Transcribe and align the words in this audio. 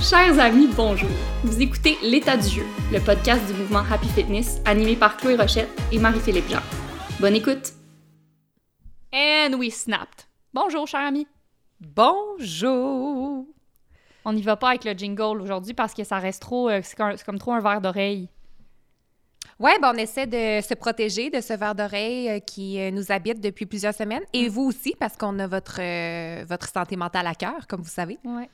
Chers 0.00 0.38
amis, 0.38 0.66
bonjour. 0.74 1.10
Vous 1.44 1.60
écoutez 1.60 1.98
L'état 2.02 2.34
du 2.38 2.48
jeu, 2.48 2.64
le 2.90 3.00
podcast 3.00 3.46
du 3.46 3.52
mouvement 3.52 3.82
Happy 3.90 4.08
Fitness 4.08 4.58
animé 4.64 4.96
par 4.96 5.18
Chloé 5.18 5.36
Rochette 5.36 5.68
et 5.92 5.98
Marie-Philippe 5.98 6.48
Jean. 6.48 6.62
Bonne 7.20 7.34
écoute. 7.34 7.74
And 9.12 9.52
we 9.58 9.74
snapped. 9.74 10.26
Bonjour, 10.54 10.86
chers 10.86 11.06
amis. 11.06 11.26
Bonjour. 11.80 13.44
On 14.24 14.32
n'y 14.32 14.40
va 14.40 14.56
pas 14.56 14.70
avec 14.70 14.84
le 14.84 14.92
jingle 14.92 15.42
aujourd'hui 15.42 15.74
parce 15.74 15.92
que 15.92 16.02
ça 16.02 16.18
reste 16.18 16.40
trop, 16.40 16.70
euh, 16.70 16.80
c'est 16.82 16.96
comme, 16.96 17.38
trop 17.38 17.52
un 17.52 17.60
verre 17.60 17.82
d'oreille. 17.82 18.30
Ouais, 19.58 19.78
ben 19.82 19.92
on 19.94 19.98
essaie 19.98 20.26
de 20.26 20.66
se 20.66 20.72
protéger 20.72 21.28
de 21.28 21.42
ce 21.42 21.52
verre 21.52 21.74
d'oreille 21.74 22.30
euh, 22.30 22.38
qui 22.38 22.80
euh, 22.80 22.90
nous 22.90 23.12
habite 23.12 23.42
depuis 23.42 23.66
plusieurs 23.66 23.92
semaines. 23.92 24.22
Et 24.32 24.48
vous 24.48 24.62
aussi, 24.62 24.94
parce 24.98 25.18
qu'on 25.18 25.38
a 25.38 25.46
votre, 25.46 25.78
euh, 25.78 26.42
votre 26.48 26.70
santé 26.70 26.96
mentale 26.96 27.26
à 27.26 27.34
cœur, 27.34 27.66
comme 27.68 27.82
vous 27.82 27.90
savez. 27.90 28.18
Ouais. 28.24 28.48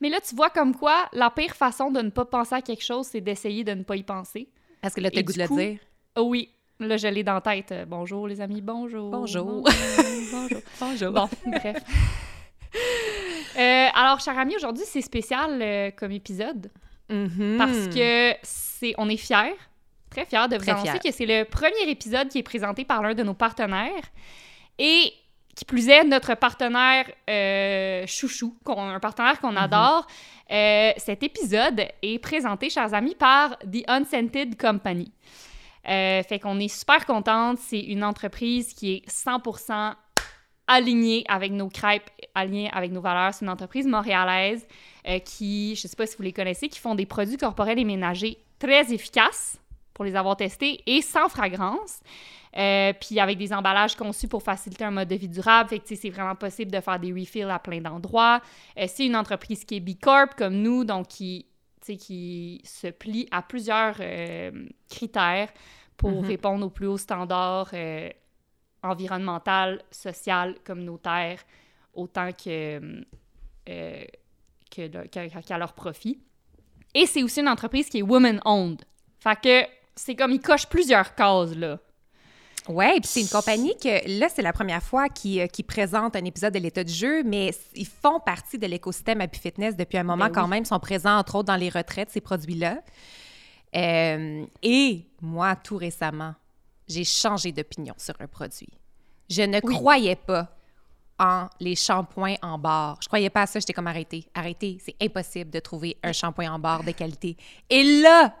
Mais 0.00 0.08
là, 0.08 0.18
tu 0.20 0.34
vois 0.34 0.50
comme 0.50 0.74
quoi 0.74 1.08
la 1.12 1.30
pire 1.30 1.54
façon 1.54 1.90
de 1.90 2.00
ne 2.00 2.10
pas 2.10 2.24
penser 2.24 2.54
à 2.54 2.62
quelque 2.62 2.82
chose, 2.84 3.06
c'est 3.06 3.20
d'essayer 3.20 3.64
de 3.64 3.72
ne 3.72 3.82
pas 3.82 3.96
y 3.96 4.02
penser. 4.02 4.48
Parce 4.80 4.94
que 4.94 5.00
là, 5.00 5.10
t'as 5.10 5.18
le 5.20 5.24
goût 5.24 5.32
de 5.32 5.38
le 5.38 5.48
dire. 5.48 5.78
Oh 6.16 6.22
oui, 6.22 6.48
là, 6.78 6.96
je 6.96 7.08
l'ai 7.08 7.22
dans 7.22 7.34
la 7.34 7.40
tête. 7.40 7.72
Euh, 7.72 7.84
Bonjour, 7.86 8.26
les 8.26 8.40
amis, 8.40 8.60
bonjour. 8.62 9.10
Bonjour. 9.10 9.44
bonjour. 9.62 10.60
Bonjour. 10.80 11.12
Bon, 11.12 11.28
bref. 11.46 11.76
Euh, 13.58 13.86
alors, 13.94 14.20
chers 14.20 14.38
amis, 14.38 14.54
aujourd'hui, 14.56 14.84
c'est 14.86 15.02
spécial 15.02 15.60
euh, 15.60 15.90
comme 15.90 16.12
épisode 16.12 16.70
Mhm. 17.10 17.56
parce 17.58 17.88
que 17.88 18.32
c'est, 18.44 18.94
on 18.96 19.08
est 19.08 19.16
fiers, 19.16 19.56
très 20.08 20.24
fiers 20.24 20.46
de 20.48 20.56
vous 20.56 20.70
annoncer 20.70 21.00
que 21.00 21.10
c'est 21.10 21.26
le 21.26 21.44
premier 21.44 21.90
épisode 21.90 22.28
qui 22.28 22.38
est 22.38 22.42
présenté 22.44 22.84
par 22.84 23.02
l'un 23.02 23.14
de 23.14 23.24
nos 23.24 23.34
partenaires 23.34 24.04
et 24.78 25.12
qui 25.60 25.66
plus 25.66 25.90
est 25.90 26.04
notre 26.04 26.34
partenaire 26.36 27.04
euh, 27.28 28.06
chouchou, 28.06 28.56
un 28.64 28.98
partenaire 28.98 29.38
qu'on 29.40 29.56
adore. 29.56 30.06
Euh, 30.50 30.92
cet 30.96 31.22
épisode 31.22 31.84
est 32.00 32.18
présenté, 32.18 32.70
chers 32.70 32.94
amis, 32.94 33.14
par 33.14 33.58
The 33.58 33.84
Unscented 33.86 34.58
Company. 34.58 35.12
Euh, 35.86 36.22
fait 36.22 36.38
qu'on 36.38 36.58
est 36.58 36.74
super 36.74 37.04
contente. 37.04 37.58
C'est 37.58 37.78
une 37.78 38.04
entreprise 38.04 38.72
qui 38.72 38.94
est 38.94 39.10
100% 39.10 39.96
alignée 40.66 41.24
avec 41.28 41.52
nos 41.52 41.68
crêpes, 41.68 42.08
alignée 42.34 42.70
avec 42.72 42.90
nos 42.90 43.02
valeurs. 43.02 43.34
C'est 43.34 43.44
une 43.44 43.50
entreprise 43.50 43.86
montréalaise 43.86 44.66
qui, 45.26 45.76
je 45.76 45.86
sais 45.86 45.96
pas 45.96 46.06
si 46.06 46.16
vous 46.16 46.22
les 46.22 46.32
connaissez, 46.32 46.70
qui 46.70 46.78
font 46.78 46.94
des 46.94 47.06
produits 47.06 47.36
corporels 47.36 47.78
et 47.78 47.84
ménagers 47.84 48.38
très 48.58 48.94
efficaces 48.94 49.58
pour 49.92 50.06
les 50.06 50.16
avoir 50.16 50.38
testés 50.38 50.80
et 50.86 51.02
sans 51.02 51.28
fragrance. 51.28 52.00
Euh, 52.56 52.92
puis 53.00 53.20
avec 53.20 53.38
des 53.38 53.52
emballages 53.52 53.94
conçus 53.94 54.26
pour 54.26 54.42
faciliter 54.42 54.84
un 54.84 54.90
mode 54.90 55.06
de 55.08 55.14
vie 55.14 55.28
durable. 55.28 55.68
Fait 55.70 55.78
que, 55.78 55.94
c'est 55.94 56.10
vraiment 56.10 56.34
possible 56.34 56.70
de 56.72 56.80
faire 56.80 56.98
des 56.98 57.12
refills 57.12 57.42
à 57.44 57.58
plein 57.60 57.80
d'endroits. 57.80 58.40
Euh, 58.76 58.86
c'est 58.88 59.06
une 59.06 59.14
entreprise 59.16 59.64
qui 59.64 59.76
est 59.76 59.80
B 59.80 59.90
Corp 60.00 60.34
comme 60.36 60.54
nous, 60.56 60.84
donc 60.84 61.06
qui, 61.08 61.46
qui 61.80 62.60
se 62.64 62.88
plie 62.88 63.28
à 63.30 63.42
plusieurs 63.42 63.96
euh, 64.00 64.50
critères 64.88 65.48
pour 65.96 66.10
Mhm. 66.22 66.24
répondre 66.26 66.66
aux 66.66 66.70
plus 66.70 66.86
hauts 66.88 66.98
standards 66.98 67.70
euh, 67.74 68.08
environnemental, 68.82 69.82
social, 69.90 70.56
communautaire, 70.64 71.40
autant 71.94 72.30
que, 72.32 72.80
le- 73.66 75.06
qu'à 75.06 75.58
leur 75.58 75.72
profit. 75.72 76.18
Et 76.94 77.06
c'est 77.06 77.22
aussi 77.22 77.40
une 77.40 77.48
entreprise 77.48 77.88
qui 77.88 77.98
est 77.98 78.02
woman-owned. 78.02 78.82
Fait 79.20 79.40
que 79.40 79.68
c'est 79.94 80.16
comme 80.16 80.32
ils 80.32 80.40
cochent 80.40 80.66
plusieurs 80.68 81.14
cases, 81.14 81.54
là. 81.54 81.78
Ouais, 82.68 83.00
puis 83.00 83.08
c'est 83.08 83.20
une 83.22 83.28
compagnie 83.28 83.74
que 83.82 84.18
là, 84.20 84.28
c'est 84.28 84.42
la 84.42 84.52
première 84.52 84.82
fois 84.82 85.08
qu'ils 85.08 85.40
euh, 85.40 85.46
qu'ils 85.46 85.64
présentent 85.64 86.14
un 86.14 86.24
épisode 86.24 86.52
de 86.54 86.58
l'état 86.58 86.84
du 86.84 86.92
jeu, 86.92 87.22
mais 87.24 87.52
ils 87.74 87.86
font 87.86 88.20
partie 88.20 88.58
de 88.58 88.66
l'écosystème 88.66 89.20
Happy 89.20 89.38
Fitness 89.40 89.76
depuis 89.76 89.98
un 89.98 90.04
moment 90.04 90.26
Ben 90.26 90.32
quand 90.32 90.44
oui. 90.44 90.50
même. 90.50 90.62
Ils 90.64 90.66
sont 90.66 90.78
présents, 90.78 91.16
entre 91.16 91.36
autres, 91.36 91.46
dans 91.46 91.56
les 91.56 91.70
retraites, 91.70 92.10
ces 92.10 92.20
produits-là. 92.20 92.78
Euh, 93.76 94.44
et 94.62 95.04
moi, 95.20 95.56
tout 95.56 95.76
récemment, 95.76 96.34
j'ai 96.88 97.04
changé 97.04 97.52
d'opinion 97.52 97.94
sur 97.96 98.14
un 98.20 98.26
produit. 98.26 98.68
Je 99.28 99.42
ne 99.42 99.60
Oui. 99.62 99.74
croyais 99.74 100.16
pas 100.16 100.48
en 101.18 101.48
les 101.60 101.76
shampoings 101.76 102.36
en 102.42 102.58
barre. 102.58 102.98
Je 103.02 103.06
croyais 103.08 103.30
pas 103.30 103.42
à 103.42 103.46
ça, 103.46 103.58
j'étais 103.60 103.72
comme 103.72 103.86
arrêtée. 103.86 104.26
Arrêtez, 104.34 104.78
c'est 104.84 104.96
impossible 105.00 105.50
de 105.50 105.60
trouver 105.60 105.96
un 106.02 106.12
shampoing 106.12 106.50
en 106.52 106.58
barre 106.58 106.82
de 106.82 106.92
qualité. 106.92 107.36
Et 107.68 108.00
là, 108.02 108.34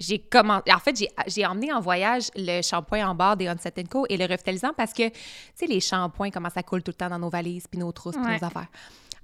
j'ai 0.00 0.18
commencé. 0.18 0.64
En 0.72 0.78
fait, 0.78 0.96
j'ai- 1.28 1.46
emmené 1.46 1.72
en 1.72 1.80
voyage 1.80 2.30
le 2.34 2.62
shampoing 2.62 3.06
en 3.06 3.14
barre 3.14 3.36
des 3.36 3.48
Onset 3.48 3.72
Co 3.90 4.06
et 4.08 4.16
le 4.16 4.24
revitalisant 4.24 4.72
parce 4.76 4.92
que, 4.92 5.08
tu 5.08 5.14
sais, 5.54 5.66
les 5.66 5.80
shampoings, 5.80 6.30
comment 6.30 6.50
ça 6.50 6.62
coule 6.62 6.82
tout 6.82 6.90
le 6.90 6.96
temps 6.96 7.10
dans 7.10 7.18
nos 7.18 7.30
valises, 7.30 7.66
puis 7.70 7.78
nos 7.78 7.92
trousses, 7.92 8.16
puis 8.16 8.24
Ouais. 8.24 8.38
nos 8.40 8.46
affaires. 8.46 8.68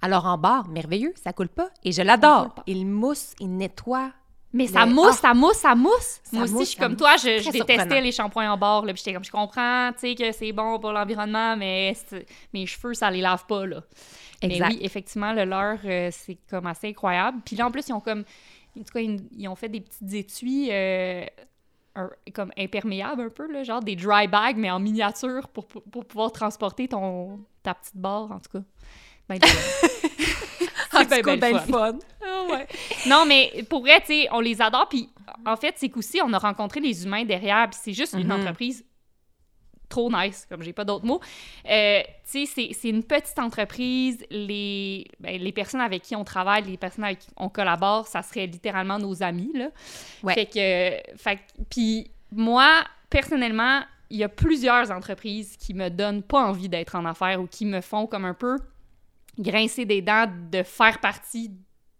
Alors, 0.03 0.27
en 0.27 0.37
barre, 0.37 0.69
merveilleux, 0.69 1.15
ça 1.23 1.33
coule 1.33 1.49
pas. 1.49 1.71
Et 1.83 1.91
je 1.93 2.03
l'adore. 2.03 2.55
Il 2.67 2.87
mousse, 2.87 3.33
il 3.41 3.57
nettoie. 3.57 4.13
Mais 4.53 4.67
ça 4.69 4.87
Le- 4.87 4.93
mousse, 4.93 5.17
Ah! 5.19 5.29
ça 5.29 5.35
mousse, 5.35 5.57
ça 5.57 5.75
mousse. 5.75 6.21
Ça 6.23 6.37
Moi 6.37 6.45
aussi, 6.45 6.59
je 6.61 6.65
suis 6.65 6.79
comme 6.79 6.93
mousse. 6.93 6.99
toi, 6.99 7.17
je, 7.17 7.51
détestais 7.51 8.01
les 8.01 8.13
shampoings 8.13 8.51
en 8.51 8.57
barre. 8.57 8.83
Puis 8.85 8.95
j'étais 8.97 9.13
comme, 9.13 9.25
je 9.25 9.31
comprends, 9.31 9.91
tu 9.93 10.01
sais, 10.01 10.15
que 10.15 10.33
c'est 10.33 10.53
bon 10.53 10.79
pour 10.79 10.93
l'environnement, 10.93 11.57
mais 11.57 11.95
mes 12.55 12.65
cheveux, 12.67 12.95
ça 12.95 13.11
les 13.11 13.21
lave 13.21 13.45
pas, 13.47 13.67
là. 13.67 13.83
Exact. 14.43 14.69
Mais 14.69 14.75
oui, 14.77 14.79
effectivement, 14.83 15.33
le 15.33 15.45
leur, 15.45 15.79
euh, 15.85 16.11
c'est 16.13 16.39
comme 16.49 16.67
assez 16.67 16.89
incroyable. 16.89 17.39
Puis 17.45 17.57
là, 17.57 17.67
en 17.67 17.71
plus, 17.71 17.89
ils 17.89 17.93
ont 17.95 18.01
comme, 18.01 18.25
en 18.79 18.83
tout 18.85 18.93
cas, 18.93 19.01
ils, 19.01 19.21
ils 19.37 19.49
ont 19.49 19.55
fait 19.57 19.69
des 19.69 19.81
petites 19.81 20.13
étuis 20.13 20.69
euh, 20.71 21.25
un- 21.95 22.11
comme 22.35 22.51
imperméables 22.59 23.23
un 23.23 23.31
peu, 23.31 23.51
là, 23.51 23.63
genre 23.65 23.81
des 23.83 23.97
dry 23.97 24.29
bags, 24.29 24.57
mais 24.57 24.71
en 24.71 24.79
miniature 24.81 25.49
pour, 25.49 25.67
pour, 25.67 25.83
pour 25.85 26.05
pouvoir 26.05 26.33
transporter 26.33 26.89
ton, 26.89 27.41
ta 27.63 27.75
petite 27.75 27.97
barre, 27.97 28.31
en 28.33 28.39
tout 28.41 28.59
cas. 28.59 28.65
Ben, 29.29 29.39
le 29.43 29.47
fun. 29.47 29.89
En 30.93 31.05
ben, 31.05 31.05
tout 31.05 31.23
cas, 31.23 31.23
ben 31.23 31.35
le 31.35 31.41
ben 31.41 31.59
fun. 31.61 31.99
Ah 32.25 32.45
ouais. 32.51 32.67
Non, 33.07 33.25
mais 33.27 33.65
pour 33.69 33.81
vrai, 33.81 34.01
tu 34.01 34.07
sais, 34.09 34.29
on 34.33 34.41
les 34.41 34.61
adore. 34.63 34.89
Puis 34.89 35.09
en 35.45 35.57
fait, 35.57 35.75
c'est 35.77 35.89
qu'aussi, 35.89 36.21
on 36.25 36.33
a 36.33 36.39
rencontré 36.39 36.81
les 36.81 37.05
humains 37.05 37.25
derrière. 37.25 37.69
Puis 37.71 37.79
c'est 37.83 37.93
juste 37.93 38.15
une 38.15 38.25
Mhm. 38.29 38.41
entreprise 38.41 38.85
trop 39.89 40.11
nice, 40.11 40.47
comme 40.49 40.63
j'ai 40.63 40.73
pas 40.73 40.85
d'autres 40.85 41.05
mots. 41.05 41.21
Euh, 41.69 42.01
tu 42.31 42.45
sais, 42.45 42.47
c'est- 42.47 42.73
c'est 42.73 42.89
une 42.89 43.05
petite 43.05 43.39
entreprise. 43.39 44.25
Les, 44.31 45.07
ben, 45.21 45.41
les 45.41 45.53
personnes 45.53 45.81
avec 45.81 46.03
qui 46.03 46.17
on 46.17 46.25
travaille, 46.25 46.65
les 46.65 46.77
personnes 46.77 47.05
avec 47.05 47.21
qui 47.21 47.29
on 47.37 47.49
collabore, 47.49 48.07
ça 48.07 48.23
serait 48.23 48.47
littéralement 48.47 48.99
nos 48.99 49.23
amis, 49.23 49.53
là. 49.55 49.69
Ouais. 50.23 50.35
Fait 50.35 50.47
que... 50.47 51.17
Fait, 51.17 51.41
puis 51.71 52.11
moi, 52.33 52.83
personnellement, 53.11 53.83
il 54.11 54.19
y 54.19 54.25
a 54.25 54.29
plusieurs 54.29 54.91
entreprises 54.91 55.57
qui 55.57 55.75
me 55.75 55.89
donnent 55.89 56.23
pas 56.23 56.45
envie 56.45 56.69
d'être 56.69 56.95
en 56.95 57.05
affaires 57.05 57.41
ou 57.41 57.47
qui 57.47 57.65
me 57.65 57.81
font 57.81 58.07
comme 58.07 58.25
un 58.25 58.35
peu 58.35 58.57
grincer 59.39 59.85
des 59.85 60.03
dents 60.03 60.31
de 60.51 60.63
faire 60.63 60.99
partie 61.01 61.51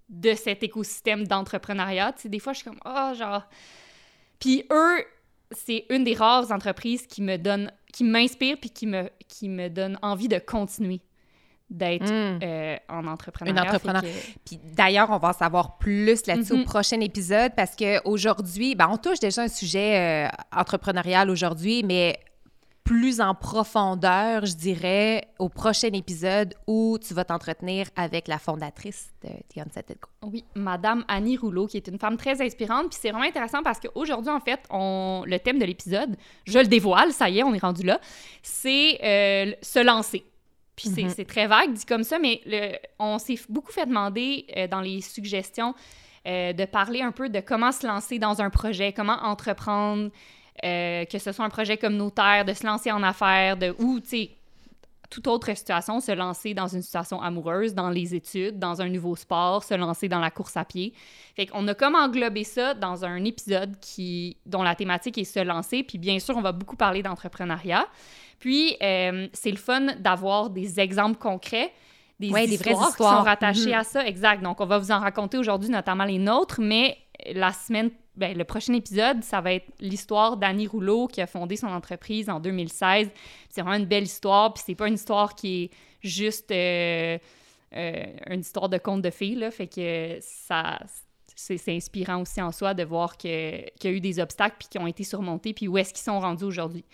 de 0.09 0.35
cet 0.35 0.63
écosystème 0.63 1.27
d'entrepreneuriat. 1.27 2.13
Tu 2.13 2.23
sais, 2.23 2.29
des 2.29 2.39
fois, 2.39 2.53
je 2.53 2.59
suis 2.59 2.69
comme, 2.69 2.79
ah, 2.85 3.13
genre... 3.15 3.43
Puis 4.39 4.65
eux, 4.71 5.05
c'est 5.53 5.85
une 5.91 6.05
des 6.05 6.15
rares 6.15 6.51
entreprises 6.53 7.07
qui 7.07 7.23
me 7.23 7.37
donne, 7.37 7.71
qui 7.93 8.05
m'inspire 8.05 8.57
puis 8.61 8.71
qui 8.71 8.87
me, 8.87 9.09
qui 9.29 9.49
me 9.49 9.69
donne 9.69 9.99
envie 10.03 10.29
de 10.29 10.39
continuer 10.39 11.01
d'être 11.69 12.05
Mm. 12.13 12.39
euh, 12.45 12.77
en 12.89 13.07
entrepreneuriat. 13.09 13.61
Une 13.63 13.67
entrepreneur. 13.69 14.01
Que- 14.03 14.07
Puis 14.45 14.61
d'ailleurs, 14.63 15.11
on 15.11 15.19
va 15.19 15.31
en 15.31 15.33
savoir 15.33 15.79
plus 15.79 16.25
là-dessus 16.27 16.53
Mhm. 16.55 16.61
au 16.61 16.65
prochain 16.65 17.01
épisode 17.01 17.53
parce 17.57 17.75
qu'aujourd'hui, 17.75 18.77
ben, 18.77 18.89
on 18.91 18.97
touche 18.99 19.19
déjà 19.19 19.43
un 19.43 19.49
sujet 19.49 20.29
euh, 20.29 20.29
entrepreneurial 20.57 21.29
aujourd'hui, 21.29 21.83
mais 21.83 22.19
plus 22.87 23.21
en 23.21 23.35
profondeur, 23.35 24.47
je 24.47 24.55
dirais, 24.55 25.27
au 25.41 25.49
prochain 25.49 25.89
épisode 25.93 26.55
où 26.69 26.99
tu 27.05 27.15
vas 27.15 27.25
t'entretenir 27.25 27.89
avec 27.97 28.29
la 28.29 28.39
fondatrice 28.39 29.11
de 29.25 29.29
The 29.53 29.67
Unsettled 29.67 29.99
Co. 29.99 30.09
Oui, 30.23 30.45
Madame 30.55 31.05
Annie 31.09 31.37
Rouleau, 31.37 31.67
qui 31.67 31.77
est 31.79 31.89
une 31.89 31.99
femme 31.99 32.17
très 32.17 32.41
inspirante. 32.41 32.91
Puis 32.91 32.99
c'est 33.03 33.11
vraiment 33.11 33.27
intéressant 33.27 33.63
parce 33.65 33.81
qu'aujourd'hui, 33.81 34.31
en 34.31 34.39
fait, 34.39 34.61
on... 34.71 35.25
le 35.27 35.39
thème 35.41 35.59
de 35.59 35.65
l'épisode, 35.65 36.17
je 36.47 36.59
le 36.61 36.67
dévoile, 36.67 37.13
ça 37.13 37.29
y 37.29 37.41
est, 37.41 37.43
on 37.43 37.53
est 37.55 37.59
rendu 37.63 37.83
là, 37.85 38.01
c'est 38.43 39.01
euh, 39.03 39.53
se 39.63 39.81
lancer. 39.85 40.25
Puis 40.77 40.89
c'est- 40.89 41.03
Mhm. 41.03 41.09
c'est 41.11 41.25
très 41.25 41.49
vague 41.49 41.73
dit 41.73 41.87
comme 41.87 42.05
ça, 42.05 42.19
mais 42.21 42.41
le- 42.47 42.77
on 43.01 43.19
s'est 43.19 43.39
beaucoup 43.49 43.73
fait 43.73 43.87
demander 43.87 44.47
euh, 44.57 44.69
dans 44.69 44.81
les 44.81 45.01
suggestions 45.01 45.75
euh, 46.29 46.53
de 46.53 46.65
parler 46.65 47.03
un 47.03 47.13
peu 47.13 47.29
de 47.29 47.41
comment 47.41 47.73
se 47.73 47.87
lancer 47.87 48.19
dans 48.19 48.41
un 48.43 48.51
projet, 48.51 48.93
comment 48.93 49.19
entreprendre, 49.23 50.11
euh, 50.65 51.05
que 51.05 51.19
ce 51.19 51.33
soit 51.33 51.45
un 51.45 51.49
projet 51.51 51.77
communautaire, 51.77 52.45
de 52.45 52.53
se 52.53 52.67
lancer 52.67 52.91
en 52.93 53.03
affaires, 53.03 53.57
de 53.57 53.75
ou, 53.79 54.01
tu 54.01 54.09
sais, 54.09 54.31
toute 55.09 55.29
autre 55.29 55.55
situation, 55.57 56.01
se 56.01 56.11
lancer 56.11 56.53
dans 56.53 56.67
une 56.67 56.83
situation 56.83 57.23
amoureuse, 57.23 57.75
dans 57.75 57.91
les 57.91 58.15
études, 58.17 58.59
dans 58.59 58.83
un 58.83 58.89
nouveau 58.89 59.15
sport, 59.15 59.63
se 59.63 59.75
lancer 59.75 60.09
dans 60.09 60.19
la 60.19 60.33
course 60.33 60.57
à 60.57 60.65
pied. 60.65 60.95
Fait 61.37 61.47
qu'on 61.47 61.67
a 61.69 61.75
comme 61.75 61.95
englobé 61.95 62.43
ça 62.43 62.75
dans 62.75 63.05
un 63.05 63.23
épisode 63.25 63.79
qui, 63.81 64.37
dont 64.47 64.65
la 64.65 64.75
thématique 64.75 65.17
est 65.19 65.25
se 65.25 65.39
lancer. 65.39 65.85
Puis 65.85 65.99
bien 65.99 66.19
sûr, 66.19 66.37
on 66.37 66.41
va 66.43 66.51
beaucoup 66.51 66.75
parler 66.75 67.03
d'entrepreneuriat. 67.05 67.87
Puis 68.41 68.77
euh, 68.83 69.29
c'est 69.33 69.53
le 69.53 69.57
fun 69.59 69.95
d'avoir 70.01 70.51
des 70.51 70.81
exemples 70.81 71.19
concrets, 71.19 71.73
des, 72.19 72.31
Ouais, 72.31 72.49
des 72.49 72.57
vraies 72.57 72.71
histoires, 72.73 72.87
qui 72.87 72.91
histoires. 72.95 73.19
sont 73.19 73.25
rattachées 73.25 73.69
Mhm. 73.75 73.79
à 73.81 73.85
ça. 73.85 74.05
Exact. 74.07 74.43
Donc 74.43 74.61
on 74.61 74.67
va 74.67 74.79
vous 74.79 74.91
en 74.91 74.99
raconter 74.99 75.39
aujourd'hui, 75.39 75.69
notamment 75.71 76.05
les 76.05 76.19
nôtres, 76.19 76.61
mais 76.61 76.99
la 77.33 77.53
semaine 77.53 77.91
ben, 78.17 78.37
le 78.37 78.45
prochain 78.45 78.73
épisode, 78.75 79.23
ça 79.23 79.41
va 79.41 79.53
être 79.53 79.67
l'histoire 79.81 80.37
d'Annie 80.37 80.67
Rouleau 80.67 81.07
qui 81.07 81.21
a 81.21 81.27
fondé 81.27 81.57
son 81.57 81.69
entreprise 81.69 82.29
en 82.29 82.41
2016. 82.41 83.11
C'est 83.51 83.61
vraiment 83.63 83.77
une 83.77 83.87
belle 83.87 84.05
histoire, 84.05 84.55
puis 84.55 84.63
c'est 84.67 84.75
pas 84.75 84.89
une 84.89 84.95
histoire 84.95 85.35
qui 85.35 85.65
est 85.65 85.71
juste 86.03 86.51
euh, 86.51 87.19
une 87.73 88.41
histoire 88.41 88.69
de 88.69 88.79
conte 88.79 89.03
de 89.03 89.11
filles, 89.11 89.37
là, 89.37 89.51
fait 89.51 89.67
que 89.67 90.19
ça, 90.21 90.79
c'est 91.35 91.61
inspirant 91.69 92.23
aussi 92.23 92.41
en 92.41 92.53
soi 92.53 92.75
de 92.75 92.85
voir 92.85 93.17
qu'il 93.17 93.31
y 93.31 93.87
a 93.87 93.91
eu 93.91 94.01
des 94.01 94.19
obstacles 94.19 94.57
puis 94.59 94.69
qui 94.69 94.79
ont 94.79 94.87
été 94.87 95.05
surmontés, 95.05 95.53
puis 95.53 95.69
où 95.69 95.77
est-ce 95.77 95.93
qu'ils 95.93 96.05
sont 96.05 96.19
rendus 96.19 96.45
aujourd'hui. 96.45 96.85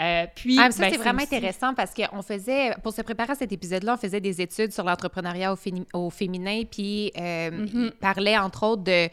Euh, 0.00 0.26
puis, 0.34 0.58
ah, 0.58 0.70
ça, 0.70 0.82
ben, 0.82 0.90
c'est 0.90 0.98
vraiment 0.98 1.22
intéressant 1.22 1.72
parce 1.72 1.94
qu'on 1.94 2.22
faisait, 2.22 2.74
pour 2.82 2.92
se 2.92 3.02
préparer 3.02 3.32
à 3.32 3.34
cet 3.36 3.52
épisode-là, 3.52 3.94
on 3.94 3.96
faisait 3.96 4.20
des 4.20 4.40
études 4.40 4.72
sur 4.72 4.84
l'entrepreneuriat 4.84 5.54
au, 5.92 6.10
féminin, 6.10 6.62
puis 6.68 7.12
euh, 7.16 7.50
mm-hmm. 7.50 7.90
parlait 7.92 8.36
entre 8.36 8.64
autres 8.64 8.82
de 8.82 9.08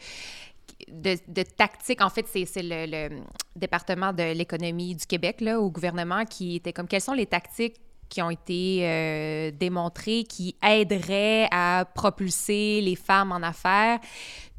de, 0.90 1.16
de 1.28 1.42
tactique. 1.42 2.00
En 2.00 2.10
fait, 2.10 2.26
c'est 2.26 2.62
le, 2.62 3.22
département 3.56 4.12
de 4.12 4.32
l'économie 4.32 4.94
du 4.94 5.06
Québec, 5.06 5.42
au 5.58 5.70
gouvernement, 5.70 6.24
qui 6.24 6.56
était 6.56 6.72
comme 6.72 6.88
quelles 6.88 7.02
sont 7.02 7.12
les 7.12 7.26
tactiques 7.26 7.76
qui 8.08 8.20
ont 8.20 8.30
été 8.30 8.80
euh, 8.82 9.50
démontrées 9.52 10.24
qui 10.24 10.54
aideraient 10.62 11.48
à 11.50 11.86
propulser 11.94 12.80
les 12.80 12.96
femmes 12.96 13.32
en 13.32 13.42
affaires? 13.42 13.98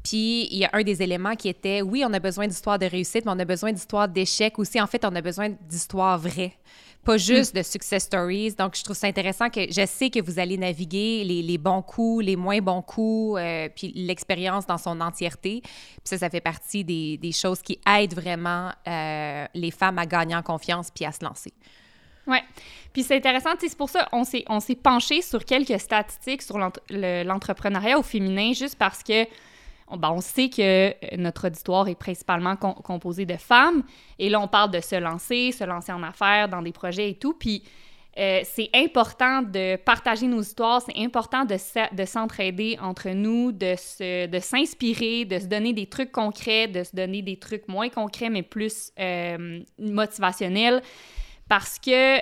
Puis 0.02 0.48
il 0.50 0.58
y 0.58 0.64
a 0.64 0.70
un 0.72 0.82
des 0.82 1.02
éléments 1.02 1.34
qui 1.34 1.48
était, 1.48 1.80
oui, 1.80 2.04
on 2.06 2.12
a 2.12 2.20
besoin 2.20 2.46
d'histoires 2.46 2.78
de 2.78 2.86
réussite, 2.86 3.24
mais 3.24 3.32
on 3.32 3.38
a 3.38 3.44
besoin 3.44 3.72
d'histoires 3.72 4.08
d'échecs 4.08 4.58
aussi. 4.58 4.80
En 4.80 4.86
fait, 4.86 5.04
on 5.04 5.14
a 5.14 5.22
besoin 5.22 5.48
d'histoires 5.48 6.18
vraies 6.18 6.56
pas 7.04 7.16
juste 7.16 7.54
de 7.54 7.62
success 7.62 8.04
stories. 8.04 8.54
Donc, 8.54 8.76
je 8.76 8.82
trouve 8.82 8.96
ça 8.96 9.06
intéressant 9.06 9.50
que 9.50 9.60
je 9.70 9.86
sais 9.86 10.10
que 10.10 10.20
vous 10.20 10.38
allez 10.38 10.56
naviguer 10.56 11.22
les, 11.24 11.42
les 11.42 11.58
bons 11.58 11.82
coups, 11.82 12.24
les 12.24 12.36
moins 12.36 12.60
bons 12.60 12.82
coups, 12.82 13.38
euh, 13.40 13.68
puis 13.74 13.92
l'expérience 13.94 14.66
dans 14.66 14.78
son 14.78 15.00
entièreté. 15.00 15.60
Puis 15.62 16.00
ça, 16.04 16.18
ça 16.18 16.30
fait 16.30 16.40
partie 16.40 16.84
des, 16.84 17.18
des 17.18 17.32
choses 17.32 17.62
qui 17.62 17.78
aident 17.86 18.14
vraiment 18.14 18.70
euh, 18.88 19.46
les 19.54 19.70
femmes 19.70 19.98
à 19.98 20.06
gagner 20.06 20.34
en 20.34 20.42
confiance 20.42 20.90
puis 20.90 21.04
à 21.04 21.12
se 21.12 21.24
lancer. 21.24 21.52
Oui. 22.26 22.38
Puis 22.92 23.02
c'est 23.02 23.16
intéressant, 23.16 23.50
c'est 23.60 23.76
pour 23.76 23.90
ça 23.90 24.08
on 24.12 24.24
s'est 24.24 24.44
on 24.48 24.58
s'est 24.60 24.76
penché 24.76 25.20
sur 25.20 25.44
quelques 25.44 25.78
statistiques 25.78 26.40
sur 26.40 26.58
l'entrepreneuriat 26.58 27.98
au 27.98 28.02
féminin 28.02 28.52
juste 28.54 28.76
parce 28.76 29.02
que 29.02 29.26
ben, 29.92 30.10
on 30.10 30.20
sait 30.20 30.48
que 30.48 31.16
notre 31.16 31.48
auditoire 31.48 31.88
est 31.88 31.94
principalement 31.94 32.56
composé 32.56 33.26
de 33.26 33.36
femmes. 33.36 33.82
Et 34.18 34.28
là, 34.28 34.40
on 34.40 34.48
parle 34.48 34.70
de 34.70 34.80
se 34.80 34.96
lancer, 34.96 35.52
se 35.52 35.64
lancer 35.64 35.92
en 35.92 36.02
affaires, 36.02 36.48
dans 36.48 36.62
des 36.62 36.72
projets 36.72 37.10
et 37.10 37.14
tout. 37.14 37.34
Puis 37.34 37.62
euh, 38.16 38.40
c'est 38.44 38.70
important 38.74 39.42
de 39.42 39.76
partager 39.76 40.28
nos 40.28 40.40
histoires, 40.40 40.80
c'est 40.82 40.96
important 41.02 41.44
de, 41.44 41.56
de 41.94 42.04
s'entraider 42.04 42.78
entre 42.80 43.10
nous, 43.10 43.50
de, 43.50 44.26
de 44.26 44.38
s'inspirer, 44.38 45.24
de 45.24 45.38
se 45.38 45.46
donner 45.46 45.72
des 45.72 45.86
trucs 45.86 46.12
concrets, 46.12 46.68
de 46.68 46.84
se 46.84 46.94
donner 46.94 47.22
des 47.22 47.36
trucs 47.38 47.66
moins 47.66 47.88
concrets, 47.88 48.30
mais 48.30 48.42
plus 48.42 48.92
euh, 49.00 49.60
motivationnels. 49.78 50.80
Parce 51.48 51.78
que 51.78 52.20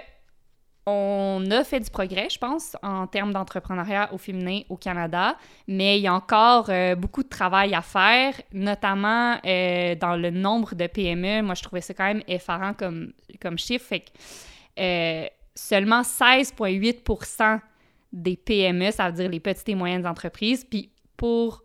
on 0.86 1.44
a 1.50 1.62
fait 1.62 1.78
du 1.78 1.90
progrès, 1.90 2.28
je 2.28 2.38
pense, 2.38 2.76
en 2.82 3.06
termes 3.06 3.32
d'entrepreneuriat 3.32 4.12
au 4.12 4.18
féminin 4.18 4.62
au 4.68 4.76
Canada, 4.76 5.36
mais 5.68 5.98
il 5.98 6.02
y 6.02 6.08
a 6.08 6.14
encore 6.14 6.70
euh, 6.70 6.96
beaucoup 6.96 7.22
de 7.22 7.28
travail 7.28 7.72
à 7.74 7.82
faire, 7.82 8.34
notamment 8.52 9.36
euh, 9.46 9.94
dans 9.94 10.16
le 10.16 10.30
nombre 10.30 10.74
de 10.74 10.88
PME. 10.88 11.42
Moi, 11.42 11.54
je 11.54 11.62
trouvais 11.62 11.82
ça 11.82 11.94
quand 11.94 12.06
même 12.06 12.22
effarant 12.26 12.74
comme, 12.74 13.12
chiffre. 13.58 13.94
Euh, 14.78 15.26
seulement 15.54 16.02
16,8% 16.02 17.60
des 18.12 18.36
PME, 18.36 18.90
ça 18.90 19.08
veut 19.08 19.16
dire 19.16 19.30
les 19.30 19.40
petites 19.40 19.68
et 19.68 19.74
moyennes 19.74 20.06
entreprises, 20.06 20.64
puis 20.64 20.90
pour 21.16 21.62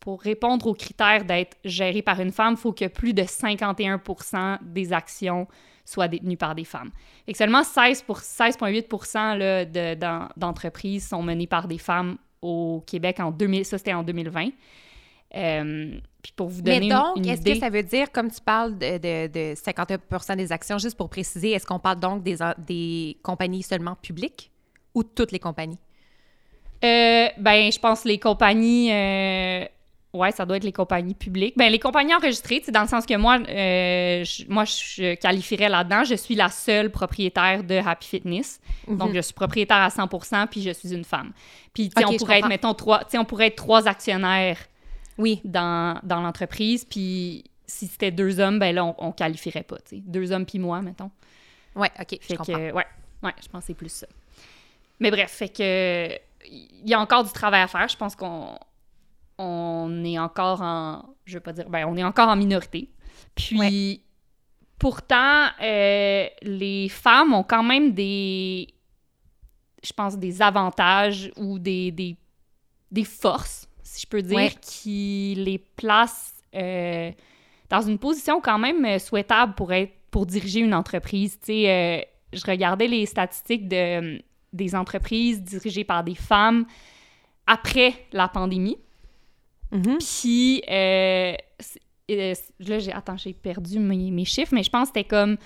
pour 0.00 0.22
répondre 0.22 0.66
aux 0.66 0.74
critères 0.74 1.24
d'être 1.24 1.58
géré 1.64 2.00
par 2.00 2.20
une 2.20 2.32
femme, 2.32 2.54
il 2.54 2.56
faut 2.56 2.72
que 2.72 2.86
plus 2.86 3.12
de 3.12 3.22
51% 3.22 4.58
des 4.62 4.92
actions 4.92 5.46
soient 5.88 6.08
détenues 6.08 6.36
par 6.36 6.54
des 6.54 6.64
femmes. 6.64 6.90
Et 7.26 7.32
que 7.32 7.38
seulement 7.38 7.62
16,8% 7.62 10.34
d'entreprises 10.36 11.08
sont 11.08 11.22
menées 11.22 11.46
par 11.46 11.68
des 11.68 11.78
femmes 11.78 12.18
au 12.42 12.84
Québec 12.86 13.20
en 13.20 13.30
2000, 13.30 13.64
ça 13.64 13.78
c'était 13.78 13.94
en 13.94 14.02
2020. 14.02 14.50
Euh, 15.36 15.98
puis 16.22 16.32
pour 16.34 16.48
vous 16.48 16.62
donner 16.62 16.80
Mais 16.80 16.88
donc, 16.88 17.26
est-ce 17.26 17.42
que 17.42 17.58
ça 17.58 17.68
veut 17.68 17.82
dire, 17.82 18.10
comme 18.12 18.30
tu 18.30 18.40
parles 18.40 18.78
de, 18.78 19.26
de, 19.26 19.54
51% 19.54 20.36
des 20.36 20.52
actions, 20.52 20.78
juste 20.78 20.96
pour 20.96 21.08
préciser, 21.08 21.52
est-ce 21.52 21.66
qu'on 21.66 21.78
parle 21.78 22.00
donc 22.00 22.22
des, 22.22 22.36
des 22.58 23.18
compagnies 23.22 23.62
seulement 23.62 23.96
publiques 23.96 24.50
ou 24.94 25.02
toutes 25.02 25.32
les 25.32 25.38
compagnies? 25.38 25.78
Euh, 26.84 27.28
ben, 27.38 27.72
je 27.72 27.78
pense 27.78 28.04
les 28.04 28.18
compagnies 28.18 28.92
euh, 28.92 29.64
Ouais, 30.14 30.32
ça 30.32 30.46
doit 30.46 30.56
être 30.56 30.64
les 30.64 30.72
compagnies 30.72 31.14
publiques. 31.14 31.54
Ben, 31.58 31.70
les 31.70 31.78
compagnies 31.78 32.14
enregistrées, 32.14 32.62
c'est 32.64 32.72
dans 32.72 32.82
le 32.82 32.88
sens 32.88 33.04
que 33.04 33.14
moi, 33.14 33.38
euh, 33.46 34.24
je, 34.24 34.44
moi, 34.48 34.64
je 34.64 35.14
qualifierais 35.16 35.68
là-dedans. 35.68 36.04
Je 36.04 36.14
suis 36.14 36.34
la 36.34 36.48
seule 36.48 36.90
propriétaire 36.90 37.62
de 37.62 37.74
Happy 37.74 38.08
Fitness. 38.08 38.58
Donc, 38.88 39.10
mhm. 39.10 39.16
je 39.16 39.20
suis 39.20 39.34
propriétaire 39.34 39.76
à 39.76 39.88
100% 39.88 40.46
puis 40.46 40.62
je 40.62 40.70
suis 40.70 40.94
une 40.94 41.04
femme. 41.04 41.32
Puis, 41.74 41.90
on 41.96 42.16
pourrait 42.16 42.38
être, 42.38 42.48
mettons, 42.48 42.72
trois, 42.72 43.02
on 43.14 43.24
pourrait 43.26 43.48
être 43.48 43.56
trois 43.56 43.86
actionnaires 43.86 44.58
oui. 45.18 45.42
dans, 45.44 46.00
dans 46.02 46.22
l'entreprise. 46.22 46.86
Puis, 46.86 47.44
si 47.66 47.86
c'était 47.86 48.10
deux 48.10 48.40
hommes, 48.40 48.58
ben 48.58 48.74
là, 48.74 48.86
on, 48.86 48.94
on 48.98 49.12
qualifierait 49.12 49.62
pas, 49.62 49.76
sais. 49.84 50.00
Deux 50.06 50.32
hommes 50.32 50.46
puis 50.46 50.58
moi, 50.58 50.80
mettons. 50.80 51.10
Ouais, 51.76 51.90
OK, 52.00 52.18
je 52.28 52.34
comprends. 52.34 52.54
ouais, 52.54 52.72
ouais, 52.72 53.34
je 53.42 53.48
pense 53.48 53.60
que 53.60 53.66
c'est 53.66 53.74
plus 53.74 53.92
ça. 53.92 54.06
Mais 55.00 55.10
bref, 55.10 55.30
fait 55.30 55.50
que 55.50 56.08
il 56.50 56.88
y 56.88 56.94
a 56.94 57.00
encore 57.00 57.24
du 57.24 57.32
travail 57.32 57.60
à 57.60 57.68
faire. 57.68 57.86
Je 57.88 57.96
pense 57.96 58.16
qu'on 58.16 58.58
on 59.38 60.04
est 60.04 60.18
encore 60.18 60.60
en. 60.62 61.14
Je 61.24 61.34
veux 61.34 61.40
pas 61.40 61.52
dire. 61.52 61.68
Ben, 61.68 61.86
on 61.86 61.96
est 61.96 62.04
encore 62.04 62.28
en 62.28 62.36
minorité. 62.36 62.90
Puis, 63.34 64.02
pourtant, 64.78 65.46
euh, 65.62 66.26
les 66.42 66.88
femmes 66.88 67.32
ont 67.32 67.44
quand 67.44 67.62
même 67.62 67.92
des. 67.92 68.68
Je 69.82 69.92
pense 69.92 70.18
des 70.18 70.42
avantages 70.42 71.30
ou 71.36 71.60
des, 71.60 71.92
des, 71.92 73.04
forces, 73.04 73.68
si 73.84 74.02
je 74.02 74.06
peux 74.08 74.22
dire, 74.22 74.58
qui 74.60 75.34
les 75.36 75.58
placent 75.58 76.34
euh, 76.56 77.12
dans 77.70 77.82
une 77.82 77.98
position 77.98 78.40
quand 78.40 78.58
même 78.58 78.98
souhaitable 78.98 79.54
pour, 79.54 79.72
être, 79.72 79.92
pour 80.10 80.26
diriger 80.26 80.60
une 80.60 80.74
entreprise. 80.74 81.38
Tu 81.38 81.46
sais, 81.46 81.70
euh, 81.70 82.00
je 82.32 82.44
regardais 82.44 82.88
les 82.88 83.06
statistiques 83.06 83.68
de, 83.68 84.20
des 84.52 84.74
entreprises 84.74 85.42
dirigées 85.42 85.84
par 85.84 86.02
des 86.02 86.16
femmes 86.16 86.66
après 87.46 87.94
la 88.12 88.26
pandémie. 88.26 88.78
Mm-hmm. 89.72 89.98
Puis, 89.98 90.62
euh, 90.70 91.34
euh, 92.10 92.34
là, 92.60 92.78
j'ai, 92.78 92.92
attends, 92.92 93.16
j'ai 93.16 93.32
perdu 93.32 93.78
mes, 93.78 94.24
chiffres, 94.24 94.54
mais 94.54 94.62
je 94.62 94.70
pense 94.70 94.90
que 94.90 94.94
c'était 94.94 95.08
comme 95.08 95.36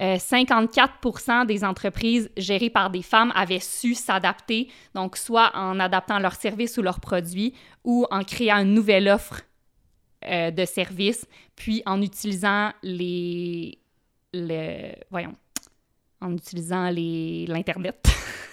54% 0.00 1.42
euh, 1.42 1.44
des 1.44 1.62
entreprises 1.64 2.30
gérées 2.36 2.70
par 2.70 2.90
des 2.90 3.02
femmes 3.02 3.32
avaient 3.34 3.60
su 3.60 3.94
s'adapter, 3.94 4.68
donc 4.94 5.16
soit 5.16 5.50
en 5.54 5.78
adaptant 5.78 6.18
leurs 6.18 6.36
services 6.36 6.78
ou 6.78 6.82
leurs 6.82 7.00
produits 7.00 7.54
ou 7.84 8.06
en 8.10 8.22
créant 8.24 8.58
une 8.58 8.74
nouvelle 8.74 9.08
offre 9.08 9.42
de 10.22 10.64
services, 10.66 11.26
puis 11.56 11.82
en 11.86 12.02
utilisant 12.02 12.72
les, 12.82 13.78
les 14.34 14.94
voyons, 15.10 15.34
en 16.20 16.34
utilisant 16.34 16.90
les, 16.90 17.46
l'Internet. 17.46 18.06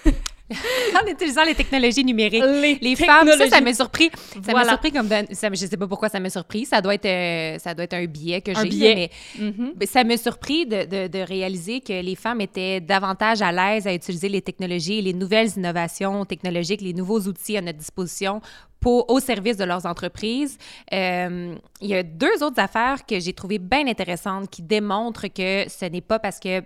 en 0.51 1.07
utilisant 1.07 1.43
les 1.43 1.55
technologies 1.55 2.05
numériques. 2.05 2.43
Les, 2.81 2.95
femmes, 2.95 3.27
ça, 3.27 3.47
ça 3.47 3.61
m'a 3.61 3.73
surpris. 3.73 4.09
Ça 4.45 4.53
m'a 4.53 4.65
surpris 4.65 4.91
comme... 4.91 5.09
Ça, 5.31 5.49
je 5.51 5.55
sais 5.55 5.77
pas 5.77 5.87
pourquoi 5.87 6.09
ça 6.09 6.19
m'a 6.19 6.29
surpris. 6.29 6.65
Ça 6.65 6.81
doit 6.81 6.95
être, 6.95 7.05
euh, 7.05 7.59
ça 7.59 7.73
doit 7.73 7.83
être 7.83 7.93
un 7.93 8.05
biais 8.05 8.41
que 8.41 8.53
j'ai. 8.53 8.95
Mais, 8.95 9.09
mm-hmm. 9.39 9.73
mais 9.79 9.85
ça 9.85 10.03
m'a 10.03 10.17
surpris 10.17 10.65
de, 10.65 10.85
de, 10.85 11.07
de, 11.07 11.19
réaliser 11.19 11.81
que 11.81 12.01
les 12.01 12.15
femmes 12.15 12.41
étaient 12.41 12.79
davantage 12.79 13.41
à 13.41 13.51
l'aise 13.51 13.87
à 13.87 13.93
utiliser 13.93 14.29
les 14.29 14.41
technologies, 14.41 15.01
les 15.01 15.13
nouvelles 15.13 15.49
innovations 15.57 16.25
technologiques, 16.25 16.81
les 16.81 16.93
nouveaux 16.93 17.21
outils 17.21 17.57
à 17.57 17.61
notre 17.61 17.79
disposition 17.79 18.41
pour, 18.79 19.09
au 19.09 19.19
service 19.19 19.57
de 19.57 19.63
leurs 19.63 19.85
entreprises. 19.85 20.57
Euh, 20.93 21.55
il 21.81 21.87
y 21.87 21.95
a 21.95 22.03
deux 22.03 22.43
autres 22.43 22.59
affaires 22.59 23.05
que 23.05 23.19
j'ai 23.19 23.33
trouvées 23.33 23.59
bien 23.59 23.87
intéressantes 23.87 24.49
qui 24.49 24.61
démontrent 24.61 25.27
que 25.27 25.65
ce 25.69 25.85
n'est 25.85 26.01
pas 26.01 26.19
parce 26.19 26.39
que 26.39 26.61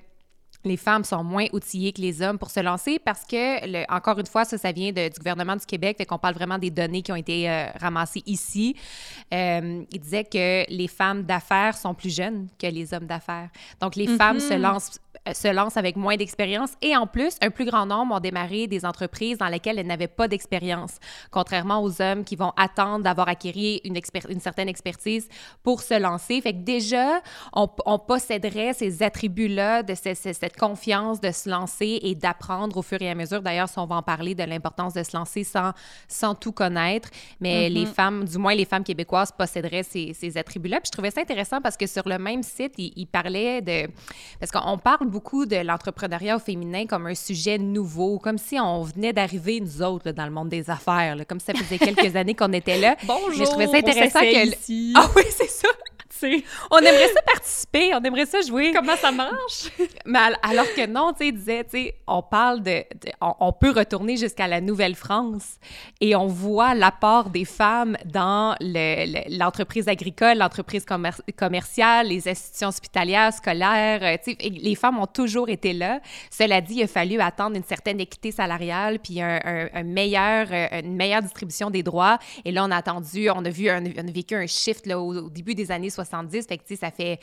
les 0.63 0.77
femmes 0.77 1.03
sont 1.03 1.23
moins 1.23 1.45
outillées 1.53 1.91
que 1.91 2.01
les 2.01 2.21
hommes 2.21 2.37
pour 2.37 2.51
se 2.51 2.59
lancer 2.59 2.99
parce 2.99 3.25
que, 3.25 3.93
encore 3.93 4.19
une 4.19 4.25
fois, 4.25 4.45
ça, 4.45 4.57
ça 4.57 4.71
vient 4.71 4.91
du 4.91 5.09
gouvernement 5.17 5.55
du 5.55 5.65
Québec, 5.65 5.97
fait 5.97 6.05
qu'on 6.05 6.17
parle 6.17 6.35
vraiment 6.35 6.57
des 6.57 6.69
données 6.69 7.01
qui 7.01 7.11
ont 7.11 7.15
été 7.15 7.49
euh, 7.49 7.65
ramassées 7.79 8.23
ici. 8.25 8.75
Euh, 9.33 9.83
il 9.91 9.99
disait 9.99 10.23
que 10.23 10.69
les 10.69 10.87
femmes 10.87 11.23
d'affaires 11.23 11.77
sont 11.77 11.93
plus 11.93 12.15
jeunes 12.15 12.47
que 12.59 12.67
les 12.67 12.93
hommes 12.93 13.07
d'affaires. 13.07 13.49
Donc, 13.79 13.95
les 13.95 14.07
femmes 14.07 14.39
se 14.39 14.53
mm-hmm. 14.53 14.57
lancent 14.57 14.99
se 15.33 15.47
lancent 15.53 15.77
avec 15.77 15.95
moins 15.95 16.15
d'expérience 16.15 16.71
et 16.81 16.97
en 16.97 17.05
plus, 17.05 17.35
un 17.41 17.51
plus 17.51 17.65
grand 17.65 17.85
nombre 17.85 18.15
ont 18.15 18.19
démarré 18.19 18.67
des 18.67 18.85
entreprises 18.85 19.37
dans 19.37 19.47
lesquelles 19.47 19.77
elles 19.77 19.87
n'avaient 19.87 20.07
pas 20.07 20.27
d'expérience, 20.27 20.97
contrairement 21.29 21.83
aux 21.83 22.01
hommes 22.01 22.23
qui 22.23 22.35
vont 22.35 22.53
attendre 22.57 23.03
d'avoir 23.03 23.27
acquis 23.27 23.81
une, 23.83 23.99
une, 24.29 24.39
certaine 24.39 24.69
expertise 24.69 25.27
pour 25.63 25.81
se 25.81 25.99
lancer. 25.99 26.41
Fait 26.41 26.53
que 26.53 26.59
déjà, 26.59 27.21
on, 27.53 27.67
posséderait 27.99 28.73
ces 28.73 29.03
attributs-là 29.03 29.83
de 29.83 29.93
cette 29.93 30.57
confiance 30.57 31.21
de 31.21 31.31
se 31.31 31.49
lancer 31.49 31.99
et 32.01 32.15
d'apprendre 32.15 32.77
au 32.77 32.81
fur 32.81 33.01
et 33.01 33.09
à 33.09 33.15
mesure. 33.15 33.41
D'ailleurs, 33.41 33.69
si 33.69 33.77
on 33.77 33.85
va 33.85 33.95
en 33.95 34.03
parler 34.03 34.33
de 34.33 34.43
l'importance 34.43 34.93
de 34.93 35.03
se 35.03 35.15
lancer 35.15 35.43
sans, 35.43 35.73
sans 36.07 36.33
tout 36.33 36.51
connaître, 36.51 37.09
mais 37.39 37.69
mm-hmm. 37.69 37.73
les 37.73 37.85
femmes, 37.85 38.25
du 38.25 38.37
moins 38.37 38.55
les 38.55 38.65
femmes 38.65 38.83
québécoises, 38.83 39.31
posséderaient 39.31 39.83
ces, 39.83 40.13
ces 40.13 40.37
attributs-là. 40.37 40.79
Puis 40.79 40.87
je 40.87 40.91
trouvais 40.91 41.11
ça 41.11 41.21
intéressant 41.21 41.61
parce 41.61 41.77
que 41.77 41.85
sur 41.85 42.07
le 42.07 42.17
même 42.17 42.43
site, 42.43 42.73
il, 42.77 42.91
il 42.95 43.05
parlait 43.05 43.61
de... 43.61 43.91
Parce 44.39 44.51
qu'on 44.51 44.77
parle 44.77 45.10
beaucoup 45.11 45.45
de 45.45 45.57
l'entrepreneuriat 45.57 46.37
au 46.37 46.39
féminin 46.39 46.85
comme 46.87 47.05
un 47.05 47.15
sujet 47.15 47.57
nouveau, 47.57 48.17
comme 48.17 48.37
si 48.37 48.59
on 48.59 48.81
venait 48.81 49.13
d'arriver, 49.13 49.59
nous 49.59 49.81
autres, 49.83 50.07
là, 50.07 50.13
dans 50.13 50.25
le 50.25 50.31
monde 50.31 50.49
des 50.49 50.69
affaires, 50.69 51.15
là, 51.15 51.25
comme 51.25 51.39
si 51.39 51.47
ça 51.47 51.53
faisait 51.53 51.77
quelques 51.77 52.15
années 52.15 52.33
qu'on 52.33 52.53
était 52.53 52.79
là. 52.79 52.95
Bonjour, 53.05 53.29
Mais 53.29 53.35
je 53.35 53.43
trouvais 53.43 53.67
ça 53.67 53.77
intéressant 53.77 54.19
on 54.19 54.31
que... 54.31 54.47
ici. 54.47 54.93
Ah 54.95 55.07
oui, 55.15 55.23
c'est 55.29 55.49
ça! 55.49 55.67
On 56.69 56.77
aimerait 56.77 57.07
ça 57.13 57.21
participer, 57.21 57.93
on 57.95 58.01
aimerait 58.03 58.25
ça 58.25 58.41
jouer. 58.41 58.71
Comment 58.73 58.95
ça 58.95 59.11
marche? 59.11 59.69
Mais 60.05 60.19
al- 60.19 60.37
alors 60.43 60.65
que 60.75 60.85
non, 60.87 61.13
tu 61.13 61.25
sais, 61.25 61.31
disait, 61.31 61.63
tu 61.63 61.69
sais, 61.71 61.95
on 62.07 62.21
parle 62.21 62.61
de, 62.61 62.79
de- 63.03 63.11
on, 63.21 63.33
on 63.39 63.53
peut 63.53 63.71
retourner 63.71 64.17
jusqu'à 64.17 64.47
la 64.47 64.61
Nouvelle-France 64.61 65.57
et 65.99 66.15
on 66.15 66.27
voit 66.27 66.73
l'apport 66.75 67.29
des 67.29 67.45
femmes 67.45 67.97
dans 68.05 68.55
le- 68.59 69.05
le- 69.05 69.37
l'entreprise 69.37 69.87
agricole, 69.87 70.37
l'entreprise 70.37 70.85
commer- 70.85 71.11
commerciale, 71.37 72.07
les 72.07 72.27
institutions 72.27 72.67
hospitalières, 72.69 73.33
scolaires, 73.33 73.99
euh, 74.03 74.17
tu 74.23 74.31
sais, 74.33 74.49
les 74.49 74.75
femmes 74.75 74.99
ont 74.99 75.07
toujours 75.07 75.49
été 75.49 75.73
là. 75.73 75.99
Cela 76.29 76.61
dit, 76.61 76.75
il 76.75 76.83
a 76.83 76.87
fallu 76.87 77.19
attendre 77.19 77.55
une 77.55 77.63
certaine 77.63 77.99
équité 77.99 78.31
salariale 78.31 78.99
puis 78.99 79.21
un, 79.21 79.39
un- 79.43 79.69
un 79.73 79.83
meilleur, 79.83 80.47
euh, 80.51 80.67
une 80.83 80.95
meilleure 80.95 81.21
distribution 81.21 81.69
des 81.69 81.83
droits. 81.83 82.19
Et 82.45 82.51
là, 82.51 82.63
on 82.65 82.71
a 82.71 82.77
attendu, 82.77 83.29
on 83.29 83.43
a 83.45 83.49
vu, 83.49 83.69
un- 83.69 83.83
on 83.85 84.07
a 84.07 84.11
vécu 84.11 84.35
un 84.35 84.45
shift 84.47 84.85
là, 84.85 84.99
au, 84.99 85.15
au 85.25 85.29
début 85.29 85.55
des 85.55 85.71
années 85.71 85.89
70. 86.03 86.47
Fait 86.47 86.57
que, 86.57 86.75
ça 86.75 86.91
fait 86.91 87.19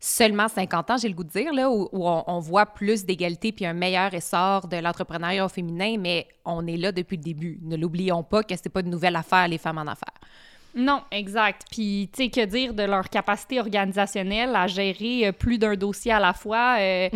seulement 0.00 0.48
50 0.48 0.90
ans, 0.90 0.96
j'ai 0.98 1.08
le 1.08 1.14
goût 1.14 1.24
de 1.24 1.30
dire, 1.30 1.52
là, 1.54 1.70
où, 1.70 1.88
où 1.92 2.06
on, 2.08 2.24
on 2.26 2.38
voit 2.38 2.66
plus 2.66 3.04
d'égalité 3.06 3.52
puis 3.52 3.64
un 3.64 3.72
meilleur 3.72 4.12
essor 4.12 4.68
de 4.68 4.76
l'entrepreneuriat 4.76 5.48
féminin, 5.48 5.96
mais 5.98 6.26
on 6.44 6.66
est 6.66 6.76
là 6.76 6.92
depuis 6.92 7.16
le 7.16 7.22
début. 7.22 7.58
Ne 7.62 7.76
l'oublions 7.76 8.22
pas 8.22 8.42
que 8.42 8.54
c'est 8.54 8.68
pas 8.68 8.80
une 8.80 8.90
nouvelle 8.90 9.16
affaire, 9.16 9.48
les 9.48 9.56
femmes 9.58 9.78
en 9.78 9.82
affaires. 9.86 10.12
Non, 10.76 11.02
exact. 11.12 11.62
Puis, 11.70 12.10
tu 12.12 12.24
sais, 12.24 12.30
que 12.30 12.44
dire 12.44 12.74
de 12.74 12.82
leur 12.82 13.08
capacité 13.08 13.60
organisationnelle 13.60 14.54
à 14.56 14.66
gérer 14.66 15.28
euh, 15.28 15.32
plus 15.32 15.56
d'un 15.56 15.74
dossier 15.76 16.10
à 16.12 16.18
la 16.18 16.32
fois? 16.32 16.76
euh, 16.80 17.08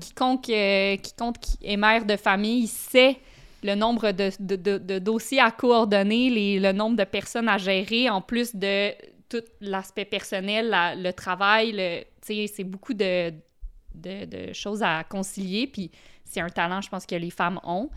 quiconque, 0.00 0.50
euh, 0.50 0.96
quiconque 0.96 1.38
qui 1.38 1.56
est 1.62 1.76
mère 1.76 2.04
de 2.04 2.16
famille 2.16 2.66
sait 2.66 3.16
le 3.62 3.76
nombre 3.76 4.10
de, 4.10 4.30
de- 4.40 4.56
de- 4.56 4.78
de 4.78 4.98
dossiers 4.98 5.40
à 5.40 5.52
coordonner, 5.52 6.30
les, 6.30 6.58
le 6.60 6.72
nombre 6.72 6.96
de 6.96 7.04
personnes 7.04 7.48
à 7.48 7.58
gérer, 7.58 8.10
en 8.10 8.20
plus 8.20 8.54
de 8.54 8.90
tout 9.28 9.42
l'aspect 9.60 10.04
personnel, 10.04 10.68
la- 10.68 10.94
le 10.94 11.12
travail. 11.12 11.72
le- 11.72 12.04
c'est 12.22 12.64
beaucoup 12.64 12.94
de, 12.94 13.30
de, 13.94 14.24
de 14.24 14.52
choses 14.52 14.82
à 14.82 15.04
concilier. 15.04 15.66
Puis, 15.66 15.90
c'est 16.24 16.40
un 16.40 16.48
talent, 16.48 16.80
je 16.80 16.88
pense, 16.88 17.06
que 17.06 17.14
les 17.14 17.30
femmes 17.30 17.60
ont. 17.64 17.88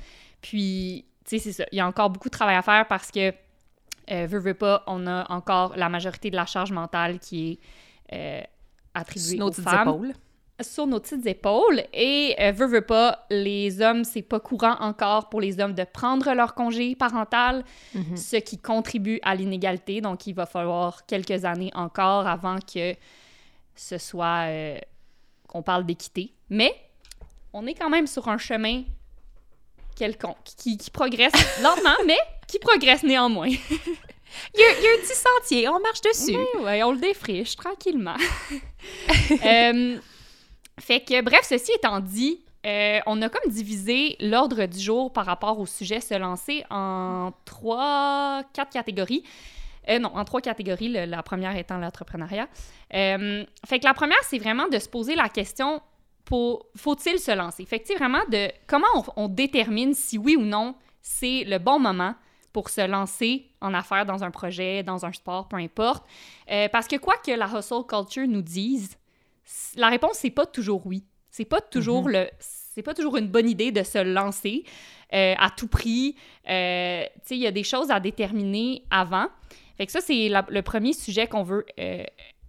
Puis, 0.42 1.06
tu 1.26 1.38
sais, 1.38 1.40
c'est 1.40 1.52
ça. 1.54 1.66
Il 1.72 1.78
y 1.78 1.82
a 1.82 1.88
encore 1.88 2.10
beaucoup 2.10 2.30
de 2.30 2.34
travail 2.34 2.56
à 2.56 2.62
faire 2.62 2.88
parce 2.88 3.12
que, 3.12 3.34
euh, 4.12 4.26
veut, 4.28 4.40
veut 4.40 4.54
pas, 4.54 4.84
on 4.88 5.06
a 5.08 5.32
encore 5.32 5.76
la 5.78 5.90
majorité 5.90 6.30
de 6.32 6.36
la 6.36 6.46
charge 6.46 6.72
mentale 6.72 7.20
qui 7.20 7.52
est 7.52 7.60
euh, 8.16 8.42
attribuée 8.94 9.36
Sur 9.36 9.40
nos 9.40 9.50
aux 9.50 9.54
femmes 9.54 9.90
épaules. 9.90 10.14
Sur 10.62 10.88
nos 10.88 11.00
petites 11.00 11.26
épaules. 11.26 11.84
Et 11.94 12.36
euh, 12.40 12.52
veut, 12.52 12.68
veut 12.68 12.82
pas, 12.86 13.26
les 13.30 13.82
hommes, 13.82 14.04
c'est 14.04 14.22
pas 14.22 14.40
courant 14.40 14.76
encore 14.80 15.30
pour 15.30 15.42
les 15.42 15.60
hommes 15.60 15.74
de 15.74 15.84
prendre 15.84 16.34
leur 16.34 16.54
congé 16.56 16.96
parental, 16.96 17.64
Mhm. 17.94 18.18
ce 18.18 18.36
qui 18.38 18.58
contribue 18.58 19.20
à 19.24 19.36
l'inégalité. 19.36 20.02
Donc, 20.02 20.28
il 20.28 20.34
va 20.34 20.46
falloir 20.46 21.06
quelques 21.06 21.46
années 21.46 21.72
encore 21.74 22.28
avant 22.28 22.58
que 22.60 22.96
ce 23.76 23.98
soit 23.98 24.46
euh, 24.48 24.78
qu'on 25.48 25.62
parle 25.64 25.86
d'équité. 25.86 26.34
Mais 26.50 26.74
on 27.54 27.66
est 27.66 27.74
quand 27.74 27.90
même 27.90 28.08
sur 28.08 28.28
un 28.28 28.38
chemin 28.38 28.84
quelconque 29.96 30.38
qui, 30.58 30.78
qui 30.78 30.92
progresse 30.92 31.34
lentement, 31.64 31.96
mais 32.06 32.18
qui 32.48 32.60
progresse 32.60 33.04
néanmoins. 33.04 33.50
Il 34.54 34.60
y, 34.60 34.64
a, 34.64 34.78
il 34.78 34.84
y 34.84 34.88
a 34.88 34.92
un 34.92 34.98
petit 35.02 35.16
sentier, 35.16 35.68
on 35.70 35.80
marche 35.80 36.02
dessus. 36.02 36.38
Oui, 36.38 36.64
ouais, 36.64 36.84
on 36.84 36.92
le 36.92 37.00
défriche 37.00 37.56
tranquillement. 37.56 38.16
Euh, 39.44 39.98
fait 40.80 41.02
que, 41.02 41.22
bref, 41.22 41.42
ceci 41.44 41.72
étant 41.74 42.00
dit, 42.00 42.42
euh, 42.66 43.00
on 43.06 43.22
a 43.22 43.30
comme 43.30 43.52
divisé 43.52 44.18
l'ordre 44.20 44.66
du 44.66 44.80
jour 44.80 45.14
par 45.14 45.26
rapport 45.26 45.60
au 45.60 45.66
sujet 45.66 46.02
se 46.02 46.14
lancer 46.14 46.66
en 46.70 47.32
trois, 47.46 48.44
quatre 48.54 48.72
catégories. 48.72 49.24
Euh, 49.90 50.00
non, 50.00 50.10
en 50.14 50.26
trois 50.26 50.42
catégories, 50.42 50.90
la 50.90 51.24
première 51.24 51.56
étant 51.56 51.78
l'entrepreneuriat. 51.78 52.48
Euh, 52.94 53.46
fait 53.66 53.80
que 53.80 53.86
la 53.86 53.94
première, 53.94 54.22
c'est 54.24 54.40
vraiment 54.40 54.68
de 54.68 54.78
se 54.78 54.90
poser 54.90 55.16
la 55.16 55.30
question 55.30 55.82
faut-il 56.76 57.18
se 57.18 57.36
lancer? 57.36 57.66
Fait 57.66 57.80
de 57.80 58.52
comment 58.68 58.86
on, 58.94 59.24
on 59.24 59.28
détermine 59.28 59.96
si 59.96 60.20
oui 60.20 60.36
ou 60.36 60.44
non 60.44 60.76
c'est 61.02 61.44
le 61.44 61.58
bon 61.58 61.80
moment 61.80 62.14
pour 62.54 62.70
se 62.70 62.86
lancer 62.86 63.48
en 63.62 63.74
affaires 63.74 64.06
dans 64.06 64.24
un 64.24 64.30
projet, 64.30 64.84
dans 64.84 65.08
un 65.08 65.12
sport, 65.12 65.48
peu 65.48 65.58
importe. 65.58 66.06
Parce 66.72 66.88
que 66.88 66.98
quoi 66.98 67.16
que 67.26 67.32
la 67.32 67.48
hustle 67.48 67.84
culture 67.88 68.28
nous 68.28 68.44
dise, 68.44 68.99
la 69.76 69.90
réponse, 69.90 70.14
c'est 70.18 70.30
pas 70.30 70.46
toujours 70.46 70.86
oui. 70.86 71.04
C'est 71.30 71.46
pas 71.46 71.62
toujours 71.62 72.10
le... 72.10 72.28
C'est 72.40 72.84
pas 72.84 72.94
toujours 72.94 73.18
une 73.18 73.28
bonne 73.28 73.50
idée 73.50 73.72
de 73.72 73.84
se 73.84 73.98
lancer 73.98 74.64
euh, 75.14 75.34
à 75.38 75.50
tout 75.50 75.68
prix. 75.68 76.16
Euh, 76.48 77.04
tu 77.04 77.20
sais, 77.24 77.36
il 77.36 77.42
y 77.42 77.48
a 77.48 77.52
des 77.52 77.64
choses 77.64 77.92
à 77.92 78.00
déterminer 78.00 78.84
avant. 78.90 79.28
Fait 79.76 79.86
que 79.86 79.92
ça, 79.92 80.00
c'est 80.02 80.30
le 80.30 80.62
premier 80.62 80.94
sujet 80.94 81.28
qu'on 81.28 81.44
veut 81.44 81.66
euh, 81.80 82.04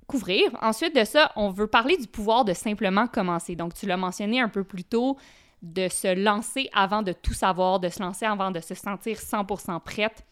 couvrir. 0.07 0.50
Ensuite 0.62 0.95
de 0.95 1.04
ça, 1.04 1.33
on 1.37 1.50
veut 1.50 1.66
parler 1.66 1.97
du 1.97 2.07
pouvoir 2.07 2.45
de 2.45 2.52
simplement 2.52 3.07
commencer. 3.09 3.57
Donc, 3.57 3.75
tu 3.75 3.87
l'as 3.87 3.97
mentionné 3.97 4.40
un 4.40 4.49
peu 4.49 4.62
plus 4.62 4.85
tôt, 4.85 5.16
de 5.62 5.88
se 5.88 6.14
lancer 6.14 6.69
avant 6.73 7.02
de 7.02 7.12
tout 7.12 7.35
savoir, 7.35 7.80
de 7.80 7.88
se 7.88 8.00
lancer 8.00 8.25
avant 8.26 8.50
de 8.50 8.61
se 8.61 8.75
sentir 8.75 9.16
100% 9.16 9.80
prête. 9.83 10.25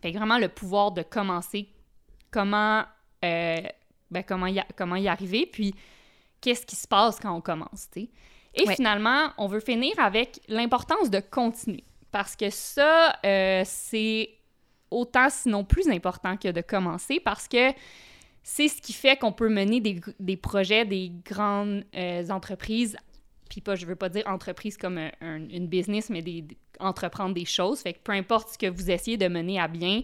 Fait 0.00 0.12
que 0.12 0.18
vraiment 0.18 0.38
le 0.38 0.48
pouvoir 0.48 0.92
de 0.92 1.02
commencer, 1.02 1.68
comment, 2.30 2.84
ben, 3.22 4.22
comment, 4.26 4.46
y, 4.46 4.60
a- 4.60 4.66
comment 4.76 4.96
y 4.96 5.08
arriver, 5.08 5.46
puis 5.46 5.74
qu'est-ce 6.44 6.66
qui 6.66 6.76
se 6.76 6.86
passe 6.86 7.18
quand 7.18 7.32
on 7.34 7.40
commence, 7.40 7.88
tu 7.90 8.02
sais. 8.02 8.08
Et 8.54 8.66
Ouais. 8.68 8.76
finalement, 8.76 9.30
on 9.38 9.46
veut 9.48 9.60
finir 9.60 9.92
avec 9.98 10.40
l'importance 10.48 11.10
de 11.10 11.18
continuer. 11.20 11.82
Parce 12.12 12.36
que 12.36 12.50
ça, 12.50 13.16
euh, 13.24 13.62
c'est 13.64 14.30
autant, 14.90 15.28
sinon 15.30 15.64
plus 15.64 15.88
important 15.88 16.36
que 16.36 16.48
de 16.48 16.60
commencer, 16.60 17.18
parce 17.18 17.48
que 17.48 17.72
c'est 18.44 18.68
ce 18.68 18.80
qui 18.80 18.92
fait 18.92 19.16
qu'on 19.18 19.32
peut 19.32 19.48
mener 19.48 19.80
des, 19.80 20.36
projets, 20.36 20.84
des 20.84 21.10
grandes 21.24 21.84
euh, 21.96 22.28
entreprises, 22.28 22.96
puis 23.50 23.60
pas, 23.60 23.74
je 23.74 23.86
veux 23.86 23.96
pas 23.96 24.08
dire 24.08 24.22
entreprise 24.26 24.76
comme 24.76 24.98
un- 24.98 25.10
un- 25.20 25.48
une 25.48 25.66
business, 25.66 26.10
mais 26.10 26.22
des, 26.22 26.42
des- 26.42 26.56
entreprendre 26.78 27.34
des 27.34 27.44
choses. 27.46 27.80
Fait 27.80 27.94
que 27.94 27.98
peu 28.04 28.12
importe 28.12 28.50
ce 28.50 28.58
que 28.58 28.66
vous 28.68 28.90
essayez 28.90 29.16
de 29.16 29.26
mener 29.28 29.58
à 29.58 29.66
bien, 29.66 30.02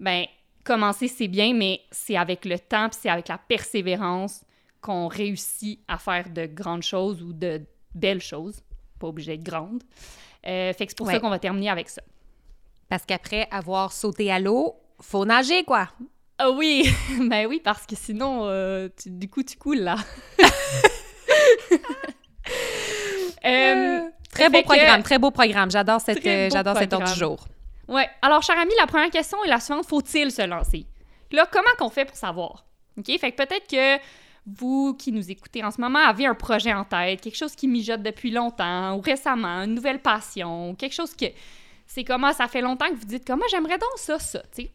ben 0.00 0.24
commencer 0.64 1.08
c'est 1.08 1.28
bien, 1.28 1.54
mais 1.54 1.80
c'est 1.92 2.16
avec 2.16 2.44
le 2.44 2.58
temps, 2.58 2.88
puis 2.88 2.98
c'est 3.02 3.08
avec 3.10 3.28
la 3.28 3.38
persévérance 3.38 4.42
qu'on 4.80 5.08
réussit 5.08 5.80
à 5.88 5.98
faire 5.98 6.28
de 6.30 6.46
grandes 6.46 6.82
choses 6.82 7.22
ou 7.22 7.32
de 7.32 7.62
belles 7.94 8.22
choses, 8.22 8.60
pas 8.98 9.06
obligé 9.08 9.36
d'être 9.36 9.44
grandes. 9.46 9.82
Euh, 10.46 10.72
fait 10.72 10.86
que 10.86 10.92
c'est 10.92 10.96
pour 10.98 11.06
ça 11.10 11.18
qu'on 11.20 11.30
va 11.30 11.38
terminer 11.38 11.68
avec 11.70 11.88
ça. 11.88 12.02
Parce 12.88 13.04
qu'après 13.04 13.48
avoir 13.50 13.92
sauté 13.92 14.30
à 14.30 14.38
l'eau, 14.38 14.76
faut 15.00 15.24
nager, 15.24 15.64
quoi. 15.64 15.88
Ah 16.38 16.50
oui, 16.50 16.88
ben 17.28 17.46
oui, 17.46 17.60
parce 17.62 17.84
que 17.86 17.96
sinon, 17.96 18.42
euh, 18.46 18.88
tu- 19.00 19.10
du 19.10 19.28
coup, 19.28 19.42
tu 19.42 19.56
coules 19.56 19.80
là. 19.80 19.96
Euh, 23.44 24.00
Très 24.30 24.50
beau 24.50 24.58
que- 24.60 24.64
programme, 24.64 25.02
très 25.02 25.18
beau 25.18 25.30
programme. 25.30 25.70
J'adore 25.70 26.00
cette, 26.00 26.22
j'adore 26.22 26.76
cet 26.76 26.92
ordre 26.92 27.12
du 27.12 27.18
jour. 27.18 27.46
Ouais. 27.86 28.08
Alors, 28.20 28.42
cher 28.42 28.58
ami, 28.58 28.72
la 28.78 28.86
première 28.86 29.10
question 29.10 29.42
est 29.44 29.48
la 29.48 29.60
suivante 29.60 29.86
faut-il 29.86 30.30
se 30.30 30.42
lancer? 30.42 30.86
Là, 31.32 31.46
comment 31.50 31.68
qu'on 31.78 31.88
fait 31.88 32.04
pour 32.04 32.16
savoir? 32.16 32.64
Ok? 32.98 33.06
Fait 33.18 33.32
que 33.32 33.36
peut-être 33.36 33.66
que 33.68 34.02
vous 34.56 34.94
qui 34.94 35.12
nous 35.12 35.30
écoutez 35.30 35.62
en 35.64 35.70
ce 35.70 35.80
moment 35.80 35.98
avez 35.98 36.26
un 36.26 36.34
projet 36.34 36.72
en 36.72 36.84
tête, 36.84 37.20
quelque 37.20 37.36
chose 37.36 37.54
qui 37.54 37.68
mijote 37.68 38.02
depuis 38.02 38.30
longtemps 38.30 38.96
ou 38.96 39.00
récemment, 39.00 39.62
une 39.64 39.74
nouvelle 39.74 40.00
passion, 40.00 40.74
quelque 40.74 40.94
chose 40.94 41.14
que 41.14 41.26
c'est 41.86 42.04
comment 42.04 42.32
ça 42.32 42.48
fait 42.48 42.60
longtemps 42.60 42.88
que 42.88 42.96
vous 42.96 43.06
dites 43.06 43.26
comment 43.26 43.46
j'aimerais 43.50 43.78
donc 43.78 43.96
ça, 43.96 44.18
ça, 44.18 44.42
tu 44.54 44.62
sais. 44.62 44.70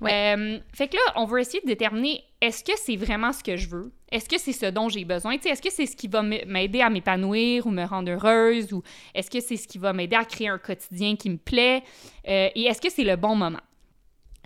Ouais. 0.00 0.34
Euh, 0.36 0.58
fait 0.74 0.88
que 0.88 0.96
là, 0.96 1.12
on 1.16 1.26
veut 1.26 1.40
essayer 1.40 1.60
de 1.60 1.66
déterminer 1.66 2.24
est-ce 2.40 2.64
que 2.64 2.72
c'est 2.76 2.96
vraiment 2.96 3.32
ce 3.32 3.42
que 3.42 3.56
je 3.56 3.68
veux? 3.68 3.92
Est-ce 4.10 4.28
que 4.28 4.38
c'est 4.38 4.52
ce 4.52 4.66
dont 4.66 4.88
j'ai 4.88 5.04
besoin? 5.04 5.32
Est-ce 5.32 5.60
que 5.60 5.70
c'est 5.70 5.86
ce 5.86 5.94
qui 5.94 6.08
va 6.08 6.22
m'aider 6.22 6.80
à 6.80 6.88
m'épanouir 6.88 7.66
ou 7.66 7.70
me 7.70 7.84
rendre 7.84 8.10
heureuse? 8.10 8.72
Ou 8.72 8.82
est-ce 9.14 9.30
que 9.30 9.40
c'est 9.40 9.56
ce 9.56 9.68
qui 9.68 9.78
va 9.78 9.92
m'aider 9.92 10.16
à 10.16 10.24
créer 10.24 10.48
un 10.48 10.58
quotidien 10.58 11.16
qui 11.16 11.28
me 11.28 11.36
plaît? 11.36 11.82
Euh, 12.26 12.48
et 12.54 12.64
est-ce 12.64 12.80
que 12.80 12.90
c'est 12.90 13.04
le 13.04 13.16
bon 13.16 13.36
moment? 13.36 13.60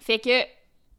Fait 0.02 0.18
que 0.18 0.42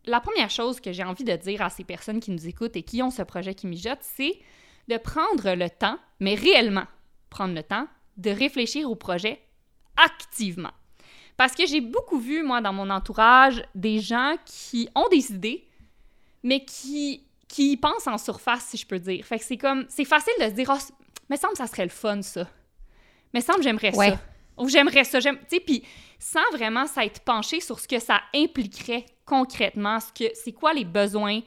la 0.07 0.19
première 0.21 0.49
chose 0.49 0.79
que 0.79 0.91
j'ai 0.91 1.03
envie 1.03 1.23
de 1.23 1.35
dire 1.35 1.61
à 1.61 1.69
ces 1.69 1.83
personnes 1.83 2.19
qui 2.19 2.31
nous 2.31 2.47
écoutent 2.47 2.75
et 2.75 2.83
qui 2.83 3.01
ont 3.01 3.11
ce 3.11 3.21
projet 3.21 3.53
qui 3.55 3.67
mijote, 3.67 3.99
c'est 4.01 4.39
de 4.87 4.97
prendre 4.97 5.53
le 5.55 5.69
temps, 5.69 5.97
mais 6.19 6.35
réellement 6.35 6.85
prendre 7.29 7.53
le 7.53 7.63
temps, 7.63 7.87
de 8.17 8.29
réfléchir 8.29 8.89
au 8.89 8.95
projet 8.95 9.41
activement. 9.97 10.71
Parce 11.37 11.53
que 11.53 11.65
j'ai 11.65 11.81
beaucoup 11.81 12.19
vu, 12.19 12.43
moi, 12.43 12.61
dans 12.61 12.71
mon 12.71 12.89
entourage, 12.89 13.63
des 13.75 13.99
gens 13.99 14.35
qui 14.45 14.87
ont 14.95 15.07
des 15.09 15.31
idées, 15.31 15.67
mais 16.43 16.63
qui, 16.63 17.27
qui 17.47 17.73
y 17.73 17.77
pensent 17.77 18.07
en 18.07 18.17
surface, 18.17 18.65
si 18.65 18.77
je 18.77 18.85
peux 18.85 18.99
dire. 18.99 19.25
Fait 19.25 19.39
que 19.39 19.43
c'est 19.43 19.57
comme, 19.57 19.85
c'est 19.89 20.05
facile 20.05 20.33
de 20.39 20.45
se 20.45 20.51
dire, 20.51 20.71
oh, 20.73 20.93
mais 21.29 21.37
semble 21.37 21.57
ça 21.57 21.67
serait 21.67 21.83
le 21.83 21.89
fun, 21.89 22.21
ça. 22.21 22.47
Mais 23.33 23.41
semble 23.41 23.63
j'aimerais 23.63 23.93
Ouais. 23.97 24.11
ça. 24.11 24.19
Ou 24.57 24.69
j'aimerais 24.69 25.03
ça, 25.03 25.19
j'aime, 25.19 25.37
tu 25.37 25.57
sais, 25.57 25.59
puis 25.59 25.83
sans 26.19 26.49
vraiment 26.53 26.87
s'être 26.87 27.21
penché 27.21 27.59
sur 27.59 27.79
ce 27.79 27.87
que 27.87 27.99
ça 27.99 28.21
impliquerait 28.33 29.05
concrètement, 29.25 29.99
ce 29.99 30.11
que, 30.13 30.31
c'est 30.33 30.51
quoi 30.51 30.73
les 30.73 30.85
besoins. 30.85 31.41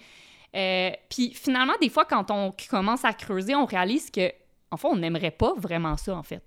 Euh, 0.54 0.90
puis 1.08 1.32
finalement, 1.34 1.74
des 1.80 1.88
fois, 1.88 2.04
quand 2.04 2.30
on 2.30 2.52
commence 2.68 3.04
à 3.04 3.12
creuser, 3.12 3.54
on 3.54 3.64
réalise 3.64 4.10
que 4.10 4.32
en 4.70 4.76
fait, 4.76 4.88
on 4.88 4.96
n'aimerait 4.96 5.30
pas 5.30 5.54
vraiment 5.56 5.96
ça, 5.96 6.14
en 6.14 6.22
fait. 6.22 6.42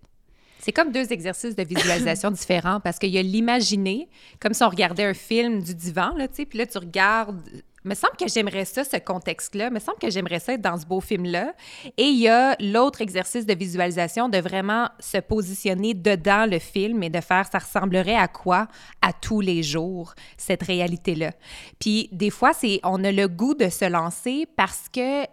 C'est 0.59 0.71
comme 0.71 0.91
deux 0.91 1.11
exercices 1.11 1.55
de 1.55 1.63
visualisation 1.63 2.29
différents 2.31 2.79
parce 2.79 2.99
qu'il 2.99 3.09
y 3.09 3.17
a 3.17 3.23
l'imaginer, 3.23 4.07
comme 4.39 4.53
si 4.53 4.63
on 4.63 4.69
regardait 4.69 5.05
un 5.05 5.15
film 5.15 5.63
du 5.63 5.73
divan, 5.73 6.13
là, 6.15 6.27
tu 6.27 6.35
sais, 6.35 6.45
puis 6.45 6.59
là, 6.59 6.67
tu 6.67 6.77
regardes 6.77 7.41
me 7.83 7.95
semble 7.95 8.15
que 8.17 8.27
j'aimerais 8.27 8.65
ça, 8.65 8.83
ce 8.83 8.97
contexte-là. 8.97 9.69
me 9.69 9.79
semble 9.79 9.97
que 9.97 10.09
j'aimerais 10.09 10.39
ça 10.39 10.53
être 10.53 10.61
dans 10.61 10.77
ce 10.77 10.85
beau 10.85 11.01
film-là. 11.01 11.53
Et 11.97 12.03
il 12.03 12.19
y 12.19 12.27
a 12.27 12.55
l'autre 12.59 13.01
exercice 13.01 13.45
de 13.45 13.53
visualisation 13.53 14.29
de 14.29 14.37
vraiment 14.37 14.89
se 14.99 15.17
positionner 15.17 15.93
dedans 15.93 16.45
le 16.45 16.59
film 16.59 17.03
et 17.03 17.09
de 17.09 17.21
faire 17.21 17.47
ça 17.51 17.59
ressemblerait 17.59 18.15
à 18.15 18.27
quoi 18.27 18.67
à 19.01 19.13
tous 19.13 19.41
les 19.41 19.63
jours, 19.63 20.13
cette 20.37 20.63
réalité-là. 20.63 21.31
Puis 21.79 22.09
des 22.11 22.29
fois, 22.29 22.53
c'est 22.53 22.79
on 22.83 23.03
a 23.03 23.11
le 23.11 23.27
goût 23.27 23.55
de 23.55 23.69
se 23.69 23.85
lancer 23.85 24.47
parce 24.55 24.87
que 24.89 25.25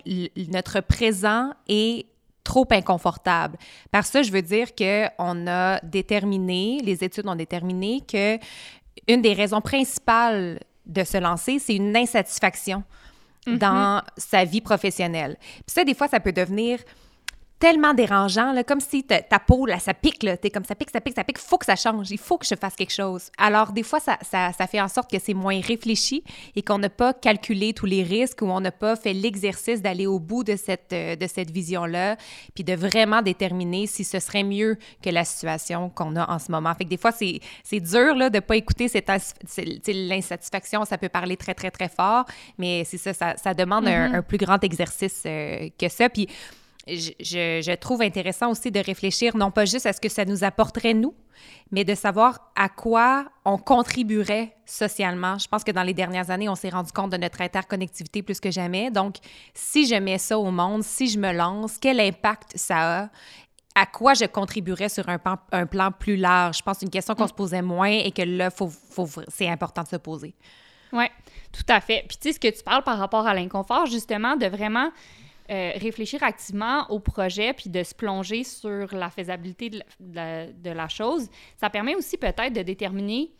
notre 0.50 0.80
présent 0.80 1.52
est 1.68 2.06
trop 2.44 2.66
inconfortable. 2.70 3.58
Par 3.90 4.06
ça, 4.06 4.22
je 4.22 4.32
veux 4.32 4.40
dire 4.40 4.74
qu'on 4.74 5.46
a 5.46 5.80
déterminé, 5.80 6.80
les 6.82 7.04
études 7.04 7.28
ont 7.28 7.36
déterminé 7.36 8.00
que 8.10 8.38
une 9.06 9.22
des 9.22 9.34
raisons 9.34 9.60
principales 9.60 10.58
de 10.88 11.04
se 11.04 11.18
lancer, 11.18 11.58
c'est 11.58 11.76
une 11.76 11.96
insatisfaction 11.96 12.82
mm-hmm. 13.46 13.58
dans 13.58 14.02
sa 14.16 14.44
vie 14.44 14.60
professionnelle. 14.60 15.36
Puis 15.40 15.74
ça, 15.74 15.84
des 15.84 15.94
fois, 15.94 16.08
ça 16.08 16.20
peut 16.20 16.32
devenir 16.32 16.80
tellement 17.58 17.92
dérangeant, 17.92 18.52
là, 18.52 18.62
comme 18.62 18.80
si 18.80 19.02
ta, 19.02 19.20
peau, 19.40 19.66
là, 19.66 19.78
ça 19.78 19.94
pique, 19.94 20.22
là, 20.22 20.36
t'es 20.36 20.50
comme 20.50 20.64
ça 20.64 20.74
pique, 20.74 20.90
ça 20.90 21.00
pique, 21.00 21.14
ça 21.14 21.24
pique, 21.24 21.38
il 21.40 21.48
faut 21.48 21.58
que 21.58 21.66
ça 21.66 21.76
change, 21.76 22.10
il 22.10 22.18
faut 22.18 22.38
que 22.38 22.46
je 22.46 22.54
fasse 22.54 22.76
quelque 22.76 22.92
chose. 22.92 23.30
Alors, 23.36 23.72
des 23.72 23.82
fois, 23.82 24.00
ça, 24.00 24.16
ça, 24.22 24.52
ça 24.52 24.66
fait 24.66 24.80
en 24.80 24.88
sorte 24.88 25.10
que 25.10 25.18
c'est 25.18 25.34
moins 25.34 25.60
réfléchi 25.60 26.22
et 26.54 26.62
qu'on 26.62 26.78
n'a 26.78 26.88
pas 26.88 27.12
calculé 27.12 27.72
tous 27.72 27.86
les 27.86 28.02
risques 28.02 28.42
ou 28.42 28.46
on 28.46 28.60
n'a 28.60 28.70
pas 28.70 28.94
fait 28.94 29.12
l'exercice 29.12 29.82
d'aller 29.82 30.06
au 30.06 30.20
bout 30.20 30.44
de 30.44 30.56
cette, 30.56 30.92
euh, 30.92 31.16
de 31.16 31.26
cette 31.26 31.50
vision-là, 31.50 32.16
puis 32.54 32.62
de 32.62 32.74
vraiment 32.74 33.22
déterminer 33.22 33.86
si 33.86 34.04
ce 34.04 34.20
serait 34.20 34.44
mieux 34.44 34.76
que 35.02 35.10
la 35.10 35.24
situation 35.24 35.90
qu'on 35.90 36.14
a 36.16 36.30
en 36.30 36.38
ce 36.38 36.52
moment. 36.52 36.72
Fait 36.74 36.84
que 36.84 36.90
des 36.90 36.96
fois, 36.96 37.12
c'est, 37.12 37.40
c'est 37.64 37.80
dur, 37.80 38.14
là, 38.14 38.30
de 38.30 38.38
pas 38.38 38.56
écouter 38.56 38.88
cette, 38.88 39.10
l'insatisfaction, 39.88 40.84
ça 40.84 40.96
peut 40.96 41.08
parler 41.08 41.36
très, 41.36 41.54
très, 41.54 41.70
très 41.70 41.88
fort, 41.88 42.24
mais 42.56 42.84
c'est 42.84 42.98
ça, 42.98 43.12
ça, 43.12 43.36
ça 43.36 43.54
demande 43.54 43.88
un, 43.88 44.08
mm-hmm. 44.08 44.16
un, 44.16 44.22
plus 44.22 44.38
grand 44.38 44.62
exercice 44.62 45.22
euh, 45.26 45.68
que 45.78 45.88
ça. 45.88 46.08
Puis, 46.08 46.28
je, 46.88 47.74
trouve 47.76 48.02
intéressant 48.02 48.50
aussi 48.50 48.70
de 48.70 48.80
réfléchir 48.80 49.36
non 49.36 49.50
pas 49.50 49.64
juste 49.64 49.86
à 49.86 49.92
ce 49.92 50.00
que 50.00 50.08
ça 50.08 50.24
nous 50.24 50.44
apporterait 50.44 50.94
nous, 50.94 51.14
mais 51.70 51.84
de 51.84 51.94
savoir 51.94 52.50
à 52.56 52.68
quoi 52.68 53.26
on 53.44 53.58
contribuerait 53.58 54.56
socialement. 54.64 55.38
Je 55.38 55.48
pense 55.48 55.64
que 55.64 55.70
dans 55.70 55.82
les 55.82 55.94
dernières 55.94 56.30
années, 56.30 56.48
on 56.48 56.54
s'est 56.54 56.70
rendu 56.70 56.92
compte 56.92 57.12
de 57.12 57.16
notre 57.16 57.40
interconnectivité 57.40 58.22
plus 58.22 58.40
que 58.40 58.50
jamais. 58.50 58.90
Donc, 58.90 59.16
si 59.54 59.86
je 59.86 59.94
mets 59.94 60.18
ça 60.18 60.38
au 60.38 60.50
monde, 60.50 60.82
si 60.82 61.08
je 61.08 61.18
me 61.18 61.32
lance, 61.32 61.76
quel 61.80 62.00
impact 62.00 62.56
ça 62.56 63.02
a? 63.02 63.08
À 63.74 63.86
quoi 63.86 64.14
je 64.14 64.24
contribuerais 64.24 64.88
sur 64.88 65.08
un, 65.08 65.18
plan, 65.18 65.36
un 65.52 65.66
plan 65.66 65.92
plus 65.92 66.16
large? 66.16 66.58
Je 66.58 66.62
pense 66.62 66.74
que 66.74 66.80
c'est 66.80 66.86
une 66.86 66.90
question 66.90 67.14
qu'on 67.14 67.26
mm. 67.26 67.28
se 67.28 67.34
posait 67.34 67.62
moins 67.62 67.90
et 67.90 68.10
que 68.10 68.22
là, 68.22 68.50
faut, 68.50 68.68
faut, 68.68 69.06
c'est 69.28 69.48
important 69.48 69.84
de 69.84 69.88
se 69.88 69.96
poser. 69.96 70.34
Oui, 70.92 71.04
tout 71.52 71.64
à 71.68 71.80
fait. 71.80 72.04
Puis 72.08 72.16
tu 72.16 72.28
sais, 72.28 72.32
ce 72.32 72.40
que 72.40 72.48
tu 72.48 72.64
parles 72.64 72.82
par 72.82 72.98
rapport 72.98 73.26
à 73.26 73.34
l'inconfort, 73.34 73.86
justement, 73.86 74.34
de 74.34 74.46
vraiment 74.46 74.90
euh, 75.50 75.72
réfléchir 75.76 76.22
activement 76.22 76.86
au 76.90 77.00
projet 77.00 77.54
puis 77.54 77.70
de 77.70 77.82
se 77.82 77.94
plonger 77.94 78.44
sur 78.44 78.94
la 78.94 79.08
faisabilité 79.08 79.70
de 79.70 80.70
la, 80.70 80.88
chose, 80.88 81.28
ça 81.56 81.70
permet 81.70 81.94
aussi 81.94 82.18
peut-être 82.18 82.52
de 82.52 82.60
déterminer 82.60 83.32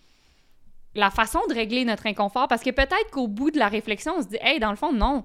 la 0.94 1.10
façon 1.10 1.40
de 1.50 1.54
régler 1.54 1.84
notre 1.84 2.06
inconfort 2.06 2.48
parce 2.48 2.62
que 2.62 2.70
peut-être 2.70 3.10
qu'au 3.12 3.28
bout 3.28 3.50
de 3.50 3.58
la 3.58 3.68
réflexion, 3.68 4.14
on 4.16 4.22
se 4.22 4.28
dit, 4.28 4.38
hey, 4.40 4.58
dans 4.58 4.70
le 4.70 4.76
fond, 4.76 4.90
non. 4.90 5.24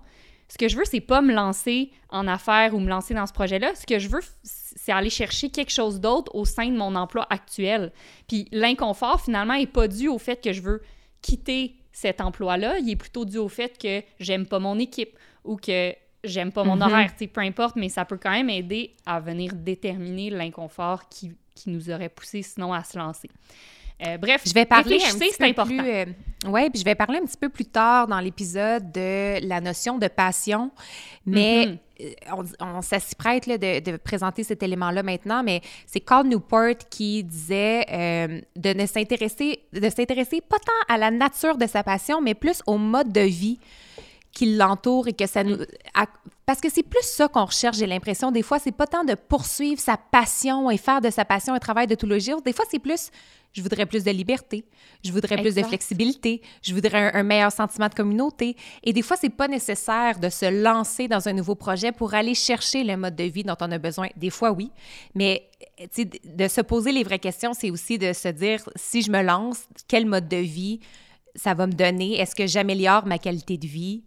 Ce 0.49 0.57
que 0.57 0.67
je 0.67 0.75
veux, 0.75 0.83
c'est 0.83 0.99
pas 0.99 1.21
me 1.21 1.33
lancer 1.33 1.89
en 2.09 2.27
affaires 2.27 2.75
ou 2.75 2.79
me 2.79 2.89
lancer 2.89 3.13
dans 3.13 3.27
ce 3.27 3.33
projet-là. 3.33 3.73
Ce 3.75 3.85
que 3.85 3.97
je 3.97 4.09
veux, 4.09 4.19
c'est 4.43 4.91
aller 4.91 5.09
chercher 5.09 5.49
quelque 5.49 5.71
chose 5.71 6.01
d'autre 6.01 6.35
au 6.35 6.43
sein 6.43 6.67
de 6.67 6.75
mon 6.75 6.95
emploi 6.95 7.25
actuel. 7.29 7.93
Puis 8.27 8.49
l'inconfort, 8.51 9.21
finalement, 9.21 9.53
est 9.53 9.67
pas 9.67 9.87
dû 9.87 10.09
au 10.09 10.17
fait 10.17 10.43
que 10.43 10.51
je 10.51 10.61
veux 10.61 10.81
quitter 11.21 11.77
cet 11.93 12.19
emploi-là. 12.19 12.79
Il 12.79 12.89
est 12.89 12.97
plutôt 12.97 13.23
dû 13.23 13.37
au 13.37 13.47
fait 13.47 13.77
que 13.81 14.03
j'aime 14.19 14.45
pas 14.45 14.59
mon 14.59 14.77
équipe 14.79 15.17
ou 15.45 15.55
que 15.55 15.95
j'aime 16.23 16.51
pas 16.51 16.63
mon 16.63 16.77
mm-hmm. 16.77 16.83
horaire, 16.83 17.11
peu 17.33 17.41
importe, 17.41 17.75
mais 17.75 17.89
ça 17.89 18.05
peut 18.05 18.17
quand 18.21 18.31
même 18.31 18.49
aider 18.49 18.95
à 19.05 19.19
venir 19.19 19.53
déterminer 19.53 20.29
l'inconfort 20.29 21.07
qui, 21.09 21.33
qui, 21.55 21.69
nous 21.69 21.89
aurait 21.89 22.09
poussé 22.09 22.41
sinon 22.41 22.73
à 22.73 22.83
se 22.83 22.97
lancer. 22.97 23.29
Euh, 24.05 24.17
bref, 24.17 24.41
je 24.45 24.53
vais 24.53 24.65
parler 24.65 24.95
un 24.95 25.17
petit 25.17 25.37
peu 25.37 25.45
important. 25.45 25.77
Plus, 25.77 25.89
euh, 25.89 26.05
ouais, 26.47 26.69
puis 26.69 26.79
je 26.79 26.85
vais 26.85 26.95
parler 26.95 27.19
un 27.19 27.25
petit 27.25 27.37
peu 27.37 27.49
plus 27.49 27.65
tard 27.65 28.07
dans 28.07 28.19
l'épisode 28.19 28.91
de 28.91 29.47
la 29.47 29.61
notion 29.61 29.97
de 29.97 30.07
passion, 30.07 30.71
mais 31.25 31.67
mm-hmm. 31.99 32.15
euh, 32.33 32.43
on, 32.59 32.81
ça 32.81 32.99
s'y 32.99 33.15
prête 33.15 33.45
là, 33.45 33.57
de, 33.57 33.79
de, 33.79 33.97
présenter 33.97 34.43
cet 34.43 34.63
élément-là 34.63 35.03
maintenant, 35.03 35.43
mais 35.43 35.61
c'est 35.85 36.01
Carl 36.01 36.27
Newport 36.27 36.77
qui 36.89 37.23
disait 37.23 38.43
de 38.55 38.73
ne 38.73 38.85
s'intéresser, 38.87 39.59
de 39.71 39.89
s'intéresser 39.89 40.41
pas 40.41 40.57
tant 40.57 40.93
à 40.93 40.97
la 40.97 41.11
nature 41.11 41.57
de 41.57 41.67
sa 41.67 41.83
passion, 41.83 42.19
mais 42.19 42.33
plus 42.33 42.61
au 42.65 42.77
mode 42.77 43.11
de 43.13 43.21
vie 43.21 43.59
qui 44.33 44.55
l'entoure 44.55 45.07
et 45.07 45.13
que 45.13 45.27
ça 45.27 45.43
nous... 45.43 45.57
parce 46.45 46.59
que 46.59 46.69
c'est 46.69 46.83
plus 46.83 47.03
ça 47.03 47.27
qu'on 47.27 47.45
recherche, 47.45 47.77
j'ai 47.77 47.85
l'impression. 47.85 48.31
Des 48.31 48.41
fois, 48.41 48.59
c'est 48.59 48.71
pas 48.71 48.87
tant 48.87 49.03
de 49.03 49.13
poursuivre 49.13 49.79
sa 49.79 49.95
passion 49.95 50.69
et 50.69 50.77
faire 50.77 51.01
de 51.01 51.09
sa 51.09 51.23
passion 51.23 51.53
un 51.53 51.59
travail 51.59 51.87
de 51.87 51.95
tous 51.95 52.07
les 52.07 52.19
jours. 52.19 52.41
Des 52.41 52.51
fois, 52.51 52.65
c'est 52.69 52.79
plus, 52.79 53.11
je 53.53 53.61
voudrais 53.61 53.85
plus 53.85 54.03
de 54.03 54.09
liberté, 54.09 54.65
je 55.05 55.11
voudrais 55.11 55.37
plus 55.37 55.53
de 55.53 55.61
flexibilité, 55.61 56.41
je 56.63 56.73
voudrais 56.73 57.13
un, 57.13 57.23
meilleur 57.23 57.51
sentiment 57.51 57.87
de 57.87 57.93
communauté. 57.93 58.57
Et 58.83 58.91
des 58.91 59.03
fois, 59.03 59.17
c'est 59.17 59.29
pas 59.29 59.47
nécessaire 59.47 60.19
de 60.19 60.29
se 60.29 60.49
lancer 60.63 61.07
dans 61.07 61.27
un 61.27 61.33
nouveau 61.33 61.53
projet 61.53 61.91
pour 61.91 62.15
aller 62.15 62.33
chercher 62.33 62.83
le 62.83 62.97
mode 62.97 63.15
de 63.15 63.25
vie 63.25 63.43
dont 63.43 63.57
on 63.61 63.71
a 63.71 63.77
besoin. 63.77 64.07
Des 64.17 64.31
fois, 64.31 64.51
oui. 64.51 64.71
Mais 65.13 65.47
de 66.25 66.47
se 66.47 66.61
poser 66.61 66.91
les 66.91 67.03
vraies 67.03 67.19
questions, 67.19 67.53
c'est 67.53 67.69
aussi 67.69 67.99
de 67.99 68.13
se 68.13 68.29
dire, 68.29 68.67
si 68.75 69.03
je 69.03 69.11
me 69.11 69.21
lance, 69.21 69.67
quel 69.87 70.07
mode 70.07 70.27
de 70.27 70.37
vie 70.37 70.79
ça 71.35 71.53
va 71.53 71.67
me 71.67 71.73
donner? 71.73 72.19
Est-ce 72.19 72.35
que 72.35 72.47
j'améliore 72.47 73.05
ma 73.05 73.19
qualité 73.19 73.57
de 73.57 73.67
vie? 73.67 74.03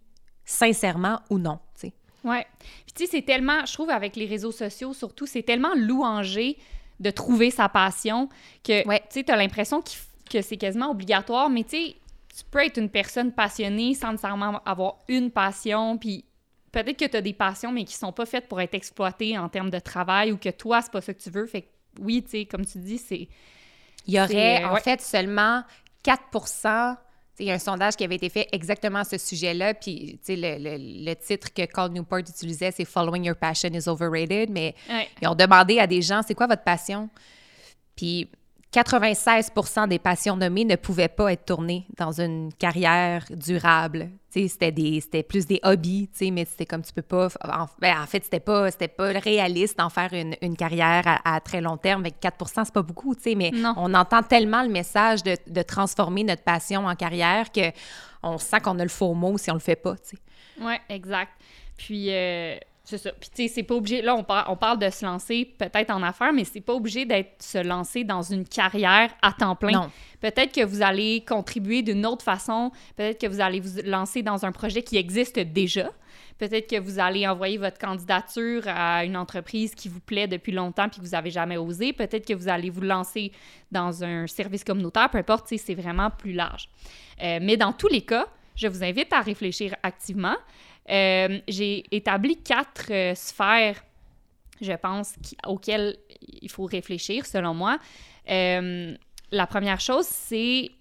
Sincèrement 0.47 1.19
ou 1.29 1.37
non, 1.37 1.59
tu 1.75 1.81
sais. 1.81 1.93
Ouais. 2.23 2.47
Puis 2.59 2.93
tu 2.95 3.05
sais, 3.05 3.11
c'est 3.11 3.21
tellement, 3.21 3.65
je 3.65 3.73
trouve, 3.73 3.91
avec 3.91 4.15
les 4.15 4.25
réseaux 4.25 4.53
sociaux 4.53 4.93
surtout, 4.93 5.27
c'est 5.27 5.43
tellement 5.43 5.75
louangé 5.75 6.57
de 6.99 7.11
trouver 7.11 7.51
sa 7.51 7.69
passion 7.69 8.29
que, 8.63 8.81
tu 8.81 8.97
sais, 9.09 9.23
t'as 9.23 9.35
l'impression 9.35 9.83
que 10.31 10.41
c'est 10.41 10.57
quasiment 10.57 10.89
obligatoire, 10.89 11.49
mais 11.49 11.63
tu 11.63 11.77
sais, 11.77 11.95
tu 12.35 12.43
peux 12.49 12.65
être 12.65 12.77
une 12.77 12.89
personne 12.89 13.31
passionnée 13.31 13.93
sans 13.93 14.11
nécessairement 14.11 14.61
avoir 14.65 14.99
une 15.07 15.31
passion, 15.31 15.97
puis 15.97 16.25
peut-être 16.71 16.97
que 16.97 17.05
tu 17.05 17.17
as 17.17 17.21
des 17.21 17.33
passions, 17.33 17.71
mais 17.71 17.83
qui 17.83 17.95
sont 17.95 18.13
pas 18.13 18.25
faites 18.25 18.47
pour 18.47 18.61
être 18.61 18.73
exploitées 18.73 19.37
en 19.37 19.49
termes 19.49 19.69
de 19.69 19.79
travail 19.79 20.31
ou 20.31 20.37
que 20.37 20.49
toi, 20.49 20.81
c'est 20.81 20.91
pas 20.91 21.01
ça 21.01 21.13
que 21.13 21.21
tu 21.21 21.29
veux. 21.29 21.45
Fait 21.45 21.63
que 21.63 21.67
oui, 21.99 22.23
tu 22.23 22.31
sais, 22.31 22.45
comme 22.45 22.65
tu 22.65 22.77
dis, 22.79 22.97
c'est... 22.97 23.27
Il 24.05 24.13
y 24.13 24.21
aurait, 24.21 24.63
en 24.63 24.77
fait, 24.77 25.01
seulement 25.01 25.63
4 26.03 26.23
il 27.39 27.45
y 27.45 27.51
a 27.51 27.53
un 27.53 27.59
sondage 27.59 27.95
qui 27.95 28.03
avait 28.03 28.15
été 28.15 28.29
fait 28.29 28.47
exactement 28.51 28.99
à 28.99 29.03
ce 29.03 29.17
sujet-là, 29.17 29.73
puis 29.73 30.19
le, 30.27 30.35
le, 30.35 31.05
le, 31.05 31.15
titre 31.15 31.53
que 31.53 31.65
Carl 31.65 31.91
Newport 31.91 32.19
utilisait, 32.19 32.71
c'est 32.71 32.85
Following 32.85 33.25
Your 33.25 33.35
Passion 33.35 33.69
is 33.73 33.87
Overrated, 33.87 34.49
mais 34.49 34.75
ils 35.21 35.27
ont 35.27 35.35
demandé 35.35 35.79
à 35.79 35.87
des 35.87 36.01
gens, 36.01 36.21
c'est 36.25 36.33
quoi 36.33 36.47
votre 36.47 36.63
passion? 36.63 37.09
Puis 37.95 38.29
96% 38.73 39.87
des 39.87 39.97
passions 39.97 40.35
nommées 40.35 40.65
ne 40.65 40.75
pouvaient 40.75 41.07
pas 41.07 41.31
être 41.31 41.45
tournées 41.45 41.87
dans 41.97 42.19
une 42.19 42.53
carrière 42.53 43.25
durable. 43.29 44.09
C'était 44.29 45.23
plus 45.23 45.47
des 45.47 45.59
hobbies, 45.63 46.09
mais 46.21 46.45
c'était 46.45 46.65
comme 46.65 46.83
tu 46.83 46.93
peux 46.93 47.01
pas 47.01 47.29
en, 47.43 47.65
ben, 47.79 47.99
en 47.99 48.05
fait 48.05 48.23
c'était 48.23 48.39
pas 48.39 48.69
pas 48.69 49.07
réaliste 49.19 49.79
d'en 49.79 49.89
faire 49.89 50.13
une, 50.13 50.35
une 50.41 50.55
carrière 50.55 51.21
à, 51.25 51.39
très 51.39 51.59
long 51.59 51.77
terme 51.77 52.01
avec 52.01 52.19
4 52.19 52.45
c'est 52.65 52.73
pas 52.73 52.83
beaucoup, 52.83 53.15
mais 53.35 53.51
on 53.77 53.93
entend 53.95 54.21
tellement 54.21 54.61
le 54.61 54.69
message 54.69 55.23
de, 55.23 55.35
de, 55.47 55.61
transformer 55.63 56.23
notre 56.23 56.43
passion 56.43 56.85
en 56.85 56.95
carrière 56.95 57.51
que 57.51 57.71
on 58.21 58.37
sent 58.37 58.59
qu'on 58.59 58.77
a 58.77 58.83
le 58.83 58.89
faux 58.89 59.13
mot 59.13 59.37
si 59.37 59.49
on 59.49 59.55
le 59.55 59.59
fait 59.59 59.75
pas. 59.75 59.95
Ouais, 60.61 60.79
exact. 60.89 61.31
Puis 61.77 62.07
euh, 62.09 62.57
c'est 62.87 62.97
ça. 62.97 63.11
Puis, 63.11 63.29
tu 63.29 63.43
sais, 63.43 63.53
c'est 63.53 63.63
pas 63.63 63.75
obligé. 63.75 64.01
Là, 64.01 64.15
on, 64.15 64.25
on 64.47 64.55
parle 64.55 64.79
de 64.79 64.89
se 64.89 65.05
lancer 65.05 65.53
peut-être 65.57 65.91
en 65.91 66.01
affaires, 66.01 66.31
mais 66.31 66.45
c'est 66.45 66.61
pas 66.61 66.73
obligé 66.73 67.03
d'être 67.03 67.43
se 67.43 67.57
lancer 67.57 68.05
dans 68.05 68.21
une 68.21 68.47
carrière 68.47 69.13
à 69.21 69.33
temps 69.33 69.57
plein. 69.57 69.91
Peut-être 70.21 70.53
que 70.53 70.63
vous 70.63 70.81
allez 70.81 71.25
contribuer 71.27 71.81
d'une 71.81 72.05
autre 72.05 72.23
façon. 72.23 72.71
Peut-être 72.95 73.19
que 73.19 73.27
vous 73.27 73.41
allez 73.41 73.59
vous 73.59 73.81
lancer 73.83 74.23
dans 74.23 74.45
un 74.45 74.53
projet 74.53 74.83
qui 74.83 74.95
existe 74.95 75.37
déjà. 75.37 75.91
Peut-être 76.37 76.69
que 76.69 76.79
vous 76.79 76.97
allez 76.97 77.27
envoyer 77.27 77.57
votre 77.57 77.77
candidature 77.77 78.63
à 78.67 79.03
une 79.03 79.17
entreprise 79.17 79.75
qui 79.75 79.89
vous 79.89 79.99
plaît 79.99 80.27
depuis 80.27 80.53
longtemps 80.53 80.87
puis 80.87 81.01
que 81.01 81.05
vous 81.05 81.11
n'avez 81.11 81.31
jamais 81.31 81.57
osé. 81.57 81.91
Peut-être 81.91 82.25
que 82.25 82.33
vous 82.35 82.47
allez 82.47 82.69
vous 82.69 82.81
lancer 82.81 83.33
dans 83.69 84.01
un 84.01 84.27
service 84.27 84.63
communautaire. 84.63 85.09
Peu 85.09 85.17
importe, 85.17 85.47
c'est 85.57 85.75
vraiment 85.75 86.09
plus 86.09 86.31
large. 86.31 86.69
Euh, 87.21 87.39
mais 87.41 87.57
dans 87.57 87.73
tous 87.73 87.89
les 87.89 88.01
cas, 88.01 88.27
je 88.55 88.67
vous 88.67 88.83
invite 88.83 89.11
à 89.13 89.21
réfléchir 89.21 89.75
activement. 89.83 90.35
Euh, 90.89 91.39
j'ai 91.47 91.83
établi 91.91 92.37
quatre 92.37 92.91
euh, 92.91 93.15
sphères, 93.15 93.83
je 94.61 94.73
pense, 94.73 95.15
auxquelles 95.45 95.97
il 96.41 96.49
faut 96.49 96.65
réfléchir, 96.65 97.25
selon 97.25 97.53
moi. 97.53 97.77
Euh, 98.29 98.95
la 99.31 99.47
première 99.47 99.79
chose, 99.79 100.05
c'est 100.05 100.71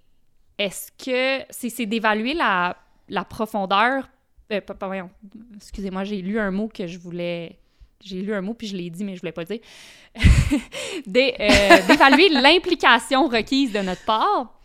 est-ce 0.58 0.90
que 0.92 1.44
c'est 1.50 1.86
d'évaluer 1.86 2.34
la, 2.34 2.76
la, 3.08 3.24
profondeur. 3.24 4.08
excusez-moi, 4.48 6.04
j'ai 6.04 6.22
lu 6.22 6.38
un 6.38 6.50
mot 6.50 6.68
que 6.68 6.86
je 6.86 6.98
voulais 6.98 7.58
j'ai 8.04 8.20
lu 8.22 8.34
un 8.34 8.40
mot 8.40 8.54
puis 8.54 8.66
je 8.66 8.76
l'ai 8.76 8.90
dit, 8.90 9.04
mais 9.04 9.14
je 9.14 9.20
voulais 9.20 9.32
pas 9.32 9.42
le 9.42 9.46
dire. 9.46 9.60
D'évaluer 11.06 12.28
l'implication 12.30 13.28
requise 13.28 13.72
de 13.72 13.80
notre 13.80 14.04
part, 14.04 14.55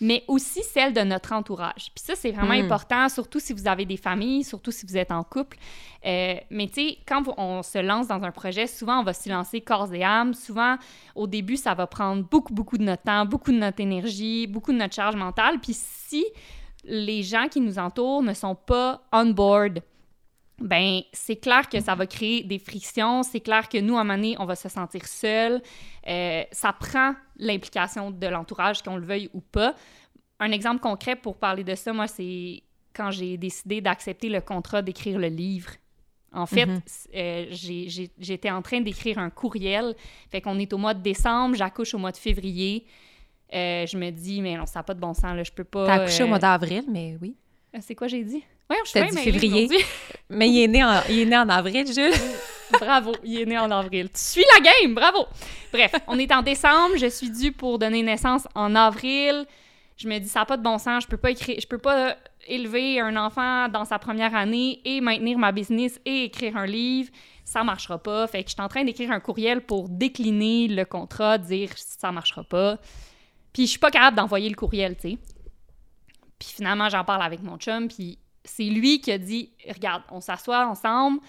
mais 0.00 0.24
aussi 0.28 0.62
celle 0.62 0.92
de 0.92 1.00
notre 1.02 1.32
entourage. 1.32 1.90
Puis 1.94 2.02
ça, 2.04 2.14
c'est 2.16 2.30
vraiment 2.30 2.54
Hmm. 2.54 2.64
important, 2.64 3.08
surtout 3.08 3.38
si 3.40 3.52
vous 3.52 3.68
avez 3.68 3.84
des 3.84 3.96
familles, 3.96 4.44
surtout 4.44 4.70
si 4.70 4.86
vous 4.86 4.96
êtes 4.96 5.12
en 5.12 5.22
couple. 5.22 5.58
Euh, 6.06 6.34
mais 6.50 6.66
tu 6.68 6.74
sais, 6.74 6.98
quand 7.06 7.22
on 7.36 7.62
se 7.62 7.78
lance 7.78 8.08
dans 8.08 8.22
un 8.22 8.30
projet, 8.30 8.66
souvent, 8.66 9.00
on 9.00 9.02
va 9.02 9.12
s'y 9.12 9.28
lancer 9.28 9.60
corps 9.60 9.92
et 9.92 10.02
âme. 10.02 10.32
Souvent, 10.34 10.76
au 11.14 11.26
début, 11.26 11.56
ça 11.56 11.74
va 11.74 11.86
prendre 11.86 12.22
beaucoup, 12.24 12.54
beaucoup 12.54 12.78
de 12.78 12.84
notre 12.84 13.02
temps, 13.02 13.26
beaucoup 13.26 13.52
de 13.52 13.58
notre 13.58 13.80
énergie, 13.80 14.46
beaucoup 14.46 14.72
de 14.72 14.78
notre 14.78 14.94
charge 14.94 15.16
mentale. 15.16 15.58
Puis 15.60 15.74
si 15.76 16.24
les 16.84 17.22
gens 17.22 17.48
qui 17.48 17.60
nous 17.60 17.78
entourent 17.78 18.22
ne 18.22 18.32
sont 18.32 18.54
pas 18.54 19.02
on 19.12 19.26
board, 19.26 19.80
ben 20.60 21.00
c'est 21.12 21.36
clair 21.36 21.68
que 21.68 21.80
ça 21.80 21.94
va 21.94 22.06
créer 22.06 22.42
des 22.44 22.58
frictions. 22.58 23.22
C'est 23.22 23.40
clair 23.40 23.68
que 23.68 23.78
nous, 23.78 23.96
à 23.96 24.00
un 24.00 24.04
moment 24.04 24.16
donné, 24.16 24.36
on 24.38 24.44
va 24.44 24.54
se 24.56 24.68
sentir 24.68 25.06
seul. 25.06 25.62
Euh, 26.06 26.42
ça 26.52 26.72
prend 26.72 27.14
l'implication 27.36 28.10
de 28.10 28.26
l'entourage, 28.26 28.82
qu'on 28.82 28.96
le 28.96 29.04
veuille 29.06 29.30
ou 29.32 29.40
pas. 29.40 29.74
Un 30.38 30.52
exemple 30.52 30.80
concret 30.80 31.16
pour 31.16 31.36
parler 31.36 31.64
de 31.64 31.74
ça, 31.74 31.92
moi, 31.92 32.06
c'est 32.06 32.62
quand 32.94 33.10
j'ai 33.10 33.36
décidé 33.36 33.80
d'accepter 33.80 34.28
le 34.28 34.40
contrat 34.40 34.82
d'écrire 34.82 35.18
le 35.18 35.28
livre. 35.28 35.70
En 36.32 36.46
fait, 36.46 36.66
Mhm. 36.66 36.80
euh, 37.16 37.46
j'étais 37.50 38.50
en 38.50 38.62
train 38.62 38.80
d'écrire 38.80 39.18
un 39.18 39.30
courriel. 39.30 39.94
Fait 40.30 40.40
qu'on 40.40 40.58
est 40.58 40.72
au 40.72 40.78
mois 40.78 40.94
de 40.94 41.02
décembre, 41.02 41.56
j'accouche 41.56 41.92
au 41.94 41.98
mois 41.98 42.12
de 42.12 42.16
février. 42.16 42.86
Euh, 43.52 43.84
je 43.86 43.96
me 43.96 44.10
dis, 44.10 44.40
mais 44.40 44.56
non, 44.56 44.64
ça 44.66 44.78
n'a 44.78 44.82
pas 44.84 44.94
de 44.94 45.00
bon 45.00 45.12
sens, 45.12 45.34
là, 45.34 45.42
je 45.42 45.50
peux 45.50 45.64
pas... 45.64 45.86
T'as 45.86 45.94
accouché 46.02 46.22
au 46.22 46.28
mois 46.28 46.38
d'avril, 46.38 46.84
mais 46.88 47.16
oui. 47.20 47.34
C'est 47.80 47.94
quoi 47.96 48.06
j'ai 48.06 48.22
dit? 48.22 48.44
Ouais, 48.70 48.76
je 48.84 48.90
suis 48.90 49.10
dit 49.10 49.16
février. 49.16 49.68
Mais 50.30 50.48
il 50.48 50.62
est 50.62 50.68
né 50.68 50.84
en, 50.84 51.02
il 51.08 51.20
est 51.20 51.26
né 51.26 51.36
en 51.36 51.48
avril, 51.48 51.92
Jules. 51.92 52.14
bravo, 52.80 53.12
il 53.24 53.40
est 53.40 53.46
né 53.46 53.58
en 53.58 53.70
avril. 53.70 54.08
Tu 54.10 54.20
suis 54.20 54.44
la 54.54 54.60
game, 54.60 54.94
bravo! 54.94 55.26
Bref, 55.72 55.92
on 56.06 56.18
est 56.18 56.32
en 56.32 56.42
décembre, 56.42 56.96
je 56.96 57.06
suis 57.06 57.30
due 57.30 57.50
pour 57.50 57.80
donner 57.80 58.02
naissance 58.02 58.46
en 58.54 58.76
avril. 58.76 59.44
Je 59.96 60.08
me 60.08 60.18
dis, 60.18 60.28
ça 60.28 60.40
n'a 60.40 60.46
pas 60.46 60.56
de 60.56 60.62
bon 60.62 60.78
sens, 60.78 61.02
je 61.02 61.08
peux 61.08 61.16
pas 61.16 61.32
écrire, 61.32 61.58
je 61.60 61.66
peux 61.66 61.78
pas 61.78 62.16
élever 62.46 63.00
un 63.00 63.16
enfant 63.16 63.68
dans 63.68 63.84
sa 63.84 63.98
première 63.98 64.34
année 64.34 64.80
et 64.84 65.00
maintenir 65.00 65.36
ma 65.36 65.52
business 65.52 66.00
et 66.04 66.24
écrire 66.24 66.56
un 66.56 66.66
livre. 66.66 67.10
Ça 67.44 67.64
marchera 67.64 67.98
pas. 67.98 68.26
Fait 68.28 68.44
que 68.44 68.50
je 68.50 68.54
suis 68.54 68.62
en 68.62 68.68
train 68.68 68.84
d'écrire 68.84 69.10
un 69.10 69.20
courriel 69.20 69.60
pour 69.60 69.88
décliner 69.88 70.68
le 70.68 70.84
contrat, 70.84 71.38
dire 71.38 71.70
ça 71.76 72.12
marchera 72.12 72.44
pas. 72.44 72.78
Puis 73.52 73.66
je 73.66 73.70
suis 73.70 73.78
pas 73.80 73.90
capable 73.90 74.16
d'envoyer 74.16 74.48
le 74.48 74.54
courriel, 74.54 74.94
tu 74.94 75.10
sais. 75.10 75.18
Puis 76.38 76.48
finalement, 76.54 76.88
j'en 76.88 77.04
parle 77.04 77.22
avec 77.22 77.42
mon 77.42 77.58
chum, 77.58 77.88
puis 77.88 78.18
c'est 78.44 78.64
lui 78.64 79.00
qui 79.00 79.12
a 79.12 79.18
dit 79.18 79.50
Regarde, 79.68 80.02
on 80.10 80.20
s'assoit 80.20 80.66
ensemble. 80.66 81.20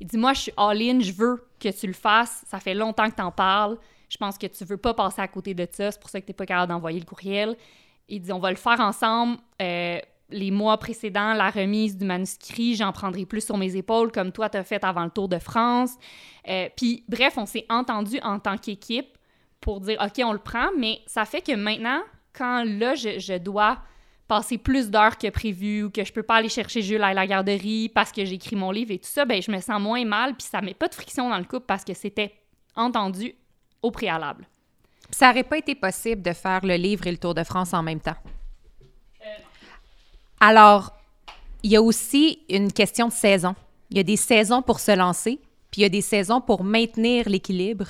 Il 0.00 0.06
dit 0.06 0.18
Moi, 0.18 0.32
je 0.32 0.40
suis 0.42 0.52
all-in, 0.56 1.00
je 1.00 1.12
veux 1.12 1.48
que 1.60 1.68
tu 1.68 1.86
le 1.86 1.92
fasses. 1.92 2.44
Ça 2.46 2.60
fait 2.60 2.74
longtemps 2.74 3.08
que 3.10 3.16
tu 3.16 3.22
en 3.22 3.32
parles. 3.32 3.78
Je 4.08 4.16
pense 4.16 4.38
que 4.38 4.46
tu 4.46 4.64
veux 4.64 4.76
pas 4.76 4.94
passer 4.94 5.20
à 5.20 5.28
côté 5.28 5.54
de 5.54 5.66
ça. 5.70 5.90
C'est 5.90 6.00
pour 6.00 6.10
ça 6.10 6.20
que 6.20 6.26
tu 6.26 6.30
n'es 6.30 6.36
pas 6.36 6.46
capable 6.46 6.72
d'envoyer 6.72 7.00
le 7.00 7.06
courriel. 7.06 7.56
Il 8.08 8.20
dit 8.20 8.32
On 8.32 8.38
va 8.38 8.50
le 8.50 8.56
faire 8.56 8.80
ensemble. 8.80 9.38
Euh, 9.60 9.98
les 10.30 10.50
mois 10.50 10.76
précédents, 10.78 11.34
la 11.34 11.50
remise 11.50 11.96
du 11.96 12.04
manuscrit, 12.04 12.74
j'en 12.74 12.92
prendrai 12.92 13.24
plus 13.26 13.42
sur 13.42 13.56
mes 13.56 13.76
épaules, 13.76 14.10
comme 14.10 14.32
toi, 14.32 14.48
tu 14.48 14.58
as 14.58 14.64
fait 14.64 14.82
avant 14.82 15.04
le 15.04 15.10
Tour 15.10 15.28
de 15.28 15.38
France. 15.38 15.92
Euh, 16.48 16.68
puis, 16.76 17.04
bref, 17.08 17.34
on 17.36 17.46
s'est 17.46 17.64
entendu 17.68 18.18
en 18.22 18.40
tant 18.40 18.56
qu'équipe 18.56 19.16
pour 19.60 19.80
dire 19.80 19.98
OK, 20.04 20.20
on 20.24 20.32
le 20.32 20.40
prend, 20.40 20.70
mais 20.76 21.00
ça 21.06 21.24
fait 21.24 21.42
que 21.42 21.54
maintenant, 21.54 22.00
quand 22.32 22.64
là, 22.64 22.94
je 22.94 23.38
dois 23.38 23.78
passer 24.28 24.58
plus 24.58 24.90
d'heures 24.90 25.18
que 25.18 25.30
prévu 25.30 25.84
ou 25.84 25.90
que 25.90 26.04
je 26.04 26.12
peux 26.12 26.22
pas 26.22 26.36
aller 26.36 26.48
chercher 26.48 26.82
Jules 26.82 27.02
à 27.02 27.14
la 27.14 27.26
garderie 27.26 27.88
parce 27.88 28.12
que 28.12 28.24
j'écris 28.24 28.56
mon 28.56 28.70
livre 28.70 28.92
et 28.92 28.98
tout 28.98 29.08
ça, 29.08 29.24
ben 29.24 29.40
je 29.40 29.50
me 29.50 29.60
sens 29.60 29.80
moins 29.80 30.04
mal 30.04 30.34
puis 30.34 30.46
ça 30.46 30.60
met 30.60 30.74
pas 30.74 30.88
de 30.88 30.94
friction 30.94 31.28
dans 31.28 31.38
le 31.38 31.44
couple 31.44 31.66
parce 31.66 31.84
que 31.84 31.94
c'était 31.94 32.34
entendu 32.74 33.34
au 33.82 33.90
préalable. 33.90 34.46
Ça 35.10 35.30
aurait 35.30 35.44
pas 35.44 35.58
été 35.58 35.74
possible 35.74 36.22
de 36.22 36.32
faire 36.32 36.64
le 36.64 36.74
livre 36.74 37.06
et 37.06 37.12
le 37.12 37.18
Tour 37.18 37.34
de 37.34 37.44
France 37.44 37.72
en 37.72 37.82
même 37.82 38.00
temps? 38.00 38.16
Alors, 40.40 40.92
il 41.62 41.70
y 41.70 41.76
a 41.76 41.82
aussi 41.82 42.40
une 42.48 42.72
question 42.72 43.08
de 43.08 43.12
saison. 43.12 43.54
Il 43.90 43.96
y 43.96 44.00
a 44.00 44.02
des 44.02 44.16
saisons 44.16 44.62
pour 44.62 44.80
se 44.80 44.94
lancer, 44.94 45.40
il 45.76 45.82
y 45.82 45.84
a 45.84 45.88
des 45.88 46.00
saisons 46.00 46.40
pour 46.40 46.64
maintenir 46.64 47.28
l'équilibre. 47.28 47.86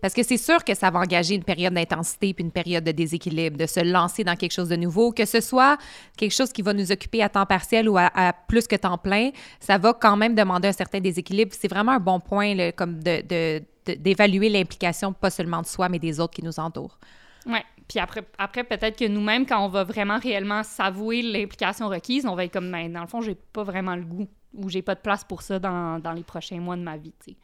Parce 0.00 0.14
que 0.14 0.22
c'est 0.22 0.36
sûr 0.36 0.64
que 0.64 0.74
ça 0.74 0.90
va 0.90 1.00
engager 1.00 1.34
une 1.34 1.44
période 1.44 1.72
d'intensité 1.72 2.34
puis 2.34 2.44
une 2.44 2.50
période 2.50 2.84
de 2.84 2.92
déséquilibre, 2.92 3.56
de 3.56 3.66
se 3.66 3.80
lancer 3.80 4.24
dans 4.24 4.36
quelque 4.36 4.52
chose 4.52 4.68
de 4.68 4.76
nouveau, 4.76 5.12
que 5.12 5.24
ce 5.24 5.40
soit 5.40 5.78
quelque 6.16 6.34
chose 6.34 6.52
qui 6.52 6.62
va 6.62 6.74
nous 6.74 6.92
occuper 6.92 7.22
à 7.22 7.28
temps 7.28 7.46
partiel 7.46 7.88
ou 7.88 7.96
à, 7.96 8.32
plus 8.48 8.66
que 8.66 8.76
temps 8.76 8.98
plein, 8.98 9.30
ça 9.60 9.78
va 9.78 9.94
quand 9.94 10.16
même 10.16 10.34
demander 10.34 10.68
un 10.68 10.72
certain 10.72 11.00
déséquilibre. 11.00 11.52
C'est 11.58 11.68
vraiment 11.68 11.92
un 11.92 12.00
bon 12.00 12.20
point 12.20 12.72
comme 12.72 13.02
de- 13.02 13.62
d'évaluer 13.86 14.48
l'implication 14.48 15.12
pas 15.12 15.30
seulement 15.30 15.62
de 15.62 15.66
soi, 15.66 15.88
mais 15.88 15.98
des 15.98 16.20
autres 16.20 16.34
qui 16.34 16.44
nous 16.44 16.60
entourent. 16.60 16.98
Ouais. 17.46 17.64
Puis 17.88 17.98
après, 17.98 18.22
après 18.38 18.64
peut-être 18.64 18.98
que 18.98 19.06
nous-mêmes, 19.06 19.44
quand 19.44 19.64
on 19.64 19.68
va 19.68 19.84
vraiment 19.84 20.18
réellement 20.18 20.62
s'avouer 20.62 21.22
l'implication 21.22 21.88
requise, 21.88 22.24
on 22.26 22.34
va 22.34 22.44
être 22.44 22.52
comme, 22.52 22.70
ben, 22.70 22.92
dans 22.92 23.00
le 23.00 23.06
fond, 23.06 23.20
j'ai 23.20 23.34
pas 23.34 23.64
vraiment 23.64 23.96
le 23.96 24.02
goût 24.02 24.28
ou 24.54 24.68
j'ai 24.68 24.82
pas 24.82 24.94
de 24.94 25.00
place 25.00 25.24
pour 25.24 25.42
ça 25.42 25.58
dans, 25.58 25.98
dans 25.98 26.12
les 26.12 26.22
prochains 26.22 26.60
mois 26.60 26.76
de 26.76 26.82
ma 26.82 26.96
vie, 26.96 27.14
tu 27.24 27.32
sais. 27.32 27.36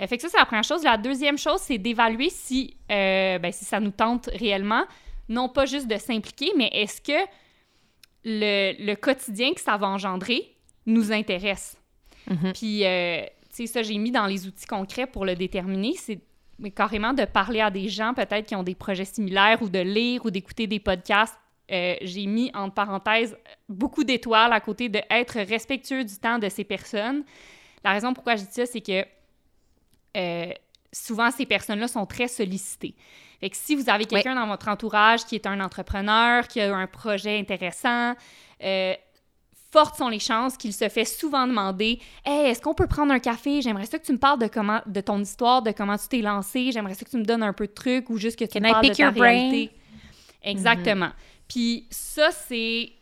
Euh, 0.00 0.06
fait 0.06 0.16
que 0.16 0.22
ça, 0.22 0.28
c'est 0.28 0.38
la 0.38 0.46
première 0.46 0.64
chose. 0.64 0.82
La 0.84 0.96
deuxième 0.96 1.36
chose, 1.36 1.60
c'est 1.60 1.78
d'évaluer 1.78 2.30
si, 2.30 2.76
euh, 2.90 3.38
ben, 3.38 3.52
si 3.52 3.64
ça 3.64 3.78
nous 3.78 3.90
tente 3.90 4.30
réellement, 4.34 4.84
non 5.28 5.48
pas 5.48 5.66
juste 5.66 5.86
de 5.86 5.98
s'impliquer, 5.98 6.50
mais 6.56 6.70
est-ce 6.72 7.00
que 7.00 7.28
le, 8.24 8.74
le 8.84 8.94
quotidien 8.94 9.52
que 9.52 9.60
ça 9.60 9.76
va 9.76 9.88
engendrer 9.88 10.54
nous 10.86 11.12
intéresse? 11.12 11.76
Mhm. 12.28 12.52
Puis, 12.54 12.86
euh, 12.86 13.22
tu 13.22 13.28
sais, 13.50 13.66
ça, 13.66 13.82
j'ai 13.82 13.98
mis 13.98 14.10
dans 14.10 14.26
les 14.26 14.46
outils 14.46 14.66
concrets 14.66 15.06
pour 15.06 15.26
le 15.26 15.36
déterminer. 15.36 15.94
C'est 15.96 16.20
mais 16.58 16.70
carrément 16.70 17.12
de 17.12 17.24
parler 17.24 17.60
à 17.60 17.70
des 17.70 17.88
gens 17.88 18.14
peut-être 18.14 18.46
qui 18.46 18.54
ont 18.54 18.62
des 18.62 18.74
projets 18.74 19.04
similaires 19.04 19.60
ou 19.62 19.68
de 19.68 19.80
lire 19.80 20.24
ou 20.24 20.30
d'écouter 20.30 20.66
des 20.66 20.78
podcasts. 20.78 21.36
Euh, 21.70 21.94
j'ai 22.02 22.26
mis 22.26 22.50
entre 22.54 22.74
parenthèses 22.74 23.36
beaucoup 23.68 24.04
d'étoiles 24.04 24.52
à 24.52 24.60
côté 24.60 24.88
de 24.88 25.00
être 25.10 25.38
respectueux 25.40 26.04
du 26.04 26.16
temps 26.16 26.38
de 26.38 26.48
ces 26.48 26.64
personnes. 26.64 27.24
La 27.84 27.92
raison 27.92 28.12
pourquoi 28.12 28.36
je 28.36 28.42
dis 28.42 28.52
ça, 28.52 28.66
c'est 28.66 28.80
que 28.80 29.04
euh, 30.16 30.52
souvent 30.92 31.30
ces 31.30 31.46
personnes-là 31.46 31.88
sont 31.88 32.04
très 32.06 32.28
sollicitées. 32.28 32.94
Fait 33.40 33.50
que 33.50 33.56
si 33.56 33.74
vous 33.74 33.88
avez 33.88 34.04
quelqu'un 34.04 34.34
dans 34.34 34.46
votre 34.46 34.68
entourage 34.68 35.24
qui 35.24 35.34
est 35.34 35.46
un 35.46 35.60
entrepreneur, 35.60 36.46
qui 36.46 36.60
a 36.60 36.74
un 36.74 36.86
projet 36.86 37.38
intéressant, 37.38 38.14
euh, 38.62 38.94
fortes 39.72 39.96
sont 39.96 40.08
les 40.08 40.18
chances 40.20 40.56
qu'il 40.56 40.72
se 40.72 40.88
fait 40.88 41.04
souvent 41.06 41.46
demander 41.46 41.98
Hey, 42.24 42.50
est-ce 42.50 42.60
qu'on 42.60 42.74
peut 42.74 42.86
prendre 42.86 43.12
un 43.12 43.18
café? 43.18 43.62
J'aimerais 43.62 43.86
ça 43.86 43.98
que 43.98 44.04
tu 44.04 44.12
me 44.12 44.18
parles 44.18 44.38
de 44.38 44.46
comment 44.48 44.80
de 44.86 45.00
ton 45.00 45.18
histoire, 45.20 45.62
de 45.62 45.72
comment 45.72 45.96
tu 45.96 46.08
t'es 46.08 46.20
lancé. 46.20 46.70
J'aimerais 46.72 46.94
ça 46.94 47.04
que 47.04 47.10
tu 47.10 47.16
me 47.16 47.24
donnes 47.24 47.42
un 47.42 47.52
peu 47.54 47.66
de 47.66 47.72
trucs 47.72 48.10
ou 48.10 48.18
juste 48.18 48.38
que 48.38 48.44
tu 48.44 48.58
Can 48.58 48.60
me 48.60 48.68
I 48.68 48.72
parles 48.72 48.84
de 48.84 48.88
pick 48.90 48.98
ta 48.98 49.02
your 49.04 49.12
brain? 49.12 49.30
réalité. 49.50 49.70
Exactement. 50.44 51.10
Puis 51.52 51.86
ça, 51.90 52.30
c'est 52.30 52.92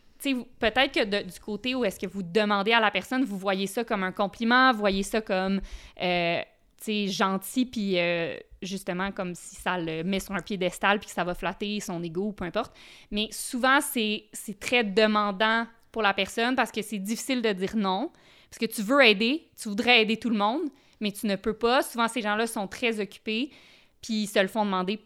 peut-être 0.59 0.93
que 0.93 1.23
du 1.23 1.41
côté 1.41 1.77
où 1.77 1.85
est-ce 1.85 2.01
que 2.01 2.09
vous 2.09 2.25
demandez 2.25 2.73
à 2.73 2.81
la 2.81 2.91
personne, 2.91 3.23
vous 3.25 3.39
voyez 3.39 3.69
ça 3.69 3.85
comme 3.85 4.03
un 4.03 4.11
compliment, 4.11 4.73
vous 4.73 4.81
voyez 4.81 5.05
ça 5.05 5.21
comme 5.21 5.61
euh, 6.03 6.41
gentil, 7.07 7.65
puis 7.67 7.97
euh, 7.97 8.37
justement 8.61 9.13
comme 9.13 9.37
si 9.37 9.55
ça 9.55 9.79
le 9.79 10.03
met 10.03 10.19
sur 10.19 10.35
un 10.35 10.43
piédestal, 10.43 10.99
puis 10.99 11.07
que 11.07 11.15
ça 11.15 11.23
va 11.23 11.35
flatter 11.35 11.79
son 11.79 12.03
ego 12.03 12.23
ou 12.23 12.33
peu 12.33 12.45
importe. 12.45 12.75
Mais 13.13 13.29
souvent, 13.31 13.79
c'est 13.81 14.29
très 14.59 14.83
demandant 14.83 15.69
pour 15.93 16.03
la 16.03 16.13
personne 16.13 16.57
parce 16.57 16.73
que 16.73 16.83
c'est 16.83 16.99
difficile 16.99 17.43
de 17.43 17.53
dire 17.53 17.77
non. 17.77 18.11
Parce 18.51 18.59
que 18.59 18.67
tu 18.67 18.83
veux 18.83 19.01
aider, 19.05 19.49
tu 19.61 19.69
voudrais 19.69 20.03
aider 20.03 20.17
tout 20.17 20.31
le 20.31 20.37
monde, 20.37 20.63
mais 20.99 21.13
tu 21.13 21.29
ne 21.29 21.37
peux 21.37 21.55
pas. 21.55 21.83
Souvent, 21.83 22.09
ces 22.09 22.21
gens-là 22.21 22.49
sont 22.49 22.67
très 22.67 22.99
occupés, 22.99 23.51
puis 24.03 24.25
ils 24.25 24.27
se 24.27 24.41
le 24.41 24.49
font 24.49 24.65
demander 24.65 24.99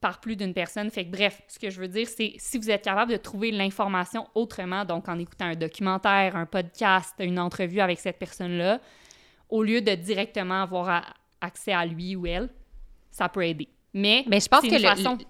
par 0.00 0.20
plus 0.20 0.36
d'une 0.36 0.54
personne. 0.54 0.90
Fait 0.90 1.04
que 1.04 1.10
bref, 1.10 1.42
ce 1.48 1.58
que 1.58 1.70
je 1.70 1.80
veux 1.80 1.88
dire, 1.88 2.06
c'est 2.08 2.34
si 2.38 2.58
vous 2.58 2.70
êtes 2.70 2.82
capable 2.82 3.12
de 3.12 3.16
trouver 3.16 3.50
l'information 3.50 4.26
autrement, 4.34 4.84
donc 4.84 5.08
en 5.08 5.18
écoutant 5.18 5.46
un 5.46 5.54
documentaire, 5.56 6.36
un 6.36 6.46
podcast, 6.46 7.14
une 7.18 7.38
entrevue 7.38 7.80
avec 7.80 7.98
cette 7.98 8.18
personne-là, 8.18 8.80
au 9.48 9.62
lieu 9.62 9.80
de 9.80 9.94
directement 9.94 10.62
avoir 10.62 11.14
accès 11.40 11.72
à 11.72 11.84
lui 11.86 12.14
ou 12.16 12.26
elle, 12.26 12.48
ça 13.10 13.28
peut 13.28 13.44
aider. 13.46 13.68
Mais, 13.94 14.24
Mais 14.28 14.40
je 14.40 14.48
pense 14.48 14.60
c'est 14.60 14.68
que 14.68 14.78
façon... 14.78 15.16
le- 15.16 15.24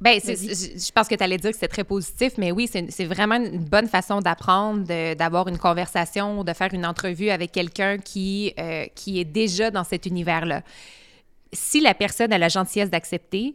Ben, 0.00 0.20
c'est- 0.20 0.36
je 0.36 0.92
pense 0.92 1.08
que 1.08 1.14
tu 1.14 1.22
allais 1.24 1.38
dire 1.38 1.50
que 1.50 1.56
c'était 1.56 1.68
très 1.68 1.84
positif, 1.84 2.32
mais 2.36 2.52
oui, 2.52 2.68
c'est 2.70 2.90
c'est 2.90 3.06
vraiment 3.06 3.36
une 3.36 3.64
bonne 3.64 3.86
façon 3.88 4.20
d'apprendre, 4.20 4.84
d'avoir 5.14 5.48
une 5.48 5.56
conversation, 5.56 6.44
de 6.44 6.52
faire 6.52 6.74
une 6.74 6.84
entrevue 6.84 7.30
avec 7.30 7.52
quelqu'un 7.52 7.96
qui, 7.96 8.52
euh, 8.58 8.84
qui 8.94 9.20
est 9.20 9.24
déjà 9.24 9.70
dans 9.70 9.84
cet 9.84 10.04
univers-là. 10.04 10.60
Si 11.52 11.80
la 11.80 11.94
personne 11.94 12.32
a 12.34 12.38
la 12.38 12.48
gentillesse 12.48 12.90
d'accepter, 12.90 13.54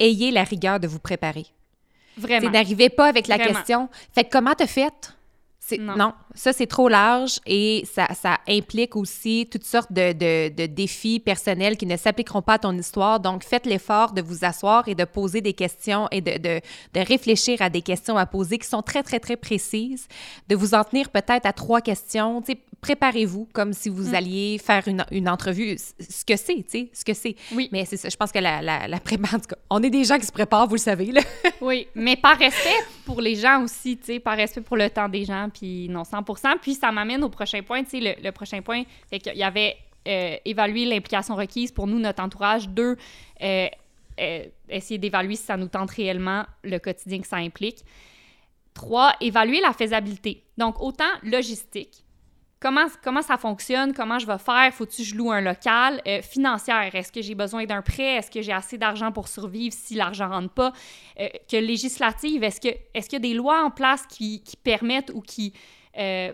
ayez 0.00 0.30
la 0.30 0.44
rigueur 0.44 0.80
de 0.80 0.86
vous 0.88 0.98
préparer. 1.00 1.46
Vraiment. 2.16 2.50
N'arrivez 2.50 2.88
pas 2.90 3.06
avec 3.08 3.28
la 3.28 3.36
Vraiment. 3.36 3.54
question. 3.54 3.88
Fait 4.14 4.24
que 4.24 4.30
comment 4.30 4.54
t'as 4.54 4.66
fait? 4.66 5.14
C'est- 5.60 5.78
Non. 5.78 5.96
Non. 5.96 6.12
Ça, 6.34 6.52
c'est 6.52 6.66
trop 6.66 6.88
large 6.88 7.40
et 7.46 7.84
ça, 7.92 8.06
ça 8.14 8.38
implique 8.48 8.96
aussi 8.96 9.48
toutes 9.50 9.64
sortes 9.64 9.92
de, 9.92 10.12
de, 10.12 10.54
de 10.54 10.66
défis 10.66 11.20
personnels 11.20 11.76
qui 11.76 11.86
ne 11.86 11.96
s'appliqueront 11.96 12.42
pas 12.42 12.54
à 12.54 12.58
ton 12.58 12.76
histoire. 12.76 13.18
Donc, 13.20 13.42
faites 13.44 13.66
l'effort 13.66 14.12
de 14.12 14.22
vous 14.22 14.44
asseoir 14.44 14.86
et 14.88 14.94
de 14.94 15.04
poser 15.04 15.40
des 15.40 15.52
questions 15.54 16.06
et 16.10 16.20
de, 16.20 16.60
réfléchir 16.94 17.62
à 17.62 17.70
des 17.70 17.82
questions 17.82 18.16
à 18.16 18.26
poser 18.26 18.58
qui 18.58 18.66
sont 18.68 18.82
très, 18.82 19.02
très, 19.02 19.20
très 19.20 19.36
précises. 19.36 20.06
De 20.48 20.54
vous 20.56 20.74
en 20.74 20.84
tenir 20.84 21.10
peut-être 21.10 21.46
à 21.46 21.52
trois 21.52 21.80
questions. 21.80 22.42
Préparez-vous 22.80 23.48
comme 23.52 23.72
si 23.72 23.88
vous 23.88 24.10
Mm. 24.10 24.14
alliez 24.14 24.60
faire 24.64 24.86
une, 24.86 25.04
une 25.10 25.28
entrevue, 25.28 25.76
ce 25.78 26.24
que 26.24 26.36
c'est, 26.36 26.54
tu 26.62 26.64
sais, 26.68 26.90
ce 26.92 27.04
que 27.04 27.12
c'est. 27.12 27.34
Oui. 27.52 27.68
Mais 27.72 27.84
c'est 27.84 27.96
ça, 27.96 28.08
je 28.08 28.16
pense 28.16 28.30
que 28.30 28.38
la, 28.38 28.62
la, 28.62 28.86
la 28.86 29.00
prépa, 29.00 29.28
en 29.34 29.40
tout 29.40 29.48
cas, 29.48 29.56
on 29.68 29.82
est 29.82 29.90
des 29.90 30.04
gens 30.04 30.16
qui 30.18 30.26
se 30.26 30.30
préparent, 30.32 30.68
vous 30.68 30.76
le 30.76 30.80
savez, 30.80 31.06
là. 31.10 31.20
Oui, 31.60 31.88
mais 31.96 32.14
par 32.14 32.38
respect 32.38 32.76
pour 33.04 33.20
les 33.20 33.34
gens 33.34 33.64
aussi, 33.64 33.96
tu 33.96 34.04
sais, 34.06 34.20
par 34.20 34.36
respect 34.36 34.60
pour 34.60 34.76
le 34.76 34.88
temps 34.90 35.08
des 35.08 35.24
gens, 35.24 35.48
puis 35.52 35.88
non, 35.88 36.04
100 36.04 36.22
Puis 36.60 36.74
ça 36.74 36.92
m'amène 36.92 37.22
au 37.24 37.28
prochain 37.28 37.62
point, 37.62 37.82
tu 37.84 38.00
sais, 38.00 38.16
le, 38.22 38.30
prochain 38.32 38.62
point, 38.62 38.82
c'est 39.10 39.18
qu'il 39.18 39.36
y 39.36 39.42
avait 39.42 39.76
euh, 40.06 40.36
évalué 40.44 40.84
l'implication 40.84 41.34
requise 41.34 41.72
pour 41.72 41.86
nous, 41.86 41.98
notre 41.98 42.22
entourage. 42.22 42.68
Deux, 42.68 42.96
euh, 43.42 43.68
euh, 44.20 44.44
essayer 44.68 44.98
d'évaluer 44.98 45.36
si 45.36 45.44
ça 45.44 45.56
nous 45.56 45.68
tente 45.68 45.90
réellement 45.90 46.44
le 46.64 46.78
quotidien 46.78 47.20
que 47.20 47.26
ça 47.26 47.36
implique. 47.36 47.84
Trois, 48.74 49.14
évaluer 49.20 49.60
la 49.60 49.72
faisabilité. 49.72 50.44
Donc, 50.56 50.80
autant 50.80 51.10
logistique, 51.22 52.04
Comment, 52.60 52.86
comment 53.04 53.22
ça 53.22 53.36
fonctionne? 53.36 53.92
Comment 53.94 54.18
je 54.18 54.26
vais 54.26 54.38
faire? 54.38 54.74
Faut-tu 54.74 55.02
que 55.02 55.08
je 55.08 55.14
loue 55.14 55.30
un 55.30 55.40
local? 55.40 56.02
Euh, 56.08 56.20
financière, 56.22 56.92
est-ce 56.92 57.12
que 57.12 57.22
j'ai 57.22 57.36
besoin 57.36 57.66
d'un 57.66 57.82
prêt? 57.82 58.16
Est-ce 58.16 58.32
que 58.32 58.42
j'ai 58.42 58.50
assez 58.50 58.76
d'argent 58.76 59.12
pour 59.12 59.28
survivre 59.28 59.72
si 59.78 59.94
l'argent 59.94 60.28
rentre 60.28 60.52
pas? 60.52 60.72
Que 61.16 61.56
législative, 61.56 62.42
est-ce 62.42 62.60
que 62.60 62.74
est-ce 62.94 63.08
qu'il 63.08 63.12
y 63.12 63.22
a 63.24 63.28
des 63.28 63.34
lois 63.34 63.62
en 63.62 63.70
place 63.70 64.04
qui 64.08 64.42
permettent 64.64 65.12
ou 65.14 65.20
qui, 65.20 65.52
euh, 65.98 66.32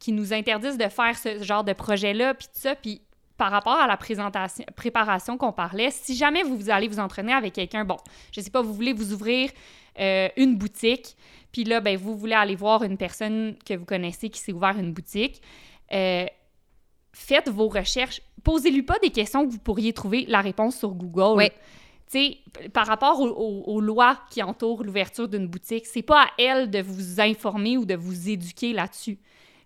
qui 0.00 0.12
nous 0.12 0.32
interdisent 0.32 0.78
de 0.78 0.88
faire 0.88 1.16
ce 1.16 1.42
genre 1.42 1.64
de 1.64 1.72
projet-là, 1.72 2.34
puis 2.34 2.46
tout 2.46 2.60
ça? 2.60 2.74
Puis 2.74 3.00
par 3.36 3.50
rapport 3.50 3.74
à 3.74 3.86
la 3.86 3.96
présentation, 3.96 4.64
préparation 4.76 5.36
qu'on 5.36 5.52
parlait, 5.52 5.90
si 5.90 6.14
jamais 6.14 6.42
vous, 6.42 6.56
vous 6.56 6.70
allez 6.70 6.88
vous 6.88 7.00
entraîner 7.00 7.32
avec 7.32 7.54
quelqu'un, 7.54 7.84
bon, 7.84 7.96
je 8.32 8.40
sais 8.40 8.50
pas, 8.50 8.62
vous 8.62 8.72
voulez 8.72 8.92
vous 8.92 9.12
ouvrir 9.12 9.50
euh, 9.98 10.28
une 10.36 10.56
boutique, 10.56 11.16
puis 11.50 11.64
là, 11.64 11.80
ben, 11.80 11.96
vous 11.96 12.16
voulez 12.16 12.34
aller 12.34 12.56
voir 12.56 12.82
une 12.82 12.96
personne 12.96 13.56
que 13.64 13.74
vous 13.74 13.84
connaissez 13.84 14.28
qui 14.28 14.40
s'est 14.40 14.52
ouvert 14.52 14.76
une 14.78 14.92
boutique, 14.92 15.40
euh, 15.92 16.26
faites 17.12 17.48
vos 17.48 17.68
recherches. 17.68 18.20
Posez-lui 18.42 18.82
pas 18.82 18.98
des 19.00 19.10
questions 19.10 19.46
que 19.46 19.52
vous 19.52 19.58
pourriez 19.58 19.92
trouver 19.92 20.26
la 20.28 20.40
réponse 20.40 20.76
sur 20.76 20.90
Google. 20.90 21.36
Oui. 21.36 21.50
Tu 22.10 22.18
sais, 22.18 22.68
par 22.72 22.86
rapport 22.86 23.20
aux, 23.20 23.80
lois 23.80 24.18
qui 24.30 24.42
entourent 24.42 24.84
l'ouverture 24.84 25.26
d'une 25.28 25.46
boutique, 25.48 25.86
c'est 25.86 26.02
pas 26.02 26.24
à 26.24 26.28
elle 26.38 26.70
de 26.70 26.80
vous 26.82 27.20
informer 27.20 27.76
ou 27.78 27.84
de 27.84 27.94
vous 27.94 28.28
éduquer 28.28 28.72
là-dessus. 28.72 29.18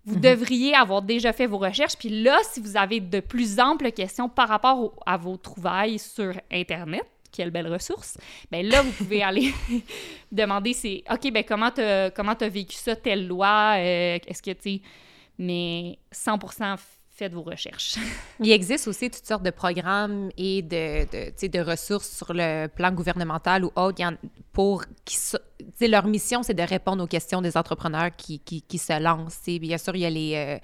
Vous 0.05 0.15
Mhm. 0.15 0.21
devriez 0.23 0.75
avoir 0.75 1.03
déjà 1.03 1.33
fait 1.33 1.47
vos 1.47 1.59
recherches. 1.59 1.97
Puis 1.99 2.09
là, 2.23 2.39
si 2.45 2.61
vous 2.61 2.77
avez 2.77 3.01
de 3.01 3.21
plus 3.21 3.59
amples 3.61 3.91
questions 3.93 4.29
par 4.29 4.49
rapport 4.49 4.79
au- 4.81 4.93
à 5.05 5.17
vos 5.19 5.37
trouvailles 5.37 5.99
sur 5.99 6.33
Internet, 6.51 7.05
quelle 7.31 7.51
belle 7.51 7.71
ressource, 7.71 8.17
ben 8.51 8.65
là, 8.67 8.81
vous 8.81 8.93
pouvez 8.93 9.23
aller 9.23 9.53
demander, 10.33 10.73
c'est, 10.73 11.03
OK, 11.11 11.31
ben 11.33 11.45
comment 11.45 11.71
t'as 11.71 12.11
comment 12.11 12.35
t'as 12.35 12.49
vécu 12.49 12.77
ça, 12.77 12.97
telle 12.97 13.27
loi, 13.27 13.75
euh, 13.77 14.19
est-ce 14.27 14.41
que, 14.43 14.53
tu 14.53 14.77
sais, 14.77 14.81
mais 15.39 15.99
100 16.11 16.39
faites 17.19 17.35
vos 17.35 17.43
recherches. 17.43 17.97
Il 18.41 18.53
existe 18.53 18.87
aussi 18.87 19.11
toutes 19.11 19.27
sortes 19.27 19.43
de 19.43 19.51
programmes 19.51 20.31
et 20.39 20.63
de, 20.63 21.05
de, 21.11 21.47
de 21.49 21.61
ressources 21.61 22.09
sur 22.09 22.33
le 22.33 22.69
plan 22.69 22.93
gouvernemental 22.93 23.65
ou 23.65 23.73
autre. 23.75 24.03
Pour 24.53 24.85
qui 25.05 25.19
leur 25.89 26.07
mission, 26.07 26.43
c'est 26.43 26.55
de 26.55 26.63
répondre 26.63 27.03
aux 27.03 27.07
questions 27.07 27.43
des 27.43 27.57
entrepreneurs 27.57 28.11
qui, 28.17 28.41
qui, 28.41 28.79
se 28.79 29.01
lancent. 29.01 29.43
Bien 29.47 29.79
sûr, 29.79 29.95
il 29.97 30.01
y 30.01 30.07
a 30.07 30.11
les, 30.11 30.35
euh, 30.35 30.59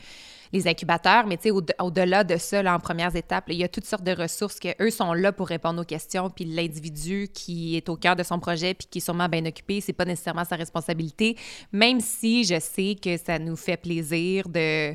les 0.54 0.66
incubateurs, 0.68 1.26
mais 1.26 1.36
tu 1.36 1.42
sais, 1.44 1.50
au- 1.50 1.60
au-delà 1.80 2.24
de 2.24 2.36
ça, 2.38 2.62
là, 2.62 2.74
en 2.74 2.78
premières 2.78 3.14
étapes, 3.14 3.48
là, 3.48 3.54
il 3.54 3.60
y 3.60 3.64
a 3.64 3.68
toutes 3.68 3.84
sortes 3.84 4.04
de 4.04 4.12
ressources 4.12 4.58
que 4.60 4.68
eux 4.82 4.90
sont 4.90 5.12
là 5.12 5.32
pour 5.32 5.48
répondre 5.48 5.82
aux 5.82 5.84
questions. 5.84 6.30
Puis 6.30 6.44
l'individu 6.46 7.28
qui 7.34 7.76
est 7.76 7.88
au 7.88 7.96
cœur 7.96 8.14
de 8.16 8.22
son 8.22 8.38
projet 8.40 8.72
puis 8.72 8.86
qui 8.90 8.98
est 8.98 9.00
sûrement 9.02 9.28
bien 9.28 9.44
occupé, 9.44 9.80
c'est 9.80 9.92
pas 9.92 10.04
nécessairement 10.04 10.44
sa 10.44 10.56
responsabilité, 10.56 11.36
même 11.72 12.00
si 12.00 12.44
je 12.44 12.58
sais 12.60 12.96
que 13.02 13.16
ça 13.16 13.38
nous 13.38 13.56
fait 13.56 13.76
plaisir 13.76 14.48
de, 14.48 14.94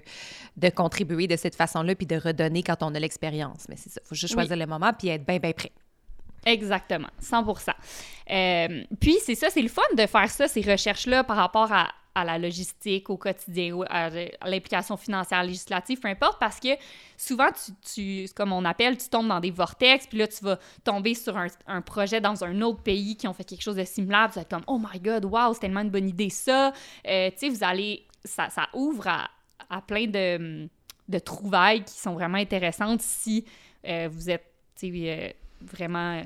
de 0.58 0.70
contribuer 0.70 1.28
de 1.28 1.36
cette 1.36 1.56
façon-là 1.56 1.94
puis 1.94 2.06
de 2.08 2.16
redonner 2.16 2.64
quand 2.64 2.82
on 2.82 2.96
a 2.96 3.00
l'expérience. 3.00 3.66
Mais 3.70 3.76
c'est 3.78 3.90
ça, 3.92 4.02
faut 4.06 4.16
juste 4.16 4.34
Oui. 4.34 4.40
choisir 4.42 4.56
le 4.58 4.66
moment 4.66 4.92
puis 4.98 5.10
être 5.10 5.26
bien, 5.26 5.38
bien 5.40 5.52
prêt. 5.52 5.72
Exactement, 6.46 7.10
100 7.20 7.46
Euh, 8.32 8.84
Puis, 9.02 9.18
c'est 9.26 9.36
ça, 9.36 9.50
c'est 9.50 9.62
le 9.62 9.68
fun 9.68 9.82
de 9.98 10.06
faire 10.06 10.30
ça, 10.30 10.48
ces 10.48 10.62
recherches-là, 10.62 11.26
par 11.26 11.36
rapport 11.36 11.72
à, 11.74 11.90
à 12.20 12.26
la 12.26 12.38
logistique 12.38 13.10
au 13.10 13.18
quotidien, 13.18 13.80
à, 13.90 14.10
l'implication 14.46 14.98
financière 14.98 15.44
législative, 15.44 16.00
peu 16.00 16.08
importe, 16.08 16.40
parce 16.40 16.60
que 16.60 16.70
souvent, 17.18 17.50
tu, 17.94 18.28
comme 18.36 18.52
on 18.52 18.66
appelle, 18.66 18.98
tu 18.98 19.10
tombes 19.10 19.28
dans 19.28 19.40
des 19.40 19.52
vortex, 19.52 20.08
puis 20.08 20.18
là, 20.18 20.28
tu 20.28 20.44
vas 20.44 20.60
tomber 20.84 21.14
sur 21.14 21.38
un, 21.38 21.82
projet 21.82 22.22
dans 22.22 22.44
un 22.44 22.62
autre 22.62 22.82
pays 22.82 23.16
qui 23.16 23.28
ont 23.28 23.34
fait 23.34 23.44
quelque 23.44 23.62
chose 23.62 23.76
de 23.76 23.84
similaire, 23.84 24.26
puis 24.26 24.34
tu 24.34 24.36
vas 24.36 24.42
être 24.42 24.50
comme 24.50 24.64
«Oh 24.68 24.80
my 24.80 25.00
God, 25.00 25.26
wow, 25.26 25.54
c'est 25.54 25.62
tellement 25.62 25.82
une 25.82 25.90
bonne 25.90 26.10
idée, 26.10 26.30
ça! 26.30 26.74
Euh, 27.08 27.30
Tu 27.32 27.38
sais, 27.38 27.50
vous 27.50 27.64
allez... 27.64 28.04
Ça, 28.26 28.50
ouvre 28.74 29.08
à, 29.08 29.82
plein 29.82 30.06
de, 30.06 31.20
trouvailles 31.20 31.86
qui 31.86 31.98
sont 31.98 32.14
vraiment 32.14 32.38
intéressantes 32.38 33.02
si 33.02 33.46
euh, 33.88 34.10
vous 34.12 34.30
êtes, 34.30 34.44
euh, 34.84 35.30
vraiment 35.62 36.22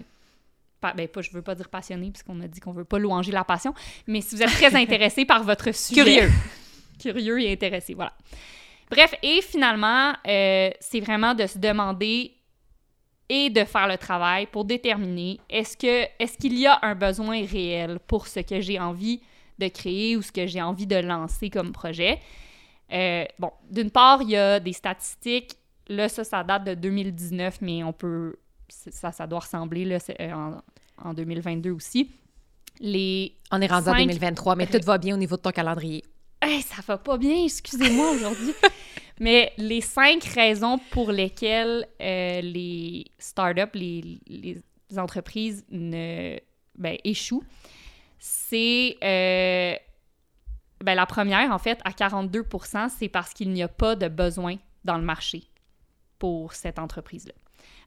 ben 0.91 1.07
pas, 1.07 1.21
je 1.21 1.31
veux 1.31 1.41
pas 1.41 1.55
dire 1.55 1.69
passionné, 1.69 2.11
puisqu'on 2.11 2.39
a 2.41 2.47
dit 2.47 2.59
qu'on 2.59 2.73
veut 2.73 2.83
pas 2.83 2.99
louanger 2.99 3.31
la 3.31 3.43
passion, 3.43 3.73
mais 4.07 4.21
si 4.21 4.35
vous 4.35 4.43
êtes 4.43 4.51
très 4.51 4.75
intéressé 4.81 5.25
par 5.25 5.43
votre 5.43 5.73
sujet. 5.73 6.03
Curieux. 6.03 6.31
Curieux 6.99 7.41
et 7.41 7.53
intéressé, 7.53 7.93
voilà. 7.93 8.13
Bref, 8.89 9.15
et 9.23 9.41
finalement, 9.41 10.13
euh, 10.27 10.69
c'est 10.79 10.99
vraiment 10.99 11.33
de 11.33 11.47
se 11.47 11.57
demander 11.57 12.33
et 13.29 13.49
de 13.49 13.63
faire 13.63 13.87
le 13.87 13.97
travail 13.97 14.45
pour 14.47 14.65
déterminer 14.65 15.39
est-ce 15.49 15.77
que 15.77 16.07
est-ce 16.19 16.37
qu'il 16.37 16.57
y 16.59 16.67
a 16.67 16.79
un 16.81 16.93
besoin 16.93 17.45
réel 17.45 17.99
pour 18.05 18.27
ce 18.27 18.41
que 18.41 18.59
j'ai 18.59 18.79
envie 18.79 19.21
de 19.57 19.67
créer 19.67 20.17
ou 20.17 20.21
ce 20.21 20.31
que 20.31 20.45
j'ai 20.45 20.61
envie 20.61 20.87
de 20.87 20.97
lancer 20.97 21.49
comme 21.49 21.71
projet. 21.71 22.19
Euh, 22.91 23.25
bon, 23.39 23.51
d'une 23.69 23.91
part, 23.91 24.21
il 24.21 24.31
y 24.31 24.37
a 24.37 24.59
des 24.59 24.73
statistiques. 24.73 25.55
Là, 25.87 26.09
ça, 26.09 26.23
ça 26.23 26.43
date 26.43 26.65
de 26.65 26.73
2019, 26.75 27.59
mais 27.61 27.83
on 27.83 27.93
peut 27.93 28.35
ça, 28.69 29.11
ça 29.11 29.27
doit 29.27 29.39
ressembler 29.39 29.85
là, 29.85 29.97
euh, 30.19 30.31
en, 30.31 30.61
en 30.97 31.13
2022 31.13 31.71
aussi. 31.71 32.11
Les... 32.79 33.35
On 33.51 33.61
est 33.61 33.67
rendu 33.67 33.89
en 33.89 33.93
Cinq- 33.93 34.07
2023, 34.07 34.55
mais 34.55 34.67
tout 34.67 34.79
va 34.83 34.97
bien 34.97 35.15
au 35.15 35.17
niveau 35.17 35.35
de 35.37 35.41
ton 35.41 35.51
calendrier. 35.51 36.03
Hey, 36.41 36.61
ça 36.61 36.81
va 36.85 36.97
pas 36.97 37.17
bien, 37.17 37.45
excusez-moi 37.45 38.11
aujourd'hui. 38.11 38.53
Mais 39.19 39.53
les 39.57 39.79
cinq 39.79 40.23
raisons 40.23 40.79
pour 40.89 41.11
lesquelles 41.11 41.87
euh, 42.01 42.41
les 42.41 43.05
startups, 43.19 43.69
les, 43.75 44.19
les 44.27 44.61
entreprises 44.97 45.63
ne, 45.69 46.37
ben, 46.75 46.97
échouent, 47.03 47.43
c'est... 48.17 48.97
euh, 49.03 49.75
ben, 50.83 50.95
la 50.95 51.05
première, 51.05 51.51
en 51.51 51.59
fait, 51.59 51.79
à 51.85 51.93
42 51.93 52.43
c'est 52.89 53.07
parce 53.07 53.33
qu'il 53.33 53.51
n'y 53.51 53.63
a 53.63 53.67
pas 53.67 53.95
de 53.95 54.07
besoin 54.07 54.55
dans 54.83 54.97
le 54.97 55.03
marché 55.03 55.43
pour 56.19 56.53
cette 56.53 56.79
entreprise-là. 56.79 57.33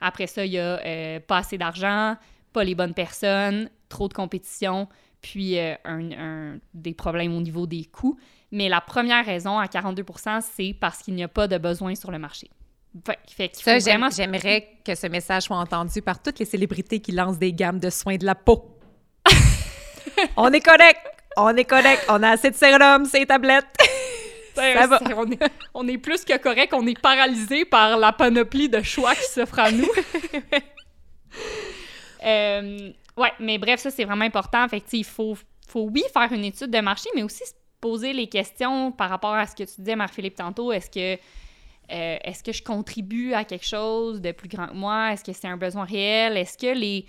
Après 0.00 0.26
ça, 0.26 0.46
il 0.46 0.52
y 0.52 0.58
a 0.58 0.80
euh, 0.84 1.20
pas 1.20 1.38
assez 1.38 1.58
d'argent, 1.58 2.16
pas 2.56 2.64
les 2.64 2.74
bonnes 2.74 2.94
personnes, 2.94 3.68
trop 3.90 4.08
de 4.08 4.14
compétition, 4.14 4.88
puis 5.20 5.58
euh, 5.58 5.74
un- 5.84 6.12
un- 6.12 6.58
des 6.72 6.94
problèmes 6.94 7.36
au 7.36 7.40
niveau 7.42 7.66
des 7.66 7.84
coûts. 7.84 8.16
Mais 8.50 8.70
la 8.70 8.80
première 8.80 9.26
raison, 9.26 9.58
à 9.58 9.68
42 9.68 10.02
c'est 10.40 10.74
parce 10.80 11.02
qu'il 11.02 11.14
n'y 11.14 11.22
a 11.22 11.28
pas 11.28 11.46
de 11.48 11.58
besoin 11.58 11.94
sur 11.94 12.10
le 12.10 12.18
marché. 12.18 12.48
Fait, 13.04 13.18
fait 13.28 13.48
qu'il 13.50 13.62
Ça, 13.62 13.76
vraiment... 13.78 14.08
j'aimerais 14.08 14.68
que 14.86 14.94
ce 14.94 15.06
message 15.06 15.42
soit 15.42 15.58
entendu 15.58 16.00
par 16.00 16.22
toutes 16.22 16.38
les 16.38 16.46
célébrités 16.46 17.00
qui 17.00 17.12
lancent 17.12 17.38
des 17.38 17.52
gammes 17.52 17.78
de 17.78 17.90
soins 17.90 18.16
de 18.16 18.24
la 18.24 18.34
peau. 18.34 18.78
on 20.38 20.50
est 20.50 20.60
correct! 20.64 21.00
On 21.36 21.54
est 21.54 21.66
correct! 21.66 22.06
On 22.08 22.22
a 22.22 22.30
assez 22.30 22.50
de 22.50 22.56
sérum, 22.56 23.04
ces 23.04 23.26
tablettes! 23.26 23.66
Ça 24.54 24.86
va. 24.86 24.98
On 25.14 25.30
est, 25.30 25.38
on 25.74 25.86
est 25.86 25.98
plus 25.98 26.24
que 26.24 26.38
correct, 26.38 26.72
on 26.72 26.86
est 26.86 26.98
paralysé 26.98 27.66
par 27.66 27.98
la 27.98 28.12
panoplie 28.12 28.70
de 28.70 28.80
choix 28.80 29.14
qui 29.14 29.30
s'offrent 29.30 29.58
à 29.58 29.70
nous. 29.70 29.90
Euh, 32.26 32.92
ouais, 33.16 33.32
mais 33.40 33.58
bref, 33.58 33.80
ça 33.80 33.90
c'est 33.90 34.04
vraiment 34.04 34.24
important. 34.24 34.66
Fait 34.68 34.82
il 34.92 35.04
faut, 35.04 35.36
faut, 35.68 35.88
oui, 35.92 36.02
faire 36.12 36.32
une 36.32 36.44
étude 36.44 36.70
de 36.70 36.80
marché, 36.80 37.08
mais 37.14 37.22
aussi 37.22 37.44
se 37.46 37.52
poser 37.80 38.12
les 38.12 38.28
questions 38.28 38.92
par 38.92 39.10
rapport 39.10 39.34
à 39.34 39.46
ce 39.46 39.54
que 39.54 39.62
tu 39.62 39.80
disais, 39.80 39.96
Marc-Philippe, 39.96 40.36
tantôt. 40.36 40.72
Est-ce 40.72 40.90
que, 40.90 41.14
euh, 41.14 42.18
est-ce 42.24 42.42
que 42.42 42.52
je 42.52 42.62
contribue 42.62 43.32
à 43.32 43.44
quelque 43.44 43.66
chose 43.66 44.20
de 44.20 44.32
plus 44.32 44.48
grand 44.48 44.68
que 44.68 44.74
moi? 44.74 45.12
Est-ce 45.12 45.24
que 45.24 45.32
c'est 45.32 45.48
un 45.48 45.56
besoin 45.56 45.84
réel? 45.84 46.36
Est-ce 46.36 46.58
que 46.58 46.76
les 46.76 47.06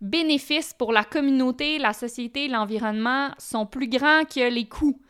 bénéfices 0.00 0.74
pour 0.74 0.92
la 0.92 1.04
communauté, 1.04 1.78
la 1.78 1.92
société, 1.92 2.48
l'environnement 2.48 3.30
sont 3.38 3.66
plus 3.66 3.88
grands 3.88 4.24
que 4.24 4.48
les 4.48 4.66
coûts? 4.68 5.00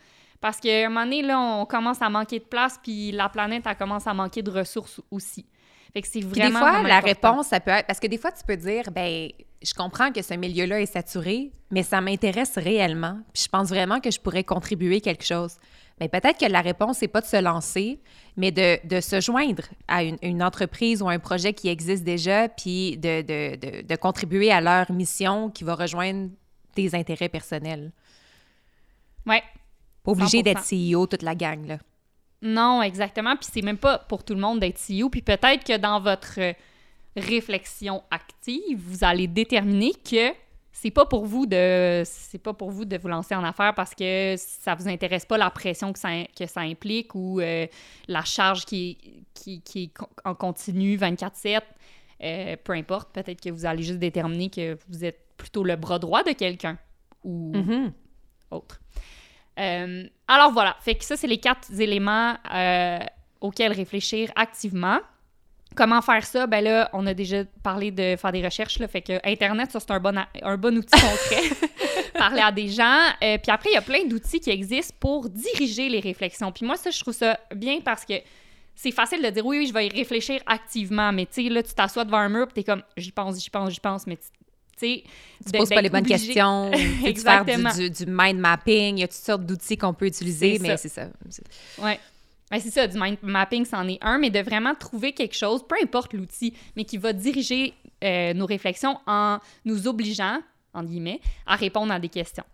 Parce 0.40 0.60
qu'à 0.60 0.86
un 0.86 0.88
moment 0.88 1.04
donné, 1.04 1.22
là, 1.22 1.40
on 1.40 1.66
commence 1.66 2.02
à 2.02 2.10
manquer 2.10 2.38
de 2.38 2.44
place, 2.44 2.78
puis 2.82 3.12
la 3.12 3.28
planète, 3.28 3.64
elle 3.66 3.76
commence 3.76 4.06
à 4.06 4.14
manquer 4.14 4.42
de 4.42 4.50
ressources 4.50 5.00
aussi. 5.10 5.46
Fait 5.94 6.02
que 6.02 6.08
c'est 6.08 6.20
Puis 6.20 6.28
vraiment. 6.28 6.46
des 6.46 6.50
fois, 6.58 6.70
vraiment 6.72 6.88
la 6.88 6.96
important. 6.96 7.30
réponse, 7.30 7.46
ça 7.46 7.60
peut 7.60 7.70
être. 7.70 7.86
Parce 7.86 8.00
que 8.00 8.08
des 8.08 8.18
fois, 8.18 8.32
tu 8.32 8.44
peux 8.44 8.56
dire, 8.56 8.90
ben, 8.90 9.28
je 9.62 9.74
comprends 9.74 10.10
que 10.10 10.22
ce 10.22 10.34
milieu-là 10.34 10.80
est 10.80 10.86
saturé, 10.86 11.52
mais 11.70 11.84
ça 11.84 12.00
m'intéresse 12.00 12.58
réellement. 12.58 13.20
Puis 13.32 13.44
je 13.44 13.48
pense 13.48 13.68
vraiment 13.68 14.00
que 14.00 14.10
je 14.10 14.18
pourrais 14.18 14.42
contribuer 14.42 15.00
quelque 15.00 15.24
chose. 15.24 15.56
Mais 16.00 16.08
peut-être 16.08 16.38
que 16.40 16.50
la 16.50 16.60
réponse, 16.60 16.98
c'est 16.98 17.08
pas 17.08 17.20
de 17.20 17.26
se 17.26 17.40
lancer, 17.40 18.00
mais 18.36 18.50
de, 18.50 18.84
de 18.84 19.00
se 19.00 19.20
joindre 19.20 19.62
à 19.86 20.02
une, 20.02 20.18
une, 20.22 20.42
entreprise 20.42 21.00
ou 21.00 21.08
un 21.08 21.20
projet 21.20 21.52
qui 21.52 21.68
existe 21.68 22.02
déjà, 22.02 22.48
puis 22.48 22.96
de, 22.96 23.22
de, 23.22 23.82
de, 23.82 23.96
contribuer 23.96 24.50
à 24.50 24.60
leur 24.60 24.90
mission 24.90 25.50
qui 25.50 25.62
va 25.62 25.76
rejoindre 25.76 26.30
tes 26.74 26.96
intérêts 26.96 27.28
personnels. 27.28 27.92
Ouais. 29.24 29.44
Pas 30.02 30.10
obligé 30.10 30.42
d'être 30.42 30.62
CEO, 30.68 31.06
toute 31.06 31.22
la 31.22 31.36
gang, 31.36 31.64
là. 31.64 31.78
Non, 32.44 32.82
exactement. 32.82 33.34
Puis 33.36 33.48
c'est 33.50 33.62
même 33.62 33.78
pas 33.78 33.98
pour 33.98 34.22
tout 34.22 34.34
le 34.34 34.40
monde 34.40 34.60
d'être 34.60 34.78
CEO. 34.78 35.08
Puis 35.08 35.22
peut-être 35.22 35.64
que 35.64 35.76
dans 35.78 35.98
votre 35.98 36.38
réflexion 37.16 38.02
active, 38.10 38.78
vous 38.78 39.02
allez 39.02 39.26
déterminer 39.26 39.92
que 39.92 40.32
c'est 40.72 40.90
pas 40.90 41.06
pour 41.06 41.24
vous 41.24 41.46
de 41.46 42.02
c'est 42.04 42.38
pas 42.38 42.52
pour 42.52 42.70
vous 42.70 42.84
de 42.84 42.98
vous 42.98 43.08
lancer 43.08 43.34
en 43.34 43.44
affaires 43.44 43.74
parce 43.74 43.94
que 43.94 44.34
ça 44.36 44.74
vous 44.74 44.88
intéresse 44.88 45.24
pas 45.24 45.38
la 45.38 45.48
pression 45.48 45.92
que 45.92 45.98
ça, 45.98 46.10
que 46.36 46.46
ça 46.46 46.60
implique 46.60 47.14
ou 47.14 47.40
euh, 47.40 47.66
la 48.08 48.24
charge 48.24 48.66
qui, 48.66 48.98
qui, 49.32 49.62
qui, 49.62 49.84
est 49.84 49.92
en 50.24 50.34
continu 50.34 50.96
24/7 50.96 51.60
euh, 52.22 52.56
peu 52.62 52.72
importe 52.72 53.14
peut-être 53.14 53.40
que 53.40 53.50
vous 53.50 53.64
allez 53.64 53.84
juste 53.84 54.00
déterminer 54.00 54.50
que 54.50 54.76
vous 54.88 55.04
êtes 55.04 55.20
plutôt 55.36 55.62
le 55.62 55.76
bras 55.76 56.00
droit 56.00 56.24
de 56.24 56.32
quelqu'un 56.32 56.76
ou 57.22 57.52
mm-hmm. 57.52 57.92
autre 58.50 58.80
euh, 59.58 60.04
alors 60.26 60.52
voilà 60.52 60.76
fait 60.80 60.94
que 60.94 61.04
ça 61.04 61.16
c'est 61.16 61.26
les 61.26 61.38
quatre 61.38 61.68
éléments 61.78 62.36
auxquels 63.40 63.72
réfléchir 63.72 64.30
activement 64.36 65.00
Comment 65.74 66.02
faire 66.02 66.24
ça? 66.24 66.46
Ben 66.46 66.62
là, 66.62 66.88
on 66.92 67.04
a 67.06 67.14
déjà 67.14 67.44
parlé 67.62 67.90
de 67.90 68.14
faire 68.16 68.30
des 68.30 68.44
recherches, 68.44 68.78
là, 68.78 68.86
fait 68.86 69.02
que 69.02 69.18
Internet, 69.24 69.72
ça, 69.72 69.80
c'est 69.80 69.90
un 69.90 69.98
bon, 69.98 70.14
un 70.42 70.56
bon 70.56 70.78
outil 70.78 71.00
concret. 71.00 71.68
Parler 72.14 72.40
à 72.40 72.52
des 72.52 72.68
gens. 72.68 73.08
Euh, 73.22 73.38
puis 73.38 73.50
après, 73.50 73.70
il 73.70 73.74
y 73.74 73.76
a 73.76 73.82
plein 73.82 74.04
d'outils 74.04 74.38
qui 74.38 74.50
existent 74.50 74.94
pour 75.00 75.28
diriger 75.28 75.88
les 75.88 75.98
réflexions. 75.98 76.52
Puis 76.52 76.64
moi, 76.64 76.76
ça, 76.76 76.90
je 76.90 77.00
trouve 77.00 77.14
ça 77.14 77.40
bien 77.52 77.80
parce 77.84 78.04
que 78.04 78.14
c'est 78.76 78.92
facile 78.92 79.20
de 79.20 79.30
dire 79.30 79.44
oui, 79.44 79.58
oui, 79.58 79.66
je 79.66 79.72
vais 79.72 79.88
y 79.88 79.90
réfléchir 79.90 80.40
activement, 80.46 81.12
mais 81.12 81.26
tu 81.26 81.42
sais, 81.42 81.48
là, 81.48 81.62
tu 81.62 81.74
t'assois 81.74 82.04
devant 82.04 82.18
un 82.18 82.28
mur, 82.28 82.46
puis 82.46 82.62
t'es 82.62 82.64
comme, 82.64 82.82
j'y 82.96 83.10
pense, 83.10 83.42
j'y 83.42 83.50
pense, 83.50 83.72
j'y 83.72 83.80
pense, 83.80 84.06
mais 84.06 84.18
tu. 84.76 85.02
Tu 85.44 85.52
poses 85.52 85.68
pas 85.68 85.82
les 85.82 85.90
bonnes 85.90 86.06
questions, 86.06 86.70
tu 87.04 87.14
faire 87.20 87.44
du, 87.44 87.90
du, 87.90 88.04
mind 88.06 88.38
mapping, 88.38 88.96
il 88.96 89.00
y 89.00 89.04
a 89.04 89.08
toutes 89.08 89.16
sortes 89.16 89.44
d'outils 89.44 89.76
qu'on 89.76 89.94
peut 89.94 90.06
utiliser, 90.06 90.58
mais 90.60 90.76
c'est 90.76 90.88
ça. 90.88 91.08
Ouais. 91.78 91.98
Ben, 92.50 92.60
c'est 92.60 92.70
ça, 92.70 92.86
du 92.86 92.98
mind 92.98 93.18
mapping, 93.22 93.64
c'en 93.64 93.88
est 93.88 93.98
un, 94.02 94.18
mais 94.18 94.30
de 94.30 94.38
vraiment 94.40 94.74
trouver 94.74 95.12
quelque 95.12 95.34
chose, 95.34 95.66
peu 95.66 95.76
importe 95.82 96.12
l'outil, 96.12 96.54
mais 96.76 96.84
qui 96.84 96.98
va 96.98 97.12
diriger 97.12 97.74
euh, 98.04 98.34
nos 98.34 98.46
réflexions 98.46 98.98
en 99.06 99.38
nous 99.64 99.88
obligeant, 99.88 100.40
en 100.72 100.84
guillemets, 100.84 101.20
à 101.46 101.56
répondre 101.56 101.92
à 101.92 101.98
des 101.98 102.08
questions. 102.08 102.44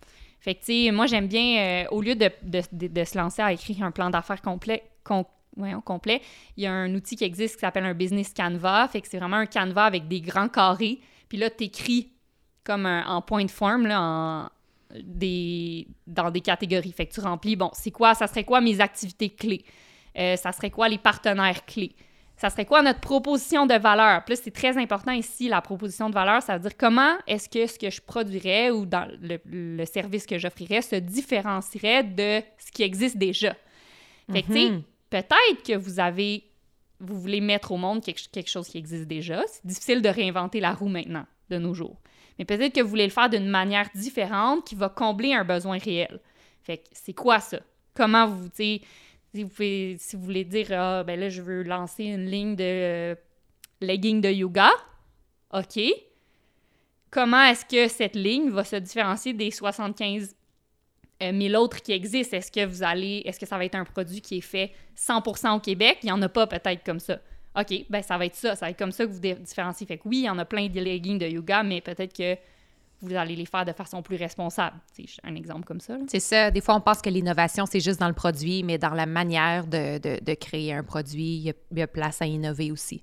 Fait 0.40 0.54
que, 0.54 0.60
tu 0.60 0.86
sais, 0.86 0.90
moi, 0.90 1.06
j'aime 1.06 1.26
bien, 1.26 1.58
euh, 1.58 1.84
au 1.90 2.00
lieu 2.00 2.14
de, 2.14 2.30
de, 2.42 2.62
de, 2.72 3.04
se 3.04 3.18
lancer 3.18 3.42
à 3.42 3.52
écrire 3.52 3.82
un 3.82 3.90
plan 3.90 4.08
d'affaires 4.08 4.40
complet, 4.40 4.82
complet, 5.04 6.22
il 6.56 6.64
y 6.64 6.66
a 6.66 6.72
un 6.72 6.94
outil 6.94 7.16
qui 7.16 7.24
existe 7.24 7.56
qui 7.56 7.60
s'appelle 7.60 7.84
un 7.84 7.94
business 7.94 8.32
canvas. 8.32 8.88
Fait 8.88 9.00
que 9.00 9.08
c'est 9.08 9.18
vraiment 9.18 9.36
un 9.36 9.46
canvas 9.46 9.84
avec 9.84 10.08
des 10.08 10.20
grands 10.20 10.48
carrés. 10.48 11.00
Puis 11.30 11.38
là, 11.38 11.48
tu 11.48 11.64
écris 11.64 12.12
comme 12.62 12.84
en 12.84 13.22
point 13.22 13.46
de 13.46 13.50
forme, 13.50 13.86
là, 13.86 14.02
en, 14.02 14.50
des, 15.02 15.86
dans 16.06 16.30
des 16.30 16.40
catégories. 16.40 16.92
Fait 16.92 17.06
que 17.06 17.14
tu 17.14 17.20
remplis, 17.20 17.56
bon, 17.56 17.70
c'est 17.72 17.90
quoi, 17.90 18.14
ça 18.14 18.26
serait 18.26 18.44
quoi 18.44 18.60
mes 18.60 18.80
activités 18.80 19.30
clés? 19.30 19.64
Euh, 20.18 20.36
ça 20.36 20.52
serait 20.52 20.70
quoi 20.70 20.88
les 20.88 20.98
partenaires 20.98 21.64
clés? 21.64 21.94
Ça 22.36 22.48
serait 22.48 22.64
quoi 22.64 22.82
notre 22.82 23.00
proposition 23.00 23.66
de 23.66 23.74
valeur? 23.74 24.24
Plus 24.24 24.40
c'est 24.42 24.50
très 24.50 24.78
important 24.78 25.12
ici, 25.12 25.48
la 25.48 25.60
proposition 25.60 26.08
de 26.08 26.14
valeur, 26.14 26.42
ça 26.42 26.54
veut 26.54 26.60
dire 26.60 26.76
comment 26.76 27.14
est-ce 27.26 27.48
que 27.48 27.66
ce 27.66 27.78
que 27.78 27.90
je 27.90 28.00
produirais 28.00 28.70
ou 28.70 28.86
dans 28.86 29.06
le, 29.20 29.84
service 29.84 30.26
que 30.26 30.38
j'offrirais 30.38 30.80
se 30.80 30.96
différencierait 30.96 32.02
de 32.02 32.42
ce 32.58 32.72
qui 32.72 32.82
existe 32.82 33.18
déjà. 33.18 33.54
Fait 34.32 34.42
que, 34.42 34.46
tu 34.46 34.52
sais, 34.54 34.70
mm-hmm. 34.70 34.82
peut-être 35.10 35.62
que 35.66 35.76
vous 35.76 36.00
avez, 36.00 36.44
vous 37.00 37.18
voulez 37.18 37.40
mettre 37.40 37.72
au 37.72 37.76
monde 37.76 38.02
quelque, 38.02 38.48
chose 38.48 38.68
qui 38.68 38.78
existe 38.78 39.06
déjà. 39.06 39.42
C'est 39.48 39.66
difficile 39.66 40.02
de 40.02 40.08
réinventer 40.08 40.60
la 40.60 40.72
roue 40.72 40.88
maintenant, 40.88 41.26
de 41.48 41.58
nos 41.58 41.74
jours. 41.74 42.00
Mais 42.38 42.44
peut-être 42.44 42.74
que 42.74 42.80
vous 42.80 42.88
voulez 42.88 43.06
le 43.06 43.12
faire 43.12 43.28
d'une 43.28 43.48
manière 43.48 43.88
différente 43.94 44.66
qui 44.66 44.74
va 44.74 44.88
combler 44.88 45.32
un 45.32 45.44
besoin 45.44 45.78
réel. 45.78 46.20
Fait 46.62 46.78
que 46.78 46.84
c'est 46.92 47.14
quoi 47.14 47.40
ça? 47.40 47.60
Comment 47.94 48.26
vous, 48.26 48.48
tu 48.48 48.80
si 49.32 49.44
vous, 49.44 49.50
si 49.98 50.16
vous 50.16 50.22
voulez 50.22 50.44
dire, 50.44 50.68
ah, 50.72 51.04
ben 51.04 51.18
là, 51.18 51.28
je 51.28 51.42
veux 51.42 51.62
lancer 51.62 52.04
une 52.04 52.26
ligne 52.26 52.56
de 52.56 52.64
euh, 52.64 53.14
legging 53.80 54.20
de 54.20 54.28
yoga, 54.28 54.70
OK. 55.52 55.80
Comment 57.10 57.42
est-ce 57.44 57.64
que 57.64 57.88
cette 57.88 58.16
ligne 58.16 58.50
va 58.50 58.64
se 58.64 58.76
différencier 58.76 59.32
des 59.32 59.50
75 59.50 60.34
000 61.20 61.54
euh, 61.54 61.58
autres 61.58 61.82
qui 61.82 61.92
existent? 61.92 62.36
Est-ce 62.36 62.50
que 62.50 62.64
vous 62.64 62.82
allez, 62.82 63.22
est-ce 63.24 63.38
que 63.38 63.46
ça 63.46 63.58
va 63.58 63.64
être 63.64 63.74
un 63.74 63.84
produit 63.84 64.20
qui 64.20 64.38
est 64.38 64.42
fait 64.42 64.72
100% 64.96 65.56
au 65.56 65.60
Québec? 65.60 65.98
Il 66.02 66.06
n'y 66.06 66.12
en 66.12 66.22
a 66.22 66.28
pas 66.28 66.46
peut-être 66.46 66.84
comme 66.84 67.00
ça. 67.00 67.18
OK, 67.58 67.86
ben 67.90 68.02
ça 68.02 68.16
va 68.16 68.26
être 68.26 68.36
ça, 68.36 68.54
ça 68.54 68.66
va 68.66 68.70
être 68.70 68.78
comme 68.78 68.92
ça 68.92 69.04
que 69.06 69.10
vous 69.10 69.18
différenciez. 69.18 69.86
Fait 69.86 69.98
que 69.98 70.08
oui, 70.08 70.18
il 70.18 70.24
y 70.24 70.30
en 70.30 70.38
a 70.38 70.44
plein 70.44 70.68
de 70.68 70.80
leggings 70.80 71.18
de 71.18 71.26
yoga, 71.26 71.62
mais 71.62 71.80
peut-être 71.80 72.16
que 72.16 72.36
vous 73.02 73.14
allez 73.14 73.34
les 73.34 73.46
faire 73.46 73.64
de 73.64 73.72
façon 73.72 74.02
plus 74.02 74.16
responsable. 74.16 74.76
C'est 74.92 75.06
un 75.24 75.34
exemple 75.34 75.64
comme 75.64 75.80
ça. 75.80 75.96
C'est 76.08 76.20
ça. 76.20 76.50
Des 76.50 76.60
fois, 76.60 76.74
on 76.74 76.80
pense 76.80 77.00
que 77.00 77.08
l'innovation, 77.08 77.64
c'est 77.66 77.80
juste 77.80 77.98
dans 77.98 78.08
le 78.08 78.14
produit, 78.14 78.62
mais 78.62 78.78
dans 78.78 78.94
la 78.94 79.06
manière 79.06 79.66
de, 79.66 79.98
de, 79.98 80.34
créer 80.34 80.74
un 80.74 80.82
produit, 80.82 81.54
il 81.70 81.78
y, 81.78 81.82
a, 81.82 81.86
place 81.86 82.20
à 82.20 82.26
innover 82.26 82.70
aussi. 82.70 83.02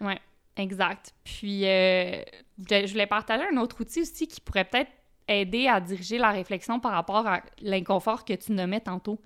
Oui, 0.00 0.14
exact. 0.56 1.12
Puis, 1.24 1.66
euh, 1.66 2.22
je 2.58 2.90
voulais 2.90 3.08
partager 3.08 3.44
un 3.52 3.56
autre 3.56 3.80
outil 3.80 4.02
aussi 4.02 4.28
qui 4.28 4.40
pourrait 4.40 4.64
peut-être 4.64 4.90
aider 5.28 5.68
à 5.68 5.80
diriger 5.80 6.18
la 6.18 6.30
réflexion 6.30 6.80
par 6.80 6.92
rapport 6.92 7.26
à 7.26 7.42
l'inconfort 7.60 8.24
que 8.24 8.34
tu 8.34 8.52
nommais 8.52 8.80
tantôt. 8.80 9.20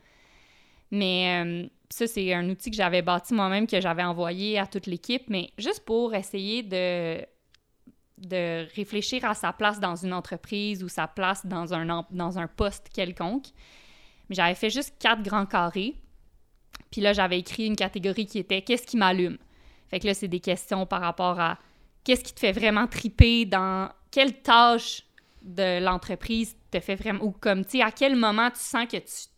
Mais 0.90 1.44
euh, 1.44 1.66
ça, 1.90 2.06
c'est 2.06 2.32
un 2.32 2.48
outil 2.48 2.70
que 2.70 2.76
j'avais 2.76 3.02
bâti 3.02 3.34
moi-même, 3.34 3.66
que 3.66 3.80
j'avais 3.80 4.04
envoyé 4.04 4.58
à 4.58 4.66
toute 4.66 4.86
l'équipe, 4.86 5.24
mais 5.28 5.50
juste 5.58 5.84
pour 5.84 6.14
essayer 6.14 6.62
de 6.62 7.24
de 8.18 8.66
réfléchir 8.74 9.24
à 9.24 9.34
sa 9.34 9.52
place 9.52 9.80
dans 9.80 9.94
une 9.94 10.12
entreprise 10.12 10.82
ou 10.82 10.88
sa 10.88 11.06
place 11.06 11.46
dans 11.46 11.72
un, 11.72 12.04
dans 12.10 12.38
un 12.38 12.48
poste 12.48 12.88
quelconque. 12.92 13.46
Mais 14.28 14.34
j'avais 14.34 14.54
fait 14.54 14.70
juste 14.70 14.94
quatre 14.98 15.22
grands 15.22 15.46
carrés. 15.46 15.94
Puis 16.90 17.00
là, 17.00 17.12
j'avais 17.12 17.38
écrit 17.38 17.66
une 17.66 17.76
catégorie 17.76 18.26
qui 18.26 18.38
était 18.38 18.62
Qu'est-ce 18.62 18.86
qui 18.86 18.96
m'allume? 18.96 19.38
Fait 19.88 20.00
que 20.00 20.06
là, 20.06 20.14
c'est 20.14 20.28
des 20.28 20.40
questions 20.40 20.86
par 20.86 21.00
rapport 21.00 21.38
à 21.40 21.58
qu'est-ce 22.04 22.24
qui 22.24 22.34
te 22.34 22.40
fait 22.40 22.52
vraiment 22.52 22.86
triper 22.86 23.44
dans 23.44 23.90
quelle 24.10 24.42
tâche 24.42 25.02
de 25.48 25.82
l'entreprise 25.82 26.56
te 26.70 26.80
fait 26.80 26.94
vraiment. 26.94 27.24
Ou 27.24 27.32
comme, 27.32 27.64
tu 27.64 27.78
sais, 27.78 27.82
à 27.82 27.90
quel 27.90 28.16
moment 28.16 28.50
tu 28.50 28.60
sens 28.60 28.86
que 28.86 28.98
tu 28.98 29.28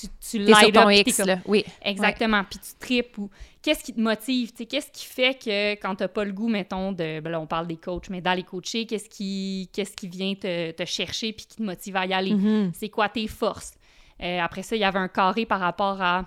tu, 0.00 0.06
tu 0.30 0.38
light 0.38 0.72
ton 0.72 0.88
X, 0.88 1.18
là. 1.18 1.38
Oui. 1.44 1.64
Exactement. 1.82 2.44
Puis 2.48 2.58
tu 2.58 2.74
tripes 2.78 3.18
ou 3.18 3.30
qu'est-ce 3.60 3.84
qui 3.84 3.92
te 3.92 4.00
motive? 4.00 4.52
Qu'est-ce 4.52 4.90
qui 4.90 5.04
fait 5.04 5.34
que 5.34 5.72
quand 5.74 5.96
tu 5.96 6.02
n'as 6.02 6.08
pas 6.08 6.24
le 6.24 6.32
goût, 6.32 6.48
mettons, 6.48 6.92
de. 6.92 7.20
Ben 7.20 7.30
là, 7.30 7.40
on 7.40 7.46
parle 7.46 7.66
des 7.66 7.76
coachs, 7.76 8.08
mais 8.08 8.20
d'aller 8.20 8.42
coacher, 8.42 8.86
qu'est-ce 8.86 9.08
qui, 9.08 9.68
qu'est-ce 9.72 9.94
qui 9.94 10.08
vient 10.08 10.34
te, 10.34 10.70
te 10.70 10.84
chercher 10.84 11.32
puis 11.32 11.46
qui 11.46 11.56
te 11.56 11.62
motive 11.62 11.96
à 11.96 12.06
y 12.06 12.14
aller? 12.14 12.32
Mm-hmm. 12.32 12.70
C'est 12.72 12.88
quoi 12.88 13.08
tes 13.08 13.28
forces? 13.28 13.74
Euh, 14.22 14.40
après 14.40 14.62
ça, 14.62 14.76
il 14.76 14.80
y 14.80 14.84
avait 14.84 14.98
un 14.98 15.08
carré 15.08 15.46
par 15.46 15.60
rapport 15.60 16.00
à 16.00 16.24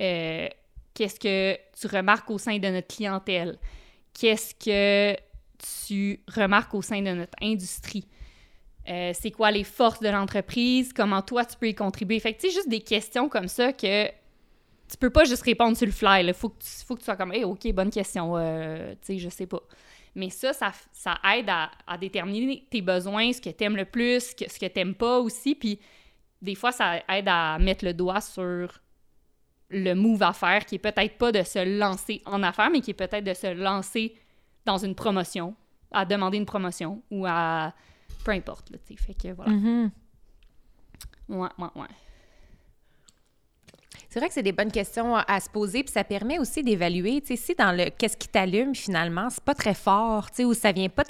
euh, 0.00 0.48
qu'est-ce 0.94 1.18
que 1.18 1.56
tu 1.78 1.86
remarques 1.88 2.30
au 2.30 2.38
sein 2.38 2.58
de 2.58 2.68
notre 2.68 2.94
clientèle? 2.94 3.58
Qu'est-ce 4.12 4.54
que 4.54 5.18
tu 5.86 6.20
remarques 6.34 6.74
au 6.74 6.82
sein 6.82 7.02
de 7.02 7.10
notre 7.10 7.36
industrie? 7.42 8.06
Euh, 8.88 9.12
c'est 9.14 9.30
quoi 9.30 9.50
les 9.50 9.64
forces 9.64 10.00
de 10.00 10.08
l'entreprise, 10.08 10.92
comment 10.92 11.22
toi 11.22 11.44
tu 11.44 11.56
peux 11.56 11.68
y 11.68 11.74
contribuer? 11.74 12.20
Fait 12.20 12.34
que 12.34 12.40
tu 12.40 12.48
sais, 12.48 12.54
juste 12.54 12.68
des 12.68 12.80
questions 12.80 13.28
comme 13.28 13.48
ça 13.48 13.72
que 13.72 14.06
tu 14.08 14.96
peux 14.98 15.10
pas 15.10 15.24
juste 15.24 15.42
répondre 15.42 15.76
sur 15.76 15.86
le 15.86 15.92
fly. 15.92 16.24
Il 16.24 16.34
faut, 16.34 16.50
que 16.50 16.62
tu, 16.62 17.04
sois 17.04 17.16
comme, 17.16 17.32
hey, 17.32 17.42
OK, 17.42 17.66
bonne 17.72 17.90
question, 17.90 18.36
euh, 18.36 18.92
tu 19.00 19.14
sais, 19.14 19.18
je 19.18 19.28
sais 19.28 19.46
pas. 19.46 19.60
Mais 20.14 20.30
ça, 20.30 20.52
ça, 20.52 21.18
aide 21.36 21.48
à, 21.48 21.98
déterminer 21.98 22.64
tes 22.70 22.80
besoins, 22.80 23.32
ce 23.32 23.40
que 23.40 23.50
tu 23.50 23.64
aimes 23.64 23.76
le 23.76 23.84
plus, 23.84 24.30
ce 24.30 24.34
que, 24.34 24.50
ce 24.50 24.58
tu 24.58 24.70
n'aimes 24.76 24.94
pas 24.94 25.18
aussi. 25.18 25.54
Puis 25.54 25.78
des 26.40 26.54
fois, 26.54 26.72
ça 26.72 27.02
aide 27.08 27.28
à 27.28 27.58
mettre 27.58 27.84
le 27.84 27.92
doigt 27.92 28.20
sur 28.20 28.80
le 29.68 29.94
move 29.94 30.22
à 30.22 30.32
faire, 30.32 30.64
qui 30.64 30.76
est 30.76 30.78
peut-être 30.78 31.18
pas 31.18 31.32
de 31.32 31.42
se 31.42 31.78
lancer 31.78 32.22
en 32.24 32.42
affaires, 32.42 32.70
mais 32.70 32.80
qui 32.80 32.92
est 32.92 32.94
peut-être 32.94 33.24
de 33.24 33.34
se 33.34 33.52
lancer 33.52 34.14
dans 34.66 34.78
une 34.78 34.94
promotion, 34.94 35.54
à 35.90 36.04
demander 36.04 36.36
une 36.36 36.46
promotion 36.46 37.02
ou 37.10 37.24
à 37.26 37.72
peu 38.24 38.32
importe, 38.32 38.70
là, 38.70 38.78
tu 38.84 38.94
sais. 38.94 39.02
Fait 39.02 39.14
que 39.14 39.32
voilà. 39.32 39.52
Mm-hmm. 39.52 39.90
Ouais, 41.28 41.48
ouais, 41.58 41.68
ouais. 41.76 41.88
C'est 44.08 44.20
vrai 44.20 44.28
que 44.28 44.34
c'est 44.34 44.42
des 44.42 44.52
bonnes 44.52 44.72
questions 44.72 45.14
à 45.14 45.40
se 45.40 45.48
poser, 45.48 45.82
puis 45.82 45.92
ça 45.92 46.04
permet 46.04 46.38
aussi 46.38 46.62
d'évaluer, 46.62 47.20
tu 47.20 47.28
sais, 47.28 47.36
si 47.36 47.54
dans 47.54 47.72
le 47.72 47.90
qu'est-ce 47.90 48.16
qui 48.16 48.28
t'allume 48.28 48.74
finalement, 48.74 49.28
c'est 49.30 49.44
pas 49.44 49.54
très 49.54 49.74
fort, 49.74 50.30
tu 50.30 50.36
sais, 50.36 50.44
ou 50.44 50.54
ça 50.54 50.72
vient 50.72 50.88
pas 50.88 51.04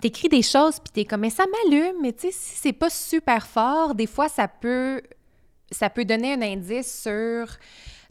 T'écris 0.00 0.28
des 0.28 0.42
choses, 0.42 0.80
puis 0.80 0.90
t'es 0.92 1.04
comme, 1.04 1.20
mais 1.20 1.30
ça 1.30 1.44
m'allume, 1.46 1.96
mais 2.02 2.12
tu 2.12 2.22
sais, 2.22 2.32
si 2.32 2.56
c'est 2.56 2.72
pas 2.72 2.90
super 2.90 3.46
fort, 3.46 3.94
des 3.94 4.08
fois, 4.08 4.28
ça 4.28 4.48
peut, 4.48 5.00
ça 5.70 5.88
peut 5.88 6.04
donner 6.04 6.32
un 6.32 6.42
indice 6.42 7.02
sur 7.02 7.46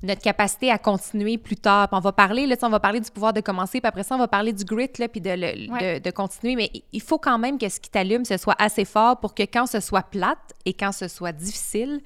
notre 0.03 0.21
capacité 0.21 0.69
à 0.69 0.77
continuer 0.77 1.37
plus 1.37 1.55
tard. 1.55 1.87
Puis 1.87 1.97
on 1.97 2.01
va 2.01 2.11
parler, 2.11 2.45
là, 2.45 2.55
on 2.61 2.69
va 2.69 2.79
parler 2.79 2.99
du 2.99 3.09
pouvoir 3.09 3.33
de 3.33 3.41
commencer, 3.41 3.79
puis 3.81 3.87
après 3.87 4.03
ça, 4.03 4.15
on 4.15 4.19
va 4.19 4.27
parler 4.27 4.53
du 4.53 4.63
grit, 4.65 4.89
là, 4.99 5.07
puis 5.07 5.21
de, 5.21 5.29
le- 5.29 5.71
Ouais. 5.71 5.99
de, 5.99 6.03
de 6.03 6.11
continuer. 6.11 6.55
Mais 6.55 6.69
il 6.91 7.01
faut 7.01 7.17
quand 7.17 7.39
même 7.39 7.57
que 7.57 7.69
ce 7.69 7.79
qui 7.79 7.89
t'allume, 7.89 8.25
ce 8.25 8.37
soit 8.37 8.55
assez 8.59 8.85
fort 8.85 9.19
pour 9.19 9.33
que 9.33 9.43
quand 9.43 9.65
ce 9.65 9.79
soit 9.79 10.03
plate 10.03 10.53
et 10.65 10.73
quand 10.73 10.91
ce 10.91 11.07
soit 11.07 11.31
difficile, 11.31 12.01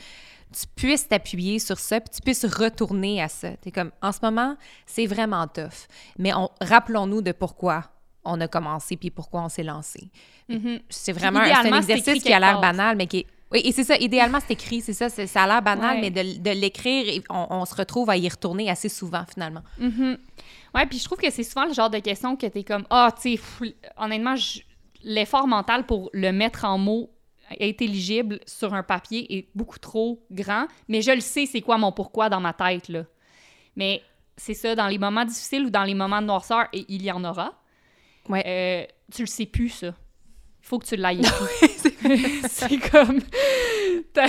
tu 0.54 0.66
puisses 0.76 1.08
t'appuyer 1.08 1.60
sur 1.60 1.78
ça, 1.80 2.00
puis 2.00 2.10
tu 2.16 2.22
puisses 2.22 2.46
retourner 2.46 3.22
à 3.22 3.28
ça. 3.28 3.50
T'es 3.58 3.72
comme, 3.72 3.92
en 4.02 4.12
ce 4.12 4.20
moment, 4.22 4.56
c'est 4.86 5.06
vraiment 5.06 5.46
tough. 5.48 5.88
Mais 6.18 6.34
on, 6.34 6.50
rappelons-nous 6.62 7.22
de 7.22 7.32
pourquoi 7.34 7.84
on 8.24 8.40
a 8.42 8.48
commencé, 8.48 8.96
puis 8.98 9.10
pourquoi 9.10 9.42
on 9.42 9.50
s'est 9.50 9.64
lancé. 9.64 10.10
Mhm. 10.50 10.80
C'est 10.90 11.14
vraiment 11.14 11.40
un, 11.40 11.78
exercice 11.78 12.24
qui 12.24 12.34
a 12.34 12.40
l'air 12.40 12.60
banal, 12.62 12.96
mais 12.98 13.08
qui 13.08 13.20
est... 13.20 13.28
Oui, 13.52 13.62
et 13.64 13.72
c'est 13.72 13.84
ça, 13.86 13.96
idéalement, 13.98 14.40
c'est 14.46 14.54
écrit, 14.54 14.82
c'est 14.82 14.94
ça, 14.94 15.08
ça 15.10 15.44
a 15.44 15.48
l'air 15.48 15.62
banal, 15.62 15.96
Ouais. 15.96 16.02
mais 16.02 16.12
de, 16.12 16.40
de 16.42 16.50
l'écrire, 16.52 17.22
on, 17.30 17.48
on 17.50 17.66
se 17.66 17.74
retrouve 17.76 18.10
à 18.10 18.18
y 18.18 18.28
retourner 18.28 18.70
assez 18.70 18.90
souvent, 18.90 19.24
finalement. 19.32 19.64
Mhm. 19.80 20.18
Ouais, 20.76 20.86
puis 20.86 21.00
je 21.00 21.06
trouve 21.06 21.18
que 21.18 21.30
c'est 21.32 21.44
souvent 21.44 21.66
le 21.66 21.74
genre 21.74 21.90
de 21.90 22.00
question 22.00 22.36
que 22.36 22.46
t'es 22.46 22.64
comme 22.64 22.86
ah, 22.90 23.10
tu 23.22 23.38
sais, 23.38 23.76
honnêtement, 23.98 24.36
l'effort 25.04 25.48
mental 25.48 25.86
pour 25.86 26.10
le 26.14 26.32
mettre 26.32 26.66
en 26.66 26.78
mots 26.78 27.10
intelligible 27.62 28.42
sur 28.46 28.74
un 28.74 28.84
papier 28.84 29.38
est 29.38 29.48
beaucoup 29.56 29.80
trop 29.80 30.22
grand, 30.30 30.68
mais 30.90 31.02
je 31.02 31.12
le 31.12 31.22
sais 31.22 31.46
c'est 31.46 31.62
quoi 31.62 31.78
mon 31.78 31.94
pourquoi 31.94 32.28
dans 32.28 32.42
ma 32.42 32.52
tête 32.52 32.90
là. 32.90 33.06
Mais 33.78 34.02
c'est 34.36 34.54
ça 34.54 34.76
dans 34.76 34.88
les 34.88 34.98
moments 34.98 35.24
difficiles 35.24 35.64
ou 35.66 35.70
dans 35.70 35.86
les 35.86 35.94
moments 35.94 36.22
de 36.22 36.28
noirceur 36.28 36.68
et 36.74 36.86
il 36.90 37.02
y 37.04 37.12
en 37.12 37.24
aura. 37.24 37.54
Ouais. 38.28 38.44
euh, 38.46 38.86
tu 39.14 39.22
le 39.22 39.28
sais 39.28 39.46
plus 39.46 39.70
ça. 39.70 39.94
Faut 40.62 40.78
que 40.80 40.86
tu 40.86 40.98
l'ailles. 40.98 41.22
c'est 42.50 42.78
comme 42.92 43.20
tu 44.14 44.22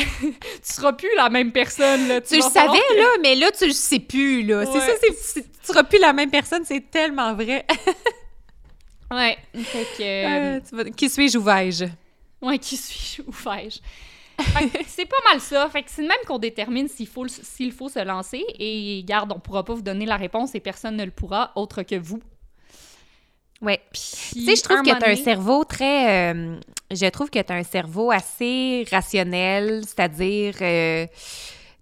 seras 0.63 0.93
plus 0.93 1.09
la 1.17 1.29
même 1.31 1.53
personne 1.53 2.09
là. 2.09 2.21
Tu 2.21 2.37
le 2.37 2.43
savais, 2.43 2.79
là, 2.97 3.07
mais 3.23 3.35
là, 3.35 3.51
tu 3.51 3.67
le 3.67 3.73
sais 3.73 4.01
plus, 4.01 4.43
là. 4.43 4.65
C'est 4.67 4.73
Ouais. 4.73 4.81
ça, 4.81 4.93
c'est, 5.01 5.15
c'est- 5.15 5.43
tu 5.43 5.59
seras 5.73 5.83
plus 5.85 5.99
la 5.99 6.13
même 6.13 6.31
personne, 6.31 6.65
c'est 6.65 6.91
tellement 6.91 7.35
vrai. 7.35 7.65
Ouais, 9.11 9.39
fait 9.55 9.87
que 9.97 10.03
euh, 10.03 10.57
Euh, 10.57 10.61
vas- 10.71 10.91
qui 10.91 11.09
suis-je 11.09 11.39
ou 11.39 11.43
vais-je? 11.43 11.87
Ouais, 12.43 12.59
qui 12.59 12.77
suis-je 12.77 13.23
ou 13.27 13.33
que 14.69 14.79
c'est 14.87 15.07
pas 15.07 15.17
mal 15.31 15.41
ça. 15.41 15.67
Fait 15.71 15.83
que 15.83 15.91
c'est 15.91 16.03
de 16.03 16.09
même 16.09 16.19
qu'on 16.27 16.39
détermine 16.39 16.89
s'il 16.89 17.07
faut, 17.09 17.27
s'il 17.27 17.73
faut 17.73 17.89
se 17.89 18.05
lancer. 18.05 18.45
Et 18.59 19.03
garde, 19.07 19.33
on 19.35 19.41
pourra 19.41 19.65
pas 19.65 19.73
vous 19.73 19.81
donner 19.81 20.05
la 20.05 20.17
réponse 20.19 20.55
et 20.55 20.61
personne 20.61 20.95
ne 20.97 21.05
le 21.07 21.11
pourra 21.11 21.53
autre 21.57 21.83
que 21.85 21.95
vous. 21.95 22.21
Puis, 23.61 24.01
Tu 24.33 24.45
sais, 24.45 24.57
je 24.57 24.63
trouve 24.63 24.83
que 24.83 24.99
tu 24.99 25.05
as 25.05 25.09
un 25.09 25.17
cerveau 25.17 25.65
très. 25.65 26.33
euh, 26.33 26.57
je 26.91 27.07
trouve 27.07 27.29
que 27.31 27.41
tu 27.41 27.53
as 27.53 27.57
un 27.57 27.63
cerveau 27.65 28.11
assez 28.11 28.85
rationnel, 28.91 29.83
c'est-à-dire. 29.87 30.55
euh, 30.61 31.07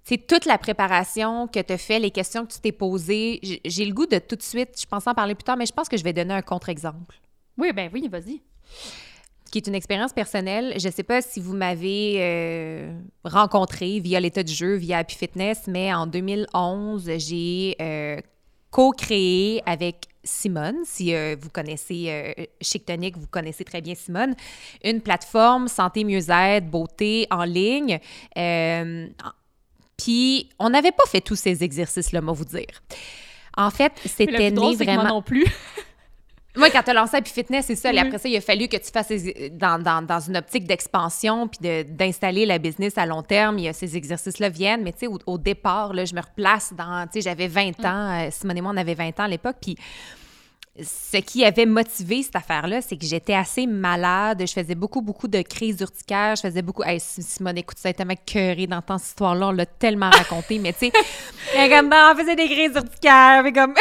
sais, 0.05 0.17
toute 0.19 0.45
la 0.47 0.57
préparation 0.57 1.49
que 1.49 1.61
tu 1.61 1.73
as 1.73 1.79
fait, 1.79 1.99
les 1.99 2.11
questions 2.13 2.47
que 2.47 2.53
tu 2.53 2.61
t'es 2.61 2.73
posées, 2.73 3.41
j'ai 3.65 3.85
le 3.85 3.93
goût 3.93 4.07
de 4.07 4.19
tout 4.19 4.37
de 4.37 4.43
suite, 4.43 4.71
je 4.81 4.87
pensais 4.87 5.11
en 5.11 5.15
parler 5.15 5.35
plus 5.35 5.43
tard, 5.45 5.57
mais 5.57 5.67
je 5.67 5.73
pense 5.73 5.89
que 5.89 5.97
je 5.97 6.05
vais 6.05 6.13
donner 6.13 6.33
un 6.35 6.43
contre-exemple, 6.43 7.17
Oui, 7.59 7.73
ben 7.73 7.91
oui, 7.93 8.09
vas-y. 8.09 8.41
qui 9.51 9.59
est 9.59 9.67
une 9.67 9.75
expérience 9.75 10.13
personnelle. 10.13 10.75
Je 10.79 10.89
sais 10.91 11.03
pas 11.03 11.21
si 11.23 11.41
vous 11.41 11.55
m'avez 11.55 12.17
euh, 12.21 12.93
rencontré 13.25 14.01
via 14.01 14.19
l'état 14.21 14.43
du 14.45 14.53
jeu, 14.55 14.75
via 14.77 14.99
Happy 14.99 15.15
Fitness, 15.17 15.63
mais 15.67 15.93
en 15.93 16.07
2011, 16.07 17.11
j'ai 17.19 17.75
euh, 17.81 18.21
co-créé 18.71 19.63
avec 19.67 20.07
Simone. 20.27 20.77
Si 20.85 21.15
euh, 21.15 21.37
vous 21.41 21.49
connaissez 21.49 22.07
euh, 22.09 22.45
Chic 22.61 22.85
Tonic, 22.85 23.17
vous 23.17 23.27
connaissez 23.27 23.65
très 23.65 23.81
bien 23.81 23.95
Simone. 23.95 24.35
Une 24.85 25.01
plateforme 25.01 25.69
santé, 25.69 26.05
mieux-être, 26.05 26.69
beauté 26.69 27.27
en 27.31 27.45
ligne. 27.45 28.01
Euh, 28.37 29.09
Puis, 29.97 30.51
on 30.59 30.71
n'avait 30.71 30.93
pas 30.93 31.07
fait 31.07 31.21
tous 31.21 31.37
ces 31.37 31.63
exercices-là, 31.63 32.21
moi 32.21 32.35
vous 32.35 32.45
dire. 32.45 32.83
En 33.57 33.71
fait, 33.71 33.93
c'était 34.05 34.51
né 34.51 34.75
vraiment. 34.77 35.05
non 35.05 35.23
plus. 35.23 35.47
Moi, 36.57 36.71
quand 36.71 36.83
tu 36.83 36.91
as 36.91 36.95
lancé 36.95 37.17
Happy 37.17 37.31
Fitness, 37.31 37.67
c'est 37.67 37.77
ça. 37.77 37.91
Et 37.91 37.93
Oui. 37.95 37.99
après 38.01 38.19
ça, 38.19 38.29
il 38.29 38.37
a 38.37 38.41
fallu 38.41 38.69
que 38.69 38.77
tu 38.77 38.91
fasses 38.91 39.13
dans, 39.53 39.79
dans, 39.83 40.03
dans 40.03 40.21
une 40.21 40.37
optique 40.37 40.67
d'expansion 40.67 41.49
puis 41.49 41.59
de- 41.63 41.83
d'installer 41.89 42.47
la 42.47 42.59
business 42.59 42.97
à 42.99 43.07
long 43.07 43.23
terme. 43.23 43.59
Il 43.59 43.65
y 43.65 43.69
a 43.69 43.73
ces 43.73 43.97
exercices-là 43.97 44.49
viennent. 44.49 44.83
Mais 44.83 44.93
tu 44.93 45.01
sais, 45.01 45.07
au, 45.07 45.19
au 45.27 45.39
départ, 45.39 45.93
là, 45.93 46.05
je 46.05 46.15
me 46.15 46.21
replace 46.21 46.73
dans. 46.73 47.05
Tu 47.07 47.15
sais, 47.15 47.21
j'avais 47.23 47.49
20 47.49 47.85
ans. 47.85 48.27
euh, 48.27 48.29
Simone 48.31 48.57
et 48.59 48.61
moi, 48.61 48.73
on 48.75 48.77
avait 48.79 48.95
20 48.95 49.21
ans 49.21 49.25
à 49.25 49.29
l'époque. 49.29 49.57
Puis 49.61 49.77
ce 50.83 51.17
qui 51.19 51.43
avait 51.43 51.65
motivé 51.65 52.23
cette 52.23 52.37
affaire-là, 52.37 52.83
c'est 52.83 52.99
que 52.99 53.07
j'étais 53.07 53.33
assez 53.35 53.67
malade. 53.67 54.43
Je 54.47 54.53
faisais 54.53 54.75
beaucoup, 54.75 55.01
beaucoup 55.01 55.27
de 55.29 55.41
crises 55.41 55.81
urticaires. 55.81 56.37
Je 56.37 56.43
faisais 56.43 56.61
beaucoup. 56.63 56.83
Hey, 56.85 57.01
Si- 57.01 57.23
Simone, 57.23 57.57
écoute, 57.59 57.79
ça 57.79 57.89
a 57.89 57.93
tellement 57.95 58.15
cœuré 58.27 58.67
d'entendre 58.67 59.01
cette 59.01 59.09
histoire-là. 59.11 59.49
On 59.49 59.53
l'a 59.53 59.65
tellement 59.67 60.11
raconté. 60.11 60.59
mais 60.59 60.73
tu 60.75 60.91
sais, 60.91 60.93
comme, 61.71 61.89
non, 61.89 62.13
on 62.13 62.17
faisait 62.19 62.37
des 62.37 62.47
crises 62.47 62.73
urticaires. 62.75 63.43
Mais 63.45 63.53
comme. 63.53 63.75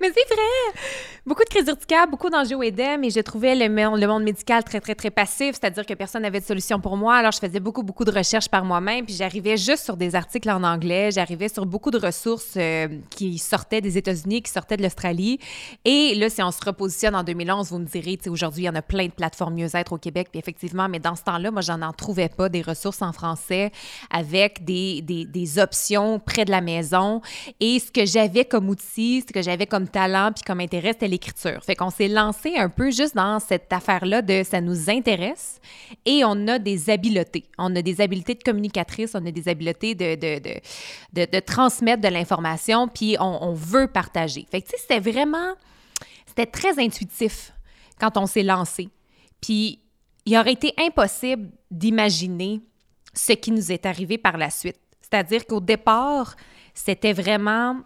Mais 0.00 0.12
c'est 0.14 0.34
vrai! 0.34 0.80
Beaucoup 1.28 1.44
de 1.44 1.50
crises 1.50 1.68
urticaires, 1.68 2.08
beaucoup 2.08 2.30
d'angioédème 2.30 3.04
et 3.04 3.10
je 3.10 3.20
trouvais 3.20 3.54
le, 3.54 3.66
le 3.66 4.06
monde 4.06 4.22
médical 4.22 4.64
très, 4.64 4.80
très, 4.80 4.94
très 4.94 5.10
passif, 5.10 5.56
c'est-à-dire 5.60 5.84
que 5.84 5.92
personne 5.92 6.22
n'avait 6.22 6.40
de 6.40 6.44
solution 6.46 6.80
pour 6.80 6.96
moi. 6.96 7.16
Alors, 7.16 7.32
je 7.32 7.38
faisais 7.38 7.60
beaucoup, 7.60 7.82
beaucoup 7.82 8.06
de 8.06 8.10
recherches 8.10 8.48
par 8.48 8.64
moi-même 8.64 9.04
puis 9.04 9.14
j'arrivais 9.14 9.58
juste 9.58 9.84
sur 9.84 9.98
des 9.98 10.14
articles 10.14 10.48
en 10.48 10.62
anglais, 10.62 11.10
j'arrivais 11.10 11.50
sur 11.50 11.66
beaucoup 11.66 11.90
de 11.90 11.98
ressources 11.98 12.54
euh, 12.56 12.88
qui 13.10 13.36
sortaient 13.36 13.82
des 13.82 13.98
États-Unis, 13.98 14.40
qui 14.40 14.50
sortaient 14.50 14.78
de 14.78 14.82
l'Australie. 14.82 15.38
Et 15.84 16.14
là, 16.14 16.30
si 16.30 16.42
on 16.42 16.50
se 16.50 16.64
repositionne 16.64 17.14
en 17.14 17.24
2011, 17.24 17.72
vous 17.72 17.78
me 17.80 17.84
direz, 17.84 18.18
aujourd'hui, 18.30 18.62
il 18.62 18.66
y 18.66 18.70
en 18.70 18.74
a 18.74 18.80
plein 18.80 19.04
de 19.04 19.12
plateformes 19.12 19.52
mieux-être 19.52 19.92
au 19.92 19.98
Québec, 19.98 20.28
puis 20.30 20.38
effectivement, 20.38 20.88
mais 20.88 20.98
dans 20.98 21.14
ce 21.14 21.24
temps-là, 21.24 21.50
moi, 21.50 21.60
j'en 21.60 21.82
en 21.82 21.92
trouvais 21.92 22.30
pas 22.30 22.48
des 22.48 22.62
ressources 22.62 23.02
en 23.02 23.12
français 23.12 23.70
avec 24.10 24.64
des, 24.64 25.02
des, 25.02 25.58
options 25.58 26.20
près 26.20 26.46
de 26.46 26.50
la 26.50 26.62
maison. 26.62 27.20
Et 27.60 27.80
ce 27.80 27.92
que 27.92 28.06
j'avais 28.06 28.46
comme 28.46 28.70
outil, 28.70 29.24
ce 29.28 29.32
que 29.34 29.42
j'avais 29.42 29.66
comme 29.66 29.88
talent 29.88 30.30
puis 30.34 30.42
comme 30.42 30.60
intérêt, 30.60 30.92
c'était 30.92 31.17
l'écriture. 31.18 31.62
Fait 31.64 31.74
qu'on 31.74 31.90
s'est 31.90 32.08
lancé 32.08 32.56
un 32.56 32.68
peu 32.68 32.90
juste 32.90 33.16
dans 33.16 33.40
cette 33.40 33.72
affaire-là 33.72 34.22
de 34.22 34.42
ça 34.44 34.60
nous 34.60 34.88
intéresse 34.88 35.60
et 36.06 36.22
on 36.24 36.46
a 36.46 36.58
des 36.58 36.90
habiletés. 36.90 37.44
On 37.58 37.74
a 37.74 37.82
des 37.82 38.00
habiletés 38.00 38.34
de 38.34 38.42
communicatrice, 38.42 39.12
on 39.14 39.26
a 39.26 39.30
des 39.30 39.48
habiletés 39.48 39.94
de, 39.94 40.14
de, 40.14 40.40
de, 41.12 41.26
de, 41.30 41.40
transmettre 41.40 42.00
de 42.00 42.08
l'information 42.08 42.88
puis 42.88 43.16
on, 43.18 43.38
on 43.42 43.52
veut 43.52 43.88
partager. 43.88 44.46
Fait 44.50 44.62
que 44.62 44.68
tu 44.68 44.76
sais, 44.76 44.78
c'était 44.78 45.00
vraiment, 45.00 45.54
c'était 46.26 46.46
très 46.46 46.78
intuitif 46.78 47.52
quand 48.00 48.16
on 48.16 48.26
s'est 48.26 48.44
lancé. 48.44 48.88
Puis 49.40 49.80
il 50.24 50.38
aurait 50.38 50.52
été 50.52 50.72
impossible 50.78 51.50
d'imaginer 51.70 52.60
ce 53.12 53.32
qui 53.32 53.50
nous 53.50 53.72
est 53.72 53.86
arrivé 53.86 54.18
par 54.18 54.36
la 54.36 54.50
suite. 54.50 54.78
C'est-à-dire 55.00 55.46
qu'au 55.46 55.60
départ, 55.60 56.36
c'était 56.74 57.12
vraiment 57.12 57.80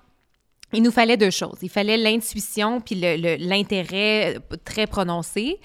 il 0.73 0.83
nous 0.83 0.91
fallait 0.91 1.17
deux 1.17 1.31
choses. 1.31 1.59
Il 1.63 1.71
fallait 1.71 1.97
l'intuition 1.97 2.81
puis 2.81 2.95
l'intérêt 2.95 4.37
euh, 4.37 4.57
très 4.65 4.87
prononcé. 4.87 5.61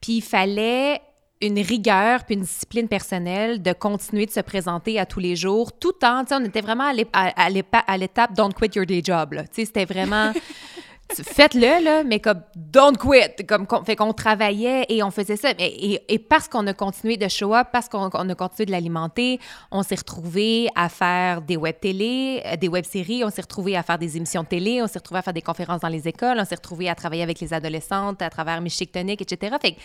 Puis 0.00 0.14
il 0.14 0.22
fallait 0.22 1.00
une 1.40 1.58
rigueur 1.58 2.24
puis 2.24 2.34
une 2.34 2.42
discipline 2.42 2.88
personnelle 2.88 3.62
de 3.62 3.72
continuer 3.72 4.26
de 4.26 4.30
se 4.30 4.40
présenter 4.40 4.98
à 4.98 5.06
tous 5.06 5.20
les 5.20 5.36
jours, 5.36 5.72
tout 5.72 6.04
en, 6.04 6.24
on 6.30 6.44
était 6.44 6.60
vraiment 6.60 6.92
à 7.22 7.96
l'étape 7.96 8.34
don't 8.34 8.52
quit 8.52 8.70
your 8.76 8.84
day 8.84 9.00
job. 9.02 9.34
c'était 9.50 9.86
vraiment 9.86 10.32
faites-le, 11.14 11.84
là, 11.84 12.02
mais 12.04 12.20
comme 12.20 12.40
don't 12.56 12.96
quit. 12.96 13.44
Comme, 13.46 13.66
fait 13.84 13.96
qu'on 13.96 14.12
travaillait 14.12 14.84
et 14.88 15.02
on 15.02 15.10
faisait 15.10 15.36
ça. 15.36 15.50
Et, 15.58 15.92
et- 15.94 16.14
et 16.14 16.18
parce 16.18 16.48
qu'on 16.48 16.66
a 16.66 16.72
continué 16.74 17.16
de 17.16 17.28
show 17.28 17.54
up, 17.54 17.68
parce 17.72 17.88
qu'on 17.88 18.10
on 18.12 18.28
a 18.28 18.34
continué 18.34 18.66
de 18.66 18.70
l'alimenter, 18.72 19.38
on 19.70 19.82
s'est 19.82 19.96
retrouvés 19.96 20.68
à 20.74 20.88
faire 20.88 21.42
des 21.42 21.56
web 21.56 21.76
télé, 21.80 22.42
euh, 22.46 22.56
des 22.56 22.68
web 22.68 22.84
séries, 22.84 23.22
on 23.24 23.30
s'est 23.30 23.42
retrouvés 23.42 23.76
à 23.76 23.82
faire 23.82 23.98
des 23.98 24.16
émissions 24.16 24.42
de 24.42 24.48
télé, 24.48 24.82
on 24.82 24.86
s'est 24.86 24.98
retrouvés 24.98 25.18
à 25.18 25.22
faire 25.22 25.34
des 25.34 25.42
conférences 25.42 25.80
dans 25.80 25.88
les 25.88 26.06
écoles, 26.08 26.36
on 26.38 26.44
s'est 26.44 26.54
retrouvés 26.54 26.88
à 26.88 26.94
travailler 26.94 27.22
avec 27.22 27.40
les 27.40 27.52
adolescentes 27.52 28.22
à 28.22 28.30
travers 28.30 28.60
Chic 28.68 28.92
Tonic, 28.92 29.20
etc. 29.22 29.56
Fait 29.60 29.72
que 29.72 29.80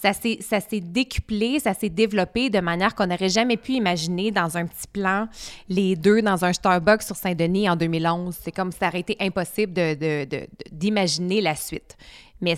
ça 0.00 0.12
s'est 0.12 0.38
ça 0.40 0.60
s'est 0.60 0.80
décuplé, 0.80 1.58
ça 1.58 1.74
s'est 1.74 1.88
développé 1.88 2.50
de 2.50 2.60
manière 2.60 2.94
qu'on 2.94 3.06
n'aurait 3.06 3.28
jamais 3.28 3.56
pu 3.56 3.72
imaginer 3.72 4.30
dans 4.30 4.56
un 4.56 4.66
petit 4.66 4.86
plan, 4.92 5.26
les 5.68 5.96
deux 5.96 6.22
dans 6.22 6.44
un 6.44 6.52
Starbucks 6.52 7.02
sur 7.02 7.16
Saint-Denis 7.16 7.68
en 7.68 7.76
2011. 7.76 8.36
C'est 8.42 8.52
comme 8.52 8.72
ça 8.72 8.88
aurait 8.88 9.00
été 9.00 9.16
impossible 9.20 9.72
de- 9.72 9.94
de- 9.94 10.24
de- 10.24 10.46
d'imaginer 10.70 11.40
la 11.40 11.54
suite. 11.54 11.96
Mais 12.40 12.56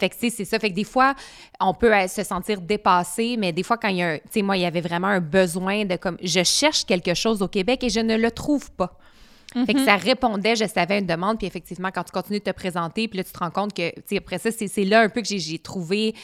fait 0.00 0.08
que, 0.08 0.16
c'est 0.18 0.44
ça. 0.44 0.58
Fait 0.58 0.70
que 0.70 0.74
des 0.74 0.84
fois, 0.84 1.14
on 1.60 1.74
peut 1.74 1.94
euh, 1.94 2.08
se 2.08 2.24
sentir 2.24 2.60
dépassé, 2.60 3.36
mais 3.38 3.52
des 3.52 3.62
fois, 3.62 3.76
quand 3.76 3.88
il 3.88 3.96
y 3.96 4.02
a 4.02 4.12
un... 4.12 4.18
Tu 4.18 4.24
sais, 4.30 4.42
moi, 4.42 4.56
il 4.56 4.62
y 4.62 4.66
avait 4.66 4.80
vraiment 4.80 5.08
un 5.08 5.20
besoin 5.20 5.84
de 5.84 5.96
comme... 5.96 6.16
Je 6.22 6.42
cherche 6.42 6.86
quelque 6.86 7.12
chose 7.14 7.42
au 7.42 7.48
Québec 7.48 7.84
et 7.84 7.90
je 7.90 8.00
ne 8.00 8.16
le 8.16 8.30
trouve 8.30 8.70
pas. 8.72 8.96
Fait 9.52 9.74
que 9.74 9.84
ça 9.84 9.96
répondait, 9.96 10.54
je 10.54 10.64
savais 10.64 11.00
une 11.00 11.06
demande, 11.06 11.38
puis 11.38 11.46
effectivement, 11.46 11.90
quand 11.92 12.04
tu 12.04 12.12
continues 12.12 12.38
de 12.38 12.44
te 12.44 12.50
présenter, 12.52 13.08
puis 13.08 13.16
là, 13.18 13.24
tu 13.24 13.32
te 13.32 13.38
rends 13.38 13.50
compte 13.50 13.74
que, 13.74 13.90
tu 13.90 14.02
sais, 14.06 14.16
après 14.18 14.38
ça, 14.38 14.50
c'est 14.52 14.68
c'est 14.68 14.84
là 14.84 15.00
un 15.00 15.08
peu 15.08 15.22
que 15.22 15.26
j'ai- 15.28 15.40
j'ai 15.40 15.58
trouvé 15.58 16.14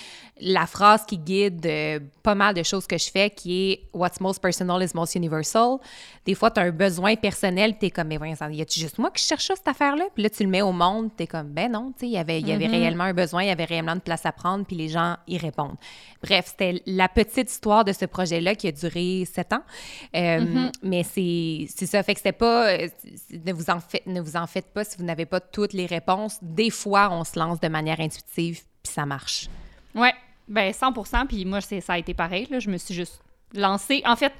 la 0.40 0.66
phrase 0.66 1.04
qui 1.06 1.18
guide 1.18 1.64
euh, 1.66 1.98
pas 2.22 2.34
mal 2.34 2.54
de 2.54 2.62
choses 2.62 2.86
que 2.86 2.98
je 2.98 3.10
fais, 3.10 3.30
qui 3.30 3.72
est 3.72 3.80
«What's 3.94 4.20
most 4.20 4.40
personal 4.40 4.82
is 4.82 4.90
most 4.94 5.14
universal». 5.14 5.78
Des 6.26 6.34
fois, 6.34 6.50
tu 6.50 6.60
as 6.60 6.64
un 6.64 6.70
besoin 6.70 7.16
personnel, 7.16 7.78
tu 7.78 7.86
es 7.86 7.90
comme 7.90 8.06
«Mais 8.08 8.18
voyons, 8.18 8.36
y 8.50 8.60
a-tu 8.60 8.78
juste 8.78 8.98
moi 8.98 9.10
qui 9.10 9.24
cherche 9.24 9.46
ça, 9.46 9.56
cette 9.56 9.66
affaire-là?» 9.66 10.04
Puis 10.14 10.22
là, 10.22 10.30
tu 10.30 10.42
le 10.44 10.50
mets 10.50 10.62
au 10.62 10.72
monde, 10.72 11.08
tu 11.16 11.22
es 11.24 11.26
comme 11.26 11.48
«Ben 11.54 11.72
non, 11.72 11.92
tu 11.92 12.00
sais, 12.00 12.06
il 12.06 12.12
y 12.12 12.18
avait, 12.18 12.40
y 12.40 12.52
avait 12.52 12.66
réellement 12.66 13.04
un 13.04 13.14
besoin, 13.14 13.42
il 13.44 13.48
y 13.48 13.50
avait 13.50 13.64
réellement 13.64 13.94
de 13.96 14.00
place 14.00 14.26
à 14.26 14.32
prendre, 14.32 14.64
puis 14.66 14.76
les 14.76 14.88
gens 14.88 15.16
y 15.26 15.38
répondent.» 15.38 15.76
Bref, 16.22 16.46
c'était 16.48 16.82
la 16.86 17.08
petite 17.08 17.50
histoire 17.50 17.84
de 17.84 17.92
ce 17.92 18.04
projet-là 18.04 18.54
qui 18.56 18.68
a 18.68 18.72
duré 18.72 19.24
sept 19.24 19.52
ans. 19.52 19.62
Euh, 20.14 20.68
Mais 20.82 21.02
c'est 21.02 21.66
c'est 21.74 21.86
ça, 21.86 22.02
fait 22.02 22.12
que 22.14 22.20
c'était 22.20 22.32
pas... 22.32 22.76
Ne 23.30 23.52
vous, 23.52 23.70
en 23.70 23.80
faites, 23.80 24.06
ne 24.06 24.20
vous 24.20 24.36
en 24.36 24.46
faites 24.46 24.72
pas 24.72 24.84
si 24.84 24.96
vous 24.98 25.04
n'avez 25.04 25.26
pas 25.26 25.40
toutes 25.40 25.72
les 25.72 25.86
réponses. 25.86 26.38
Des 26.42 26.70
fois, 26.70 27.10
on 27.10 27.24
se 27.24 27.38
lance 27.38 27.60
de 27.60 27.68
manière 27.68 28.00
intuitive, 28.00 28.62
puis 28.82 28.92
ça 28.92 29.06
marche. 29.06 29.48
Ouais, 29.94 30.14
ben 30.48 30.70
100% 30.70 31.26
Puis 31.26 31.44
moi, 31.44 31.60
ça 31.60 31.76
a 31.88 31.98
été 31.98 32.14
pareil. 32.14 32.46
Là. 32.50 32.58
Je 32.58 32.70
me 32.70 32.76
suis 32.76 32.94
juste 32.94 33.20
lancée. 33.54 34.02
En 34.04 34.16
fait, 34.16 34.32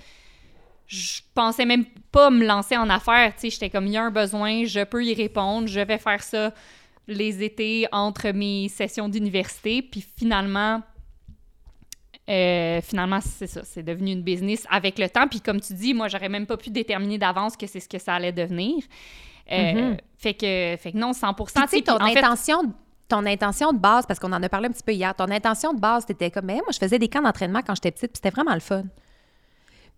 je 0.87 1.21
pensais 1.35 1.65
même 1.65 1.85
pas 2.13 2.31
me 2.31 2.45
lancer 2.45 2.77
en 2.77 2.89
affaires. 2.91 3.33
J'étais 3.43 3.71
comme, 3.71 3.87
il 3.87 3.93
y 3.93 3.97
a 3.97 4.05
un 4.05 4.11
besoin, 4.11 4.65
je 4.65 4.85
peux 4.85 5.05
y 5.05 5.15
répondre, 5.15 5.67
je 5.67 5.81
vais 5.81 5.99
faire 5.99 6.23
ça 6.23 6.53
les 7.09 7.43
étés 7.43 7.87
entre 7.93 8.31
mes 8.31 8.69
sessions 8.69 9.09
d'université. 9.09 9.83
Puis 9.83 10.05
finalement, 10.17 10.83
euh, 12.29 12.81
finalement, 12.83 13.21
c'est 13.21 13.47
ça. 13.47 13.63
C'est 13.65 13.83
devenu 13.83 14.13
une 14.13 14.23
business 14.23 14.67
avec 14.71 14.99
le 14.99 15.09
temps. 15.09 15.29
Puis 15.29 15.41
comme 15.41 15.61
tu 15.61 15.75
dis, 15.75 15.95
moi, 15.95 16.09
j'aurais 16.09 16.29
même 16.29 16.47
pas 16.47 16.57
pu 16.57 16.71
déterminer 16.71 17.19
d'avance 17.19 17.57
que 17.57 17.67
c'est 17.67 17.81
ce 17.81 17.89
que 17.89 17.99
ça 17.99 18.15
allait 18.15 18.33
devenir. 18.33 18.83
Euh, 19.53 19.95
fait, 20.19 20.35
que, 20.35 20.77
fait 20.77 20.93
que 20.93 20.97
non, 20.97 21.13
100 21.13 21.35
Puis, 21.35 21.45
tu 21.47 21.69
sais, 21.69 21.83
ton 21.83 21.99
fait, 21.99 22.19
intention, 22.19 22.63
ton 23.09 23.25
intention 23.27 23.73
de 23.73 23.79
base, 23.79 24.05
parce 24.07 24.19
qu'on 24.19 24.33
en 24.33 24.43
a 24.43 24.49
parlé 24.49 24.67
un 24.67 24.73
petit 24.73 24.83
peu 24.83 24.93
hier, 24.93 25.15
ton 25.15 25.31
intention 25.31 25.73
de 25.73 25.79
base, 25.79 26.05
c'était 26.07 26.33
comme, 26.33 26.47
mais 26.47 26.55
moi, 26.55 26.73
je 26.73 26.79
faisais 26.79 26.99
des 26.99 27.09
camps 27.09 27.23
d'entraînement 27.23 27.61
quand 27.65 27.77
j'étais 27.77 27.93
petite, 27.93 28.11
puis 28.11 28.17
c'était 28.17 28.35
vraiment 28.35 28.55
le 28.55 28.61
fun. 28.61 28.83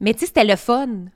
Mais 0.01 0.12
tu 0.12 0.20
sais, 0.20 0.26
c'était 0.26 0.45
le 0.45 0.57
fun. 0.57 1.07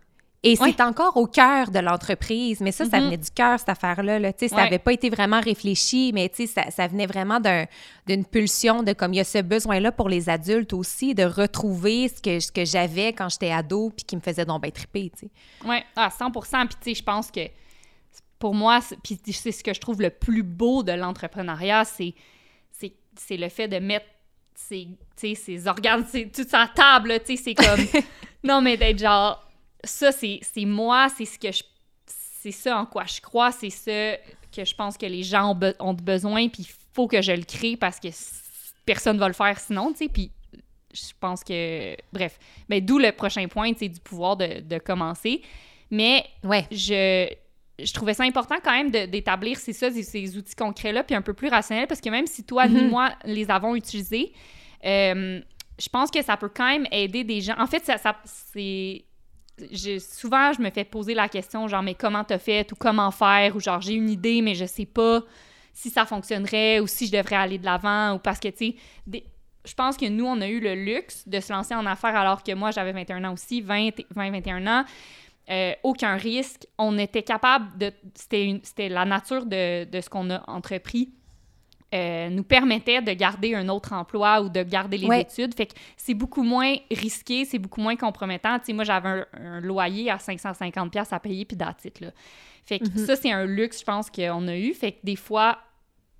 Et 0.45 0.59
Ouais. 0.59 0.72
c'est 0.76 0.82
encore 0.82 1.16
au 1.16 1.26
cœur 1.28 1.70
de 1.70 1.78
l'entreprise. 1.78 2.61
Mais 2.61 2.72
ça, 2.72 2.84
ça 2.84 2.99
Mhm. 2.99 3.05
venait 3.05 3.16
du 3.16 3.30
cœur, 3.30 3.61
cette 3.61 3.68
affaire-là. 3.68 4.18
là. 4.18 4.32
Ça 4.36 4.47
Ouais. 4.57 4.64
n'avait 4.64 4.80
pas 4.80 4.93
été 4.93 5.09
vraiment 5.09 5.40
réfléchi, 5.40 6.11
mais 6.12 6.30
ça, 6.47 6.68
ça 6.70 6.88
venait 6.88 7.07
vraiment 7.07 7.38
d'un- 7.38 7.66
d'une 8.09 8.24
pulsion 8.24 8.82
de 8.82 8.93
comme 8.93 9.12
il 9.14 9.18
y 9.18 9.20
a 9.20 9.24
ce 9.24 9.38
besoin-là 9.38 9.93
pour 9.93 10.09
les 10.09 10.28
adultes 10.28 10.72
aussi, 10.72 11.14
de 11.14 11.22
retrouver 11.22 12.09
ce 12.09 12.20
que, 12.20 12.40
ce 12.40 12.51
que 12.51 12.64
j'avais 12.64 13.12
quand 13.12 13.28
j'étais 13.28 13.53
ado, 13.53 13.90
puis 13.97 14.05
qui 14.05 14.16
me 14.16 14.20
faisait 14.20 14.45
donc 14.45 14.62
bien 14.62 14.72
triper. 14.72 15.12
Oui, 15.64 15.76
à 15.95 16.11
100% 16.11 16.66
Puis, 16.66 16.76
tu 16.82 16.90
sais, 16.90 16.95
je 16.99 17.05
pense 17.05 17.30
que 17.30 17.40
pour 18.40 18.55
moi, 18.57 18.80
c'est- 18.80 18.97
puis 19.01 19.20
c'est 19.32 19.53
ce 19.53 19.62
que 19.62 19.72
je 19.72 19.78
trouve 19.80 20.03
le 20.03 20.11
plus 20.11 20.43
beau 20.43 20.82
de 20.82 20.90
l'entrepreneuriat, 20.93 21.84
c'est 21.84 22.14
le 23.36 23.49
fait 23.49 23.68
de 23.68 23.78
mettre 23.78 24.07
ses, 24.57 24.88
tu 25.16 25.28
sais, 25.28 25.34
ses 25.36 25.68
organes, 25.68 26.05
toute 26.34 26.49
sa 26.49 26.66
table, 26.74 27.20
tu 27.24 27.36
sais, 27.36 27.43
c'est 27.45 27.55
comme... 27.55 27.78
non, 28.45 28.61
mais 28.61 28.76
d'être 28.76 28.99
genre, 28.99 29.40
ça, 29.85 30.12
c'est 30.12 30.41
moi, 30.64 31.09
c'est 31.16 31.24
ce 31.24 31.39
que 31.39 31.53
je... 31.53 31.62
C'est 32.07 32.51
ça 32.51 32.76
en 32.78 32.87
quoi 32.87 33.05
je 33.05 33.20
crois, 33.20 33.53
c'est 33.53 33.70
ça 33.70 34.16
que 34.55 34.64
je 34.64 34.74
pense 34.74 34.99
que 34.99 35.07
les 35.07 35.22
gens 35.22 35.53
ont, 35.53 35.55
be- 35.55 35.76
ont 35.78 35.95
besoin, 35.95 36.49
puis 36.49 36.64
il 36.64 36.72
faut 36.93 37.07
que 37.07 37.22
je 37.22 37.30
le 37.33 37.45
crée 37.45 37.76
parce 37.76 38.01
que 38.01 38.09
personne 38.85 39.16
va 39.16 39.28
le 39.28 39.35
faire 39.35 39.59
sinon, 39.61 39.93
tu 39.93 39.99
sais, 39.99 40.09
puis 40.09 40.33
je 40.93 41.12
pense 41.20 41.45
que... 41.45 41.97
Bref, 42.12 42.39
ben, 42.68 42.85
d'où 42.85 42.99
le 42.99 43.12
prochain 43.12 43.47
point, 43.47 43.72
tu 43.72 43.78
sais, 43.78 43.89
du 43.89 44.01
pouvoir 44.01 44.37
de, 44.37 44.61
de 44.61 44.78
commencer. 44.78 45.41
Mais 45.91 46.26
Ouais. 46.43 46.66
je, 46.72 47.28
je 47.78 47.93
trouvais 47.93 48.14
ça 48.14 48.24
important 48.24 48.57
quand 48.62 48.72
même 48.72 48.91
d'établir, 48.91 49.57
c'est 49.59 49.72
ça, 49.72 49.91
ces, 49.91 50.03
ces 50.03 50.37
outils 50.37 50.57
concrets-là, 50.57 51.05
puis 51.05 51.14
un 51.14 51.22
peu 51.22 51.35
plus 51.35 51.49
rationnels, 51.49 51.87
parce 51.87 52.01
que 52.01 52.11
même 52.11 52.26
si 52.26 52.43
toi 52.45 52.66
ni 52.66 52.83
Mhm. 52.83 52.91
moi 52.91 53.14
les 53.24 53.49
avons 53.51 53.76
utilisés, 53.76 54.33
euh, 54.85 55.41
je 55.78 55.89
pense 55.89 56.11
que 56.11 56.20
ça 56.22 56.37
peut 56.37 56.51
quand 56.55 56.66
même 56.66 56.87
aider 56.91 57.22
des 57.24 57.41
gens. 57.41 57.55
En 57.59 57.66
fait, 57.68 57.85
ça, 57.85 57.99
ça 57.99 58.16
c'est... 58.24 59.05
souvent, 59.98 60.52
je 60.52 60.60
me 60.60 60.70
fais 60.70 60.84
poser 60.84 61.14
la 61.14 61.28
question, 61.28 61.68
genre, 61.68 61.82
mais 61.82 61.94
comment 61.94 62.24
t'as 62.24 62.38
fait, 62.38 62.70
ou 62.72 62.76
comment 62.76 63.10
faire, 63.10 63.56
ou 63.56 63.60
genre, 63.60 63.80
j'ai 63.80 63.94
une 63.94 64.10
idée, 64.10 64.42
mais 64.42 64.54
je 64.54 64.64
sais 64.64 64.86
pas 64.86 65.22
si 65.72 65.90
ça 65.90 66.04
fonctionnerait, 66.04 66.80
ou 66.80 66.86
si 66.86 67.06
je 67.06 67.12
devrais 67.12 67.36
aller 67.36 67.58
de 67.58 67.64
l'avant, 67.64 68.14
ou 68.14 68.18
parce 68.18 68.38
que, 68.38 68.48
tu 68.48 68.74
sais, 69.12 69.24
je 69.64 69.74
pense 69.74 69.96
que 69.96 70.06
nous, 70.06 70.24
on 70.24 70.40
a 70.40 70.48
eu 70.48 70.60
le 70.60 70.74
luxe 70.74 71.26
de 71.26 71.40
se 71.40 71.52
lancer 71.52 71.74
en 71.74 71.86
affaires 71.86 72.16
alors 72.16 72.42
que 72.42 72.52
moi, 72.52 72.70
j'avais 72.70 72.92
21 72.92 73.24
ans 73.24 73.32
aussi, 73.32 73.60
20, 73.60 73.90
20 74.14 74.30
21 74.30 74.66
ans. 74.66 74.84
Euh, 75.50 75.72
aucun 75.82 76.16
risque. 76.16 76.66
On 76.78 76.98
était 76.98 77.22
capable 77.22 77.76
de. 77.78 77.92
C'était 78.14 78.88
la 78.88 79.04
nature 79.04 79.44
de, 79.44 79.84
de 79.84 80.00
ce 80.00 80.08
qu'on 80.08 80.30
a 80.30 80.42
entrepris. 80.48 81.10
Euh, 81.95 82.28
nous 82.30 82.43
permettait 82.43 83.03
de 83.03 83.12
garder 83.12 83.55
un 83.55 83.68
autre 83.68 83.93
emploi 83.93 84.40
ou 84.40 84.49
de 84.49 84.62
garder 84.62 84.97
les 84.97 85.07
Ouais. 85.07 85.20
études. 85.22 85.55
Fait 85.55 85.66
que 85.66 85.74
c'est 85.97 86.14
beaucoup 86.14 86.43
moins 86.43 86.74
risqué, 86.90 87.45
c'est 87.45 87.59
beaucoup 87.59 87.80
moins 87.80 87.97
compromettant. 87.97 88.59
Tu 88.59 88.66
sais, 88.66 88.72
moi, 88.72 88.84
j'avais 88.84 89.09
un, 89.09 89.26
un 89.34 89.61
loyer 89.61 90.11
à 90.11 90.16
550$ 90.16 90.88
piastres 90.90 91.14
à 91.14 91.20
payer, 91.20 91.45
puis 91.45 91.57
d'attitude, 91.57 92.07
là. 92.07 92.11
Fait 92.64 92.78
que 92.78 92.84
Mhm. 92.84 93.07
ça, 93.07 93.16
c'est 93.16 93.30
un 93.32 93.45
luxe, 93.45 93.80
je 93.80 93.84
pense, 93.84 94.09
qu'on 94.11 94.47
a 94.49 94.57
eu. 94.57 94.72
Fait 94.72 94.93
que 94.93 94.99
des 95.03 95.16
fois, 95.16 95.59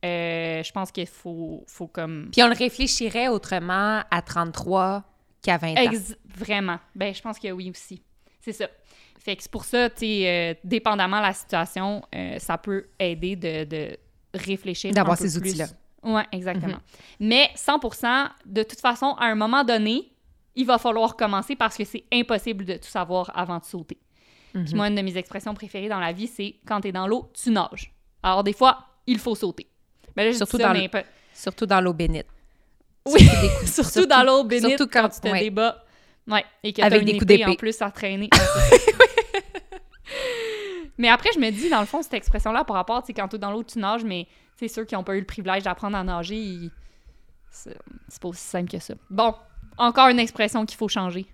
euh, 0.05 0.63
je 0.63 0.73
pense 0.73 0.91
qu'il 0.91 1.07
faut, 1.07 1.63
faut 1.69 1.87
comme... 1.87 2.29
Puis 2.33 2.43
on 2.43 2.49
le 2.49 2.55
réfléchirait 2.55 3.29
autrement 3.29 4.03
à 4.11 4.23
33 4.23 5.05
qu'à 5.43 5.57
20 5.59 5.71
ans. 5.73 5.75
Ex- 5.77 6.17
vraiment. 6.37 6.79
Ben, 6.97 7.15
je 7.15 7.23
pense 7.23 7.39
que 7.39 7.51
oui 7.53 7.71
aussi. 7.71 8.03
C'est 8.41 8.53
ça. 8.53 8.67
Fait 9.21 9.37
que 9.37 9.43
c'est 9.45 9.53
pour 9.53 9.65
ça, 9.65 9.89
tu 9.89 9.99
sais, 10.01 10.25
euh, 10.27 10.55
dépendamment 10.65 11.19
de 11.19 11.27
la 11.27 11.33
situation, 11.33 12.03
euh, 12.13 12.41
ça 12.41 12.59
peut 12.59 12.87
aider 12.99 13.37
de, 13.37 13.63
de 13.65 13.97
réfléchir. 14.35 14.93
D'avoir 14.93 15.17
peu 15.19 15.25
ces 15.25 15.37
outils-là. 15.39 15.67
Ouais, 16.03 16.25
exactement. 16.33 16.79
Mais 17.21 17.51
100% 17.57 18.29
de 18.47 18.63
toute 18.65 18.81
façon, 18.81 19.15
à 19.19 19.27
un 19.27 19.35
moment 19.35 19.63
donné, 19.65 20.11
il 20.55 20.67
va 20.67 20.79
falloir 20.79 21.17
commencer 21.17 21.57
parce 21.57 21.77
que 21.77 21.85
c'est 21.85 22.05
impossible 22.13 22.65
de 22.65 22.75
tout 22.75 22.89
savoir 22.89 23.31
avant 23.35 23.59
de 23.59 23.65
sauter. 23.65 23.99
Mhm. 24.55 24.65
Puis 24.65 24.75
moi, 24.75 24.89
une 24.89 24.97
de 24.97 25.03
mes 25.03 25.17
expressions 25.17 25.55
préférées 25.55 25.89
dans 25.89 26.01
la 26.01 26.13
vie, 26.13 26.27
c'est 26.27 26.57
quand 26.67 26.81
t'es 26.81 26.93
dans 26.93 27.07
l'eau, 27.07 27.31
tu 27.33 27.51
nages. 27.51 27.93
Alors, 28.23 28.45
des 28.45 28.53
fois, 28.53 28.79
il 29.07 29.19
faut 29.19 29.35
sauter. 29.35 29.67
Ben 30.15 30.25
là, 30.25 30.33
je 30.33 30.37
Surtout 30.37 30.59
dans 30.59 30.73
mais 30.73 30.89
pas- 30.89 31.05
Surtout 31.35 31.65
dans 31.67 31.81
l'eau 31.81 31.95
bénite. 31.95 32.27
Oui, 33.07 33.27
Surtout 33.67 34.05
dans 34.07 34.23
l'eau 34.23 34.45
bénite 34.45 34.69
surtout 34.77 34.87
quand, 34.93 35.03
quand- 35.03 35.09
tu 35.09 35.21
te 35.21 35.29
ouais. 35.29 35.41
débats. 35.41 35.83
Ouais, 36.29 36.45
et 36.63 36.73
que 36.73 36.83
Avec 36.83 37.01
une 37.01 37.07
des 37.07 37.13
coups 37.15 37.25
épée 37.25 37.39
d'épée. 37.39 37.51
en 37.51 37.55
plus 37.55 37.81
à 37.83 37.91
traîner. 37.91 38.29
C'est 41.03 41.09
mais 41.09 41.09
après, 41.13 41.31
je 41.35 41.41
me 41.41 41.51
dis, 41.51 41.69
dans 41.69 41.81
le 41.81 41.87
fond, 41.87 42.01
cette 42.03 42.15
expression-là, 42.15 42.65
par 42.65 42.77
rapport, 42.77 43.03
tu 43.03 43.09
sais, 43.09 43.13
quand 43.15 43.27
t'es 43.29 43.39
dans 43.39 43.51
l'eau, 43.51 43.63
tu 43.65 43.79
nages, 43.79 44.05
mais 44.05 44.27
tu 44.57 44.69
sais, 44.69 44.75
ceux 44.75 44.85
qui 44.85 44.95
n'ont 44.95 45.03
pas 45.05 45.17
eu 45.17 45.21
le 45.21 45.27
privilège 45.27 45.65
d'apprendre 45.65 45.97
à 45.97 46.05
nager, 46.05 46.37
ils- 46.37 46.71
c'est 47.51 47.77
c'est 48.09 48.23
pas 48.23 48.29
aussi 48.29 48.41
simple 48.45 48.71
que 48.71 48.79
ça. 48.79 48.95
Bon, 49.11 49.35
encore 49.79 50.09
une 50.09 50.19
expression 50.21 50.65
qu'il 50.65 50.79
faut 50.79 50.89
changer. 50.89 51.27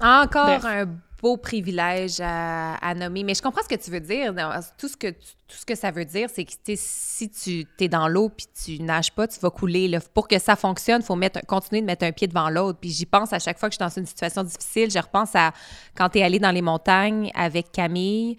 Encore 0.00 0.46
Bref. 0.60 0.64
un 0.64 0.86
beau 1.20 1.36
privilège 1.36 2.20
à, 2.20 2.94
nommer. 2.94 3.24
Mais 3.24 3.34
je 3.34 3.42
comprends 3.42 3.62
ce 3.62 3.68
que 3.68 3.80
tu 3.80 3.90
veux 3.90 4.00
dire. 4.00 4.34
Tout 4.78 4.88
ce 4.88 4.96
que, 4.96 5.08
tout 5.08 5.56
ce 5.56 5.66
que 5.66 5.74
ça 5.74 5.90
veut 5.90 6.04
dire, 6.04 6.28
c'est 6.32 6.44
que 6.44 6.52
si 6.74 7.30
tu 7.30 7.66
es 7.78 7.88
dans 7.88 8.08
l'eau 8.08 8.28
puis 8.28 8.46
tu 8.64 8.82
nages 8.82 9.12
pas, 9.12 9.26
tu 9.26 9.38
vas 9.40 9.50
couler. 9.50 9.98
Pour 10.14 10.28
que 10.28 10.38
ça 10.38 10.56
fonctionne, 10.56 11.00
il 11.02 11.04
faut 11.04 11.16
mettre, 11.16 11.44
continuer 11.46 11.80
de 11.80 11.86
mettre 11.86 12.04
un 12.04 12.12
pied 12.12 12.26
devant 12.26 12.50
l'autre. 12.50 12.78
Puis 12.80 12.90
j'y 12.90 13.06
pense 13.06 13.32
à 13.32 13.38
chaque 13.38 13.58
fois 13.58 13.68
que 13.68 13.74
je 13.74 13.78
suis 13.82 13.88
dans 13.88 14.00
une 14.00 14.06
situation 14.06 14.42
difficile. 14.42 14.90
Je 14.90 14.98
repense 14.98 15.34
à 15.34 15.52
quand 15.94 16.08
tu 16.10 16.18
es 16.18 16.22
allé 16.22 16.38
dans 16.38 16.52
les 16.52 16.62
montagnes 16.62 17.30
avec 17.34 17.72
Camille, 17.72 18.36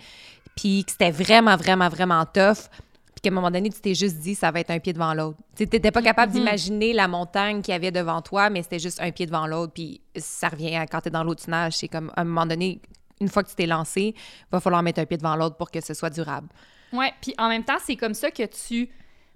puis 0.55 0.83
que 0.83 0.91
c'était 0.91 1.11
vraiment, 1.11 1.55
vraiment, 1.55 1.89
vraiment 1.89 2.25
tough. 2.25 2.69
Puis 3.17 3.21
qu'à 3.23 3.29
un 3.29 3.33
moment 3.33 3.49
donné, 3.49 3.71
tu 3.71 3.81
t'es 3.81 3.95
juste 3.95 4.17
dit, 4.17 4.35
ça 4.35 4.51
va 4.51 4.59
être 4.59 4.69
un 4.69 4.77
pied 4.77 4.93
devant 4.93 5.11
l'autre. 5.15 5.39
Tu 5.55 5.63
n'étais 5.63 5.89
pas 5.89 6.03
capable 6.03 6.31
Mhm. 6.33 6.37
d'imaginer 6.39 6.93
la 6.93 7.07
montagne 7.07 7.63
qu'il 7.63 7.71
y 7.71 7.75
avait 7.75 7.89
devant 7.91 8.21
toi, 8.21 8.51
mais 8.51 8.61
c'était 8.61 8.77
juste 8.77 9.01
un 9.01 9.09
pied 9.11 9.25
devant 9.25 9.47
l'autre. 9.47 9.73
Puis 9.73 10.01
ça 10.15 10.49
revient 10.49 10.75
à 10.75 10.85
quand 10.85 11.01
tu 11.01 11.07
es 11.07 11.11
dans 11.11 11.23
l'eau, 11.23 11.33
tu 11.33 11.49
nages. 11.49 11.73
C'est 11.77 11.87
comme, 11.87 12.11
à 12.15 12.21
un 12.21 12.25
moment 12.25 12.45
donné, 12.45 12.79
une 13.19 13.27
fois 13.27 13.41
que 13.41 13.49
tu 13.49 13.55
t'es 13.55 13.65
lancé, 13.65 14.13
il 14.15 14.45
va 14.51 14.59
falloir 14.59 14.83
mettre 14.83 14.99
un 14.99 15.05
pied 15.07 15.17
devant 15.17 15.35
l'autre 15.35 15.57
pour 15.57 15.71
que 15.71 15.81
ce 15.81 15.95
soit 15.95 16.11
durable. 16.11 16.47
Ouais, 16.93 17.11
puis 17.19 17.33
en 17.39 17.49
même 17.49 17.63
temps, 17.63 17.79
c'est 17.83 17.95
comme 17.95 18.13
ça 18.13 18.29
que 18.29 18.43
tu, 18.43 18.87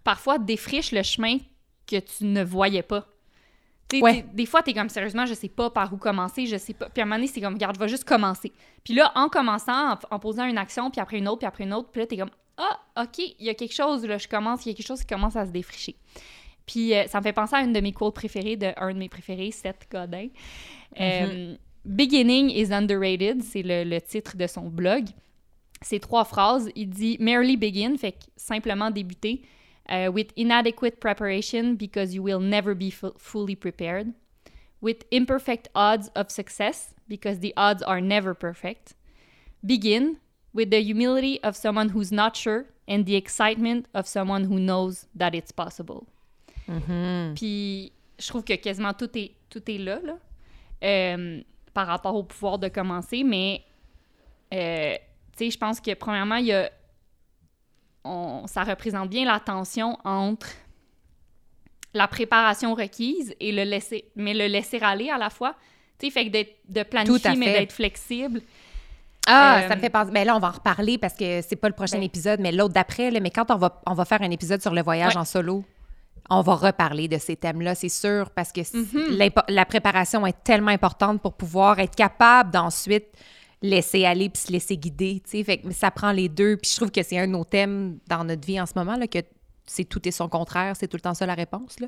parfois, 0.03 0.37
défriches 0.37 0.91
le 0.91 1.01
chemin 1.01 1.37
que 1.87 1.97
tu 1.99 2.25
ne 2.25 2.43
voyais 2.43 2.83
pas. 2.83 3.07
Ouais. 3.93 4.21
t'es- 4.21 4.25
Des 4.33 4.45
fois, 4.45 4.61
tu 4.63 4.69
es 4.69 4.73
comme, 4.73 4.87
sérieusement, 4.89 5.25
je 5.25 5.33
sais 5.33 5.49
pas 5.49 5.69
par 5.69 5.91
où 5.91 5.97
commencer, 5.97 6.45
je 6.45 6.55
sais 6.55 6.73
pas. 6.73 6.87
Puis 6.89 7.01
à 7.01 7.03
un 7.03 7.07
moment 7.07 7.17
donné, 7.17 7.27
c'est 7.27 7.41
comme, 7.41 7.55
regarde, 7.55 7.75
je 7.75 7.79
vais 7.81 7.89
juste 7.89 8.05
commencer. 8.05 8.53
Puis 8.85 8.93
là, 8.93 9.11
en 9.15 9.27
commençant, 9.27 9.93
en, 9.93 9.99
en 10.11 10.19
posant 10.19 10.45
une 10.45 10.57
action, 10.57 10.89
puis 10.91 11.01
après 11.01 11.17
une 11.17 11.27
autre, 11.27 11.39
puis 11.39 11.47
après 11.47 11.65
une 11.65 11.73
autre, 11.73 11.89
puis 11.91 11.99
là, 12.01 12.07
tu 12.07 12.15
es 12.15 12.17
comme, 12.19 12.29
ah, 12.61 13.03
OK, 13.03 13.17
il 13.17 13.45
y 13.45 13.49
a 13.49 13.53
quelque 13.53 13.73
chose, 13.73 14.05
là, 14.05 14.17
je 14.17 14.27
commence, 14.27 14.65
il 14.65 14.69
y 14.69 14.71
a 14.71 14.75
quelque 14.75 14.85
chose 14.87 15.01
qui 15.01 15.07
commence 15.07 15.35
à 15.35 15.45
se 15.45 15.51
défricher. 15.51 15.95
Puis 16.65 16.93
euh, 16.93 17.07
ça 17.07 17.17
me 17.19 17.23
fait 17.23 17.33
penser 17.33 17.55
à 17.55 17.61
une 17.61 17.73
de 17.73 17.79
mes 17.81 17.91
quotes 17.91 18.13
préférées, 18.15 18.55
de 18.55 18.71
un 18.77 18.93
de 18.93 18.99
mes 18.99 19.09
préférés, 19.09 19.51
Seth 19.51 19.87
Godin. 19.91 20.27
Euh, 20.99 21.55
Beginning 21.83 22.51
is 22.51 22.71
underrated, 22.71 23.41
c'est 23.41 23.63
le, 23.63 23.83
le 23.83 23.99
titre 23.99 24.37
de 24.37 24.45
son 24.45 24.69
blog. 24.69 25.05
C'est 25.81 25.99
trois 25.99 26.25
phrases. 26.25 26.69
Il 26.75 26.89
dit 26.89 27.17
merely 27.19 27.57
begin, 27.57 27.97
fait 27.97 28.11
que 28.11 28.25
simplement 28.35 28.91
débuter. 28.91 29.41
euh, 29.89 30.09
with 30.09 30.31
inadequate 30.35 30.99
preparation 30.99 31.75
because 31.75 32.13
you 32.13 32.21
will 32.23 32.39
never 32.39 32.73
be 32.75 32.89
fu- 32.89 33.13
fully 33.17 33.55
prepared. 33.55 34.13
With 34.79 35.05
imperfect 35.11 35.67
odds 35.75 36.09
of 36.15 36.31
success 36.31 36.93
because 37.07 37.39
the 37.39 37.53
odds 37.55 37.83
are 37.83 38.01
never 38.01 38.33
perfect. 38.33 38.95
Begin 39.63 40.17
with 40.53 40.69
the 40.69 40.81
humility 40.81 41.39
of 41.43 41.55
someone 41.55 41.89
who's 41.89 42.11
not 42.11 42.35
sure 42.35 42.65
and 42.87 43.03
the 43.05 43.15
excitement 43.15 43.83
of 43.93 44.05
someone 44.07 44.43
who 44.45 44.59
knows 44.59 45.07
that 45.17 45.31
it's 45.33 45.51
possible. 45.51 46.03
Puis 47.35 47.91
je 48.19 48.27
trouve 48.27 48.43
que 48.43 48.53
quasiment 48.55 48.93
tout 48.93 49.09
est, 49.17 49.31
tout 49.49 49.63
est 49.69 49.77
là, 49.77 49.99
là 50.03 50.17
euh, 50.83 51.41
par 51.73 51.87
rapport 51.87 52.15
au 52.15 52.23
pouvoir 52.23 52.59
de 52.59 52.67
commencer, 52.67 53.23
mais 53.23 53.61
euh, 54.53 54.93
tu 55.37 55.45
sais, 55.45 55.51
je 55.51 55.57
pense 55.57 55.79
que 55.79 55.93
premièrement, 55.93 56.35
il 56.35 56.47
y 56.47 56.53
a, 56.53 56.69
on- 58.03 58.45
ça 58.47 58.63
représente 58.63 59.09
bien 59.09 59.25
la 59.25 59.39
tension 59.39 59.97
entre 60.03 60.47
la 61.93 62.07
préparation 62.07 62.73
requise 62.73 63.35
et 63.39 63.51
le 63.51 63.63
laisser, 63.63 64.05
mais 64.15 64.33
le 64.33 64.47
laisser 64.47 64.79
aller 64.81 65.09
à 65.09 65.17
la 65.17 65.29
fois. 65.29 65.55
Tu 65.99 66.05
sais, 66.07 66.11
fait 66.11 66.25
que 66.25 66.31
d'être- 66.31 66.57
de 66.69 66.83
planifier, 66.83 67.15
mais 67.37 67.45
d'être 67.59 67.71
flexible. 67.73 68.41
Ah, 69.27 69.61
Euh, 69.63 69.67
ça 69.69 69.75
me 69.75 69.81
fait 69.81 69.89
penser. 69.89 70.11
Ben 70.11 70.25
là, 70.25 70.35
on 70.35 70.39
va 70.39 70.47
en 70.49 70.51
reparler 70.51 70.97
parce 70.97 71.13
que 71.13 71.41
c'est 71.41 71.55
pas 71.55 71.67
le 71.69 71.75
prochain 71.75 71.97
Ben. 71.97 72.03
épisode, 72.03 72.39
mais 72.39 72.51
l'autre 72.51 72.73
d'après. 72.73 73.11
Mais 73.19 73.29
quand 73.29 73.49
on 73.51 73.57
va, 73.57 73.81
on 73.85 73.93
va 73.93 74.05
faire 74.05 74.21
un 74.21 74.31
épisode 74.31 74.61
sur 74.61 74.73
le 74.73 74.81
voyage 74.81 75.15
Ouais. 75.15 75.21
en 75.21 75.25
solo, 75.25 75.63
on 76.29 76.41
va 76.41 76.55
reparler 76.55 77.07
de 77.07 77.17
ces 77.17 77.35
thèmes-là, 77.35 77.75
c'est 77.75 77.89
sûr, 77.89 78.29
parce 78.31 78.51
que 78.51 78.61
Mhm. 78.61 79.29
la 79.49 79.65
préparation 79.65 80.25
est 80.25 80.43
tellement 80.43 80.71
importante 80.71 81.21
pour 81.21 81.33
pouvoir 81.33 81.79
être 81.79 81.95
capable 81.95 82.51
d'ensuite 82.51 83.05
laisser 83.61 84.05
aller 84.05 84.29
puis 84.29 84.41
se 84.41 84.51
laisser 84.51 84.75
guider. 84.77 85.21
tu 85.23 85.37
sais. 85.37 85.43
Fait 85.43 85.57
que 85.59 85.71
ça 85.71 85.91
prend 85.91 86.11
les 86.11 86.27
deux. 86.29 86.57
Puis 86.57 86.71
je 86.71 86.75
trouve 86.77 86.91
que 86.91 87.03
c'est 87.03 87.19
un 87.19 87.27
de 87.27 87.31
nos 87.33 87.43
thèmes 87.43 87.99
dans 88.07 88.23
notre 88.23 88.45
vie 88.45 88.59
en 88.59 88.65
ce 88.65 88.73
moment, 88.75 88.95
là, 88.95 89.05
que 89.07 89.19
c'est 89.67 89.83
tout 89.85 90.01
et 90.07 90.11
son 90.11 90.27
contraire, 90.29 90.75
c'est 90.75 90.87
tout 90.87 90.97
le 90.97 91.01
temps 91.01 91.13
ça 91.13 91.25
la 91.27 91.35
réponse. 91.35 91.79
Là. 91.79 91.87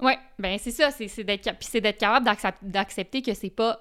Ouais, 0.00 0.18
ben 0.40 0.58
c'est 0.60 0.72
ça, 0.72 0.90
c'est 0.90 1.22
d'être 1.22 1.42
cap- 1.44 1.56
puis 1.58 1.68
c'est 1.70 1.80
d'être 1.80 1.98
capable 1.98 2.26
d'accep- 2.26 2.54
d'accepter 2.62 3.22
que 3.22 3.32
c'est 3.32 3.48
pas 3.50 3.78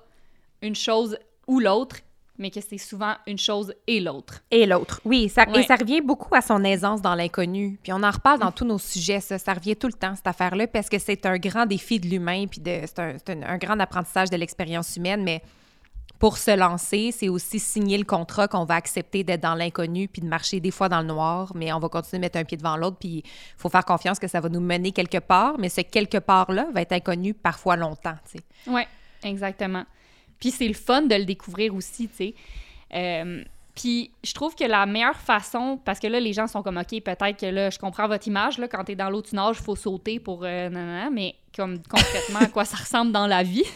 une 0.62 0.76
chose 0.76 1.18
ou 1.48 1.60
l'autre, 1.60 1.98
mais 2.40 2.50
que 2.50 2.60
c'est 2.62 2.78
souvent 2.80 3.14
une 3.28 3.38
chose 3.38 3.74
et 3.86 4.00
l'autre. 4.00 4.42
Et 4.50 4.66
l'autre. 4.66 5.00
Oui, 5.06 5.30
ça, 5.30 5.48
Ouais. 5.48 5.62
et 5.62 5.64
ça 5.64 5.76
revient 5.76 6.02
beaucoup 6.02 6.34
à 6.34 6.42
son 6.42 6.64
aisance 6.64 7.02
dans 7.02 7.14
l'inconnu. 7.14 7.78
Puis 7.84 7.94
on 7.94 8.02
en 8.02 8.10
reparle 8.10 8.40
dans 8.40 8.52
tous 8.52 8.66
nos 8.66 8.80
sujets, 8.80 9.20
ça. 9.20 9.38
Ça 9.38 9.54
revient 9.54 9.76
tout 9.76 9.88
le 9.88 9.94
temps, 9.94 10.16
cette 10.16 10.26
affaire-là, 10.28 10.66
parce 10.68 10.90
que 10.90 10.98
c'est 10.98 11.26
un 11.28 11.38
grand 11.38 11.66
défi 11.68 12.00
de 12.00 12.08
l'humain, 12.08 12.46
puis 12.48 12.60
c'est 12.66 13.00
un, 13.00 13.14
c'est 13.24 13.30
un- 13.32 13.44
un 13.48 13.58
grand 13.58 13.80
apprentissage 13.80 14.30
de 14.32 14.38
l'expérience 14.38 14.96
humaine, 14.98 15.24
mais 15.24 15.44
pour 16.18 16.38
se 16.38 16.56
lancer, 16.58 17.12
c'est 17.12 17.28
aussi 17.30 17.60
signer 17.60 17.98
le 17.98 18.06
contrat 18.06 18.48
qu'on 18.48 18.64
va 18.66 18.76
accepter 18.76 19.24
d'être 19.24 19.42
dans 19.42 19.56
l'inconnu, 19.56 20.08
puis 20.08 20.22
de 20.22 20.28
marcher 20.28 20.60
des 20.62 20.72
fois 20.72 20.88
dans 20.90 21.02
le 21.02 21.08
noir, 21.08 21.52
mais 21.54 21.72
on 21.74 21.80
va 21.80 21.90
continuer 21.90 22.20
de 22.20 22.26
mettre 22.26 22.40
un 22.40 22.46
pied 22.46 22.58
devant 22.58 22.78
l'autre, 22.78 22.98
puis 22.98 23.18
il 23.18 23.24
faut 23.58 23.68
faire 23.70 23.84
confiance 23.86 24.20
que 24.20 24.28
ça 24.28 24.40
va 24.40 24.48
nous 24.50 24.62
mener 24.62 24.92
quelque 24.92 25.18
part, 25.20 25.56
mais 25.60 25.68
ce 25.70 25.82
quelque 25.82 26.18
part-là 26.20 26.68
va 26.74 26.82
être 26.82 26.94
inconnu 26.94 27.34
parfois 27.34 27.76
longtemps, 27.76 28.16
tu 28.32 28.40
sais. 28.40 28.72
Ouais, 28.72 28.88
exactement. 29.24 29.84
Puis 30.44 30.52
c'est 30.52 30.68
le 30.68 30.74
fun 30.74 31.04
de 31.04 31.16
le 31.16 31.24
découvrir 31.24 31.74
aussi, 31.74 32.10
tu 32.10 32.16
sais. 32.16 32.36
Euh, 32.94 33.42
puis 33.74 34.12
je 34.26 34.34
trouve 34.34 34.54
que 34.56 34.66
la 34.66 34.86
meilleure 34.86 35.16
façon, 35.16 35.80
parce 35.86 36.02
que 36.02 36.08
là, 36.08 36.20
les 36.20 36.34
gens 36.34 36.48
sont 36.48 36.62
comme, 36.62 36.76
OK, 36.76 37.02
peut-être 37.02 37.40
que 37.40 37.46
là, 37.46 37.70
je 37.70 37.80
comprends 37.80 38.10
votre 38.10 38.28
image, 38.28 38.58
là, 38.58 38.68
quand 38.68 38.84
t'es 38.84 38.96
dans 38.96 39.10
l'eau, 39.10 39.22
tu 39.22 39.36
nages, 39.36 39.56
il 39.62 39.64
faut 39.64 39.78
sauter 39.78 40.20
pour... 40.20 40.44
Euh, 40.44 40.68
nanana, 40.68 41.10
mais 41.10 41.36
comme 41.56 41.82
concrètement, 41.84 42.40
à 42.40 42.48
quoi 42.48 42.66
ça 42.66 42.76
ressemble 42.76 43.14
dans 43.14 43.28
la 43.28 43.44
vie. 43.44 43.64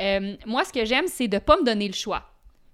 Euh, 0.00 0.36
moi, 0.46 0.64
ce 0.64 0.72
que 0.72 0.84
j'aime, 0.84 1.06
c'est 1.08 1.26
de 1.26 1.38
pas 1.38 1.56
me 1.56 1.64
donner 1.64 1.88
le 1.88 1.92
choix. 1.92 2.22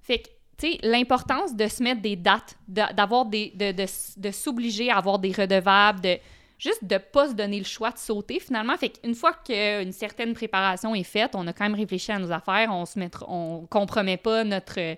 Fait 0.03 0.19
que, 0.19 0.29
tu 0.59 0.73
sais, 0.73 0.79
l'importance 0.83 1.57
de 1.57 1.67
se 1.69 1.83
mettre 1.83 2.03
des 2.03 2.17
dates, 2.17 2.55
d'avoir 2.69 3.25
des... 3.25 3.51
de, 3.55 3.73
de, 3.73 3.87
de 4.19 4.31
s'obliger 4.31 4.91
à 4.91 4.99
avoir 4.99 5.19
des 5.19 5.33
redevables, 5.33 6.03
de 6.03 6.19
juste 6.65 6.83
de 6.85 6.99
pas 6.99 7.29
se 7.29 7.35
donner 7.35 7.59
le 7.59 7.65
choix 7.65 7.91
de 7.91 7.99
sauter 7.99 8.41
finalement. 8.41 8.77
Fait 8.77 8.89
qu'une 8.89 9.15
fois 9.15 9.33
qu'une 9.35 9.93
certaine 9.93 10.33
préparation 10.35 10.95
est 10.95 11.03
faite, 11.05 11.35
on 11.35 11.47
a 11.47 11.53
quand 11.53 11.65
même 11.65 11.75
réfléchi 11.75 12.11
à 12.13 12.19
nos 12.19 12.33
affaires, 12.33 12.71
on 12.73 12.87
se 12.87 12.99
mettra, 12.99 13.27
on 13.29 13.67
compromet 13.67 14.17
pas 14.17 14.43
notre 14.45 14.81
euh, 14.81 14.95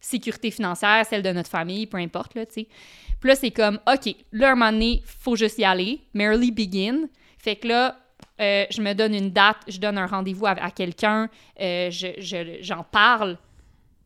sécurité 0.00 0.50
financière, 0.50 1.04
celle 1.08 1.22
de 1.22 1.30
notre 1.32 1.50
famille, 1.50 1.86
peu 1.86 1.98
importe, 1.98 2.34
là, 2.34 2.46
tu 2.46 2.54
sais. 2.54 2.68
Puis 3.20 3.28
là, 3.28 3.36
c'est 3.36 3.50
comme, 3.52 3.78
OK, 3.86 4.14
là, 4.32 4.52
un 4.52 4.54
moment 4.56 4.72
donné, 4.72 5.02
faut 5.04 5.36
juste 5.36 5.58
y 5.58 5.64
aller. 5.64 6.00
Merely 6.14 6.50
begin. 6.50 7.08
Fait 7.38 7.54
que 7.56 7.68
là, 7.68 7.98
euh, 8.40 8.64
je 8.70 8.80
me 8.82 8.94
donne 8.94 9.14
une 9.14 9.30
date, 9.30 9.58
je 9.68 9.78
donne 9.78 9.98
un 9.98 10.06
rendez-vous 10.06 10.46
à, 10.46 10.70
quelqu'un, 10.72 11.28
euh, 11.60 11.90
je- 11.90 12.18
je- 12.18 12.58
j'en 12.62 12.82
parle 12.82 13.38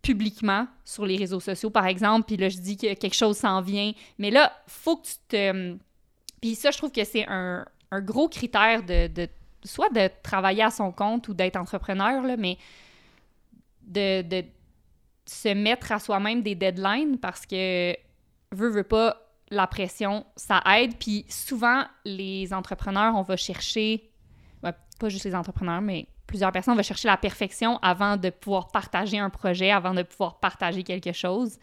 publiquement 0.02 0.66
sur 0.84 1.06
les 1.06 1.16
réseaux 1.16 1.40
sociaux, 1.40 1.70
par 1.70 1.86
exemple, 1.86 2.26
puis 2.26 2.36
là, 2.36 2.48
je 2.48 2.58
dis 2.58 2.76
que 2.76 2.92
quelque 2.94 3.14
chose 3.14 3.36
s'en 3.38 3.60
vient. 3.60 3.92
Mais 4.18 4.30
là, 4.30 4.52
faut 4.66 4.96
que 4.96 5.06
tu 5.06 5.14
te... 5.28 5.76
Puis 6.40 6.54
ça, 6.54 6.70
je 6.70 6.78
trouve 6.78 6.92
que 6.92 7.04
c'est 7.04 7.26
un, 7.28 7.64
gros 8.00 8.28
critère 8.28 8.82
de, 8.82 9.06
de- 9.06 9.28
soit 9.64 9.88
de 9.90 10.10
travailler 10.22 10.62
à 10.62 10.70
son 10.70 10.92
compte 10.92 11.28
ou 11.28 11.34
d'être 11.34 11.56
entrepreneur, 11.56 12.22
là, 12.22 12.36
mais 12.36 12.58
de, 13.82 14.22
de 14.22 14.44
se 15.24 15.48
mettre 15.48 15.92
à 15.92 15.98
soi-même 15.98 16.42
des 16.42 16.54
deadlines 16.54 17.18
parce 17.18 17.46
que, 17.46 17.96
veut, 18.52 18.68
veut 18.68 18.84
pas, 18.84 19.16
la 19.50 19.66
pression, 19.66 20.24
ça 20.36 20.62
aide. 20.76 20.96
Puis 20.98 21.24
souvent, 21.28 21.84
les 22.04 22.52
entrepreneurs, 22.52 23.14
on 23.16 23.22
va 23.22 23.36
chercher, 23.36 24.10
pas 24.62 25.08
juste 25.08 25.24
les 25.24 25.34
entrepreneurs, 25.34 25.80
mais 25.80 26.06
plusieurs 26.26 26.52
personnes, 26.52 26.74
on 26.74 26.76
va 26.76 26.82
chercher 26.82 27.08
la 27.08 27.16
perfection 27.16 27.78
avant 27.82 28.16
de 28.16 28.30
pouvoir 28.30 28.68
partager 28.68 29.18
un 29.18 29.30
projet, 29.30 29.70
avant 29.70 29.94
de 29.94 30.02
pouvoir 30.02 30.38
partager 30.38 30.82
quelque 30.82 31.12
chose. 31.12 31.58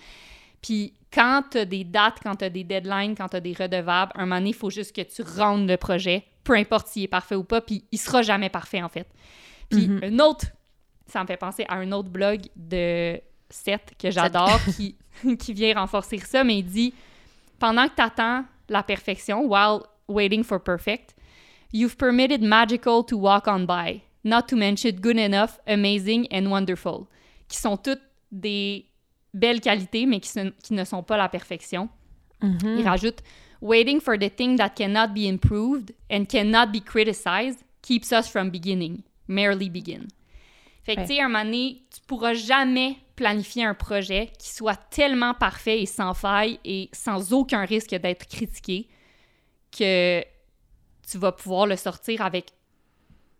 Puis 0.64 0.94
quand 1.14 1.44
tu 1.52 1.60
as 1.60 1.66
des 1.66 1.84
dates, 1.84 2.18
quand 2.24 2.36
tu 2.38 2.46
as 2.46 2.50
des 2.50 2.64
deadlines, 2.64 3.14
quand 3.16 3.28
tu 3.30 3.36
as 3.36 3.40
des 3.40 3.54
redevables, 3.54 4.12
un 4.16 4.22
moment 4.26 4.38
donné, 4.38 4.50
il 4.50 4.56
faut 4.56 4.72
juste 4.72 4.96
que 4.96 5.02
tu 5.04 5.22
rendes 5.22 5.70
le 5.70 5.78
projet, 5.78 6.26
peu 6.44 6.54
importe 6.56 6.88
s'il 6.88 7.04
est 7.04 7.08
parfait 7.08 7.36
ou 7.36 7.44
pas, 7.44 7.62
puis 7.62 7.84
il 7.92 8.00
sera 8.00 8.24
jamais 8.24 8.50
parfait, 8.50 8.82
en 8.82 8.90
fait. 8.90 9.08
Puis 9.70 9.88
Mhm. 9.88 10.00
un 10.04 10.20
autre, 10.20 10.48
ça 11.06 11.22
me 11.22 11.28
fait 11.28 11.38
penser 11.38 11.66
à 11.68 11.76
un 11.76 11.92
autre 11.92 12.10
blog 12.10 12.42
de 12.56 13.20
Seth 13.52 13.94
que 14.00 14.10
j'adore, 14.10 14.60
qui, 14.76 14.96
qui 15.38 15.54
vient 15.54 15.76
renforcer 15.76 16.18
ça, 16.18 16.44
mais 16.44 16.58
il 16.60 16.64
dit 16.66 16.94
Pendant 17.60 17.88
que 17.88 17.96
tu 17.96 18.02
attends 18.02 18.44
la 18.68 18.82
perfection, 18.84 19.46
while 19.46 19.82
waiting 20.08 20.44
for 20.44 20.60
perfect, 20.62 21.14
you've 21.72 21.96
permitted 21.98 22.42
magical 22.42 23.06
to 23.06 23.16
walk 23.18 23.48
on 23.48 23.66
by, 23.66 24.02
not 24.24 24.44
to 24.48 24.56
mention 24.56 24.92
good 25.00 25.18
enough, 25.18 25.60
amazing 25.68 26.26
and 26.32 26.48
wonderful, 26.50 27.06
qui 27.48 27.58
sont 27.58 27.78
toutes 27.78 28.02
des 28.32 28.86
belles 29.34 29.62
qualités, 29.62 30.06
mais 30.06 30.20
qui, 30.20 30.30
se- 30.30 30.52
qui 30.64 30.74
ne 30.74 30.84
sont 30.84 31.04
pas 31.04 31.18
la 31.18 31.30
perfection. 31.30 31.90
Il 32.42 32.84
rajoute 32.86 33.20
Waiting 33.62 34.02
for 34.02 34.18
the 34.20 34.30
thing 34.36 34.58
that 34.58 34.72
cannot 34.72 35.14
be 35.14 35.26
improved 35.26 35.94
and 36.12 36.26
cannot 36.26 36.68
be 36.74 36.82
criticized 36.84 37.60
keeps 37.82 38.12
us 38.12 38.28
from 38.28 38.50
beginning. 38.50 39.02
Merely 39.30 39.70
begin. 39.70 40.08
Fait 40.84 40.96
que, 40.96 41.02
Ouais. 41.02 41.08
tu 41.08 41.14
sais, 41.16 41.22
à 41.22 41.26
un 41.26 41.30
moment 41.30 41.46
donné, 41.46 41.84
tu 41.90 42.02
pourras 42.06 42.34
jamais 42.34 42.98
planifier 43.16 43.64
un 43.64 43.74
projet 43.74 44.30
qui 44.38 44.50
soit 44.50 44.76
tellement 44.90 45.34
parfait 45.34 45.82
et 45.82 45.86
sans 45.86 46.14
faille 46.14 46.60
et 46.66 46.90
sans 46.92 47.32
aucun 47.32 47.64
risque 47.64 47.92
d'être 47.96 48.28
critiqué 48.28 48.90
que 49.72 50.22
tu 51.10 51.18
vas 51.18 51.32
pouvoir 51.32 51.66
le 51.68 51.78
sortir 51.78 52.22
avec, 52.22 52.48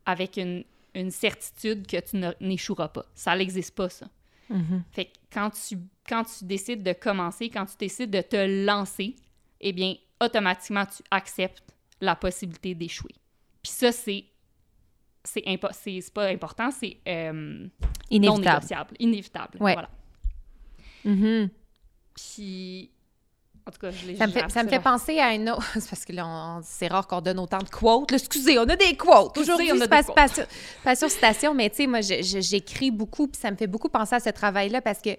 avec 0.06 0.38
une, 0.38 0.64
une 0.96 1.12
certitude 1.12 1.86
que 1.86 1.98
tu 2.00 2.22
n'échoueras 2.44 2.88
pas. 2.88 3.06
Ça 3.14 3.36
n'existe 3.36 3.76
pas, 3.76 3.90
ça. 3.90 4.06
Mhm. 4.50 4.84
Fait 4.92 5.06
que 5.06 5.12
quand 5.32 5.50
tu, 5.52 5.78
quand 6.08 6.24
tu 6.24 6.46
décides 6.46 6.84
de 6.84 6.94
commencer, 6.94 7.50
quand 7.50 7.66
tu 7.66 7.76
décides 7.78 8.12
de 8.12 8.22
te 8.22 8.66
lancer, 8.66 9.16
eh 9.62 9.72
bien, 9.74 9.96
automatiquement, 10.22 10.86
tu 10.86 11.02
acceptes 11.12 11.64
la 12.02 12.16
possibilité 12.16 12.76
d'échouer. 12.76 13.14
Puis 13.62 13.72
ça, 13.72 13.92
c'est... 13.92 14.26
C'est 15.26 15.42
impo- 15.46 15.72
c'est- 15.72 16.02
c'est 16.02 16.14
pas 16.14 16.28
important, 16.28 16.70
c'est 16.70 16.98
euh, 17.08 17.32
non 17.32 17.70
Inévitable. 18.10 18.56
négociable, 18.56 18.96
inévitable. 19.00 19.58
Ouais. 19.62 19.72
Voilà. 19.74 19.90
Mhm. 21.06 21.50
Puis, 22.14 22.92
en 23.66 23.72
tout 23.72 23.80
cas, 23.80 23.92
je 23.92 24.08
l'ai 24.08 24.16
Ça 24.18 24.28
me 24.28 24.32
fait, 24.34 24.50
ça 24.52 24.62
me 24.64 24.68
fait 24.70 24.80
penser 24.82 25.20
à 25.20 25.34
une 25.34 25.50
autre. 25.50 25.64
C'est 25.80 25.90
parce 25.90 26.04
que 26.06 26.12
là, 26.14 26.28
on- 26.28 26.62
c'est 26.64 26.88
rare 26.88 27.08
qu'on 27.08 27.22
donne 27.22 27.40
autant 27.40 27.60
de 27.60 27.70
quotes. 27.70 28.12
Là, 28.12 28.18
excusez, 28.18 28.60
on 28.60 28.64
a 28.68 28.76
des 28.76 28.96
quotes. 28.98 29.38
Aujourd'hui, 29.38 29.72
on 29.72 29.76
a 29.80 29.86
des 29.86 29.88
pas, 29.88 30.04
quotes. 30.04 30.16
pas 30.16 30.28
sur, 30.28 30.44
pas 30.84 30.96
sur 30.96 31.10
citation, 31.10 31.54
mais 31.54 31.70
tu 31.70 31.78
sais, 31.78 31.88
moi, 31.88 32.02
je- 32.02 32.22
je- 32.22 32.42
j'écris 32.42 32.92
beaucoup, 32.92 33.28
puis 33.28 33.40
ça 33.40 33.50
me 33.52 33.56
fait 33.56 33.68
beaucoup 33.68 33.88
penser 33.90 34.16
à 34.16 34.20
ce 34.20 34.30
travail-là 34.30 34.82
parce 34.82 35.00
que 35.02 35.12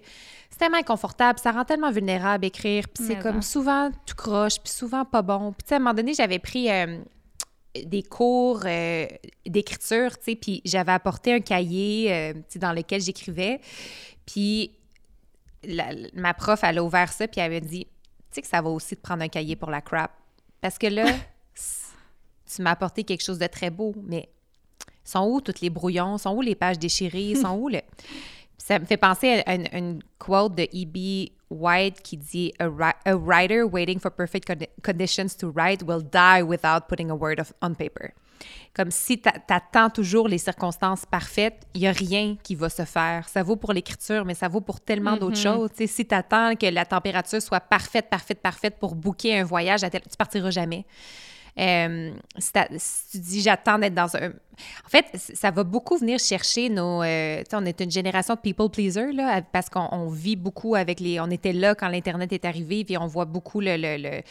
c'est 0.51 0.59
tellement 0.59 0.77
inconfortable, 0.77 1.39
ça 1.39 1.51
rend 1.51 1.65
tellement 1.65 1.91
vulnérable 1.91 2.45
écrire, 2.45 2.85
puis 2.93 3.03
c'est 3.05 3.15
Mais 3.15 3.21
comme 3.21 3.37
en. 3.37 3.41
souvent 3.41 3.89
tout 4.05 4.15
croche, 4.15 4.59
puis 4.63 4.71
souvent 4.71 5.05
pas 5.05 5.21
bon. 5.23 5.51
Puis 5.53 5.63
tu 5.63 5.69
sais, 5.69 5.73
à 5.73 5.77
un 5.77 5.79
moment 5.79 5.93
donné, 5.95 6.13
j'avais 6.13 6.39
pris 6.39 6.69
euh, 6.69 6.99
des 7.83 8.03
cours 8.03 8.61
euh, 8.65 9.05
d'écriture, 9.45 10.17
tu 10.19 10.23
sais, 10.31 10.35
puis 10.35 10.61
j'avais 10.63 10.91
apporté 10.93 11.33
un 11.33 11.39
cahier, 11.41 12.13
euh, 12.13 12.33
tu 12.33 12.39
sais, 12.49 12.59
dans 12.59 12.71
lequel 12.73 13.01
j'écrivais, 13.01 13.59
puis 14.25 14.71
la- 15.63 15.91
ma 16.13 16.33
prof, 16.35 16.59
elle 16.63 16.77
a 16.77 16.83
ouvert 16.83 17.11
ça, 17.11 17.27
puis 17.27 17.41
elle 17.41 17.51
m'a 17.51 17.59
dit, 17.59 17.87
sais 18.35 18.41
que 18.41 18.47
ça 18.47 18.61
va 18.61 18.69
aussi 18.69 18.95
te 18.95 19.01
prendre 19.01 19.23
un 19.23 19.27
cahier 19.27 19.55
pour 19.55 19.69
la 19.69 19.81
crap. 19.81 20.11
Parce 20.61 20.77
que 20.77 20.87
là, 20.87 21.05
tu 22.55 22.61
m'as 22.61 22.71
apporté 22.71 23.03
quelque 23.03 23.23
chose 23.23 23.39
de 23.39 23.47
très 23.47 23.69
beau, 23.69 23.93
mais 24.03 24.29
sont 25.03 25.25
où 25.27 25.41
tous 25.41 25.61
les 25.61 25.69
brouillons? 25.69 26.17
Sont 26.17 26.35
où 26.35 26.41
les 26.41 26.55
pages 26.55 26.79
déchirées? 26.79 27.35
Sont 27.41 27.57
où 27.57 27.69
le... 27.69 27.81
Ça 28.57 28.79
me 28.79 28.85
fait 28.85 28.97
penser 28.97 29.43
à 29.45 29.53
une, 29.53 29.67
une 29.73 30.03
quote 30.17 30.55
de 30.55 30.63
E.B. 30.63 31.31
White 31.51 32.01
qui 32.01 32.17
dit 32.17 32.51
a, 32.59 32.65
a 33.05 33.15
writer 33.15 33.63
waiting 33.63 33.99
for 33.99 34.09
perfect 34.09 34.51
conditions 34.81 35.35
to 35.37 35.51
write 35.51 35.83
will 35.83 36.01
die 36.01 36.41
without 36.41 36.87
putting 36.87 37.11
a 37.11 37.15
word 37.15 37.39
of, 37.39 37.53
on 37.61 37.75
paper. 37.75 38.13
Comme 38.75 38.91
si 38.91 39.19
tu 39.21 39.29
attends 39.49 39.89
toujours 39.89 40.27
les 40.27 40.37
circonstances 40.37 41.05
parfaites, 41.05 41.61
il 41.73 41.81
n'y 41.81 41.87
a 41.87 41.93
rien 41.93 42.35
qui 42.43 42.55
va 42.55 42.67
se 42.69 42.83
faire. 42.83 43.29
Ça 43.29 43.41
vaut 43.41 43.55
pour 43.55 43.71
l'écriture, 43.71 44.25
mais 44.25 44.33
ça 44.33 44.49
vaut 44.49 44.59
pour 44.61 44.81
tellement 44.81 45.15
d'autres 45.15 45.37
Mm-hmm. 45.39 45.53
choses. 45.55 45.69
si 45.87 46.05
tu 46.05 46.13
attends 46.13 46.55
que 46.55 46.65
la 46.65 46.85
température 46.85 47.41
soit 47.41 47.61
parfaite, 47.61 48.09
parfaite, 48.09 48.41
parfaite 48.41 48.75
pour 48.77 48.95
booker 48.95 49.39
un 49.39 49.43
voyage, 49.45 49.83
à 49.85 49.89
tel- 49.89 50.01
tu 50.01 50.17
partiras 50.17 50.49
jamais. 50.51 50.85
Euh, 51.57 52.11
si, 52.37 52.51
tu 53.11 53.19
dis 53.19 53.41
j'attends 53.41 53.79
d'être 53.79 53.93
dans 53.93 54.13
un. 54.17 54.27
En 54.85 54.89
fait, 54.89 55.05
ça 55.13 55.51
va 55.51 55.63
beaucoup 55.63 55.95
venir 55.97 56.19
chercher 56.19 56.67
nos. 56.67 57.01
euh, 57.01 57.37
tu 57.39 57.43
sais, 57.51 57.55
on 57.55 57.63
est 57.65 57.79
une 57.79 57.91
génération 57.91 58.33
de 58.35 58.41
people 58.41 58.69
pleasers, 58.69 59.13
là, 59.13 59.41
parce 59.41 59.69
qu'on 59.69 59.87
on 59.93 60.09
vit 60.09 60.35
beaucoup 60.35 60.75
avec 60.75 60.99
les. 60.99 61.17
On 61.21 61.29
était 61.29 61.53
là 61.53 61.73
quand 61.73 61.87
l'Internet 61.87 62.33
est 62.33 62.43
arrivé, 62.43 62.83
puis 62.83 62.97
on 62.97 63.07
voit 63.07 63.23
beaucoup 63.23 63.61
le. 63.61 63.77
le- 63.77 63.95
le- 63.97 64.21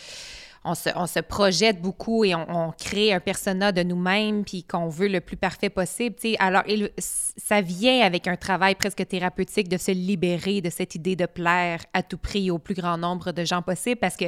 on, 0.64 0.74
se, 0.74 0.88
on 0.96 1.06
se 1.06 1.20
projette 1.20 1.82
beaucoup 1.82 2.24
et 2.24 2.34
on, 2.34 2.46
on 2.68 2.72
crée 2.72 3.12
un 3.12 3.20
persona 3.20 3.70
de 3.70 3.82
nous-mêmes, 3.82 4.44
puis 4.44 4.64
qu'on 4.64 4.88
veut 4.88 5.08
le 5.08 5.20
plus 5.20 5.36
parfait 5.36 5.68
possible. 5.70 6.16
Alors, 6.38 6.62
il- 6.66 6.90
ça 6.98 7.60
vient 7.60 8.00
avec 8.00 8.26
un 8.28 8.36
travail 8.36 8.74
presque 8.74 9.06
thérapeutique 9.06 9.68
de 9.68 9.76
se 9.76 9.90
libérer 9.90 10.60
de 10.60 10.70
cette 10.70 10.94
idée 10.94 11.16
de 11.16 11.26
plaire 11.26 11.80
à 11.92 12.02
tout 12.02 12.16
prix 12.18 12.50
au 12.50 12.58
plus 12.58 12.74
grand 12.74 12.96
nombre 12.96 13.32
de 13.32 13.44
gens 13.44 13.60
possible, 13.62 13.96
parce 14.00 14.16
que 14.16 14.24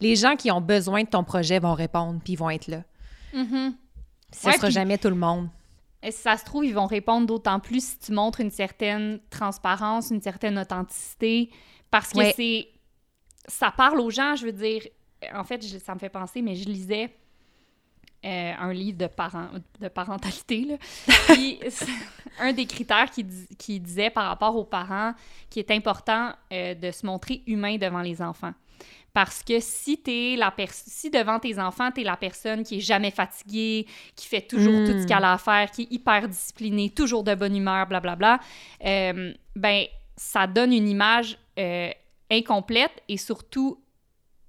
les 0.00 0.16
gens 0.16 0.34
qui 0.36 0.50
ont 0.50 0.60
besoin 0.60 1.02
de 1.04 1.08
ton 1.08 1.22
projet 1.24 1.58
vont 1.60 1.74
répondre, 1.74 2.20
puis 2.22 2.32
ils 2.32 2.38
vont 2.38 2.50
être 2.50 2.66
là. 2.68 2.82
Mhm. 3.32 3.74
Ce 4.32 4.46
Ouais, 4.46 4.52
sera 4.54 4.66
puis- 4.66 4.74
jamais 4.74 4.98
tout 4.98 5.08
le 5.08 5.14
monde. 5.14 5.48
Et 6.02 6.10
si 6.10 6.20
ça 6.22 6.36
se 6.36 6.44
trouve, 6.44 6.64
ils 6.64 6.74
vont 6.74 6.86
répondre 6.86 7.26
d'autant 7.26 7.58
plus 7.58 7.84
si 7.92 7.98
tu 7.98 8.12
montres 8.12 8.40
une 8.40 8.50
certaine 8.50 9.18
transparence, 9.30 10.10
une 10.10 10.20
certaine 10.22 10.58
authenticité, 10.58 11.50
parce 11.90 12.10
que 12.12 12.18
Ouais. 12.18 12.34
c'est... 12.36 12.68
Ça 13.48 13.70
parle 13.70 14.00
aux 14.00 14.10
gens, 14.10 14.34
je 14.34 14.46
veux 14.46 14.52
dire... 14.52 14.82
En 15.34 15.44
fait, 15.44 15.66
je- 15.66 15.78
ça 15.78 15.94
me 15.94 15.98
fait 15.98 16.08
penser, 16.08 16.42
mais 16.42 16.54
je 16.54 16.68
lisais 16.68 17.10
euh, 18.24 18.52
un 18.58 18.72
livre 18.72 18.98
de, 18.98 19.06
parent, 19.06 19.48
de 19.80 19.88
parentalité, 19.88 20.64
là. 20.64 20.76
Puis, 21.28 21.60
un 22.40 22.52
des 22.52 22.66
critères 22.66 23.10
qui, 23.10 23.22
dis- 23.22 23.46
qui 23.56 23.78
disait 23.78 24.10
par 24.10 24.26
rapport 24.28 24.56
aux 24.56 24.64
parents 24.64 25.14
qu'il 25.48 25.60
est 25.60 25.70
important 25.70 26.32
euh, 26.52 26.74
de 26.74 26.90
se 26.90 27.06
montrer 27.06 27.42
humain 27.46 27.76
devant 27.76 28.00
les 28.02 28.20
enfants. 28.20 28.52
Parce 29.12 29.42
que 29.42 29.60
si 29.60 29.96
t'es 29.98 30.34
la 30.36 30.52
si 30.70 31.08
devant 31.08 31.38
tes 31.38 31.58
enfants, 31.58 31.90
t'es 31.90 32.02
la 32.02 32.16
personne 32.18 32.62
qui 32.64 32.76
est 32.78 32.80
jamais 32.80 33.10
fatiguée, 33.10 33.86
qui 34.14 34.26
fait 34.26 34.42
toujours 34.42 34.84
tout 34.84 35.00
ce 35.00 35.06
qu'elle 35.06 35.24
a 35.24 35.32
à 35.34 35.38
faire, 35.38 35.70
qui 35.70 35.82
est 35.82 35.92
hyper 35.92 36.28
disciplinée, 36.28 36.90
toujours 36.90 37.22
de 37.24 37.34
bonne 37.34 37.56
humeur, 37.56 37.86
blablabla, 37.86 38.40
euh, 38.84 39.32
ben 39.54 39.84
ça 40.16 40.46
donne 40.46 40.72
une 40.74 40.88
image 40.88 41.38
incomplète 42.30 43.02
et 43.08 43.16
surtout 43.16 43.80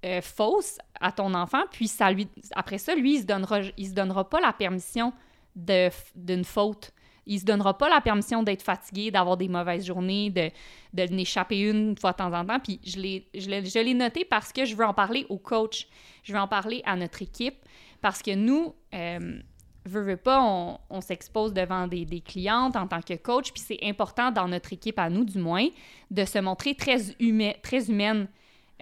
euh, 0.04 0.20
fausse 0.20 0.78
à 1.00 1.10
ton 1.10 1.34
enfant. 1.34 1.62
Puis 1.72 1.88
ça 1.88 2.10
lui, 2.10 2.28
après 2.54 2.78
ça, 2.78 2.94
lui, 2.94 3.14
il 3.14 3.20
se 3.20 3.26
donnera, 3.26 3.60
il 3.76 3.88
se 3.88 3.94
donnera 3.94 4.28
pas 4.28 4.40
la 4.40 4.52
permission 4.52 5.12
de, 5.56 5.90
d'une 6.14 6.44
faute. 6.44 6.92
Il 7.26 7.40
se 7.40 7.44
donnera 7.44 7.76
pas 7.76 7.88
la 7.90 8.00
permission 8.00 8.42
d'être 8.42 8.62
fatigué, 8.62 9.10
d'avoir 9.10 9.36
des 9.36 9.48
mauvaises 9.48 9.84
journées, 9.84 10.30
de, 10.30 10.50
de 10.94 11.02
l'échapper 11.14 11.60
une 11.60 11.96
fois 11.96 12.12
de 12.12 12.16
temps 12.16 12.32
en 12.32 12.44
temps. 12.44 12.58
Puis 12.58 12.80
je 12.84 12.98
l'ai, 12.98 13.28
je, 13.34 13.50
l'ai, 13.50 13.64
je 13.64 13.78
l'ai 13.80 13.92
noté 13.92 14.24
parce 14.24 14.52
que 14.52 14.64
je 14.64 14.74
veux 14.74 14.86
en 14.86 14.94
parler 14.94 15.26
au 15.28 15.36
coach. 15.36 15.88
Je 16.22 16.32
veux 16.32 16.38
en 16.38 16.48
parler 16.48 16.80
à 16.86 16.96
notre 16.96 17.20
équipe 17.20 17.56
parce 18.00 18.22
que 18.22 18.34
nous, 18.34 18.74
euh, 18.94 19.40
veux, 19.84 20.02
veux 20.02 20.16
pas, 20.16 20.40
on, 20.40 20.78
on 20.88 21.00
s'expose 21.00 21.52
devant 21.52 21.86
des, 21.86 22.06
des 22.06 22.20
clientes 22.20 22.76
en 22.76 22.86
tant 22.86 23.02
que 23.02 23.14
coach. 23.14 23.52
Puis 23.52 23.62
c'est 23.66 23.80
important 23.82 24.30
dans 24.30 24.48
notre 24.48 24.72
équipe, 24.72 24.98
à 24.98 25.10
nous 25.10 25.24
du 25.24 25.38
moins, 25.38 25.66
de 26.10 26.24
se 26.24 26.38
montrer 26.38 26.76
très, 26.76 27.10
humain, 27.20 27.52
très 27.62 27.90
humaine 27.90 28.28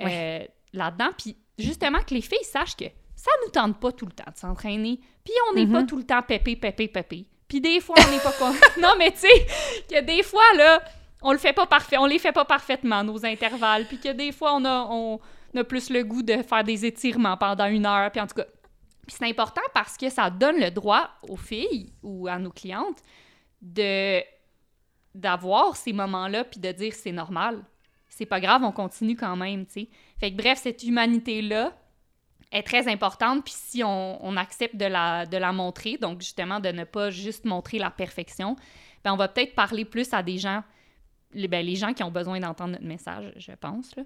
euh, 0.01 0.45
là-dedans. 0.73 1.11
Puis 1.17 1.37
justement, 1.59 2.01
que 2.01 2.15
les 2.15 2.23
filles 2.23 2.45
sachent 2.45 2.77
que 2.77 2.85
ça 3.15 3.31
nous 3.45 3.51
tente 3.51 3.81
pas 3.81 3.93
tout 3.93 4.07
le 4.07 4.13
temps 4.13 4.31
de 4.31 4.39
s'entraîner. 4.39 5.01
Puis 5.25 5.35
on 5.51 5.55
n'est 5.55 5.67
pas 5.67 5.83
tout 5.85 5.97
le 5.97 6.05
temps 6.05 6.23
pépé, 6.23 6.57
pépé, 6.57 6.89
pépé. 6.89 7.27
Puis 7.49 7.61
des 7.61 7.81
fois, 7.81 7.97
on 8.07 8.11
n'est 8.11 8.21
pas 8.21 8.33
con... 8.33 8.53
Non, 8.81 8.95
mais 8.99 9.13
tu 9.13 9.19
sais, 9.19 9.47
que 9.89 10.01
des 10.03 10.23
fois, 10.23 10.53
là, 10.57 10.83
on 11.23 11.33
le 11.33 11.39
fait 11.39 11.53
pas 11.53 11.67
parfait, 11.67 11.97
on 11.97 12.07
les 12.07 12.19
fait 12.19 12.33
pas 12.33 12.45
parfaitement, 12.45 13.03
nos 13.03 13.25
intervalles. 13.25 13.87
Puis 13.87 13.99
que 13.99 14.13
des 14.13 14.33
fois, 14.33 14.55
on 14.55 14.65
a, 14.65 14.87
on 14.91 15.21
a 15.57 15.65
plus 15.65 15.91
le 15.91 16.03
goût 16.03 16.23
de 16.23 16.43
faire 16.43 16.65
des 16.65 16.85
étirements 16.85 17.37
pendant 17.37 17.67
une 17.67 17.87
heure. 17.87 18.11
Puis 18.11 18.21
en 18.21 18.27
tout 18.27 18.35
cas, 18.35 18.47
puis 19.07 19.17
c'est 19.19 19.27
important 19.27 19.63
parce 19.73 19.97
que 19.97 20.11
ça 20.11 20.31
donne 20.31 20.59
le 20.59 20.71
droit 20.71 21.11
aux 21.29 21.37
filles 21.37 21.93
ou 22.03 22.27
à 22.27 22.39
nos 22.39 22.51
clientes 22.51 23.03
de 23.63 24.21
d'avoir 25.15 25.77
ces 25.77 25.95
moments-là 25.95 26.45
puis 26.45 26.61
de 26.61 26.71
dire 26.73 26.93
c'est 26.93 27.13
normal. 27.13 27.65
C'est 28.17 28.25
pas 28.25 28.41
grave, 28.41 28.63
on 28.65 28.73
continue 28.73 29.15
quand 29.15 29.37
même, 29.37 29.67
tu 29.67 29.73
sais. 29.73 29.89
Fait 30.19 30.33
que 30.33 30.39
bref, 30.39 30.59
cette 30.63 30.83
humanité-là 30.83 31.75
est 32.51 32.63
très 32.63 32.89
importante 32.89 33.45
puis 33.45 33.53
si 33.55 33.85
on, 33.85 34.37
accepte 34.39 34.75
de 34.75 34.87
la, 34.87 35.27
de 35.27 35.37
la 35.37 35.53
montrer, 35.53 35.99
donc 35.99 36.23
justement 36.23 36.59
de 36.59 36.71
ne 36.71 36.85
pas 36.85 37.11
juste 37.11 37.45
montrer 37.45 37.79
la 37.79 37.91
perfection, 37.91 38.57
ben 39.05 39.13
on 39.13 39.17
va 39.17 39.29
peut-être 39.29 39.55
parler 39.55 39.85
plus 39.85 40.15
à 40.15 40.23
des 40.23 40.39
gens, 40.39 40.65
les, 41.35 41.47
ben, 41.47 41.65
les 41.65 41.77
gens 41.77 41.93
qui 41.93 42.03
ont 42.05 42.11
besoin 42.11 42.41
d'entendre 42.41 42.73
notre 42.73 42.87
message, 42.87 43.35
je 43.37 43.53
pense, 43.53 43.95
là. 43.97 44.05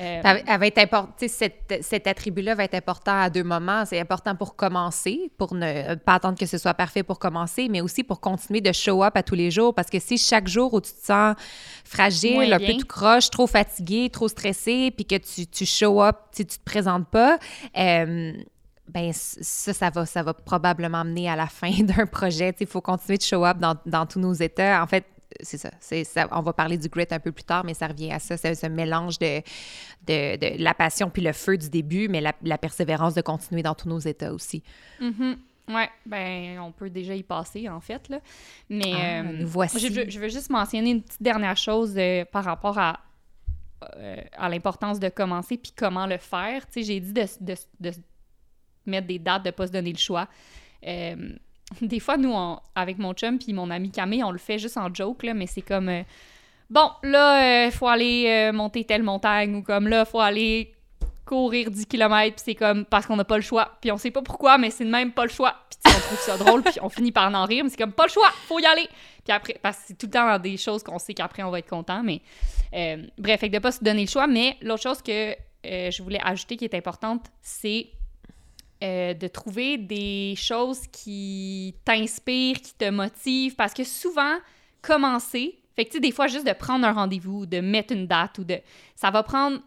Euh, 0.00 0.22
elle 0.46 0.60
va 0.60 0.66
être 0.66 0.78
import- 0.78 1.08
cet, 1.16 1.74
cet 1.80 2.06
attribut-là 2.06 2.54
va 2.54 2.64
être 2.64 2.74
important 2.74 3.20
à 3.20 3.30
deux 3.30 3.42
moments. 3.42 3.84
C'est 3.84 3.98
important 3.98 4.36
pour 4.36 4.54
commencer, 4.54 5.32
pour 5.38 5.54
ne 5.54 5.94
pas 5.96 6.14
attendre 6.14 6.38
que 6.38 6.46
ce 6.46 6.56
soit 6.56 6.74
parfait 6.74 7.02
pour 7.02 7.18
commencer, 7.18 7.68
mais 7.68 7.80
aussi 7.80 8.04
pour 8.04 8.20
continuer 8.20 8.60
de 8.60 8.72
show 8.72 9.02
up 9.02 9.16
à 9.16 9.22
tous 9.24 9.34
les 9.34 9.50
jours. 9.50 9.74
Parce 9.74 9.90
que 9.90 9.98
si 9.98 10.16
chaque 10.16 10.46
jour 10.46 10.72
où 10.72 10.80
tu 10.80 10.92
te 10.92 11.04
sens 11.04 11.34
fragile, 11.84 12.52
un 12.52 12.58
peu 12.58 12.64
tout 12.78 12.86
croche, 12.86 13.30
trop 13.30 13.46
fatigué, 13.46 14.08
trop 14.10 14.28
stressé, 14.28 14.92
puis 14.92 15.04
que 15.04 15.16
tu, 15.16 15.46
tu 15.46 15.66
show 15.66 16.02
up, 16.02 16.16
tu 16.34 16.46
te 16.46 16.54
présentes 16.64 17.08
pas, 17.08 17.38
euh, 17.76 18.32
ben 18.88 19.10
ça, 19.12 19.72
ça 19.74 19.90
va, 19.90 20.06
ça 20.06 20.22
va 20.22 20.32
probablement 20.32 21.04
mener 21.04 21.28
à 21.28 21.36
la 21.36 21.46
fin 21.46 21.70
d'un 21.82 22.06
projet. 22.06 22.54
Il 22.60 22.66
faut 22.66 22.80
continuer 22.80 23.18
de 23.18 23.22
show 23.22 23.44
up 23.44 23.58
dans, 23.58 23.74
dans 23.84 24.06
tous 24.06 24.20
nos 24.20 24.32
états. 24.32 24.82
En 24.82 24.86
fait, 24.86 25.04
c'est 25.40 25.58
ça, 25.58 25.70
c'est 25.80 26.04
ça. 26.04 26.28
On 26.32 26.40
va 26.40 26.52
parler 26.52 26.78
du 26.78 26.88
grit 26.88 27.06
un 27.10 27.20
peu 27.20 27.32
plus 27.32 27.44
tard, 27.44 27.64
mais 27.64 27.74
ça 27.74 27.86
revient 27.86 28.12
à 28.12 28.18
ça. 28.18 28.36
C'est 28.36 28.54
ce 28.54 28.66
mélange 28.66 29.18
de, 29.18 29.40
de, 30.06 30.36
de 30.36 30.62
la 30.62 30.74
passion 30.74 31.10
puis 31.10 31.22
le 31.22 31.32
feu 31.32 31.56
du 31.58 31.68
début, 31.70 32.08
mais 32.08 32.20
la, 32.20 32.32
la 32.42 32.58
persévérance 32.58 33.14
de 33.14 33.20
continuer 33.20 33.62
dans 33.62 33.74
tous 33.74 33.88
nos 33.88 33.98
états 33.98 34.32
aussi. 34.32 34.62
Mhm. 35.00 35.36
Ouais, 35.68 35.90
ben 36.06 36.58
on 36.60 36.72
peut 36.72 36.88
déjà 36.88 37.14
y 37.14 37.22
passer 37.22 37.68
en 37.68 37.80
fait 37.80 38.08
là. 38.08 38.20
Mais 38.70 38.92
Ah, 38.94 39.20
euh, 39.20 39.22
nous 39.40 39.46
voici. 39.48 39.78
Je, 39.78 39.92
veux, 39.92 40.08
je 40.08 40.18
veux 40.18 40.30
juste 40.30 40.48
mentionner 40.48 40.90
une 40.92 41.02
petite 41.02 41.22
dernière 41.22 41.58
chose 41.58 41.92
euh, 41.98 42.24
par 42.24 42.44
rapport 42.44 42.78
à 42.78 43.00
euh, 43.96 44.16
à 44.36 44.48
l'importance 44.48 44.98
de 44.98 45.08
commencer 45.10 45.56
puis 45.58 45.72
comment 45.76 46.06
le 46.06 46.16
faire. 46.16 46.66
Tu 46.66 46.80
sais, 46.80 46.82
j'ai 46.84 47.00
dit 47.00 47.12
de, 47.12 47.26
de, 47.40 47.54
de 47.80 47.90
mettre 48.86 49.06
des 49.06 49.18
dates, 49.18 49.44
de 49.44 49.50
pas 49.50 49.66
se 49.66 49.72
donner 49.72 49.92
le 49.92 49.98
choix. 49.98 50.26
Euh, 51.70 51.74
des 51.86 52.00
fois, 52.00 52.16
nous, 52.16 52.32
on- 52.32 52.58
avec 52.74 52.98
mon 52.98 53.12
chum 53.14 53.38
puis 53.38 53.52
mon 53.52 53.70
ami 53.70 53.90
Camille, 53.90 54.24
on 54.24 54.30
le 54.30 54.38
fait 54.38 54.58
juste 54.58 54.76
en 54.76 54.92
joke, 54.92 55.22
là, 55.22 55.34
mais 55.34 55.46
c'est 55.46 55.62
comme... 55.62 55.88
euh, 55.88 56.02
bon, 56.70 56.90
là, 57.02 57.66
il 57.66 57.72
faut 57.72 57.88
aller 57.88 58.26
euh, 58.28 58.52
monter 58.52 58.84
telle 58.84 59.02
montagne 59.02 59.54
ou 59.56 59.62
comme 59.62 59.88
là, 59.88 60.04
il 60.06 60.10
faut 60.10 60.20
aller 60.20 60.72
courir 61.24 61.70
10 61.70 61.84
km, 61.84 62.36
puis 62.36 62.42
c'est 62.42 62.54
comme 62.54 62.86
parce 62.86 63.04
qu'on 63.06 63.16
n'a 63.16 63.24
pas 63.24 63.36
le 63.36 63.42
choix. 63.42 63.76
Puis 63.82 63.92
on 63.92 63.98
sait 63.98 64.10
pas 64.10 64.22
pourquoi, 64.22 64.56
mais 64.56 64.70
c'est 64.70 64.86
de 64.86 64.90
même 64.90 65.12
pas 65.12 65.24
le 65.24 65.30
choix. 65.30 65.54
Puis 65.84 65.92
on 65.94 66.00
trouve 66.00 66.18
ça 66.20 66.36
drôle, 66.42 66.62
puis 66.62 66.76
on 66.80 66.88
finit 66.88 67.12
par 67.12 67.30
en 67.34 67.44
rire, 67.44 67.64
mais 67.64 67.70
c'est 67.70 67.76
comme 67.76 67.92
pas 67.92 68.04
le 68.06 68.10
choix, 68.10 68.30
faut 68.46 68.58
y 68.58 68.64
aller. 68.64 68.88
Puis 69.24 69.32
après, 69.36 69.56
parce 69.62 69.76
que 69.76 69.82
c'est 69.88 69.98
tout 69.98 70.06
le 70.06 70.12
temps 70.12 70.26
dans 70.26 70.38
des 70.38 70.56
choses 70.56 70.82
qu'on 70.82 70.98
sait 70.98 71.12
qu'après 71.12 71.42
on 71.42 71.50
va 71.50 71.58
être 71.58 71.68
content, 71.68 72.02
mais 72.02 72.22
euh, 72.72 73.02
bref, 73.18 73.40
fait 73.40 73.50
que 73.50 73.54
de 73.56 73.58
pas 73.58 73.72
se 73.72 73.84
donner 73.84 74.02
le 74.02 74.08
choix. 74.08 74.26
Mais 74.26 74.56
l'autre 74.62 74.82
chose 74.82 75.02
que 75.02 75.32
euh, 75.66 75.90
je 75.90 76.02
voulais 76.02 76.20
ajouter 76.24 76.56
qui 76.56 76.64
est 76.64 76.74
importante, 76.74 77.26
c'est 77.42 77.88
euh, 78.82 79.14
de 79.14 79.26
trouver 79.28 79.76
des 79.78 80.34
choses 80.36 80.80
qui 80.92 81.74
t'inspirent, 81.84 82.60
qui 82.60 82.74
te 82.74 82.88
motivent, 82.90 83.54
parce 83.56 83.74
que 83.74 83.84
souvent, 83.84 84.36
commencer, 84.82 85.58
fait 85.74 85.84
que 85.84 85.90
tu 85.90 85.96
sais, 85.96 86.00
des 86.00 86.12
fois, 86.12 86.26
juste 86.26 86.46
de 86.46 86.52
prendre 86.52 86.86
un 86.86 86.92
rendez-vous, 86.92 87.46
de 87.46 87.60
mettre 87.60 87.92
une 87.92 88.06
date 88.06 88.38
ou 88.38 88.44
de. 88.44 88.58
Ça 88.96 89.10
va 89.10 89.22
prendre 89.22 89.58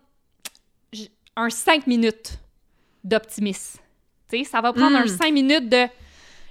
un 1.35 1.49
5 1.49 1.87
minutes 1.87 2.37
d'optimisme. 3.03 3.79
Tu 4.29 4.39
sais, 4.39 4.43
ça 4.43 4.61
va 4.61 4.73
prendre 4.73 4.97
Mm. 4.97 5.03
un 5.03 5.07
5 5.07 5.31
minutes 5.33 5.69
de 5.69 5.87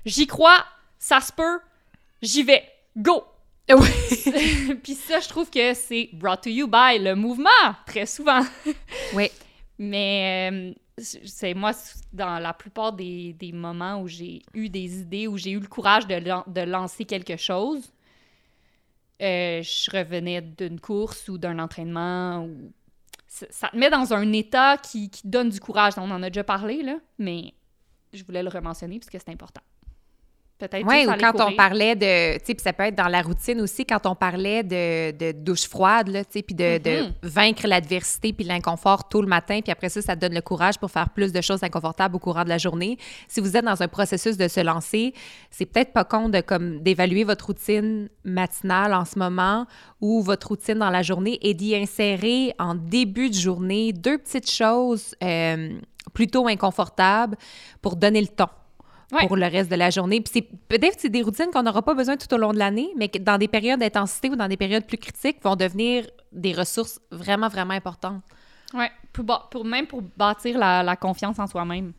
j'y 0.06 0.26
crois, 0.26 0.64
ça 0.98 1.20
se 1.20 1.32
peut, 1.32 1.60
j'y 2.22 2.42
vais, 2.42 2.64
go! 2.96 3.24
Puis 4.82 4.94
ça, 4.94 5.20
je 5.20 5.28
trouve 5.28 5.48
que 5.48 5.74
c'est 5.74 6.08
brought 6.12 6.42
to 6.42 6.50
you 6.50 6.66
by 6.66 6.98
le 6.98 7.14
mouvement, 7.14 7.48
très 7.86 8.06
souvent. 8.06 8.40
Oui. 9.14 9.30
Mais 9.78 10.50
euh, 10.52 10.72
c'est 11.00 11.54
moi, 11.54 11.72
dans 12.12 12.38
la 12.38 12.52
plupart 12.52 12.92
des, 12.92 13.32
des 13.34 13.52
moments 13.52 14.00
où 14.00 14.08
j'ai 14.08 14.42
eu 14.54 14.68
des 14.68 15.00
idées, 15.00 15.26
où 15.26 15.36
j'ai 15.36 15.52
eu 15.52 15.60
le 15.60 15.66
courage 15.66 16.06
de, 16.06 16.18
de 16.18 16.60
lancer 16.60 17.04
quelque 17.04 17.36
chose, 17.36 17.92
euh, 19.22 19.62
je 19.62 19.90
revenais 19.90 20.40
d'une 20.40 20.80
course 20.80 21.28
ou 21.28 21.38
d'un 21.38 21.58
entraînement. 21.58 22.48
Ça, 23.26 23.68
te 23.68 23.76
met 23.76 23.90
dans 23.90 24.12
un 24.12 24.32
état 24.32 24.78
qui, 24.78 25.10
qui 25.10 25.26
donne 25.26 25.50
du 25.50 25.60
courage. 25.60 25.94
On 25.98 26.10
en 26.10 26.22
a 26.22 26.30
déjà 26.30 26.44
parlé, 26.44 26.82
là, 26.82 26.96
mais 27.18 27.54
je 28.12 28.24
voulais 28.24 28.42
le 28.42 28.48
rementionner 28.48 28.98
parce 28.98 29.10
que 29.10 29.18
c'est 29.18 29.30
important. 29.30 29.62
Peut-être 30.60 30.86
Oui, 30.86 31.06
ou 31.08 31.12
quand 31.18 31.40
on 31.40 31.56
parlait 31.56 31.96
de, 31.96 32.34
tu 32.38 32.44
sais, 32.44 32.54
puis 32.54 32.62
ça 32.62 32.72
peut 32.72 32.84
être 32.84 32.94
dans 32.94 33.08
la 33.08 33.22
routine 33.22 33.60
aussi, 33.60 33.84
quand 33.84 34.06
on 34.06 34.14
parlait 34.14 34.62
de, 34.62 35.10
de 35.10 35.32
douche 35.32 35.66
froide, 35.68 36.08
là, 36.08 36.24
tu 36.24 36.32
sais, 36.34 36.42
puis 36.42 36.54
de, 36.54 36.78
de 36.78 36.90
Mhm. 37.02 37.12
vaincre 37.22 37.66
l'adversité 37.66 38.32
puis 38.32 38.44
l'inconfort 38.44 39.08
tôt 39.08 39.22
le 39.22 39.28
matin, 39.28 39.60
puis 39.62 39.72
après 39.72 39.88
ça, 39.88 40.02
ça 40.02 40.14
te 40.14 40.20
donne 40.20 40.34
le 40.34 40.40
courage 40.42 40.78
pour 40.78 40.90
faire 40.90 41.08
plus 41.10 41.32
de 41.32 41.40
choses 41.40 41.62
inconfortables 41.62 42.14
au 42.16 42.18
courant 42.18 42.44
de 42.44 42.48
la 42.50 42.58
journée. 42.58 42.98
Si 43.28 43.40
vous 43.40 43.56
êtes 43.56 43.64
dans 43.64 43.82
un 43.82 43.88
processus 43.88 44.36
de 44.36 44.46
se 44.48 44.60
lancer, 44.60 45.14
c'est 45.50 45.66
peut-être 45.66 45.92
pas 45.92 46.04
con 46.04 46.28
de 46.28 46.40
comme 46.40 46.80
d'évaluer 46.80 47.24
votre 47.24 47.46
routine 47.46 48.08
matinale 48.24 48.94
en 48.94 49.04
ce 49.04 49.18
moment 49.18 49.66
ou 50.00 50.22
votre 50.22 50.48
routine 50.48 50.78
dans 50.78 50.90
la 50.90 51.02
journée 51.02 51.38
et 51.42 51.54
d'y 51.54 51.74
insérer 51.74 52.54
en 52.58 52.74
début 52.74 53.30
de 53.30 53.34
journée 53.34 53.92
deux 53.92 54.18
petites 54.18 54.50
choses 54.50 55.14
euh, 55.24 55.70
plutôt 56.12 56.46
inconfortables 56.48 57.36
pour 57.82 57.96
donner 57.96 58.20
le 58.20 58.28
ton 58.28 58.46
Ouais. 59.12 59.26
pour 59.26 59.36
le 59.36 59.46
reste 59.46 59.70
de 59.70 59.76
la 59.76 59.90
journée. 59.90 60.20
Puis 60.20 60.30
c'est 60.34 60.42
peut-être 60.68 60.94
que 60.96 61.00
c'est 61.02 61.08
des 61.08 61.22
routines 61.22 61.50
qu'on 61.52 61.62
n'aura 61.64 61.82
pas 61.82 61.94
besoin 61.94 62.16
tout 62.16 62.32
au 62.32 62.36
long 62.38 62.52
de 62.52 62.58
l'année, 62.58 62.90
mais 62.96 63.08
que 63.08 63.18
dans 63.18 63.38
des 63.38 63.48
périodes 63.48 63.80
d'intensité 63.80 64.30
ou 64.30 64.36
dans 64.36 64.46
des 64.48 64.56
périodes 64.56 64.86
plus 64.86 64.98
critiques 64.98 65.42
vont 65.42 65.56
devenir 65.56 66.06
des 66.32 66.52
ressources 66.52 67.00
vraiment, 67.10 67.48
vraiment 67.48 67.74
importantes. 67.74 68.22
Ouais, 68.72 68.90
pour, 69.50 69.64
même 69.64 69.86
pour 69.88 70.02
bâtir 70.16 70.56
la, 70.58 70.82
la 70.84 70.94
confiance 70.96 71.38
en 71.40 71.46
soi-même 71.48 71.92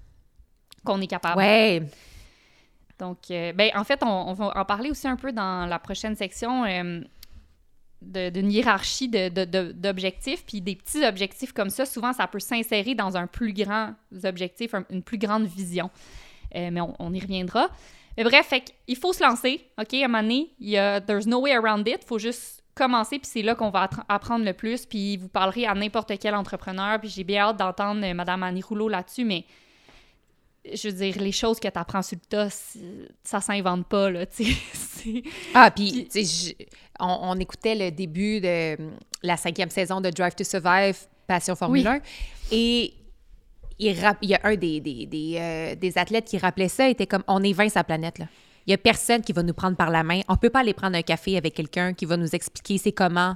qu'on 0.85 1.01
est 1.01 1.07
capable. 1.07 1.37
Ouais. 1.37 1.83
Donc, 2.97 3.17
euh, 3.29 3.51
ben, 3.53 3.71
en 3.75 3.83
fait, 3.83 3.99
on, 4.03 4.07
on 4.29 4.33
va 4.33 4.53
en 4.55 4.63
parler 4.63 4.89
aussi 4.89 5.07
un 5.07 5.17
peu 5.17 5.31
dans 5.33 5.65
la 5.65 5.79
prochaine 5.79 6.15
section 6.15 6.63
euh, 6.65 7.01
d'une 8.01 8.51
hiérarchie 8.51 9.09
de- 9.09 9.29
de- 9.29 9.45
de- 9.45 9.71
d'objectifs. 9.73 10.45
Puis 10.45 10.61
des 10.61 10.75
petits 10.75 11.03
objectifs 11.05 11.51
comme 11.51 11.69
ça, 11.69 11.85
souvent, 11.85 12.13
ça 12.13 12.27
peut 12.27 12.39
s'insérer 12.39 12.95
dans 12.95 13.17
un 13.17 13.27
plus 13.27 13.53
grand 13.53 13.95
objectif, 14.23 14.73
un- 14.73 14.85
une 14.89 15.03
plus 15.03 15.17
grande 15.17 15.45
vision. 15.45 15.89
Euh, 16.55 16.69
mais 16.71 16.81
on, 16.81 16.95
on 16.99 17.13
y 17.13 17.19
reviendra. 17.19 17.69
Mais 18.17 18.23
bref, 18.23 18.47
fait 18.47 18.73
il 18.87 18.97
faut 18.97 19.13
se 19.13 19.23
lancer, 19.23 19.67
OK? 19.79 19.93
À 19.93 20.05
un 20.05 20.07
moment 20.07 20.21
donné, 20.21 20.51
il 20.59 20.69
y 20.69 20.77
a, 20.77 20.99
there's 20.99 21.27
no 21.27 21.39
way 21.39 21.53
around 21.53 21.87
it. 21.87 21.99
Il 22.01 22.07
faut 22.07 22.19
juste 22.19 22.63
commencer, 22.75 23.19
puis 23.19 23.29
c'est 23.31 23.41
là 23.41 23.55
qu'on 23.55 23.69
va 23.69 23.89
apprendre 24.09 24.45
le 24.45 24.53
plus. 24.53 24.85
Puis 24.85 25.17
vous 25.17 25.27
parlerez 25.27 25.65
à 25.65 25.73
n'importe 25.73 26.11
quel 26.19 26.35
entrepreneur. 26.35 26.99
Puis 26.99 27.09
j'ai 27.09 27.23
bien 27.23 27.43
hâte 27.43 27.57
d'entendre 27.57 28.05
euh, 28.05 28.13
Mme 28.13 28.43
Annie 28.43 28.61
Rouleau 28.61 28.89
là-dessus, 28.89 29.25
mais 29.25 29.45
je 30.71 30.89
veux 30.89 30.93
dire, 30.93 31.17
les 31.19 31.31
choses 31.31 31.59
que 31.59 31.67
tu 31.67 31.79
apprends 31.79 32.01
sur 32.01 32.17
le 32.21 32.27
tas, 32.27 32.49
ça 33.23 33.41
s'invente 33.41 33.87
pas, 33.87 34.11
là, 34.11 34.25
tu 34.27 34.45
sais. 34.45 35.23
Ah, 35.53 35.71
puis, 35.71 36.07
on, 36.99 37.17
on 37.21 37.39
écoutait 37.39 37.75
le 37.75 37.91
début 37.91 38.39
de 38.41 38.77
la 39.23 39.37
cinquième 39.37 39.71
saison 39.71 40.01
de 40.01 40.09
Drive 40.09 40.35
to 40.35 40.43
Survive, 40.43 40.97
Passion 41.25 41.55
Formule 41.55 41.87
Oui. 41.87 41.95
1, 41.95 42.01
et 42.51 42.93
il, 43.81 44.29
y 44.29 44.35
a 44.35 44.39
un 44.43 44.53
euh, 44.53 45.75
des 45.75 45.93
athlètes 45.97 46.25
qui 46.25 46.37
rappelait 46.37 46.69
ça, 46.69 46.87
il 46.87 46.91
était 46.91 47.07
comme, 47.07 47.23
on 47.27 47.43
est 47.43 47.53
20 47.53 47.69
sa 47.69 47.83
planète, 47.83 48.19
là. 48.19 48.25
Il 48.67 48.71
y 48.71 48.73
a 48.75 48.77
personne 48.77 49.21
qui 49.21 49.33
va 49.33 49.41
nous 49.41 49.55
prendre 49.55 49.75
par 49.75 49.89
la 49.89 50.03
main. 50.03 50.21
On 50.27 50.37
peut 50.37 50.51
pas 50.51 50.59
aller 50.59 50.75
prendre 50.75 50.95
un 50.95 51.01
café 51.01 51.35
avec 51.35 51.55
quelqu'un 51.55 51.93
qui 51.93 52.05
va 52.05 52.15
nous 52.15 52.35
expliquer 52.35 52.77
c'est 52.77 52.91
comment. 52.91 53.35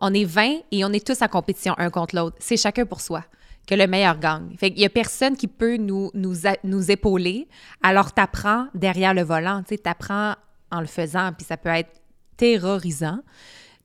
On 0.00 0.14
est 0.14 0.24
20 0.24 0.60
et 0.70 0.84
on 0.84 0.92
est 0.92 1.04
tous 1.04 1.20
en 1.20 1.26
compétition 1.26 1.74
un 1.78 1.90
contre 1.90 2.14
l'autre. 2.14 2.36
C'est 2.38 2.56
chacun 2.56 2.86
pour 2.86 3.00
soi. 3.00 3.24
Que 3.66 3.74
le 3.74 3.88
meilleur 3.88 4.18
gagne. 4.18 4.54
Fait 4.56 4.70
qu'il 4.70 4.80
y 4.80 4.84
a 4.84 4.88
personne 4.88 5.36
qui 5.36 5.48
peut 5.48 5.76
nous, 5.76 6.10
nous, 6.14 6.90
épauler. 6.90 7.48
Alors, 7.82 8.12
t'apprends 8.12 8.68
derrière 8.74 9.14
le 9.14 9.22
volant. 9.22 9.62
Tu 9.62 9.74
sais, 9.74 9.78
t'apprends 9.78 10.34
en 10.70 10.80
le 10.80 10.86
faisant. 10.86 11.32
Puis 11.32 11.44
ça 11.44 11.56
peut 11.56 11.68
être 11.68 12.00
terrorisant. 12.36 13.18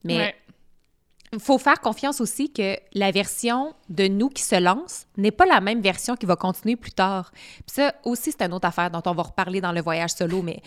Mais. 0.04 0.34
Il 1.32 1.40
faut 1.40 1.58
faire 1.58 1.80
confiance 1.80 2.20
aussi 2.20 2.52
que 2.52 2.76
la 2.94 3.10
version 3.10 3.74
de 3.88 4.08
nous 4.08 4.28
qui 4.28 4.42
se 4.42 4.54
lance 4.60 5.06
n'est 5.16 5.30
pas 5.30 5.44
la 5.46 5.60
même 5.60 5.80
version 5.80 6.16
qui 6.16 6.26
va 6.26 6.36
continuer 6.36 6.76
plus 6.76 6.92
tard. 6.92 7.30
Puis 7.32 7.74
ça 7.74 7.94
aussi, 8.04 8.32
c'est 8.32 8.42
une 8.46 8.52
autre 8.54 8.66
affaire 8.66 8.90
dont 8.90 9.02
on 9.06 9.12
va 9.12 9.22
reparler 9.24 9.60
dans 9.60 9.72
le 9.72 9.82
voyage 9.82 10.10
solo, 10.10 10.42
mais 10.42 10.60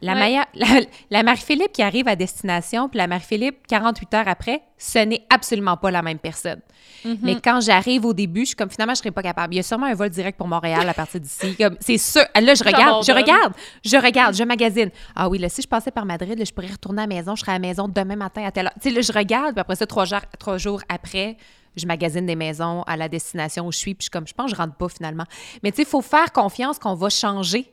la, 0.00 0.14
Ouais. 0.14 0.18
meilleure- 0.20 0.46
la, 0.54 0.66
la 1.10 1.22
Marie-Philippe 1.22 1.72
qui 1.72 1.82
arrive 1.82 2.08
à 2.08 2.16
destination, 2.16 2.88
puis 2.88 2.98
la 2.98 3.06
Marie-Philippe 3.06 3.66
48 3.68 4.14
heures 4.14 4.28
après, 4.28 4.62
ce 4.78 5.00
n'est 5.00 5.24
absolument 5.28 5.76
pas 5.76 5.90
la 5.90 6.02
même 6.02 6.18
personne. 6.18 6.60
Mm-hmm. 7.04 7.18
Mais 7.22 7.40
quand 7.40 7.60
j'arrive 7.60 8.04
au 8.04 8.14
début, 8.14 8.42
je 8.42 8.46
suis 8.46 8.56
comme 8.56 8.70
finalement, 8.70 8.94
je 8.94 8.98
serais 8.98 9.10
pas 9.10 9.22
capable. 9.22 9.54
Il 9.54 9.58
y 9.58 9.60
a 9.60 9.62
sûrement 9.62 9.86
un 9.86 9.94
vol 9.94 10.08
direct 10.08 10.38
pour 10.38 10.48
Montréal 10.48 10.88
à 10.88 10.94
partir 10.94 11.20
d'ici. 11.20 11.56
C'est 11.80 11.98
sûr. 11.98 12.22
Là, 12.34 12.54
je 12.54 12.64
regarde, 12.64 13.04
je 13.04 13.12
regarde, 13.12 13.52
je 13.84 13.96
regarde, 13.96 14.34
je 14.34 14.44
magasine. 14.44 14.90
Ah 15.14 15.28
oui, 15.28 15.38
là, 15.38 15.48
si 15.48 15.62
je 15.62 15.68
passais 15.68 15.90
par 15.90 16.06
Madrid, 16.06 16.38
là, 16.38 16.44
je 16.44 16.52
pourrais 16.52 16.68
retourner 16.68 17.02
à 17.02 17.06
la 17.06 17.14
maison, 17.14 17.34
je 17.34 17.40
serais 17.40 17.52
à 17.52 17.56
la 17.56 17.60
maison 17.60 17.88
demain 17.88 18.16
matin 18.16 18.44
à 18.44 18.50
telle 18.50 18.66
heure. 18.66 18.74
Tu 18.80 18.88
sais, 18.88 18.94
là, 18.94 19.00
je 19.00 19.12
regarde, 19.12 19.52
puis 19.52 19.60
après 19.60 19.76
ça, 19.76 19.86
trois 19.86 20.04
jours, 20.04 20.20
trois 20.38 20.58
jours 20.58 20.80
après, 20.88 21.36
je 21.76 21.86
magasine 21.86 22.26
des 22.26 22.36
maisons 22.36 22.82
à 22.82 22.96
la 22.96 23.08
destination 23.08 23.66
où 23.66 23.72
je 23.72 23.78
suis, 23.78 23.94
puis 23.94 24.02
je 24.02 24.04
suis 24.04 24.10
comme, 24.10 24.26
je 24.26 24.34
pense 24.34 24.50
que 24.50 24.56
je 24.56 24.60
rentre 24.60 24.74
pas 24.74 24.88
finalement. 24.88 25.24
Mais 25.62 25.70
tu 25.70 25.76
sais, 25.76 25.82
il 25.82 25.88
faut 25.88 26.02
faire 26.02 26.32
confiance 26.32 26.78
qu'on 26.78 26.94
va 26.94 27.08
changer 27.08 27.72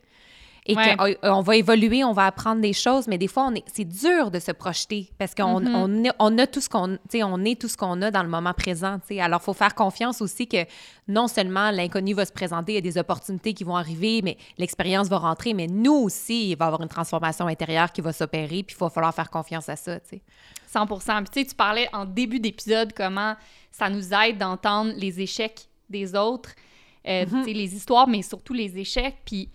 et 0.68 0.76
Ouais. 0.76 1.18
qu'on 1.22 1.42
va 1.42 1.56
évoluer, 1.58 2.04
on 2.04 2.12
va 2.14 2.26
apprendre 2.26 2.60
des 2.62 2.74
choses, 2.74 3.08
mais 3.08 3.18
des 3.20 3.28
fois, 3.28 3.46
on 3.52 3.54
est, 3.56 3.64
c'est 3.72 3.86
dur 3.86 4.32
de 4.32 4.40
se 4.40 4.52
projeter 4.52 5.12
parce 5.20 5.36
qu'on 5.36 5.62
Mm-hmm. 5.62 5.76
on 5.76 6.04
est- 6.06 6.12
on 6.18 6.38
a 6.40 6.48
tout 6.48 6.60
ce 6.62 6.68
qu'on, 6.70 6.98
on 7.14 7.46
est 7.46 7.60
tout 7.62 7.68
ce 7.68 7.78
qu'on 7.78 8.02
a 8.02 8.10
dans 8.10 8.24
le 8.24 8.30
moment 8.30 8.54
présent. 8.54 8.98
Alors, 9.20 9.40
il 9.42 9.46
faut 9.46 9.54
faire 9.54 9.76
confiance 9.76 10.22
aussi 10.22 10.48
que 10.48 10.66
non 11.08 11.28
seulement 11.28 11.70
l'inconnu 11.70 12.14
va 12.16 12.26
se 12.26 12.32
présenter, 12.34 12.72
il 12.72 12.76
y 12.76 12.78
a 12.80 12.82
des 12.82 12.98
opportunités 12.98 13.54
qui 13.54 13.64
vont 13.64 13.76
arriver, 13.76 14.22
mais 14.24 14.38
l'expérience 14.58 15.08
va 15.08 15.18
rentrer, 15.20 15.54
mais 15.54 15.68
nous 15.68 15.94
aussi, 15.94 16.50
il 16.50 16.56
va 16.58 16.66
y 16.66 16.68
avoir 16.68 16.82
une 16.82 16.88
transformation 16.90 17.46
intérieure 17.48 17.92
qui 17.92 18.02
va 18.02 18.12
s'opérer, 18.12 18.64
puis 18.64 18.76
il 18.76 18.80
va 18.80 18.90
falloir 18.90 19.14
faire 19.14 19.30
confiance 19.30 19.70
à 19.70 19.76
ça. 19.76 20.00
tu 20.00 20.10
sais. 20.18 20.22
100 20.68 20.88
Puis 20.88 20.98
tu 21.32 21.40
sais, 21.42 21.46
tu 21.46 21.56
parlais 21.56 21.88
en 21.94 22.06
début 22.06 22.40
d'épisode 22.40 22.92
comment 22.94 23.36
ça 23.72 23.90
nous 23.90 24.14
aide 24.14 24.38
d'entendre 24.40 24.94
les 24.98 25.22
échecs 25.22 25.68
des 25.90 26.16
autres, 26.16 26.50
euh, 27.08 27.24
Mm-hmm. 27.26 27.30
tu 27.30 27.44
sais, 27.44 27.54
les 27.54 27.76
histoires, 27.76 28.08
mais 28.08 28.24
surtout 28.24 28.54
les 28.54 28.78
échecs. 28.80 29.18
Puis, 29.26 29.48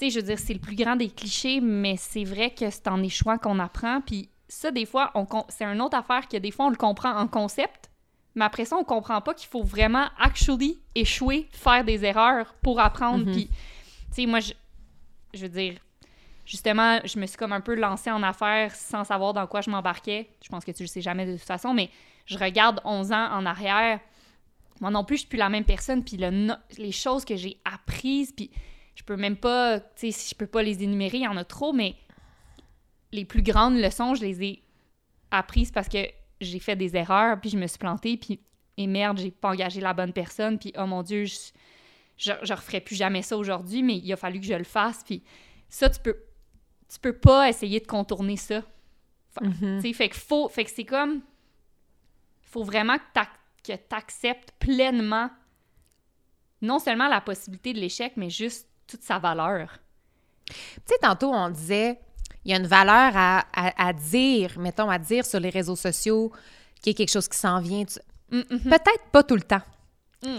sais, 0.00 0.10
je 0.10 0.20
veux 0.20 0.26
dire, 0.26 0.38
c'est 0.38 0.54
le 0.54 0.60
plus 0.60 0.76
grand 0.76 0.96
des 0.96 1.10
clichés, 1.10 1.60
mais 1.60 1.96
c'est 1.96 2.24
vrai 2.24 2.50
que 2.50 2.70
c'est 2.70 2.88
en 2.88 3.02
échouant 3.02 3.38
qu'on 3.38 3.58
apprend. 3.58 4.00
Puis 4.00 4.30
ça, 4.48 4.70
des 4.70 4.86
fois, 4.86 5.10
on 5.14 5.26
c'est 5.48 5.64
une 5.64 5.80
autre 5.80 5.96
affaire 5.96 6.26
que 6.26 6.36
des 6.36 6.50
fois, 6.50 6.66
on 6.66 6.70
le 6.70 6.76
comprend 6.76 7.14
en 7.14 7.28
concept, 7.28 7.90
mais 8.34 8.44
après 8.44 8.64
ça, 8.64 8.76
on 8.76 8.84
comprend 8.84 9.20
pas 9.20 9.34
qu'il 9.34 9.48
faut 9.48 9.62
vraiment 9.62 10.06
actually 10.18 10.80
échouer, 10.94 11.48
faire 11.52 11.84
des 11.84 12.04
erreurs 12.04 12.54
pour 12.62 12.80
apprendre. 12.80 13.26
Mhm. 13.26 13.32
Puis, 13.32 13.46
tu 13.48 13.54
sais, 14.12 14.26
moi, 14.26 14.40
je, 14.40 14.52
je 15.34 15.42
veux 15.42 15.48
dire, 15.48 15.74
justement, 16.46 17.00
je 17.04 17.18
me 17.18 17.26
suis 17.26 17.36
comme 17.36 17.52
un 17.52 17.60
peu 17.60 17.74
lancée 17.74 18.10
en 18.10 18.22
affaires 18.22 18.74
sans 18.74 19.04
savoir 19.04 19.34
dans 19.34 19.46
quoi 19.46 19.60
je 19.60 19.70
m'embarquais. 19.70 20.30
Je 20.42 20.48
pense 20.48 20.64
que 20.64 20.72
tu 20.72 20.82
le 20.82 20.88
sais 20.88 21.02
jamais 21.02 21.26
de 21.26 21.32
toute 21.32 21.46
façon, 21.46 21.74
mais 21.74 21.90
je 22.26 22.38
regarde 22.38 22.80
11 22.84 23.12
ans 23.12 23.28
en 23.32 23.44
arrière. 23.44 24.00
Moi 24.80 24.90
non 24.90 25.04
plus, 25.04 25.16
je 25.16 25.20
suis 25.20 25.28
plus 25.28 25.38
la 25.38 25.50
même 25.50 25.64
personne. 25.64 26.02
Puis 26.02 26.16
le 26.16 26.54
les 26.78 26.92
choses 26.92 27.24
que 27.24 27.36
j'ai 27.36 27.60
apprises, 27.64 28.32
puis 28.32 28.50
je 29.00 29.04
peux 29.04 29.16
même 29.16 29.36
pas, 29.36 29.80
tu 29.80 29.86
sais, 29.96 30.10
si 30.12 30.28
je 30.30 30.34
peux 30.34 30.46
pas 30.46 30.62
les 30.62 30.82
énumérer, 30.82 31.16
il 31.16 31.22
y 31.24 31.26
en 31.26 31.38
a 31.38 31.44
trop, 31.44 31.72
mais 31.72 31.94
les 33.12 33.24
plus 33.24 33.42
grandes 33.42 33.76
leçons, 33.78 34.14
je 34.14 34.20
les 34.20 34.42
ai 34.44 34.62
apprises 35.30 35.70
parce 35.70 35.88
que 35.88 35.98
j'ai 36.42 36.58
fait 36.58 36.76
des 36.76 36.94
erreurs, 36.96 37.40
puis 37.40 37.48
je 37.48 37.56
me 37.56 37.66
suis 37.66 37.78
plantée, 37.78 38.18
puis 38.18 38.40
et 38.76 38.86
merde, 38.86 39.18
j'ai 39.18 39.30
pas 39.30 39.48
engagé 39.50 39.80
la 39.80 39.94
bonne 39.94 40.12
personne, 40.12 40.58
puis 40.58 40.72
oh 40.76 40.84
mon 40.86 41.02
Dieu, 41.02 41.24
je, 41.24 41.34
je, 42.18 42.32
je 42.42 42.52
referai 42.52 42.80
plus 42.82 42.94
jamais 42.94 43.22
ça 43.22 43.38
aujourd'hui, 43.38 43.82
mais 43.82 43.96
il 43.96 44.12
a 44.12 44.16
fallu 44.16 44.38
que 44.38 44.46
je 44.46 44.52
le 44.54 44.64
fasse, 44.64 45.02
puis 45.02 45.22
ça, 45.70 45.88
tu 45.88 45.98
peux, 46.00 46.16
tu 46.92 46.98
peux 46.98 47.14
pas 47.16 47.48
essayer 47.48 47.80
de 47.80 47.86
contourner 47.86 48.36
ça. 48.36 48.62
Fa- 49.30 49.40
Mhm. 49.44 49.80
tu 49.80 49.88
sais, 49.88 49.92
fait 49.94 50.08
que 50.10 50.16
faut, 50.16 50.48
fait 50.50 50.64
que 50.64 50.70
c'est 50.70 50.84
comme, 50.84 51.22
faut 52.42 52.64
vraiment 52.64 52.98
que 52.98 53.20
que 53.62 53.76
t'acceptes 53.76 54.52
pleinement 54.58 55.30
non 56.62 56.78
seulement 56.78 57.08
la 57.08 57.20
possibilité 57.20 57.72
de 57.72 57.78
l'échec, 57.80 58.14
mais 58.16 58.30
juste 58.30 58.68
toute 58.90 59.02
sa 59.02 59.18
valeur. 59.18 59.68
Tu 60.46 60.54
sais, 60.86 60.98
tantôt, 61.00 61.32
on 61.32 61.48
disait, 61.50 62.00
il 62.44 62.50
y 62.50 62.54
a 62.54 62.58
une 62.58 62.66
valeur 62.66 63.12
à, 63.14 63.44
à- 63.54 63.88
à 63.88 63.92
dire, 63.92 64.58
mettons, 64.58 64.90
à 64.90 64.98
dire 64.98 65.24
sur 65.24 65.38
les 65.40 65.50
réseaux 65.50 65.76
sociaux 65.76 66.32
qu'il 66.82 66.92
y 66.92 66.94
a 66.94 66.96
quelque 66.96 67.12
chose 67.12 67.28
qui 67.28 67.38
s'en 67.38 67.60
vient. 67.60 67.84
Tu- 67.84 68.00
Mm, 68.32 68.42
mhm. 68.48 68.60
Peut-être 68.60 69.04
pas 69.10 69.24
tout 69.24 69.34
le 69.34 69.42
temps. 69.42 69.62
Mm. 70.24 70.36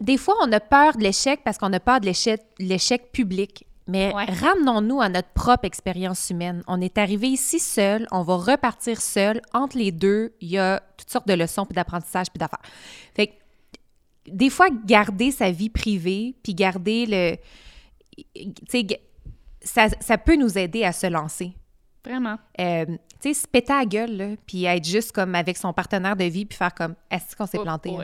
Des 0.00 0.16
fois, 0.16 0.36
on 0.42 0.52
a 0.52 0.60
peur 0.60 0.96
de 0.96 1.02
l'échec 1.02 1.40
parce 1.44 1.58
qu'on 1.58 1.72
a 1.72 1.80
peur 1.80 1.98
de 2.00 2.06
l'échec, 2.06 2.40
l'échec 2.60 3.10
public. 3.10 3.66
Mais 3.88 4.14
Ouais. 4.14 4.24
ramenons-nous 4.26 5.00
à 5.00 5.08
notre 5.08 5.30
propre 5.30 5.64
expérience 5.64 6.30
humaine. 6.30 6.62
On 6.68 6.80
est 6.80 6.98
arrivé 6.98 7.26
ici 7.26 7.58
seul, 7.58 8.06
on 8.12 8.22
va 8.22 8.36
repartir 8.36 9.00
seul. 9.00 9.42
Entre 9.52 9.76
les 9.76 9.90
deux, 9.90 10.32
il 10.40 10.50
y 10.50 10.58
a 10.58 10.80
toutes 10.96 11.10
sortes 11.10 11.26
de 11.26 11.34
leçons, 11.34 11.66
puis 11.66 11.74
d'apprentissage, 11.74 12.28
puis 12.30 12.38
d'affaires. 12.38 12.62
Fait 13.16 13.26
que, 13.26 13.32
des 14.26 14.50
fois, 14.50 14.68
garder 14.84 15.30
sa 15.30 15.50
vie 15.50 15.70
privée, 15.70 16.34
puis 16.42 16.54
garder 16.54 17.06
le... 17.06 17.36
Tu 18.34 18.52
sais, 18.68 18.86
g- 18.88 19.00
ça, 19.60 19.88
ça 20.00 20.18
peut 20.18 20.36
nous 20.36 20.58
aider 20.58 20.84
à 20.84 20.92
se 20.92 21.06
lancer. 21.06 21.52
Vraiment. 22.04 22.36
Euh, 22.60 22.84
tu 23.20 23.32
sais, 23.32 23.34
se 23.34 23.46
péter 23.46 23.72
à 23.72 23.78
la 23.80 23.86
gueule, 23.86 24.16
là, 24.16 24.28
puis 24.46 24.64
être 24.64 24.84
juste 24.84 25.12
comme 25.12 25.34
avec 25.34 25.56
son 25.56 25.72
partenaire 25.72 26.16
de 26.16 26.24
vie, 26.24 26.44
puis 26.44 26.58
faire 26.58 26.74
comme, 26.74 26.94
est-ce 27.10 27.36
qu'on 27.36 27.46
s'est 27.46 27.58
Oh 27.58 27.62
planté? 27.62 27.90
hein? 27.90 27.94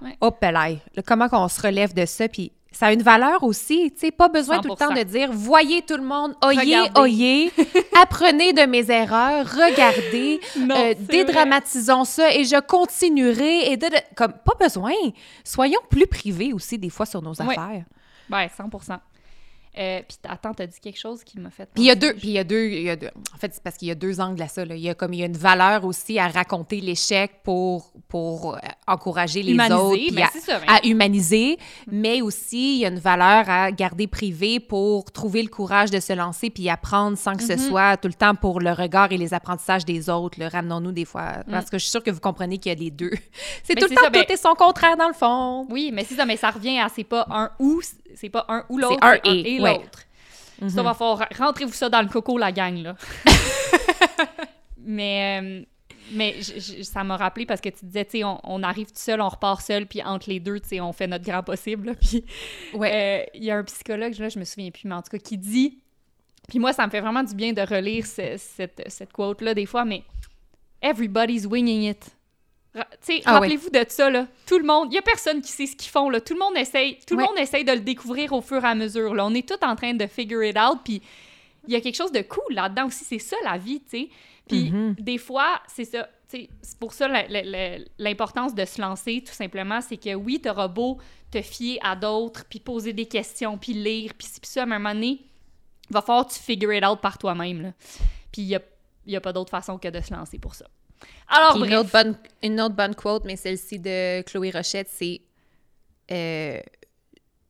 boy. 0.00 0.16
Hop 0.20 0.38
là, 0.42 0.76
comment 1.04 1.28
qu'on 1.28 1.48
se 1.48 1.60
relève 1.60 1.92
de 1.94 2.06
ça, 2.06 2.28
puis 2.28 2.52
ça 2.70 2.86
a 2.88 2.92
une 2.92 3.02
valeur 3.02 3.42
aussi, 3.42 3.90
tu 3.92 3.98
sais, 4.00 4.10
pas 4.10 4.28
besoin 4.28 4.60
tout 4.60 4.68
le 4.68 4.74
100%. 4.74 4.78
temps 4.78 4.94
de 4.94 5.02
dire, 5.02 5.30
voyez 5.32 5.82
tout 5.82 5.96
le 5.96 6.02
monde, 6.04 6.34
oyez, 6.44 6.76
oyez, 6.96 7.50
apprenez 8.00 8.52
de 8.52 8.62
mes 8.66 8.90
erreurs, 8.90 9.46
regardez, 9.46 10.38
Non, 10.58 10.74
euh, 10.76 10.94
dédramatisons 10.98 12.04
ça 12.04 12.32
et 12.34 12.44
je 12.44 12.60
continuerai, 12.60 13.72
et 13.72 13.76
de, 13.76 13.86
de- 13.86 13.96
comme, 14.14 14.32
pas 14.32 14.54
besoin, 14.60 14.92
soyons 15.44 15.80
plus 15.90 16.06
privés 16.06 16.52
aussi 16.52 16.78
des 16.78 16.90
fois 16.90 17.06
sur 17.06 17.22
nos 17.22 17.34
affaires. 17.50 17.84
Ouais, 18.30 18.50
100 18.56 18.64
Euh, 19.76 20.00
puis 20.08 20.18
attends, 20.28 20.54
t'as 20.54 20.66
dit 20.66 20.80
quelque 20.80 20.98
chose 20.98 21.22
qui 21.24 21.38
m'a 21.38 21.50
fait. 21.50 21.68
Puis 21.74 21.84
il 21.84 21.86
y 21.86 21.90
a 21.90 21.94
deux, 21.94 22.12
puis 22.14 22.28
il 22.28 22.32
y 22.34 22.38
a 22.38 22.44
deux, 22.44 22.64
il 22.66 22.82
y 22.82 22.90
a 22.90 22.96
deux- 22.96 23.10
en 23.34 23.38
fait, 23.38 23.52
c'est 23.54 23.62
parce 23.62 23.76
qu'il 23.76 23.88
y 23.88 23.90
a 23.90 23.94
deux 23.94 24.20
angles 24.20 24.40
à 24.42 24.48
ça. 24.48 24.64
Là. 24.64 24.74
Il 24.74 24.80
y 24.80 24.88
a 24.88 24.94
comme 24.94 25.12
il 25.12 25.20
y 25.20 25.22
a 25.22 25.26
une 25.26 25.36
valeur 25.36 25.84
aussi 25.84 26.18
à 26.18 26.26
raconter 26.28 26.80
l'échec 26.80 27.42
pour 27.44 27.92
pour 28.08 28.54
euh, 28.54 28.58
encourager 28.86 29.42
les 29.42 29.52
Humaniser, 29.52 29.74
autres, 29.74 30.14
ben 30.14 30.24
à, 30.24 30.28
c'est 30.32 30.40
ça, 30.40 30.58
ben. 30.58 30.66
à 30.68 30.86
humaniser, 30.86 31.58
mais 31.86 32.22
aussi 32.22 32.76
il 32.76 32.78
y 32.80 32.84
a 32.86 32.88
une 32.88 32.98
valeur 32.98 33.48
à 33.48 33.70
garder 33.70 34.06
privé 34.06 34.60
pour 34.60 35.12
trouver 35.12 35.42
le 35.42 35.48
courage 35.48 35.90
de 35.90 36.00
se 36.00 36.12
lancer 36.12 36.50
puis 36.50 36.68
apprendre 36.68 37.16
sans 37.18 37.34
que 37.36 37.42
ce 37.42 37.48
Mm-hmm. 37.52 37.68
soit 37.68 37.96
tout 37.96 38.08
le 38.08 38.14
temps 38.14 38.34
pour 38.34 38.60
le 38.60 38.72
regard 38.72 39.10
et 39.12 39.16
les 39.18 39.32
apprentissages 39.34 39.84
des 39.84 40.08
autres. 40.10 40.38
Ramenons-nous 40.42 40.92
des 40.92 41.04
fois, 41.04 41.38
Mm. 41.46 41.50
parce 41.50 41.70
que 41.70 41.78
je 41.78 41.82
suis 41.84 41.90
sûre 41.90 42.02
que 42.02 42.10
vous 42.10 42.20
comprenez 42.20 42.58
qu'il 42.58 42.70
y 42.72 42.74
a 42.74 42.78
les 42.78 42.90
deux. 42.90 43.10
C'est 43.64 43.74
Mais 43.74 43.80
tout 43.82 43.88
le 43.90 43.94
temps 43.96 44.02
ça, 44.02 44.10
ben- 44.10 44.24
tout 44.24 44.32
est 44.32 44.36
son 44.36 44.54
contraire 44.54 44.96
dans 44.96 45.08
le 45.08 45.14
fond. 45.14 45.66
Oui, 45.70 45.90
mais 45.92 46.04
c'est 46.04 46.14
ça, 46.14 46.24
mais 46.24 46.36
ça 46.36 46.50
revient 46.50 46.78
à 46.78 46.88
c'est 46.88 47.04
pas 47.04 47.26
un 47.30 47.50
ou, 47.58 47.80
c'est 48.14 48.28
pas 48.30 48.44
un 48.48 48.64
ou 48.68 48.78
l'autre, 48.78 48.96
un 49.02 49.18
c'est 49.22 49.28
un 49.28 49.32
et, 49.34 49.54
et, 49.56 49.57
ouais. 49.62 49.74
l'autre. 49.74 50.04
Ça 50.68 50.82
va 50.82 50.92
falloir 50.94 51.26
rentrez-vous 51.38 51.72
ça 51.72 51.88
dans 51.88 52.02
le 52.02 52.08
coco 52.08 52.36
la 52.38 52.50
gang 52.52 52.76
là. 52.82 52.96
mais 54.78 55.40
euh, 55.42 55.62
mais 56.12 56.40
ça 56.82 57.04
m'a 57.04 57.16
rappelé 57.16 57.44
parce 57.46 57.60
que 57.60 57.68
tu 57.68 57.84
disais 57.84 58.04
tu 58.04 58.10
sais 58.18 58.24
on, 58.24 58.40
on 58.44 58.62
arrive 58.62 58.86
tout 58.86 58.92
seul, 58.96 59.20
on 59.20 59.28
repart 59.28 59.60
seul 59.60 59.86
puis 59.86 60.02
entre 60.02 60.28
les 60.30 60.40
deux 60.40 60.58
tu 60.60 60.68
sais 60.68 60.80
on 60.80 60.92
fait 60.92 61.06
notre 61.06 61.24
grand 61.24 61.42
possible 61.42 61.88
là, 61.88 61.94
puis 62.00 62.24
Ouais. 62.74 63.24
euh, 63.26 63.30
il 63.34 63.44
y 63.44 63.50
a 63.50 63.56
un 63.58 63.64
psychologue 63.64 64.16
là, 64.18 64.28
je 64.28 64.38
me 64.38 64.44
souviens 64.44 64.70
plus 64.70 64.86
mais 64.88 64.94
en 64.94 65.02
tout 65.02 65.10
cas 65.10 65.18
qui 65.18 65.36
dit 65.38 65.78
puis 66.48 66.58
moi 66.58 66.72
ça 66.72 66.86
me 66.86 66.90
fait 66.90 67.00
vraiment 67.00 67.22
du 67.22 67.34
bien 67.34 67.52
de 67.52 67.60
relire 67.60 68.06
ce- 68.06 68.36
cette 68.38 68.82
cette 68.88 69.12
quote 69.12 69.42
là 69.42 69.54
des 69.54 69.66
fois 69.66 69.84
mais 69.84 70.02
everybody's 70.82 71.44
winging 71.46 71.82
it. 71.90 72.06
Ah 73.24 73.32
rappelez-vous 73.34 73.70
de 73.70 73.84
ça, 73.88 74.10
là. 74.10 74.26
Tout 74.46 74.58
le 74.58 74.64
monde, 74.64 74.88
il 74.92 74.94
y 74.94 74.98
a 74.98 75.02
personne 75.02 75.40
qui 75.42 75.50
sait 75.52 75.66
ce 75.66 75.74
qu'ils 75.76 75.90
font, 75.90 76.10
là. 76.10 76.20
Tout 76.20 76.34
le 76.34 76.38
monde 76.40 76.56
essaye, 76.56 76.98
tout 77.06 77.16
le 77.16 77.22
monde 77.28 77.38
essaye 77.38 77.64
de 77.64 77.72
le 77.72 77.80
découvrir 77.80 78.32
au 78.32 78.40
fur 78.40 78.62
et 78.64 78.68
à 78.68 78.74
mesure, 78.74 79.14
là. 79.14 79.24
On 79.26 79.34
est 79.34 79.46
tous 79.48 79.64
en 79.66 79.74
train 79.76 79.94
de 79.94 80.06
figure 80.06 80.44
it 80.44 80.56
out, 80.58 80.78
puis 80.84 81.02
il 81.66 81.72
y 81.72 81.76
a 81.76 81.80
quelque 81.80 81.96
chose 81.96 82.12
de 82.12 82.22
cool 82.22 82.54
là-dedans 82.54 82.86
aussi. 82.86 83.04
C'est 83.04 83.18
ça, 83.18 83.36
la 83.44 83.58
vie, 83.58 83.80
tu 83.80 83.88
sais. 83.90 84.08
Puis 84.48 84.70
Mhm. 84.70 84.94
des 84.98 85.18
fois, 85.18 85.60
c'est 85.66 85.84
ça, 85.84 86.08
c'est 86.28 86.48
pour 86.78 86.92
ça 86.92 87.08
l'importance 87.98 88.54
de 88.54 88.64
se 88.64 88.80
lancer, 88.80 89.22
tout 89.26 89.32
simplement, 89.34 89.80
c'est 89.80 89.96
que 89.96 90.14
oui, 90.14 90.40
t'auras 90.40 90.68
beau 90.68 90.98
te 91.30 91.42
fier 91.42 91.78
à 91.82 91.96
d'autres, 91.96 92.44
puis 92.48 92.58
poser 92.60 92.92
des 92.92 93.06
questions, 93.06 93.58
puis 93.58 93.72
lire, 93.74 94.12
puis 94.16 94.28
ça, 94.42 94.60
à 94.60 94.62
un 94.64 94.66
moment 94.66 94.94
donné, 94.94 95.20
il 95.90 95.92
va 95.94 96.00
falloir 96.02 96.26
que 96.26 96.32
tu 96.34 96.40
figure 96.40 96.72
it 96.72 96.84
out 96.84 97.00
par 97.00 97.18
toi-même, 97.18 97.62
là. 97.62 97.72
Puis 98.32 98.42
il 98.42 98.48
y 98.48 98.56
a, 98.56 98.60
y 99.06 99.16
a 99.16 99.20
pas 99.20 99.32
d'autre 99.32 99.50
façon 99.50 99.78
que 99.78 99.88
de 99.88 100.00
se 100.00 100.12
lancer 100.12 100.38
pour 100.38 100.54
ça. 100.54 100.66
Alors, 101.28 101.62
une 101.62 101.74
autre, 101.74 101.90
bonne, 101.92 102.16
une 102.42 102.60
autre 102.60 102.74
bonne 102.74 102.94
quote, 102.94 103.24
mais 103.24 103.36
celle-ci 103.36 103.78
de 103.78 104.22
Chloé 104.22 104.50
Rochette, 104.50 104.88
c'est 104.88 105.20
euh, 106.10 106.60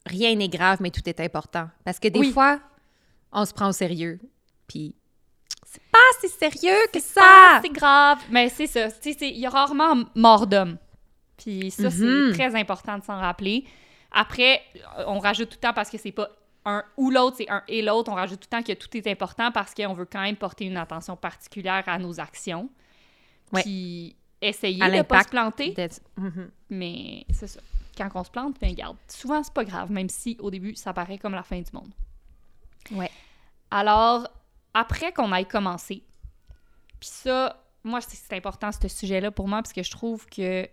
Rien 0.07 0.34
n'est 0.36 0.49
grave, 0.49 0.78
mais 0.80 0.90
tout 0.90 1.07
est 1.07 1.20
important. 1.20 1.68
Parce 1.84 1.99
que 1.99 2.09
des 2.09 2.18
Oui. 2.18 2.32
fois, 2.32 2.61
on 3.30 3.44
se 3.44 3.53
prend 3.53 3.68
au 3.68 3.72
sérieux. 3.72 4.18
Puis 4.66 4.94
c'est 5.66 5.82
pas 5.92 5.99
si 6.20 6.28
sérieux 6.30 6.78
que 6.92 6.99
ça. 7.01 7.61
C'est 7.62 7.68
grave. 7.72 8.18
Mais 8.30 8.49
c'est 8.49 8.66
ça. 8.66 8.88
Il 9.05 9.38
y 9.38 9.44
a 9.46 9.51
rarement 9.51 10.05
mort 10.14 10.46
d'homme. 10.46 10.78
Puis 11.36 11.70
ça, 11.70 11.84
Mhm. 11.90 12.32
c'est 12.32 12.38
très 12.38 12.59
important 12.59 12.96
de 12.99 13.05
s'en 13.05 13.18
rappeler. 13.18 13.64
Après, 14.11 14.62
on 15.07 15.18
rajoute 15.18 15.51
tout 15.51 15.59
le 15.61 15.68
temps 15.68 15.74
parce 15.74 15.90
que 15.90 15.99
c'est 15.99 16.11
pas 16.12 16.30
un 16.64 16.82
ou 16.96 17.11
l'autre, 17.11 17.36
c'est 17.36 17.51
un 17.51 17.62
et 17.68 17.82
l'autre. 17.82 18.11
On 18.11 18.14
rajoute 18.14 18.40
tout 18.40 18.49
le 18.51 18.57
temps 18.59 18.62
que 18.66 18.72
tout 18.72 18.96
est 18.96 19.07
important 19.07 19.53
parce 19.53 19.74
qu'on 19.74 19.92
veut 19.92 20.07
quand 20.11 20.22
même 20.22 20.36
porter 20.36 20.64
une 20.64 20.78
attention 20.78 21.16
particulière 21.16 21.84
à 21.86 21.99
nos 21.99 22.18
actions. 22.18 22.70
Ouais. 23.53 23.62
Puis 23.62 24.16
essayer 24.40 24.82
À 24.82 24.90
de 24.90 25.03
pas 25.03 25.22
se 25.24 25.28
planter. 25.28 25.74
Mhm. 26.16 26.51
Mais 26.70 27.24
c'est 27.30 27.46
ça. 27.46 27.61
Quand 27.96 28.09
on 28.14 28.22
se 28.24 28.30
plante, 28.30 28.57
ben 28.61 28.72
garde. 28.74 28.96
Souvent, 29.09 29.42
c'est 29.42 29.53
pas 29.53 29.64
grave, 29.64 29.90
même 29.90 30.09
si 30.09 30.36
au 30.40 30.51
début, 30.51 30.74
ça 30.76 30.92
paraît 30.92 31.18
comme 31.18 31.34
la 31.34 31.42
fin 31.42 31.61
du 31.61 31.70
monde. 31.72 31.92
Ouais. 32.92 33.11
Alors, 33.70 34.28
après 34.74 35.12
qu'on 35.12 35.32
aille 35.32 35.46
commencer, 35.49 36.03
puis 37.01 37.09
ça, 37.11 37.61
moi, 37.84 38.01
c'est 38.01 38.16
c'est 38.16 38.36
important, 38.36 38.70
ce 38.72 38.86
sujet-là, 38.88 39.30
pour 39.30 39.49
moi, 39.49 39.62
parce 39.62 39.72
que 39.72 39.82
je 39.82 39.90
trouve 39.90 40.26
que... 40.26 40.68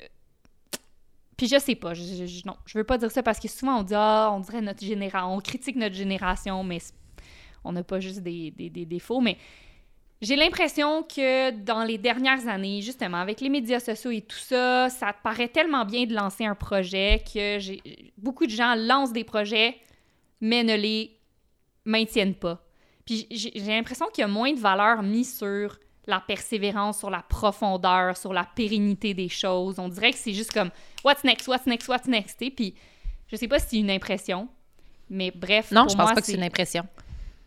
Puis 1.37 1.47
je 1.47 1.59
sais 1.59 1.75
pas, 1.75 1.93
je, 1.93 2.25
je- 2.25 2.47
non, 2.47 2.55
je 2.65 2.77
veux 2.77 2.83
pas 2.85 2.97
dire 2.97 3.11
ça 3.11 3.21
parce 3.21 3.39
que 3.39 3.49
souvent 3.49 3.79
on 3.79 3.83
dit 3.83 3.93
«Ah, 3.95 4.29
on 4.31 4.39
dirait 4.39 4.61
notre 4.61 4.85
génération, 4.85 5.35
on 5.35 5.39
critique 5.41 5.75
notre 5.75 5.95
génération, 5.95 6.63
mais 6.63 6.77
on 7.65 7.73
n'a 7.73 7.83
pas 7.83 7.99
juste 7.99 8.19
des, 8.19 8.51
des- 8.51 8.69
des 8.69 8.85
défauts.» 8.85 9.19
Mais 9.21 9.37
j'ai 10.21 10.35
l'impression 10.35 11.03
que 11.03 11.51
dans 11.51 11.83
les 11.83 11.97
dernières 11.97 12.47
années, 12.47 12.81
justement, 12.81 13.17
avec 13.17 13.41
les 13.41 13.49
médias 13.49 13.79
sociaux 13.79 14.11
et 14.11 14.21
tout 14.21 14.37
ça, 14.37 14.89
ça 14.89 15.13
te 15.13 15.21
paraît 15.21 15.49
tellement 15.49 15.85
bien 15.85 16.05
de 16.05 16.13
lancer 16.13 16.45
un 16.45 16.55
projet 16.55 17.23
que 17.31 17.59
beaucoup 18.17 18.45
de 18.45 18.51
gens 18.51 18.75
lancent 18.75 19.13
des 19.13 19.23
projets, 19.23 19.77
mais 20.41 20.63
ne 20.63 20.75
les 20.75 21.17
maintiennent 21.83 22.35
pas. 22.35 22.61
Puis 23.05 23.27
j'ai 23.29 23.51
l'impression 23.67 24.07
qu'il 24.07 24.21
y 24.21 24.25
a 24.25 24.27
moins 24.27 24.53
de 24.53 24.59
valeur 24.59 25.03
mise 25.03 25.37
sur 25.37 25.77
la 26.07 26.19
persévérance, 26.19 26.99
sur 26.99 27.09
la 27.09 27.21
profondeur, 27.21 28.15
sur 28.17 28.33
la 28.33 28.45
pérennité 28.45 29.13
des 29.13 29.29
choses. 29.29 29.79
On 29.79 29.89
dirait 29.89 30.11
que 30.11 30.17
c'est 30.17 30.33
juste 30.33 30.51
comme 30.51 30.71
what's 31.03 31.23
next, 31.23 31.47
what's 31.47 31.65
next, 31.65 31.87
what's 31.87 32.07
next. 32.07 32.39
sais. 32.39 32.49
Puis 32.49 32.73
je 33.27 33.35
sais 33.35 33.47
pas 33.47 33.59
si 33.59 33.67
c'est 33.69 33.77
une 33.77 33.91
impression, 33.91 34.47
mais 35.09 35.31
bref. 35.31 35.71
Non, 35.71 35.83
pour 35.83 35.91
je 35.91 35.97
pense 35.97 36.05
moi, 36.05 36.13
pas 36.15 36.21
que 36.21 36.27
c'est 36.27 36.35
une 36.35 36.43
impression. 36.43 36.83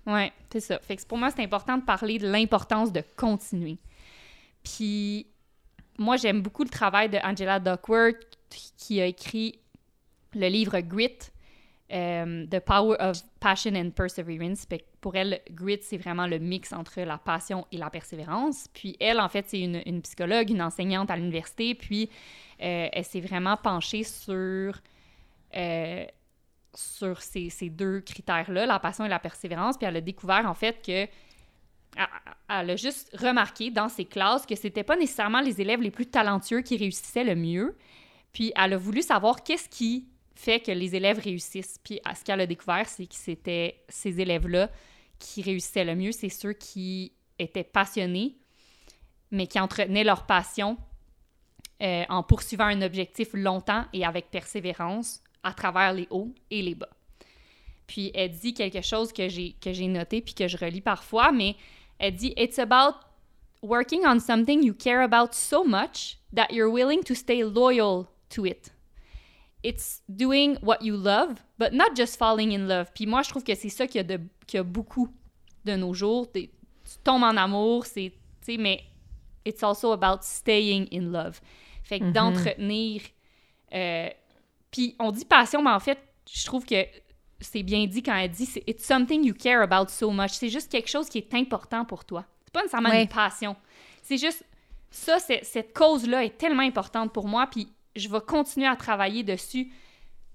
Ouais, 0.09 0.33
c'est 0.51 0.61
ça. 0.61 0.79
Fait 0.79 0.97
pour 1.07 1.19
moi, 1.19 1.31
c'est 1.31 1.43
important 1.43 1.77
de 1.77 1.83
parler 1.85 2.19
de 2.19 2.27
l'importance 2.27 2.91
de 2.93 3.03
continuer. 3.17 3.77
Puis, 4.65 5.27
moi, 5.99 6.17
j'aime 6.17 6.41
beaucoup 6.41 6.65
le 6.65 6.71
travail 6.71 7.11
de 7.11 7.19
Angela 7.19 7.61
Duckworth 7.61 8.39
qui 8.79 9.03
a 9.03 9.07
écrit 9.07 9.61
le 10.35 10.49
livre 10.49 10.81
Grit, 10.81 11.19
euh, 11.93 12.47
The 12.47 12.61
Power 12.61 12.97
of 13.01 13.23
Passion 13.39 13.75
and 13.75 13.91
Perseverance. 13.91 14.67
Pour 15.03 15.15
elle, 15.15 15.43
Grit, 15.51 15.81
c'est 15.83 15.99
vraiment 15.99 16.27
le 16.27 16.39
mix 16.39 16.73
entre 16.73 17.03
la 17.03 17.19
passion 17.19 17.67
et 17.71 17.77
la 17.77 17.91
persévérance. 17.91 18.67
Puis 18.73 18.97
elle, 19.01 19.21
en 19.21 19.29
fait, 19.29 19.45
c'est 19.49 19.61
une, 19.61 19.83
une 19.85 20.01
psychologue, 20.01 20.49
une 20.49 20.63
enseignante 20.63 21.11
à 21.11 21.17
l'université. 21.17 21.75
Puis 21.75 22.09
euh, 22.63 22.89
elle 22.91 23.05
s'est 23.05 23.21
vraiment 23.21 23.59
penchée 23.59 24.05
sur, 24.05 24.75
euh, 25.55 26.07
sur 26.79 27.20
ces, 27.22 27.51
ces 27.51 27.70
deux 27.70 28.01
critères-là, 28.01 28.64
la 28.66 28.79
passion 28.79 29.05
et 29.05 29.09
la 29.09 29.18
persévérance. 29.18 29.76
Puis 29.76 29.87
elle 29.87 29.97
a 29.97 30.01
découvert, 30.01 30.47
en 30.47 30.55
fait, 30.55 30.81
que 30.85 31.09
elle- 32.49 32.70
a 32.70 32.76
juste 32.76 33.11
remarqué 33.16 33.70
dans 33.70 33.89
ses 33.89 34.05
classes 34.05 34.47
que 34.47 34.55
c'était 34.55 34.85
pas 34.85 34.97
nécessairement 34.97 35.41
les 35.41 35.61
élèves 35.61 35.81
les 35.81 35.91
plus 35.91 36.07
talentueux 36.07 36.61
qui 36.61 36.76
réussissaient 36.76 37.24
le 37.24 37.35
mieux. 37.35 37.76
Puis 38.33 38.53
elle 38.55 38.74
a 38.74 38.76
voulu 38.76 39.03
savoir 39.03 39.43
qu'est-ce 39.43 39.68
qui 39.68 40.07
fait 40.37 40.61
que 40.61 40.70
les 40.70 40.95
élèves 40.95 41.18
réussissent. 41.18 41.79
Puis 41.83 42.01
ce 42.16 42.22
qu'elle 42.22 42.41
a 42.41 42.47
découvert, 42.47 42.89
c'est 42.89 43.07
que 43.07 43.14
c'était 43.16 43.83
ces 43.89 44.20
élèves-là 44.20 44.70
qui 45.18 45.43
réussissaient 45.43 45.85
le 45.85 45.97
mieux, 45.97 46.12
c'est 46.12 46.29
ceux 46.29 46.53
qui 46.53 47.12
étaient 47.41 47.64
passionnés, 47.64 48.37
mais 49.33 49.49
qui 49.49 49.59
entretenaient 49.59 50.05
leur 50.05 50.26
passion 50.26 50.76
euh, 51.83 52.05
en 52.09 52.22
poursuivant 52.22 52.66
un 52.66 52.83
objectif 52.83 53.31
longtemps 53.33 53.85
et 53.93 54.05
avec 54.05 54.31
persévérance 54.31 55.22
à 55.49 55.53
travers 55.55 55.93
les 55.93 56.07
hauts 56.11 56.33
et 56.51 56.63
les 56.63 56.75
bas. 56.75 56.89
Puis 57.87 58.11
elle 58.15 58.31
dit 58.31 58.53
quelque 58.55 58.83
chose 58.83 59.13
que 59.13 59.29
j'ai 59.29 59.53
que 59.61 59.73
j'ai 59.73 59.87
noté 59.89 60.21
puis 60.21 60.35
que 60.35 60.47
je 60.47 60.57
relis 60.59 60.81
parfois, 60.83 61.33
mais 61.33 61.57
elle 61.99 62.15
dit 62.15 62.35
It's 62.37 62.59
about 62.59 62.97
working 63.63 64.03
on 64.07 64.19
something 64.21 64.63
you 64.63 64.75
care 64.75 65.01
about 65.03 65.33
so 65.33 65.65
much 65.65 66.19
that 66.35 66.49
you're 66.51 66.71
willing 66.73 67.03
to 67.05 67.15
stay 67.15 67.43
loyal 67.43 68.07
to 68.31 68.45
it. 68.47 68.73
It's 69.65 70.03
doing 70.09 70.57
what 70.63 70.79
you 70.83 70.97
love, 70.97 71.43
but 71.59 71.73
not 71.73 71.97
just 71.97 72.17
falling 72.17 72.53
in 72.53 72.69
love. 72.69 72.93
Puis 72.95 73.07
moi, 73.07 73.23
je 73.23 73.31
trouve 73.31 73.43
que 73.43 73.55
c'est 73.57 73.69
ça 73.71 73.87
qu'il 73.89 73.97
y, 73.97 74.01
a 74.01 74.05
de- 74.05 74.23
qu'il 74.47 74.59
y 74.59 74.61
a 74.61 74.63
beaucoup 74.63 75.09
de 75.65 75.75
nos 75.75 75.93
jours. 75.95 76.31
T'es- 76.31 76.51
Tu 76.85 76.97
tombes 77.05 77.25
en 77.25 77.37
amour, 77.37 77.85
c'est, 77.85 78.13
mais 78.59 78.81
it's 79.45 79.63
also 79.63 79.93
about 79.93 80.23
staying 80.23 80.87
in 80.93 81.11
love. 81.11 81.41
Fait 81.83 81.99
que 81.99 82.05
d'entretenir. 82.13 83.03
euh, 83.75 84.09
puis 84.71 84.95
on 84.99 85.11
dit 85.12 85.25
passion, 85.25 85.62
mais 85.62 85.71
en 85.71 85.81
fait, 85.81 85.99
je 86.31 86.45
trouve 86.45 86.64
que 86.64 86.77
c'est 87.41 87.62
bien 87.62 87.87
dit 87.87 88.03
quand 88.03 88.16
elle 88.16 88.31
dit 88.31 88.47
c'est 88.47 88.64
it's 88.66 88.85
something 88.85 89.25
you 89.25 89.35
care 89.35 89.62
about 89.62 89.89
so 89.89 90.11
much. 90.11 90.31
C'est 90.33 90.49
juste 90.49 90.71
quelque 90.71 90.89
chose 90.89 91.09
qui 91.09 91.19
est 91.19 91.35
important 91.35 91.85
pour 91.85 92.05
toi. 92.05 92.25
C'est 92.45 92.53
pas 92.53 92.61
nécessairement 92.62 92.91
Ouais. 92.91 93.03
une 93.03 93.09
passion. 93.09 93.57
C'est 94.03 94.19
juste 94.19 94.45
ça, 94.91 95.19
cette 95.19 95.73
cause-là 95.75 96.25
est 96.25 96.39
tellement 96.39 96.62
importante 96.62 97.12
pour 97.12 97.29
moi, 97.29 97.47
puis 97.47 97.69
je 97.95 98.09
vais 98.09 98.21
continuer 98.21 98.66
à 98.66 98.75
travailler 98.77 99.23
dessus 99.23 99.71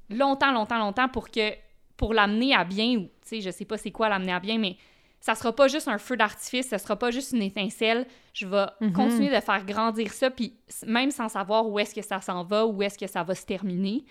longtemps, 0.10 0.52
longtemps, 0.52 0.78
longtemps 0.78 1.10
pour 1.10 1.30
que 1.30 1.52
pour 1.98 2.14
l'amener 2.14 2.54
à 2.54 2.64
bien, 2.64 2.98
ou 2.98 3.04
tu 3.04 3.12
sais, 3.24 3.42
je 3.42 3.50
sais 3.50 3.66
pas 3.66 3.78
c'est 3.78 3.92
quoi 3.92 4.10
l'amener 4.10 4.32
à 4.34 4.40
bien, 4.40 4.58
mais 4.58 4.78
ça 5.26 5.36
sera 5.36 5.56
pas 5.56 5.70
juste 5.70 5.88
un 5.88 5.98
feu 5.98 6.18
d'artifice, 6.18 6.68
ça 6.68 6.78
sera 6.78 6.98
pas 6.98 7.10
juste 7.10 7.32
une 7.32 7.42
étincelle. 7.44 8.06
Je 8.34 8.46
vais 8.46 8.66
continuer 8.92 9.34
de 9.34 9.40
faire 9.40 9.64
grandir 9.66 10.12
ça, 10.12 10.30
puis 10.30 10.54
même 10.86 11.12
sans 11.12 11.30
savoir 11.30 11.66
où 11.66 11.80
est-ce 11.80 11.96
que 11.96 12.02
ça 12.02 12.20
s'en 12.20 12.44
va, 12.44 12.66
où 12.66 12.84
est-ce 12.84 12.98
que 12.98 13.08
ça 13.08 13.24
va 13.24 13.34
se 13.34 13.46
terminer, 13.46 14.04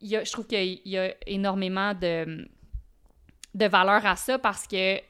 il 0.00 0.06
y 0.08 0.14
a- 0.16 0.22
je 0.22 0.30
trouve 0.30 0.46
qu'il 0.46 0.80
y 0.84 0.96
a 0.96 1.12
énormément 1.26 1.92
de, 1.92 2.46
de 3.52 3.66
valeur 3.66 4.06
à 4.06 4.14
ça 4.14 4.38
parce 4.38 4.68
que 4.68 4.98
tu 4.98 5.02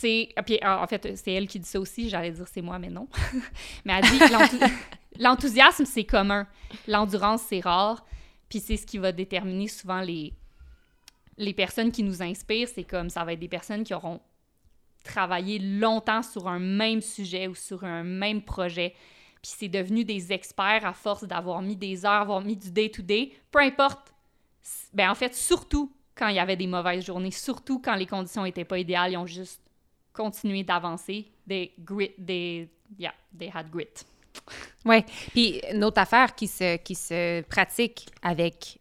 sais, 0.00 0.28
ah, 0.36 0.42
puis 0.42 0.58
en 0.62 0.82
en 0.82 0.86
fait, 0.86 1.16
c'est 1.16 1.32
elle 1.32 1.46
qui 1.46 1.60
dit 1.60 1.68
ça 1.68 1.80
aussi, 1.80 2.10
j'allais 2.10 2.32
dire 2.32 2.46
c'est 2.52 2.60
moi, 2.60 2.78
mais 2.78 2.90
non. 2.90 3.08
mais 3.86 3.94
elle 3.94 4.04
dit 4.10 4.18
l'enthou- 4.30 4.58
l'enthousiasme, 5.18 5.86
c'est 5.86 6.04
commun. 6.04 6.46
L'endurance, 6.86 7.42
c'est 7.48 7.60
rare. 7.60 8.04
Puis 8.50 8.60
c'est 8.60 8.76
ce 8.76 8.84
qui 8.84 8.98
va 8.98 9.10
déterminer 9.12 9.68
souvent 9.68 10.00
les, 10.00 10.34
les 11.36 11.54
personnes 11.54 11.92
qui 11.92 12.02
nous 12.02 12.22
inspirent, 12.22 12.68
c'est 12.68 12.84
comme 12.84 13.10
ça 13.10 13.24
va 13.24 13.32
être 13.32 13.40
des 13.40 13.48
personnes 13.48 13.84
qui 13.84 13.94
auront 13.94 14.20
travaillé 15.04 15.58
longtemps 15.58 16.22
sur 16.22 16.48
un 16.48 16.58
même 16.58 17.00
sujet 17.00 17.46
ou 17.46 17.54
sur 17.54 17.84
un 17.84 18.02
même 18.02 18.42
projet. 18.42 18.94
Puis 19.42 19.52
c'est 19.58 19.68
devenu 19.68 20.04
des 20.04 20.32
experts 20.32 20.86
à 20.86 20.94
force 20.94 21.24
d'avoir 21.24 21.60
mis 21.60 21.76
des 21.76 22.06
heures, 22.06 22.22
avoir 22.22 22.40
mis 22.40 22.56
du 22.56 22.70
day-to-day. 22.70 23.32
Peu 23.50 23.60
importe. 23.60 24.14
Ben 24.94 25.10
en 25.10 25.14
fait, 25.14 25.34
surtout 25.34 25.92
quand 26.14 26.28
il 26.28 26.36
y 26.36 26.38
avait 26.38 26.56
des 26.56 26.66
mauvaises 26.66 27.04
journées, 27.04 27.30
surtout 27.30 27.78
quand 27.80 27.94
les 27.94 28.06
conditions 28.06 28.44
n'étaient 28.44 28.64
pas 28.64 28.78
idéales, 28.78 29.12
ils 29.12 29.16
ont 29.18 29.26
juste 29.26 29.60
continué 30.14 30.62
d'avancer. 30.62 31.26
Des 31.46 31.72
grit, 31.78 32.12
des, 32.16 32.70
yeah, 32.98 33.12
they 33.38 33.50
had 33.52 33.70
grit. 33.70 33.88
Oui. 34.86 35.02
Puis 35.32 35.60
une 35.70 35.84
autre 35.84 36.00
affaire 36.00 36.34
qui 36.34 36.48
se, 36.48 36.76
qui 36.76 36.94
se 36.94 37.42
pratique 37.42 38.06
avec 38.22 38.78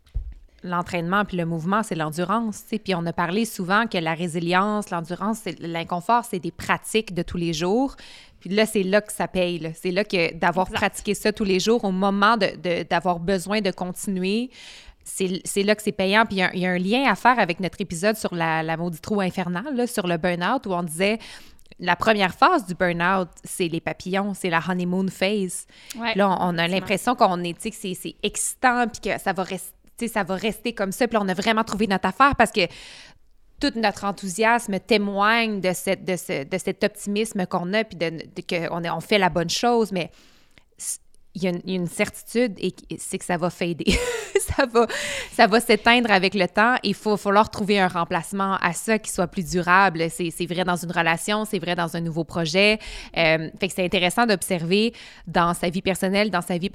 l'entraînement 0.64 1.26
puis 1.26 1.38
le 1.38 1.46
mouvement, 1.46 1.84
c'est 1.84 1.96
l'endurance. 1.96 2.64
Puis 2.70 2.96
on 2.96 3.06
a 3.06 3.14
parlé 3.14 3.46
souvent 3.46 3.86
que 3.88 3.98
la 3.98 4.14
résilience, 4.14 4.90
l'endurance, 4.90 5.44
l'inconfort, 5.60 6.26
c'est 6.26 6.40
des 6.40 6.52
pratiques 6.52 7.14
de 7.14 7.22
tous 7.22 7.38
les 7.38 7.54
jours. 7.54 7.96
Puis 8.40 8.50
là, 8.50 8.66
c'est 8.66 8.84
là 8.84 9.02
que 9.02 9.12
ça 9.12 9.28
paye. 9.28 9.74
C'est 9.76 9.92
là 9.92 10.04
que 10.04 10.34
d'avoir 10.34 10.70
pratiqué 10.70 11.14
ça 11.14 11.32
tous 11.32 11.44
les 11.44 11.60
jours, 11.60 11.84
au 11.84 11.92
moment 11.92 12.38
d'avoir 12.38 13.20
de, 13.20 13.26
besoin 13.26 13.62
de 13.62 13.72
continuer, 13.72 14.50
c'est 15.04 15.64
là 15.64 15.76
que 15.76 15.84
c'est 15.84 15.92
payant. 15.92 16.26
Puis 16.26 16.38
il 16.54 16.60
y, 16.60 16.66
a 16.66 16.72
un 16.72 16.78
lien 16.78 17.10
à 17.10 17.16
faire 17.16 17.40
avec 17.40 17.60
notre 17.60 17.80
épisode 17.82 18.16
sur 18.16 18.34
la, 18.34 18.64
la 18.64 18.78
maudite 18.78 19.02
trou 19.02 19.22
infernale, 19.22 19.88
sur 19.88 20.08
le 20.08 20.18
burn-out, 20.18 20.66
où 20.66 20.72
on 20.72 20.84
disait 20.84 21.20
la 21.80 21.96
première 21.96 22.34
phase 22.34 22.66
du 22.66 22.76
burn-out, 22.76 23.30
c'est 23.44 23.68
les 23.68 23.82
papillons, 23.82 24.34
c'est 24.34 24.50
la 24.50 24.62
honeymoon 24.68 25.08
phase. 25.10 25.66
là, 26.16 26.38
on, 26.40 26.58
a 26.58 26.68
l'impression 26.68 27.16
qu'on 27.16 27.44
est, 27.44 27.54
que 27.54 27.76
c'est 27.76 28.16
excitant, 28.24 28.88
puis 28.88 29.12
que 29.12 29.20
ça 29.20 29.34
va 29.34 29.44
rester 29.44 29.74
ça 30.08 30.24
va 30.24 30.36
rester 30.36 30.74
comme 30.74 30.92
ça. 30.92 31.08
Puis 31.08 31.18
on 31.18 31.28
a 31.28 31.34
vraiment 31.34 31.64
trouvé 31.64 31.88
notre 31.88 32.08
affaire 32.08 32.36
parce 32.36 32.52
que 32.52 32.62
tout 33.60 33.80
notre 33.80 34.04
enthousiasme 34.04 34.80
témoigne 34.80 35.62
de, 35.62 35.72
cette, 35.74 36.04
de, 36.04 36.16
ce, 36.18 36.44
de 36.44 36.58
cet 36.58 36.84
optimisme 36.84 37.46
qu'on 37.46 37.74
a, 37.74 37.84
puis 37.84 37.98
de, 37.98 38.10
qu'on 38.48 38.84
on 38.84 39.00
fait 39.00 39.18
la 39.18 39.30
bonne 39.30 39.50
chose. 39.50 39.92
Mais 39.92 40.12
il 41.36 41.44
y, 41.44 41.48
a 41.48 41.52
une, 41.66 41.88
certitude 41.88 42.54
et 42.60 42.76
c'est 43.00 43.18
que 43.18 43.26
ça 43.26 43.38
va 43.38 43.50
fader. 43.50 43.86
ça 44.40 44.66
va, 44.66 44.86
ça 45.32 45.48
va 45.48 45.60
s'éteindre 45.60 46.12
avec 46.12 46.36
le 46.36 46.48
temps. 46.48 46.76
Il 46.84 46.94
faut 46.94 47.18
falloir 47.18 47.50
trouver 47.50 47.80
un 47.80 47.88
remplacement 47.88 48.58
à 48.62 48.74
ça 48.74 49.00
qui 49.00 49.12
soit 49.12 49.28
plus 49.28 49.50
durable. 49.50 50.06
C'est 50.10 50.46
vrai 50.46 50.64
dans 50.64 50.76
une 50.76 50.92
relation, 50.92 51.46
c'est 51.46 51.58
vrai 51.58 51.76
dans 51.76 51.96
un 51.96 52.02
nouveau 52.02 52.24
projet. 52.24 52.78
Euh, 53.18 53.50
c'est 53.62 53.84
intéressant 53.84 54.28
d'observer 54.28 54.94
dans 55.26 55.54
sa 55.56 55.70
vie 55.70 55.82
personnelle, 55.82 56.30
dans 56.30 56.42
sa 56.42 56.58
vie 56.58 56.70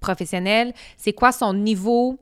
professionnelle, 0.00 0.72
c'est 0.96 1.12
quoi 1.12 1.32
son 1.32 1.52
niveau 1.54 2.18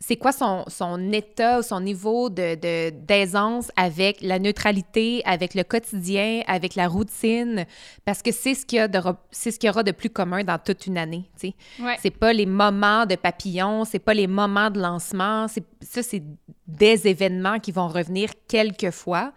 c'est 0.00 0.16
quoi 0.16 0.30
son, 0.30 0.64
son 0.68 1.12
état, 1.12 1.62
son 1.62 1.80
niveau 1.80 2.30
de, 2.30 2.90
d'aisance 2.90 3.72
avec 3.76 4.20
la 4.20 4.38
neutralité, 4.38 5.22
avec 5.24 5.54
le 5.54 5.64
quotidien, 5.64 6.42
avec 6.46 6.76
la 6.76 6.86
routine, 6.86 7.66
parce 8.04 8.22
que 8.22 8.30
c'est 8.30 8.54
ce 8.54 8.64
qu'il 8.64 8.78
y, 8.78 8.80
a 8.80 8.86
de, 8.86 9.00
c'est 9.32 9.50
ce 9.50 9.58
qu'il 9.58 9.66
y 9.66 9.70
aura 9.70 9.82
de 9.82 9.90
plus 9.90 10.10
commun 10.10 10.44
dans 10.44 10.58
toute 10.58 10.86
une 10.86 10.98
année. 10.98 11.28
Tu 11.38 11.48
sais. 11.48 11.96
C'est 12.00 12.16
pas 12.16 12.32
les 12.32 12.46
moments 12.46 13.06
de 13.06 13.16
papillon, 13.16 13.84
c'est 13.84 13.98
pas 13.98 14.14
les 14.14 14.28
moments 14.28 14.70
de 14.70 14.80
lancement, 14.80 15.48
c'est, 15.48 15.64
ça, 15.80 16.02
c'est 16.04 16.22
des 16.66 17.08
événements 17.08 17.58
qui 17.58 17.72
vont 17.72 17.88
revenir 17.88 18.30
quelques 18.46 18.92
fois. 18.92 19.32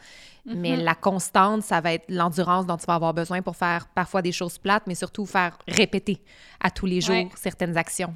Mais 0.45 0.75
mm-hmm. 0.75 0.83
la 0.83 0.95
constante, 0.95 1.63
ça 1.63 1.81
va 1.81 1.93
être 1.93 2.05
l'endurance 2.09 2.65
dont 2.65 2.77
tu 2.77 2.85
vas 2.85 2.95
avoir 2.95 3.13
besoin 3.13 3.43
pour 3.43 3.55
faire 3.55 3.87
parfois 3.93 4.23
des 4.23 4.31
choses 4.31 4.57
plates, 4.57 4.83
mais 4.87 4.95
surtout 4.95 5.25
faire 5.25 5.57
répéter 5.67 6.19
à 6.59 6.71
tous 6.71 6.87
les 6.87 6.99
jours 6.99 7.29
certaines 7.35 7.77
actions. 7.77 8.13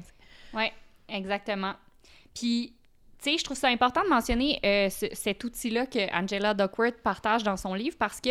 Oui, 0.52 0.64
exactement. 1.08 1.74
Puis, 2.36 2.74
tu 3.22 3.30
sais, 3.30 3.38
je 3.38 3.44
trouve 3.44 3.56
ça 3.56 3.68
important 3.68 4.02
de 4.04 4.08
mentionner 4.08 4.60
euh, 4.64 4.88
cet 4.90 5.42
outil-là 5.42 5.86
que 5.86 6.14
Angela 6.14 6.52
Duckworth 6.52 6.96
partage 7.02 7.42
dans 7.42 7.56
son 7.56 7.72
livre 7.72 7.96
parce 7.98 8.20
que 8.20 8.30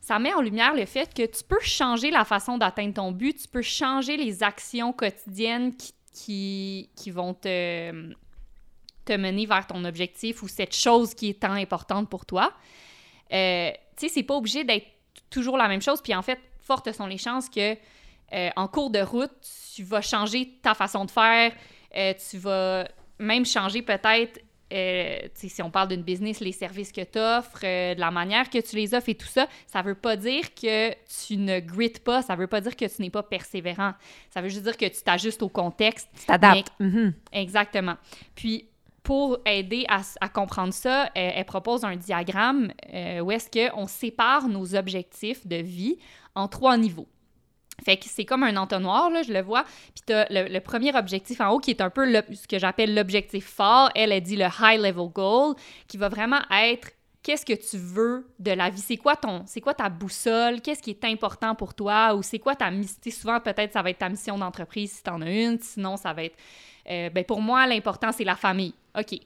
ça 0.00 0.20
met 0.20 0.32
en 0.32 0.40
lumière 0.40 0.74
le 0.74 0.86
fait 0.86 1.12
que 1.12 1.26
tu 1.26 1.42
peux 1.42 1.60
changer 1.60 2.12
la 2.12 2.24
façon 2.24 2.56
d'atteindre 2.56 2.94
ton 2.94 3.10
but, 3.10 3.36
tu 3.36 3.48
peux 3.48 3.62
changer 3.62 4.16
les 4.16 4.44
actions 4.44 4.92
quotidiennes 4.92 5.74
qui, 6.14 6.88
qui, 6.94 7.10
vont 7.10 7.34
te, 7.34 8.12
te 9.04 9.12
mener 9.12 9.44
vers 9.44 9.66
ton 9.66 9.84
objectif 9.84 10.44
ou 10.44 10.48
cette 10.48 10.74
chose 10.74 11.12
qui 11.12 11.30
est 11.30 11.40
tant 11.40 11.54
importante 11.54 12.08
pour 12.08 12.26
toi. 12.26 12.52
Euh, 13.32 13.72
tu 13.96 14.06
sais, 14.06 14.08
c'est 14.08 14.22
pas 14.22 14.34
obligé 14.34 14.62
d'être 14.62 14.86
toujours 15.30 15.58
la 15.58 15.66
même 15.66 15.82
chose. 15.82 16.00
Puis 16.00 16.14
en 16.14 16.22
fait, 16.22 16.38
fortes 16.60 16.92
sont 16.92 17.06
les 17.06 17.18
chances 17.18 17.48
que 17.48 17.76
euh, 18.32 18.50
en 18.54 18.68
cours 18.68 18.90
de 18.90 19.00
route, 19.00 19.32
tu 19.74 19.82
vas 19.82 20.00
changer 20.00 20.60
ta 20.62 20.74
façon 20.74 21.04
de 21.04 21.10
faire, 21.10 21.52
tu 22.30 22.38
vas 22.38 22.86
même 23.18 23.46
changer 23.46 23.82
peut-être, 23.82 24.40
euh, 24.72 25.18
si 25.34 25.62
on 25.62 25.70
parle 25.70 25.88
d'une 25.88 26.02
business, 26.02 26.40
les 26.40 26.52
services 26.52 26.90
que 26.90 27.02
tu 27.02 27.18
offres, 27.18 27.60
euh, 27.62 27.94
de 27.94 28.00
la 28.00 28.10
manière 28.10 28.50
que 28.50 28.58
tu 28.58 28.76
les 28.76 28.94
offres 28.94 29.08
et 29.10 29.14
tout 29.14 29.26
ça, 29.26 29.46
ça 29.66 29.82
veut 29.82 29.94
pas 29.94 30.16
dire 30.16 30.54
que 30.54 30.90
tu 31.24 31.36
ne 31.36 31.60
grites 31.60 32.02
pas, 32.02 32.22
ça 32.22 32.34
veut 32.34 32.48
pas 32.48 32.60
dire 32.60 32.74
que 32.74 32.84
tu 32.84 33.02
n'es 33.02 33.10
pas 33.10 33.22
persévérant. 33.22 33.92
Ça 34.30 34.40
veut 34.40 34.48
juste 34.48 34.64
dire 34.64 34.76
que 34.76 34.86
tu 34.86 35.02
t'ajustes 35.02 35.42
au 35.42 35.48
contexte. 35.48 36.08
Tu 36.18 36.26
t'adaptes. 36.26 36.72
Mm-hmm. 36.80 37.12
Exactement. 37.32 37.96
Puis, 38.34 38.68
pour 39.04 39.38
aider 39.46 39.86
à, 39.88 40.28
comprendre 40.28 40.72
ça, 40.72 41.10
elle, 41.14 41.44
propose 41.44 41.84
un 41.84 41.94
diagramme 41.94 42.72
euh, 42.92 43.20
où 43.20 43.30
est-ce 43.30 43.48
qu'on 43.48 43.86
sépare 43.86 44.48
nos 44.48 44.74
objectifs 44.74 45.46
de 45.46 45.56
vie 45.56 45.96
en 46.34 46.48
trois 46.48 46.76
niveaux. 46.76 47.06
Fait 47.84 47.96
que 47.96 48.06
c'est 48.06 48.24
comme 48.24 48.42
un 48.42 48.56
entonnoir, 48.56 49.10
là, 49.10 49.22
je 49.22 49.32
le 49.32 49.42
vois. 49.42 49.64
Puis 49.94 50.02
t'as 50.06 50.26
le, 50.30 50.48
le, 50.48 50.60
premier 50.60 50.96
objectif 50.96 51.40
en 51.40 51.50
haut 51.50 51.58
qui 51.58 51.70
est 51.70 51.80
un 51.80 51.90
peu 51.90 52.10
ce 52.32 52.48
que 52.48 52.58
j'appelle 52.58 52.94
l'objectif 52.94 53.46
fort. 53.46 53.90
Elle 53.94 54.12
a 54.12 54.20
dit 54.20 54.36
le 54.36 54.46
high 54.46 54.80
level 54.80 55.08
goal, 55.12 55.54
qui 55.86 55.96
va 55.96 56.08
vraiment 56.08 56.40
être 56.50 56.90
qu'est-ce 57.26 57.44
que 57.44 57.54
tu 57.54 57.76
veux 57.76 58.24
de 58.38 58.52
la 58.52 58.70
vie? 58.70 58.80
C'est 58.80 58.96
quoi 58.96 59.16
ton, 59.16 59.42
c'est 59.46 59.60
quoi 59.60 59.74
ta 59.74 59.88
boussole? 59.88 60.60
Qu'est-ce 60.60 60.80
qui 60.80 60.90
est 60.90 61.04
important 61.04 61.56
pour 61.56 61.74
toi? 61.74 62.14
Ou 62.14 62.22
c'est 62.22 62.38
quoi 62.38 62.54
ta 62.54 62.70
mission? 62.70 63.00
Souvent, 63.10 63.40
peut-être, 63.40 63.72
ça 63.72 63.82
va 63.82 63.90
être 63.90 63.98
ta 63.98 64.08
mission 64.08 64.38
d'entreprise 64.38 64.92
si 64.92 65.02
tu 65.02 65.10
en 65.10 65.20
as 65.20 65.30
une. 65.30 65.58
Sinon, 65.58 65.96
ça 65.96 66.12
va 66.12 66.22
être, 66.22 66.36
euh, 66.88 67.10
ben 67.10 67.24
pour 67.24 67.42
moi, 67.42 67.66
l'important, 67.66 68.12
c'est 68.12 68.22
la 68.22 68.36
famille. 68.36 68.74
OK. 68.96 69.18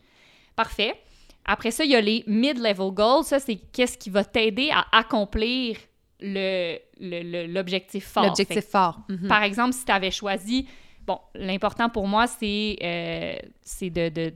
Parfait. 0.57 0.98
Après 1.44 1.70
ça, 1.70 1.84
il 1.84 1.90
y 1.90 1.96
a 1.96 2.01
les 2.01 2.24
mid-level 2.26 2.90
goals. 2.90 3.24
Ça, 3.24 3.38
c'est 3.38 3.57
qu'est-ce 3.57 3.98
qui 3.98 4.09
va 4.09 4.24
t'aider 4.24 4.70
à 4.70 4.86
accomplir 4.92 5.76
l'objectif 6.23 8.07
fort. 8.07 8.25
L'objectif 8.25 8.64
fort. 8.66 9.01
Mhm. 9.09 9.29
Par 9.29 9.43
exemple, 9.43 9.73
si 9.73 9.85
tu 9.85 9.93
avais 9.93 10.11
choisi, 10.11 10.66
bon, 11.07 11.18
l'important 11.35 11.89
pour 11.89 12.07
moi, 12.07 12.27
c'est 12.27 12.77
euh, 12.83 13.35
de, 13.83 14.33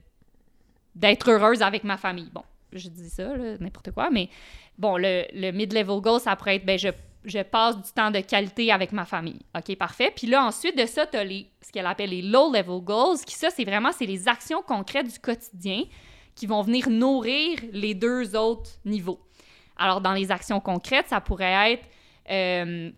d'être 0.95 1.30
heureuse 1.30 1.62
avec 1.62 1.85
ma 1.85 1.97
famille. 1.97 2.30
Bon, 2.32 2.43
je 2.72 2.89
dis 2.89 3.11
ça, 3.11 3.37
n'importe 3.61 3.93
quoi, 3.93 4.11
mais 4.11 4.28
bon, 4.78 4.97
le, 4.97 5.24
le 5.32 5.51
mid-level 5.53 6.01
goal, 6.01 6.20
ça 6.20 6.37
pourrait 6.37 6.57
être, 6.57 6.66
ben, 6.66 6.78
je, 6.78 6.89
je, 7.24 7.41
passe 7.41 7.76
du 7.76 7.93
temps 7.93 8.11
de 8.11 8.20
qualité 8.20 8.72
avec 8.72 8.93
ma 8.93 9.05
famille. 9.05 9.41
OK, 9.57 9.76
parfait. 9.76 10.12
Puis 10.14 10.26
là, 10.26 10.45
ensuite 10.45 10.76
de 10.76 10.87
ça, 10.87 11.07
tu 11.07 11.16
as 11.16 11.24
les, 11.24 11.49
ce 11.61 11.72
qu'elle 11.72 11.87
appelle 11.87 12.11
les 12.11 12.22
low-level 12.22 12.80
goals, 12.80 13.18
qui, 13.26 13.35
ça, 13.35 13.51
c'est 13.51 13.64
vraiment, 13.64 13.93
c'est 13.93 14.07
les 14.07 14.28
actions 14.28 14.62
concrètes 14.62 15.12
du 15.12 15.18
quotidien 15.18 15.85
qui 16.35 16.47
vont 16.47 16.62
venir 16.62 16.91
nourrir 16.91 17.59
les 17.72 17.95
deux 17.95 18.35
autres 18.35 18.70
niveaux. 18.85 19.20
Alors, 19.77 20.01
dans 20.01 20.12
les 20.12 20.31
actions 20.31 20.61
concrètes, 20.61 21.09
ça 21.09 21.20
pourrait 21.20 21.72
être, 21.72 21.85
euh, 22.31 22.91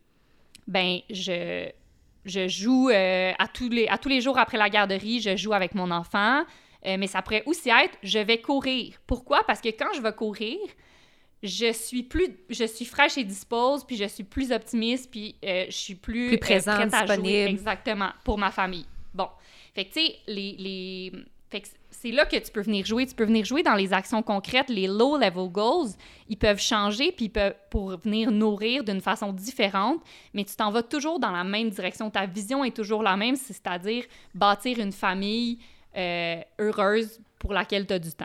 ben, 0.67 0.99
je, 1.11 1.69
je 2.25 2.49
joue 2.49 2.91
euh, 2.91 3.33
à, 3.39 3.49
tous 3.49 3.69
les, 3.69 3.89
à 3.89 3.99
tous 3.99 4.09
les 4.09 4.21
jours 4.21 4.39
après 4.39 4.59
la 4.59 4.69
garderie, 4.69 5.21
je 5.21 5.37
joue 5.37 5.53
avec 5.53 5.75
mon 5.75 5.91
enfant. 5.91 6.45
Euh, 6.85 6.97
mais 6.99 7.07
ça 7.07 7.23
pourrait 7.23 7.43
aussi 7.47 7.71
être, 7.71 7.97
je 8.03 8.19
vais 8.19 8.41
courir. 8.41 8.95
Pourquoi? 9.07 9.43
Parce 9.47 9.61
que 9.61 9.69
quand 9.69 9.93
je 9.95 10.01
vais 10.01 10.13
courir, 10.13 10.59
je 11.43 11.73
suis 11.73 12.03
plus, 12.03 12.29
je 12.49 12.65
suis 12.65 12.85
fraîche 12.85 13.19
et 13.19 13.25
dispose, 13.25 13.85
puis 13.85 13.97
je 13.97 14.05
suis 14.05 14.23
plus 14.25 14.53
optimiste, 14.53 15.11
puis 15.11 15.37
je 15.43 15.67
suis 15.71 15.95
plus, 15.97 16.29
plus 16.29 16.39
présente, 16.39 16.89
disponible. 16.89 17.49
exactement, 17.49 18.11
pour 18.25 18.39
ma 18.39 18.51
famille. 18.51 18.87
Bon. 19.15 19.29
Fait 19.75 19.85
que, 19.85 19.93
tu 19.93 20.07
sais, 20.07 20.17
les, 20.27 20.57
les... 20.59 21.13
Fait 21.49 21.61
que 21.61 21.69
c'est 22.07 22.13
là 22.13 22.25
que 22.25 22.37
tu 22.37 22.53
peux 22.53 22.61
venir 22.61 22.87
jouer. 22.87 23.07
Tu 23.07 23.15
peux 23.15 23.25
venir 23.25 23.45
jouer 23.45 23.63
dans 23.63 23.75
les 23.75 23.93
actions 23.93 24.23
concrètes. 24.23 24.69
Les 24.69 24.87
low-level 24.87 25.49
goals, 25.49 25.91
ils 26.29 26.37
peuvent 26.37 26.61
changer 26.61 27.11
puis 27.11 27.29
peuvent, 27.29 27.55
pour 27.71 27.97
venir 27.99 28.31
nourrir 28.31 28.85
d'une 28.85 29.01
façon 29.01 29.33
différente, 29.33 30.01
mais 30.33 30.45
tu 30.45 30.55
t'en 30.55 30.71
vas 30.71 30.83
toujours 30.83 31.19
dans 31.19 31.33
la 31.33 31.43
même 31.43 31.71
direction. 31.71 32.11
Ta 32.11 32.27
vision 32.27 32.65
est 32.65 32.75
toujours 32.75 33.03
la 33.03 33.17
même, 33.17 33.35
c'est-à-dire 33.35 34.05
bâtir 34.35 34.79
une 34.79 34.93
famille 34.93 35.59
euh, 35.97 36.41
heureuse 36.61 37.19
pour 37.39 37.53
laquelle 37.53 37.87
tu 37.87 37.95
as 37.95 37.99
du 37.99 38.13
temps. 38.13 38.25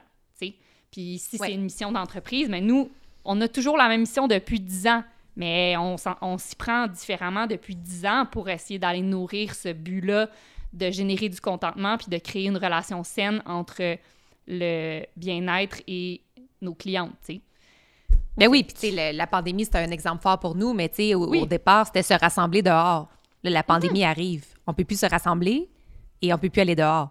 Puis 0.91 1.19
si 1.19 1.38
c'est 1.38 1.53
une 1.53 1.63
mission 1.63 1.89
d'entreprise, 1.93 2.49
mais 2.49 2.59
nous, 2.59 2.91
on 3.23 3.39
a 3.39 3.47
toujours 3.47 3.77
la 3.77 3.88
même 3.88 4.01
mission 4.01 4.27
depuis 4.27 4.59
10 4.59 4.88
ans, 4.88 5.03
mais 5.38 5.77
on, 5.77 5.95
on 6.21 6.38
s'y 6.38 6.53
prend 6.57 6.86
différemment 6.88 7.47
depuis 7.47 7.77
10 7.77 8.05
ans 8.05 8.25
pour 8.29 8.49
essayer 8.49 8.77
d'aller 8.77 9.01
nourrir 9.01 9.55
ce 9.55 9.71
but-là 9.71 10.27
de 10.74 10.89
générer 10.89 11.30
du 11.30 11.39
contentement 11.39 11.97
puis 11.97 12.07
de 12.09 12.17
créer 12.17 12.45
une 12.45 12.57
relation 12.57 13.03
saine 13.03 13.41
entre 13.45 13.97
le 14.47 15.03
bien-être 15.15 15.82
et 15.88 16.22
nos 16.61 16.74
clientes, 16.74 17.13
tu 17.26 17.36
sais. 17.36 17.41
Mais 18.38 18.48
oui, 18.48 18.64
puis 18.64 18.73
tu 18.73 18.95
sais, 18.95 19.14
la 19.14 19.27
pandémie, 19.27 19.65
c'est 19.65 19.76
un 19.76 19.91
exemple 19.91 20.22
fort 20.22 20.39
pour 20.39 20.56
nous, 20.56 20.73
mais 20.73 20.89
tu 20.89 20.95
sais, 20.95 21.15
au, 21.15 21.45
départ, 21.45 21.85
c'était 21.85 22.03
se 22.03 22.14
rassembler 22.14 22.61
dehors. 22.61 23.10
la 23.43 23.64
pandémie 23.64 24.03
arrive. 24.03 24.45
On 24.65 24.73
peut 24.73 24.85
plus 24.85 24.99
se 24.99 25.06
rassembler 25.06 25.69
et 26.22 26.34
on 26.34 26.38
peut 26.38 26.49
plus 26.49 26.61
aller 26.61 26.76
dehors. 26.76 27.10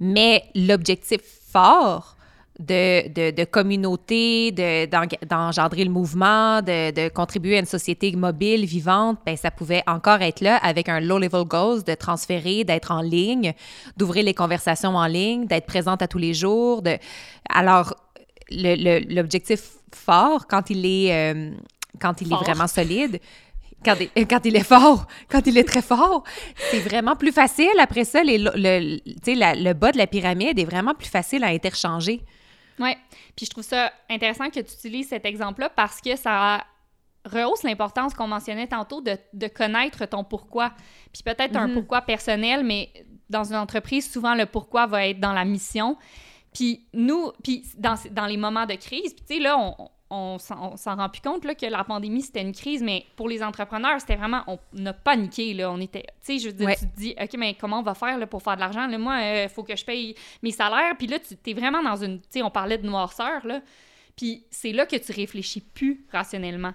Mais 0.00 0.44
l'objectif 0.54 1.20
fort 1.50 2.16
de, 2.60 3.08
de, 3.08 3.30
de 3.32 3.44
communauté, 3.44 4.52
de- 4.52 4.86
d'eng- 4.86 5.08
d'engendrer 5.28 5.84
le 5.84 5.90
mouvement, 5.90 6.62
de, 6.62 6.92
de 6.92 7.08
contribuer 7.08 7.56
à 7.56 7.60
une 7.60 7.66
société 7.66 8.12
mobile, 8.14 8.64
vivante, 8.64 9.18
ben, 9.26 9.36
ça 9.36 9.50
pouvait 9.50 9.82
encore 9.88 10.22
être 10.22 10.40
là 10.40 10.56
avec 10.58 10.88
un 10.88 11.00
low-level 11.00 11.44
goals, 11.44 11.82
de 11.82 11.94
transférer, 11.94 12.62
d'être 12.64 12.92
en 12.92 13.00
ligne, 13.00 13.54
d'ouvrir 13.96 14.24
les 14.24 14.34
conversations 14.34 14.94
en 14.96 15.06
ligne, 15.06 15.46
d'être 15.46 15.66
présente 15.66 16.00
à 16.02 16.06
tous 16.06 16.18
les 16.18 16.32
jours. 16.34 16.82
De... 16.82 16.96
Alors, 17.48 17.94
le- 18.50 18.76
le- 18.76 19.14
l'objectif 19.14 19.60
fort, 19.92 20.46
quand 20.46 20.70
il 20.70 20.86
est, 20.86 21.12
euh, 21.12 21.50
quand 22.00 22.20
il 22.20 22.28
Fort. 22.28 22.40
est 22.42 22.44
vraiment 22.44 22.68
solide, 22.68 23.18
quand 23.84 23.96
il, 24.16 24.26
quand 24.28 24.44
il 24.46 24.54
est 24.56 24.62
fort, 24.64 25.06
quand 25.28 25.44
il 25.46 25.58
est 25.58 25.64
très 25.64 25.82
fort, 25.82 26.22
c'est 26.70 26.80
vraiment 26.80 27.16
plus 27.16 27.32
facile. 27.32 27.66
Après 27.80 28.04
ça, 28.04 28.22
les, 28.22 28.38
le, 28.38 28.50
la- 29.34 29.54
le 29.56 29.72
bas 29.72 29.90
de 29.92 29.98
la 29.98 30.06
pyramide 30.06 30.58
est 30.58 30.64
vraiment 30.64 30.94
plus 30.94 31.08
facile 31.08 31.42
à 31.42 31.48
interchanger. 31.48 32.20
Ouais. 32.78 32.96
Puis 33.36 33.46
je 33.46 33.50
trouve 33.50 33.64
ça 33.64 33.92
intéressant 34.10 34.48
que 34.50 34.60
tu 34.60 34.72
utilises 34.74 35.08
cet 35.08 35.24
exemple-là 35.24 35.70
parce 35.70 36.00
que 36.00 36.16
ça 36.16 36.64
rehausse 37.24 37.62
l'importance 37.62 38.12
qu'on 38.14 38.26
mentionnait 38.26 38.66
tantôt 38.66 39.00
de, 39.00 39.16
de 39.32 39.46
connaître 39.48 40.04
ton 40.06 40.24
pourquoi. 40.24 40.72
Puis 41.12 41.22
peut-être 41.22 41.56
un 41.56 41.68
Mhm. 41.68 41.74
pourquoi 41.74 42.02
personnel, 42.02 42.64
mais 42.64 42.92
dans 43.30 43.44
une 43.44 43.56
entreprise, 43.56 44.10
souvent 44.12 44.34
le 44.34 44.46
pourquoi 44.46 44.86
va 44.86 45.06
être 45.06 45.20
dans 45.20 45.32
la 45.32 45.44
mission. 45.44 45.96
Puis 46.52 46.86
nous, 46.92 47.32
puis 47.42 47.64
dans, 47.78 47.96
dans 48.10 48.26
les 48.26 48.36
moments 48.36 48.66
de 48.66 48.74
crise, 48.74 49.14
puis 49.14 49.24
tu 49.26 49.34
sais, 49.36 49.40
là, 49.40 49.56
on, 49.58 49.88
on, 50.14 50.38
s'en 50.38 50.96
rend 50.96 51.08
plus 51.08 51.20
compte 51.22 51.44
là, 51.44 51.54
que 51.54 51.66
la 51.66 51.84
pandémie, 51.84 52.22
c'était 52.22 52.42
une 52.42 52.52
crise, 52.52 52.82
mais 52.82 53.04
pour 53.16 53.28
les 53.28 53.42
entrepreneurs, 53.42 54.00
c'était 54.00 54.16
vraiment, 54.16 54.42
on 54.46 54.86
a 54.86 54.92
paniqué, 54.92 55.54
là, 55.54 55.70
on 55.70 55.80
était, 55.80 56.02
tu 56.02 56.08
sais, 56.22 56.38
je 56.38 56.48
veux 56.48 56.52
dire, 56.54 56.66
Ouais. 56.66 56.76
tu 56.76 56.86
te 56.86 56.96
dis, 56.96 57.14
OK, 57.20 57.34
mais 57.38 57.54
comment 57.54 57.80
on 57.80 57.82
va 57.82 57.94
faire 57.94 58.18
là, 58.18 58.26
pour 58.26 58.42
faire 58.42 58.54
de 58.54 58.60
l'argent? 58.60 58.86
Là, 58.86 58.98
moi, 58.98 59.20
il 59.20 59.48
faut 59.48 59.62
que 59.62 59.76
je 59.76 59.84
paye 59.84 60.14
mes 60.42 60.50
salaires, 60.50 60.94
puis 60.96 61.06
là, 61.06 61.18
tu 61.18 61.50
es 61.50 61.54
vraiment 61.54 61.82
dans 61.82 61.96
une, 61.96 62.20
tu 62.20 62.26
sais, 62.30 62.42
on 62.42 62.50
parlait 62.50 62.78
de 62.78 62.86
noirceur, 62.86 63.46
là, 63.46 63.60
puis 64.16 64.44
c'est 64.50 64.72
là 64.72 64.86
que 64.86 64.96
tu 64.96 65.12
réfléchis 65.12 65.60
plus 65.60 66.06
rationnellement. 66.12 66.72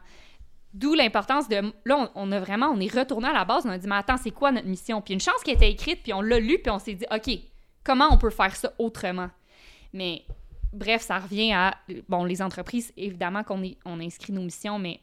D'où 0.74 0.94
l'importance 0.94 1.48
de. 1.50 1.74
Là, 1.86 1.98
on, 1.98 2.30
on 2.30 2.32
a 2.32 2.40
vraiment. 2.40 2.68
On 2.68 2.80
est 2.80 2.94
retourné 2.94 3.28
à 3.28 3.34
la 3.34 3.44
base. 3.44 3.66
On 3.66 3.70
a 3.70 3.78
dit, 3.80 3.88
mais 3.88 3.96
attends, 3.96 4.18
c'est 4.18 4.30
quoi 4.30 4.52
notre 4.52 4.68
mission? 4.68 5.02
Puis 5.02 5.16
une 5.16 5.20
chance 5.20 5.42
qui 5.44 5.50
était 5.50 5.72
écrite, 5.72 6.04
puis 6.04 6.14
on 6.14 6.22
l'a 6.22 6.40
lu, 6.40 6.60
puis 6.60 6.70
on 6.70 6.78
s'est 6.78 6.94
dit, 6.94 7.06
OK, 7.12 7.40
comment 7.84 8.08
on 8.12 8.18
peut 8.18 8.30
faire 8.30 8.56
ça 8.56 8.72
autrement? 8.78 9.30
Mais 9.94 10.24
bref, 10.74 11.02
ça 11.02 11.20
revient 11.20 11.54
à. 11.54 11.76
Bon, 12.08 12.24
les 12.24 12.42
entreprises, 12.42 12.92
évidemment 12.98 13.44
qu'on 13.44 13.64
est, 13.64 13.78
on 13.86 14.00
inscrit 14.00 14.34
nos 14.34 14.42
missions, 14.42 14.80
mais 14.80 15.00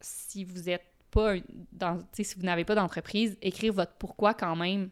si 0.00 0.44
vous 0.44 0.68
êtes 0.68 0.84
pas. 1.10 1.34
Dans, 1.72 1.98
si 2.12 2.26
vous 2.36 2.44
n'avez 2.44 2.64
pas 2.64 2.74
d'entreprise, 2.74 3.36
écrire 3.42 3.72
votre 3.72 3.92
pourquoi 3.98 4.34
quand 4.34 4.56
même, 4.56 4.90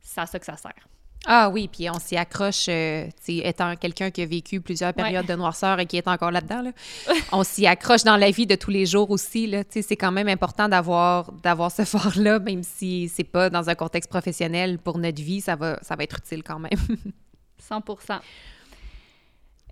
c'est 0.00 0.20
à 0.20 0.26
ça 0.26 0.38
que 0.38 0.46
ça 0.46 0.56
sert. 0.56 0.88
Ah 1.26 1.50
oui, 1.50 1.68
puis 1.68 1.90
on 1.90 1.98
s'y 1.98 2.16
accroche, 2.16 2.66
euh, 2.68 3.08
étant 3.26 3.74
quelqu'un 3.76 4.10
qui 4.10 4.22
a 4.22 4.26
vécu 4.26 4.60
plusieurs 4.60 4.94
périodes 4.94 5.26
de 5.26 5.34
noirceur 5.34 5.80
et 5.80 5.86
qui 5.86 5.96
est 5.96 6.06
encore 6.06 6.30
là-dedans, 6.30 6.62
là, 6.62 6.70
on 7.32 7.42
s'y 7.42 7.66
accroche 7.66 8.04
dans 8.04 8.16
la 8.16 8.30
vie 8.30 8.46
de 8.46 8.54
tous 8.54 8.70
les 8.70 8.86
jours 8.86 9.10
aussi. 9.10 9.52
C'est 9.68 9.96
quand 9.96 10.12
même 10.12 10.28
important 10.28 10.68
d'avoir, 10.68 11.32
d'avoir 11.32 11.72
ce 11.72 11.84
fort-là, 11.84 12.38
même 12.38 12.62
si 12.62 13.08
c'est 13.08 13.24
pas 13.24 13.50
dans 13.50 13.68
un 13.68 13.74
contexte 13.74 14.08
professionnel 14.08 14.78
pour 14.78 14.98
notre 14.98 15.20
vie, 15.20 15.40
ça 15.40 15.56
va, 15.56 15.78
ça 15.82 15.96
va 15.96 16.04
être 16.04 16.18
utile 16.18 16.42
quand 16.42 16.60
même. 16.60 16.70
100 17.58 17.82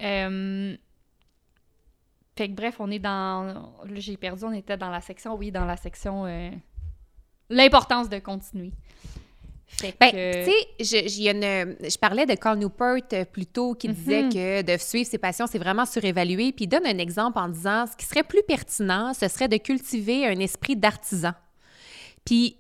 Euh, 0.03 0.77
Fait 2.37 2.49
que 2.49 2.55
bref, 2.55 2.77
on 2.81 2.91
est 2.91 2.99
dans. 2.99 3.45
Là, 3.85 3.95
j'ai 4.01 4.17
perdu, 4.17 4.45
on 4.45 4.53
était 4.53 4.77
dans 4.77 4.91
la 4.91 5.01
section, 5.01 5.35
oui, 5.37 5.51
dans 5.51 5.65
la 5.65 5.77
section. 5.77 6.27
euh, 6.27 6.51
L'importance 7.49 8.09
de 8.09 8.19
continuer. 8.19 8.73
Fait 9.69 9.93
que. 9.93 9.97
Ben, 9.99 10.11
tu 10.11 10.85
sais, 10.85 11.05
je, 11.05 11.89
je 11.89 11.99
parlais 11.99 12.27
de 12.27 12.35
Carl 12.35 12.59
Newport 12.59 12.99
euh, 13.13 13.25
plus 13.25 13.47
tôt 13.47 13.75
qui 13.75 13.89
disait 13.89 14.23
Mhm. 14.25 14.33
que 14.33 14.63
de 14.63 14.77
suivre 14.79 15.09
ses 15.09 15.19
passions, 15.19 15.47
c'est 15.47 15.59
vraiment 15.59 15.87
surévalué. 15.87 16.53
Puis 16.53 16.65
il 16.65 16.69
donne 16.69 16.87
un 16.87 16.99
exemple 16.99 17.39
en 17.39 17.49
disant 17.49 17.87
ce 17.87 17.97
qui 17.97 18.05
serait 18.07 18.23
plus 18.23 18.43
pertinent, 18.47 19.13
ce 19.15 19.29
serait 19.29 19.49
de 19.49 19.57
cultiver 19.57 20.27
un 20.27 20.39
esprit 20.41 20.77
d'artisan. 20.77 21.33
Puis 22.25 22.57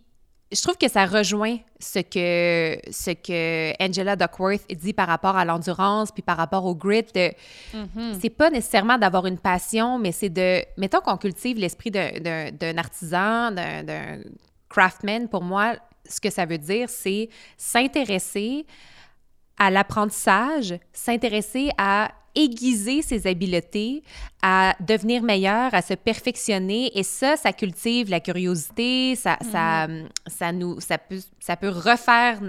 je 0.52 0.62
trouve 0.62 0.76
que 0.76 0.88
ça 0.88 1.06
rejoint 1.06 1.58
ce 1.80 1.98
que, 1.98 2.78
ce 2.92 3.10
que 3.10 3.72
Angela 3.82 4.14
Duckworth 4.16 4.62
dit 4.74 4.92
par 4.92 5.08
rapport 5.08 5.36
à 5.36 5.44
l'endurance, 5.44 6.12
puis 6.12 6.22
par 6.22 6.36
rapport 6.36 6.64
au 6.64 6.74
grit. 6.74 7.02
de- 7.14 7.32
Mhm. 7.74 8.18
c'est 8.20 8.30
pas 8.30 8.48
nécessairement 8.50 8.96
d'avoir 8.98 9.26
une 9.26 9.38
passion, 9.38 9.98
mais 9.98 10.12
c'est 10.12 10.28
de. 10.28 10.62
Mettons 10.76 11.00
qu'on 11.00 11.16
cultive 11.16 11.58
l'esprit 11.58 11.90
d'un- 11.90 12.78
artisan, 12.78 13.50
d'un 13.50 13.82
d'un 13.82 14.20
craftsman. 14.68 15.28
Pour 15.28 15.42
moi, 15.42 15.74
ce 16.08 16.20
que 16.20 16.30
ça 16.30 16.44
veut 16.46 16.58
dire, 16.58 16.88
c'est 16.88 17.28
s'intéresser 17.56 18.66
à 19.58 19.70
l'apprentissage, 19.70 20.78
s'intéresser 20.92 21.70
à 21.78 22.10
aiguiser 22.36 23.02
ses 23.02 23.26
habiletés, 23.26 24.02
à 24.42 24.76
devenir 24.80 25.22
meilleur, 25.22 25.74
à 25.74 25.82
se 25.82 25.94
perfectionner. 25.94 26.96
Et 26.96 27.02
ça, 27.02 27.36
ça 27.36 27.52
cultive 27.52 28.10
la 28.10 28.20
curiosité, 28.20 29.16
ça, 29.16 29.38
ça, 29.50 29.88
ça, 30.26 30.52
nous, 30.52 30.78
ça, 30.80 30.98
peut, 30.98 31.20
ça 31.40 31.56
peut 31.56 31.70
refaire 31.70 32.40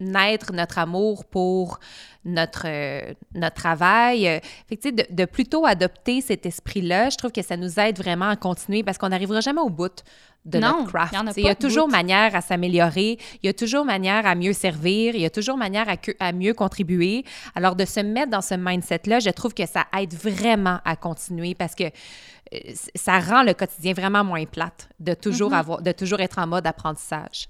naître 0.00 0.52
notre 0.52 0.78
amour 0.78 1.24
pour 1.24 1.78
notre, 2.24 2.62
euh, 2.66 3.12
notre 3.34 3.54
travail. 3.56 4.26
Euh, 4.28 4.38
Fait 4.68 4.76
que, 4.76 4.88
de, 4.90 5.04
de 5.10 5.24
plutôt 5.24 5.66
adopter 5.66 6.20
cet 6.20 6.46
esprit-là, 6.46 7.10
je 7.10 7.16
trouve 7.16 7.32
que 7.32 7.42
ça 7.42 7.56
nous 7.56 7.78
aide 7.78 7.98
vraiment 7.98 8.28
à 8.28 8.36
continuer 8.36 8.82
parce 8.82 8.98
qu'on 8.98 9.08
n'arrivera 9.10 9.40
jamais 9.40 9.60
au 9.60 9.70
bout 9.70 10.02
de 10.44 10.58
Non, 10.58 10.78
notre 10.80 10.92
craft. 10.92 11.14
il 11.36 11.42
y 11.42 11.46
y 11.46 11.48
a 11.48 11.54
toujours 11.54 11.86
bout. 11.86 11.92
manière 11.92 12.34
à 12.34 12.40
s'améliorer, 12.42 13.18
il 13.42 13.46
y 13.46 13.48
a 13.48 13.54
toujours 13.54 13.84
manière 13.86 14.26
à 14.26 14.34
mieux 14.34 14.52
servir, 14.52 15.14
il 15.14 15.22
y 15.22 15.24
a 15.26 15.30
toujours 15.30 15.56
manière 15.56 15.88
à, 15.88 15.96
que- 15.96 16.12
à 16.20 16.32
mieux 16.32 16.52
contribuer. 16.54 17.24
Alors, 17.54 17.76
de 17.76 17.84
se 17.86 18.00
mettre 18.00 18.30
dans 18.30 18.42
ce 18.42 18.54
mindset-là, 18.54 19.20
je 19.20 19.30
trouve 19.30 19.54
que 19.54 19.64
ça 19.66 19.86
aide 19.98 20.12
vraiment 20.14 20.80
à 20.84 20.96
continuer 20.96 21.54
parce 21.54 21.74
que 21.74 21.84
euh, 21.84 22.58
ça 22.94 23.20
rend 23.20 23.42
le 23.42 23.54
quotidien 23.54 23.94
vraiment 23.94 24.22
moins 24.24 24.44
plate 24.44 24.88
de 25.00 25.14
toujours, 25.14 25.50
Mm-hmm. 25.52 25.54
avoir, 25.58 25.82
de 25.82 25.92
toujours 25.92 26.20
être 26.20 26.38
en 26.38 26.46
mode 26.46 26.66
apprentissage. 26.66 27.48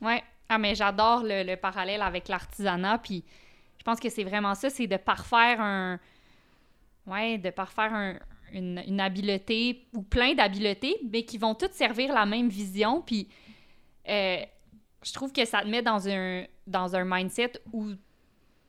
Ouais. 0.00 0.22
Ah, 0.48 0.58
mais 0.58 0.74
j'adore 0.74 1.22
le, 1.22 1.42
le 1.42 1.56
parallèle 1.56 2.02
avec 2.02 2.28
l'artisanat. 2.28 2.98
Puis 2.98 3.24
je 3.78 3.82
pense 3.84 3.98
que 4.00 4.08
c'est 4.10 4.24
vraiment 4.24 4.54
ça, 4.54 4.70
c'est 4.70 4.86
de 4.86 4.96
parfaire 4.96 5.60
un. 5.60 5.98
Ouais, 7.06 7.36
de 7.38 7.50
parfaire 7.50 7.92
un- 7.92 8.18
une, 8.52 8.82
une 8.86 9.00
habileté 9.00 9.86
ou 9.94 10.02
plein 10.02 10.34
d'habiletés, 10.34 10.96
mais 11.10 11.24
qui 11.24 11.38
vont 11.38 11.54
toutes 11.54 11.72
servir 11.74 12.12
la 12.14 12.24
même 12.24 12.48
vision. 12.48 13.02
Puis 13.02 13.28
euh, 14.08 14.38
je 15.02 15.12
trouve 15.12 15.32
que 15.32 15.44
ça 15.44 15.62
te 15.62 15.66
met 15.68 15.82
dans 15.82 16.08
un, 16.08 16.44
dans 16.66 16.94
un 16.96 17.04
mindset 17.04 17.52
où 17.72 17.90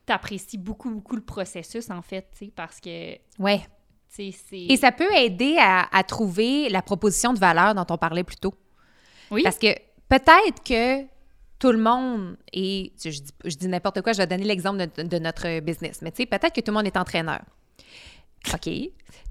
tu 0.08 0.14
apprécies 0.14 0.58
beaucoup, 0.58 0.90
beaucoup 0.90 1.16
le 1.16 1.22
processus, 1.24 1.90
en 1.90 2.02
fait, 2.02 2.28
tu 2.32 2.46
sais, 2.46 2.52
parce 2.56 2.80
que, 2.82 3.16
Ouais. 3.40 3.60
tu 4.14 4.32
sais, 4.32 4.38
c'est. 4.50 4.60
Et 4.62 4.76
ça 4.78 4.92
peut 4.92 5.12
aider 5.16 5.56
à, 5.60 5.88
à 5.96 6.04
trouver 6.04 6.68
la 6.70 6.82
proposition 6.82 7.32
de 7.34 7.40
valeur 7.40 7.74
dont 7.76 7.86
on 7.90 7.98
parlait 7.98 8.24
plus 8.24 8.36
tôt. 8.38 8.54
Oui. 9.32 9.44
Parce 9.44 9.58
que 9.58 9.74
peut-être 10.10 10.62
que 10.64 11.04
tout 11.60 11.72
le 11.72 11.78
monde 11.78 12.38
est. 12.54 12.92
Je 13.04 13.56
dis, 13.56 13.68
n'importe 13.68 14.02
quoi, 14.02 14.14
je 14.14 14.20
vais 14.20 14.28
donner 14.28 14.46
l'exemple 14.46 14.88
de, 14.96 15.04
de 15.04 15.20
notre 15.20 15.60
business. 15.62 16.02
Mais 16.02 16.12
tu 16.12 16.18
sais, 16.18 16.26
peut-être 16.26 16.54
que 16.54 16.62
tout 16.62 16.72
le 16.72 16.78
monde 16.78 16.88
est 16.88 16.98
entraîneur. 16.98 17.42
OK. 18.54 18.70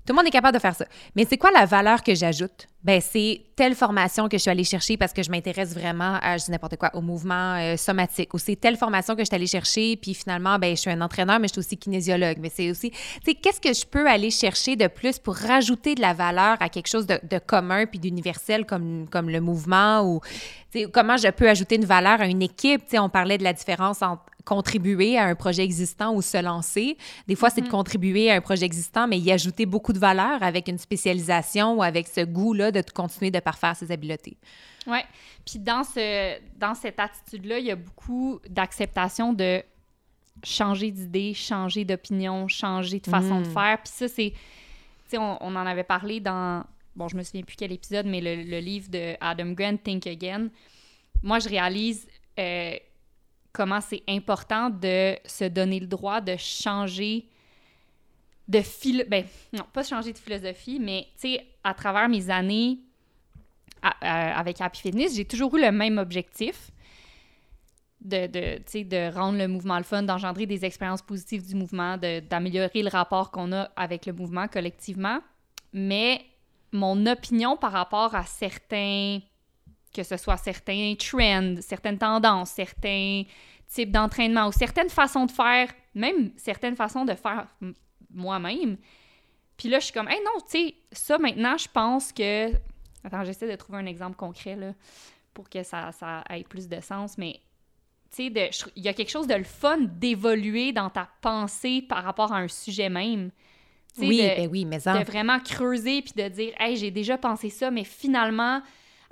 Tout 0.07 0.13
le 0.13 0.17
monde 0.17 0.27
est 0.27 0.31
capable 0.31 0.55
de 0.55 0.61
faire 0.61 0.75
ça. 0.75 0.85
Mais 1.17 1.25
c'est 1.27 1.39
quoi 1.39 1.51
la 1.51 1.65
valeur 1.65 2.03
que 2.03 2.15
j'ajoute? 2.15 2.67
Ben, 2.83 3.01
c'est 3.01 3.41
telle 3.57 3.75
formation 3.75 4.29
que 4.29 4.37
je 4.37 4.43
suis 4.43 4.51
allée 4.51 4.65
chercher 4.65 4.99
parce 4.99 5.15
que 5.15 5.23
je 5.23 5.31
m'intéresse 5.31 5.73
vraiment 5.73 6.19
à, 6.21 6.37
je 6.37 6.45
dis 6.45 6.51
n'importe 6.51 6.77
quoi, 6.77 6.91
au 6.93 7.01
mouvement 7.01 7.55
euh, 7.55 7.79
somatique. 7.79 8.35
Ou 8.35 8.39
c'est 8.39 8.57
telle 8.57 8.77
formation 8.77 9.15
que 9.15 9.23
je 9.23 9.25
suis 9.25 9.35
allée 9.35 9.47
chercher, 9.47 9.97
puis 9.97 10.13
finalement, 10.13 10.59
ben, 10.59 10.77
je 10.77 10.81
suis 10.83 10.91
un 10.91 11.01
entraîneur, 11.01 11.41
mais 11.41 11.49
je 11.49 11.55
suis 11.55 11.61
aussi 11.61 11.79
kinésiologue. 11.79 12.37
Mais 12.39 12.51
c'est 12.55 12.71
aussi, 12.71 12.91
tu 12.91 12.99
sais, 13.25 13.35
qu'est-ce 13.35 13.63
que 13.63 13.73
je 13.73 13.87
peux 13.87 14.07
aller 14.07 14.31
chercher 14.31 14.77
de 14.77 14.89
plus 14.89 15.19
pour 15.19 15.37
rajouter 15.37 15.95
de 15.95 16.03
la 16.03 16.13
valeur 16.13 16.59
à 16.61 16.69
quelque 16.69 16.89
chose 16.89 17.07
de, 17.07 17.39
commun 17.39 17.87
puis 17.87 17.99
d'universel 17.99 18.67
comme, 18.67 19.09
comme 19.11 19.31
le 19.31 19.41
mouvement 19.41 20.03
ou, 20.03 20.21
tu 20.71 20.81
sais, 20.81 20.91
comment 20.91 21.17
je 21.17 21.29
peux 21.29 21.49
ajouter 21.49 21.77
une 21.77 21.87
valeur 21.87 22.21
à 22.21 22.27
une 22.27 22.43
équipe? 22.43 22.83
Tu 22.85 22.91
sais, 22.91 22.99
on 22.99 23.09
parlait 23.09 23.39
de 23.39 23.45
la 23.45 23.55
différence 23.55 24.03
entre 24.03 24.23
contribuer 24.45 25.19
à 25.19 25.25
un 25.25 25.35
projet 25.35 25.65
existant 25.65 26.15
ou 26.15 26.23
se 26.23 26.41
lancer. 26.41 26.97
Des 27.27 27.35
fois, 27.35 27.51
c'est 27.51 27.63
de 27.63 27.69
contribuer 27.69 28.31
à 28.31 28.35
un 28.35 28.41
projet 28.41 28.67
existant, 28.67 29.09
mais 29.09 29.19
y 29.19 29.33
ajouter 29.33 29.67
beaucoup 29.67 29.93
de 29.93 29.99
valeur 29.99 30.43
avec 30.43 30.69
une 30.69 30.79
spécialisation 30.79 31.75
ou 31.75 31.83
avec 31.83 32.07
ce 32.07 32.25
goût-là 32.25 32.71
de 32.71 32.83
continuer 32.95 33.31
de 33.31 33.41
parfaire 33.41 33.75
ses 33.77 33.91
habiletés. 33.91 34.37
Oui. 34.87 34.99
Puis 35.47 35.59
dans, 35.59 35.85
ce, 35.85 36.39
dans 36.59 36.75
cette 36.75 37.01
attitude-là, 37.01 37.59
il 37.59 37.67
y 37.67 37.71
a 37.71 37.77
beaucoup 37.77 38.41
d'acceptation 38.49 39.33
de 39.33 39.63
changer 40.43 40.91
d'idée, 40.91 41.33
changer 41.35 41.85
d'opinion, 41.85 42.49
changer 42.49 43.01
de 43.01 43.09
façon 43.09 43.41
de 43.41 43.47
faire. 43.47 43.79
Puis 43.83 43.93
ça, 43.95 44.09
c'est. 44.09 44.31
Tu 44.31 45.11
sais, 45.11 45.19
on, 45.19 45.43
on 45.43 45.57
en 45.57 45.67
avait 45.67 45.85
parlé 45.85 46.21
dans. 46.21 46.65
Bon, 46.97 47.09
je 47.09 47.17
me 47.17 47.23
souviens 47.23 47.43
plus 47.43 47.57
quel 47.57 47.73
épisode, 47.73 48.07
mais 48.07 48.21
le, 48.21 48.43
le 48.43 48.59
livre 48.59 48.89
de 48.89 49.15
Adam 49.21 49.53
Grant, 49.53 49.79
Think 49.79 50.07
Again. 50.07 50.49
Moi, 51.23 51.39
je 51.39 51.49
réalise 51.49 52.07
euh, 52.39 52.77
comment 53.55 53.81
c'est 53.81 54.03
important 54.09 54.69
de 54.69 55.17
se 55.25 55.45
donner 55.45 55.81
le 55.81 55.87
droit 55.87 56.21
de 56.21 56.37
changer 56.37 57.27
de 58.47 58.61
philo... 58.61 59.05
Ben, 59.09 59.25
non, 59.55 59.65
pas 59.73 59.83
changer 59.83 60.13
de 60.13 60.19
philosophie, 60.19 60.79
mais, 60.79 61.07
tu 61.15 61.29
sais, 61.29 61.47
à 61.63 61.73
travers 61.73 62.11
mes 62.11 62.29
années 62.29 62.81
avec 64.01 64.61
Happy 64.61 64.81
Fitness, 64.81 65.15
j'ai 65.15 65.25
toujours 65.25 65.55
eu 65.57 65.63
le 65.63 65.71
même 65.71 65.99
objectif 65.99 66.71
de, 68.01 68.27
de, 68.27 68.83
de 68.83 69.15
rendre 69.15 69.39
le 69.39 69.47
mouvement 69.47 69.79
le 69.79 69.85
fun, 69.85 70.03
d'engendrer 70.03 70.47
des 70.47 70.65
expériences 70.65 71.03
positives 71.03 71.47
du 71.47 71.55
mouvement, 71.55 71.97
d'améliorer 71.97 72.83
le 72.83 72.89
rapport 72.89 73.31
qu'on 73.31 73.53
a 73.53 73.71
avec 73.77 74.07
le 74.07 74.13
mouvement 74.13 74.49
collectivement. 74.49 75.21
Mais 75.73 76.25
mon 76.73 77.07
opinion 77.07 77.57
par 77.57 77.73
rapport 77.73 78.15
à 78.15 78.25
certains, 78.25 79.21
que 79.95 80.03
ce 80.03 80.17
soit 80.17 80.37
certains 80.37 80.95
trends, 80.99 81.55
certaines 81.61 81.99
tendances, 81.99 82.51
certains 82.51 83.23
types 83.69 83.91
d'entraînement 83.91 84.49
ou 84.49 84.53
certaines 84.53 84.91
façons 84.91 85.27
de 85.27 85.31
faire, 85.31 85.69
même 85.95 86.33
certaines 86.37 86.77
façons 86.77 87.05
de 87.05 87.15
faire 87.15 87.47
moi-même. 88.11 88.77
Puis 89.57 89.69
là, 89.69 89.79
je 89.79 89.85
suis 89.87 89.95
comme, 89.95 90.09
hey 90.09 90.19
non, 90.25 90.41
tu 90.41 90.59
sais, 90.59 90.75
ça 90.93 91.19
maintenant, 91.19 91.57
je 91.57 91.69
pense 91.73 92.13
que. 92.13 92.51
Attends, 93.05 93.25
j'essaie 93.25 93.51
de 93.51 93.57
trouver 93.57 93.79
un 93.79 93.87
exemple 93.87 94.17
concret 94.17 94.57
là, 94.57 94.73
pour 95.33 95.49
que 95.49 95.63
ça, 95.63 95.93
ça 95.93 96.25
ait 96.31 96.43
plus 96.43 96.69
de 96.69 96.81
sens, 96.81 97.17
mais 97.19 97.41
tu 98.15 98.33
sais, 98.33 98.51
il 98.77 98.83
y 98.83 98.89
a 98.89 98.95
quelque 98.95 99.11
chose 99.11 99.27
de 99.27 99.35
le 99.35 99.45
fun 99.45 99.79
d'évoluer 99.81 100.73
dans 100.73 100.91
ta 100.91 101.09
pensée 101.21 101.83
par 101.83 102.03
rapport 102.03 102.33
à 102.33 102.39
un 102.39 102.49
sujet 102.49 102.89
même. 102.89 103.31
Oui, 103.99 104.19
de- 104.19 104.37
ben 104.37 104.49
oui, 104.51 104.65
mais 104.65 104.81
ça. 104.81 104.99
de 104.99 105.05
vraiment 105.05 105.39
creuser 105.39 106.03
puis 106.03 106.15
de 106.17 106.29
dire 106.29 106.53
hey 106.59 106.77
j'ai 106.77 106.91
déjà 106.91 107.17
pensé 107.17 107.49
ça 107.49 107.71
mais 107.71 107.85
finalement 107.85 108.61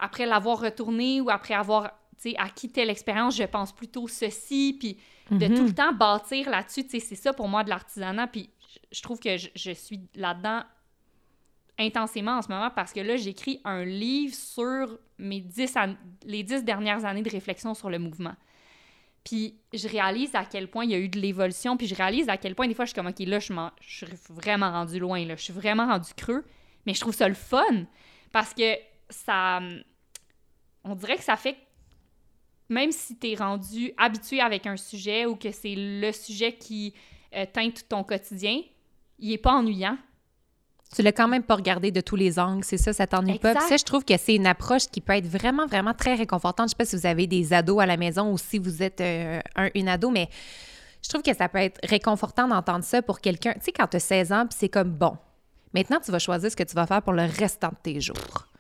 après 0.03 0.27
l'avoir 0.27 0.61
retourné 0.61 1.21
ou 1.23 1.31
après 1.31 1.55
avoir 1.55 1.93
acquis 2.39 2.69
telle 2.71 2.91
expérience 2.91 3.37
je 3.37 3.43
pense 3.45 3.73
plutôt 3.73 4.07
ceci 4.07 4.77
puis 4.79 4.97
de 5.31 5.47
Mhm. 5.47 5.55
tout 5.57 5.65
le 5.65 5.73
temps 5.75 5.93
bâtir 5.93 6.49
là-dessus 6.51 6.85
c'est 6.89 7.01
ça 7.01 7.33
pour 7.33 7.49
moi 7.49 7.65
de 7.65 7.69
l'artisanat 7.71 8.27
puis 8.29 8.49
je- 8.93 9.03
trouve 9.03 9.19
que 9.19 9.37
je, 9.37 9.49
je 9.57 9.73
suis 9.73 10.01
là-dedans 10.15 10.63
intensément 11.79 12.33
en 12.39 12.43
ce 12.43 12.49
moment 12.49 12.71
parce 12.71 12.93
que 12.93 13.01
là 13.01 13.17
j'écris 13.17 13.61
un 13.65 13.85
livre 13.85 14.35
sur 14.35 14.99
mes 15.19 15.41
dix 15.41 15.77
an- 15.77 15.97
les 16.25 16.43
dix 16.43 16.63
dernières 16.63 17.05
années 17.05 17.23
de 17.23 17.31
réflexion 17.31 17.75
sur 17.75 17.91
le 17.91 17.99
mouvement 17.99 18.35
puis 19.25 19.57
je 19.73 19.89
réalise 19.89 20.35
à 20.35 20.45
quel 20.45 20.69
point 20.69 20.85
il 20.85 20.91
y 20.91 20.95
a 20.95 20.99
eu 20.99 21.09
de 21.09 21.19
l'évolution, 21.21 21.77
puis 21.77 21.87
je 21.87 21.95
réalise 21.95 22.29
à 22.29 22.37
quel 22.37 22.57
point 22.57 22.67
des 22.67 22.75
fois 22.75 22.85
je 22.87 22.91
suis 22.91 22.97
comme 22.97 23.07
OK, 23.07 23.21
là 23.21 23.39
je, 23.39 23.53
je 23.81 24.05
suis 24.05 24.07
vraiment 24.31 24.71
rendu 24.73 24.99
loin 24.99 25.25
là, 25.25 25.37
je 25.37 25.43
suis 25.43 25.53
vraiment 25.53 25.87
rendu 25.87 26.13
creux, 26.17 26.45
mais 26.87 26.95
je 26.95 27.01
trouve 27.01 27.15
ça 27.15 27.29
le 27.29 27.35
fun 27.35 27.85
parce 28.33 28.53
que 28.53 28.75
ça 29.11 29.61
on 30.85 30.95
dirait 30.95 31.17
que 31.17 31.25
ça 31.25 31.37
fait 31.37 31.55
que 31.55 31.59
même 32.69 32.91
si 32.91 33.17
tu 33.17 33.31
es 33.31 33.35
rendu 33.35 33.93
habitué 33.99 34.41
avec 34.41 34.67
un 34.67 34.77
sujet 34.77 35.27
ou 35.27 35.37
que 35.37 35.53
c'est 35.53 35.75
le 35.77 36.11
sujet 36.13 36.53
qui 36.55 36.95
euh, 37.35 37.45
teinte 37.53 37.87
ton 37.89 38.03
quotidien, 38.03 38.61
il 39.19 39.33
est 39.33 39.39
pas 39.39 39.53
ennuyant. 39.53 39.97
Tu 40.95 41.03
l'as 41.03 41.13
quand 41.13 41.29
même 41.29 41.43
pas 41.43 41.55
regardé 41.55 41.91
de 41.91 42.03
tous 42.03 42.17
les 42.17 42.39
angles, 42.39 42.65
c'est 42.65 42.77
ça, 42.77 42.93
ça 42.93 43.07
t'ennuie 43.07 43.39
pas. 43.39 43.55
Puis 43.55 43.65
ça, 43.67 43.79
je 43.79 43.85
trouve 43.85 44.05
que 44.05 44.17
c'est 44.19 44.35
une 44.35 44.47
approche 44.47 44.89
qui 44.89 45.01
peut 45.01 45.15
être 45.15 45.27
vraiment, 45.27 45.67
vraiment 45.67 45.95
très 45.95 46.15
réconfortante. 46.15 46.69
Je 46.69 46.71
sais 46.71 46.77
pas 46.77 46.85
si 46.85 46.97
vous 46.97 47.07
avez 47.07 47.27
des 47.27 47.55
ados 47.55 47.81
à 47.81 47.87
la 47.87 47.97
maison 47.97 48.31
ou 48.31 48.37
si 48.37 48.59
vous 48.59 48.83
êtes 48.83 49.01
euh, 49.01 49.41
un, 49.57 49.71
une 49.75 49.89
ado, 49.89 50.11
mais 50.11 50.29
je 51.03 51.09
trouve 51.09 51.23
que 51.23 51.35
ça 51.35 51.49
peut 51.49 51.59
être 51.59 51.81
réconfortant 51.89 52.47
d'entendre 52.47 52.85
ça 52.85 53.01
pour 53.01 53.21
quelqu'un. 53.21 53.55
Tu 53.55 53.61
sais, 53.63 53.73
quand 53.73 53.87
tu 53.87 53.97
as 53.97 54.01
16 54.01 54.33
ans, 54.33 54.47
puis 54.47 54.57
c'est 54.59 54.69
comme, 54.69 54.91
bon, 54.91 55.17
maintenant, 55.73 55.99
tu 56.05 56.11
vas 56.11 56.19
choisir 56.19 56.51
ce 56.51 56.57
que 56.57 56.63
tu 56.63 56.75
vas 56.75 56.87
faire 56.87 57.01
pour 57.01 57.15
le 57.15 57.25
restant 57.25 57.71
de 57.71 57.77
tes 57.83 58.01
jours. 58.01 58.52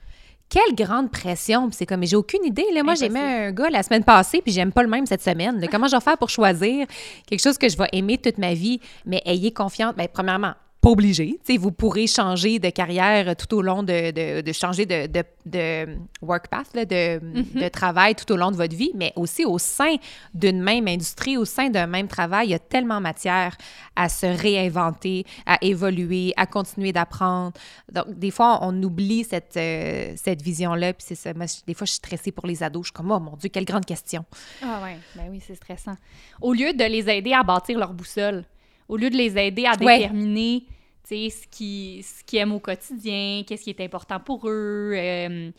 Quelle 0.52 0.74
grande 0.74 1.10
pression! 1.10 1.68
Puis 1.68 1.76
c'est 1.78 1.86
comme, 1.86 2.00
mais 2.00 2.06
j'ai 2.06 2.16
aucune 2.16 2.44
idée. 2.44 2.66
Là. 2.74 2.82
Moi, 2.82 2.94
j'aimais 2.94 3.46
un 3.46 3.52
gars 3.52 3.70
la 3.70 3.82
semaine 3.82 4.04
passée, 4.04 4.42
puis 4.42 4.52
j'aime 4.52 4.70
pas 4.70 4.82
le 4.82 4.88
même 4.90 5.06
cette 5.06 5.22
semaine. 5.22 5.58
là. 5.58 5.66
Comment 5.66 5.86
je 5.86 5.96
vais 5.96 6.02
faire 6.02 6.18
pour 6.18 6.28
choisir 6.28 6.86
quelque 7.26 7.40
chose 7.40 7.56
que 7.56 7.70
je 7.70 7.76
vais 7.78 7.88
aimer 7.92 8.18
toute 8.18 8.36
ma 8.36 8.52
vie? 8.52 8.78
Mais 9.06 9.22
ayez 9.24 9.50
confiance. 9.50 9.94
Bien, 9.96 10.08
premièrement, 10.12 10.52
pas 10.82 10.90
obligé. 10.90 11.38
Tu 11.44 11.52
sais, 11.54 11.58
vous 11.58 11.70
pourrez 11.70 12.08
changer 12.08 12.58
de 12.58 12.68
carrière 12.68 13.36
tout 13.36 13.54
au 13.56 13.62
long 13.62 13.84
de, 13.84 14.10
de, 14.10 14.40
de 14.40 14.52
changer 14.52 14.84
de, 14.84 15.06
de, 15.06 15.22
de 15.46 15.96
work 16.20 16.48
path, 16.48 16.74
là, 16.74 16.84
de, 16.84 17.20
de 17.20 17.68
travail 17.68 18.16
tout 18.16 18.30
au 18.32 18.36
long 18.36 18.50
de 18.50 18.56
votre 18.56 18.74
vie, 18.74 18.90
mais 18.96 19.12
aussi 19.14 19.44
au 19.44 19.58
sein 19.58 19.94
d'une 20.34 20.60
même 20.60 20.88
industrie, 20.88 21.36
au 21.36 21.44
sein 21.44 21.70
d'un 21.70 21.86
même 21.86 22.08
travail, 22.08 22.48
il 22.48 22.50
y 22.50 22.54
a 22.54 22.58
tellement 22.58 23.00
matière 23.00 23.56
à 23.94 24.08
se 24.08 24.26
réinventer, 24.26 25.24
à 25.46 25.56
évoluer, 25.62 26.34
à 26.36 26.46
continuer 26.46 26.92
d'apprendre. 26.92 27.52
Donc, 27.92 28.18
des 28.18 28.32
fois, 28.32 28.58
on 28.62 28.82
oublie 28.82 29.22
cette, 29.22 29.56
euh, 29.56 30.12
cette 30.16 30.42
vision-là, 30.42 30.94
puis 30.94 31.04
c'est 31.06 31.14
ça. 31.14 31.32
Moi, 31.32 31.46
je- 31.46 31.64
des 31.64 31.74
fois, 31.74 31.84
je 31.84 31.92
suis 31.92 31.98
stressée 31.98 32.32
pour 32.32 32.46
les 32.48 32.60
ados. 32.62 32.82
Je 32.82 32.86
suis 32.88 32.92
comme, 32.92 33.12
oh 33.12 33.20
mon 33.20 33.36
Dieu, 33.36 33.50
quelle 33.50 33.64
grande 33.66 33.84
question. 33.86 34.24
Ah 34.62 34.80
ouais, 34.82 34.96
ben 35.14 35.28
oui, 35.30 35.40
c'est 35.46 35.54
stressant. 35.54 35.94
Au 36.40 36.52
lieu 36.52 36.72
de 36.72 36.84
les 36.84 37.08
aider 37.08 37.32
à 37.34 37.44
bâtir 37.44 37.78
leur 37.78 37.92
boussole, 37.92 38.44
au 38.92 38.96
lieu 38.98 39.08
de 39.10 39.16
les 39.16 39.36
aider 39.38 39.64
à 39.66 39.74
déterminer 39.76 40.64
ce 41.08 41.46
qu'ils 41.48 42.04
ce 42.04 42.36
aiment 42.36 42.52
au 42.52 42.60
quotidien, 42.60 43.42
qu'est-ce 43.46 43.64
qui 43.64 43.70
est 43.70 43.80
important 43.80 44.20
pour 44.20 44.48
eux. 44.48 44.92
euh, 44.94 45.50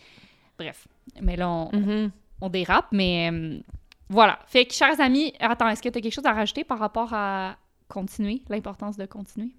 bref, 0.57 0.87
mais 1.21 1.35
là, 1.35 1.49
on, 1.49 1.69
Mhm. 1.75 2.11
on 2.41 2.49
dérape, 2.49 2.87
mais 2.91 3.29
euh, 3.31 3.59
voilà. 4.09 4.39
Fait 4.47 4.65
que, 4.65 4.73
chers 4.73 4.99
amis, 5.01 5.33
attends, 5.39 5.67
est-ce 5.69 5.81
que 5.81 5.89
tu 5.89 5.97
as 5.97 6.01
quelque 6.01 6.13
chose 6.13 6.25
à 6.25 6.33
rajouter 6.33 6.63
par 6.63 6.79
rapport 6.79 7.11
à 7.13 7.57
continuer, 7.87 8.41
l'importance 8.49 8.97
de 8.97 9.05
continuer? 9.05 9.51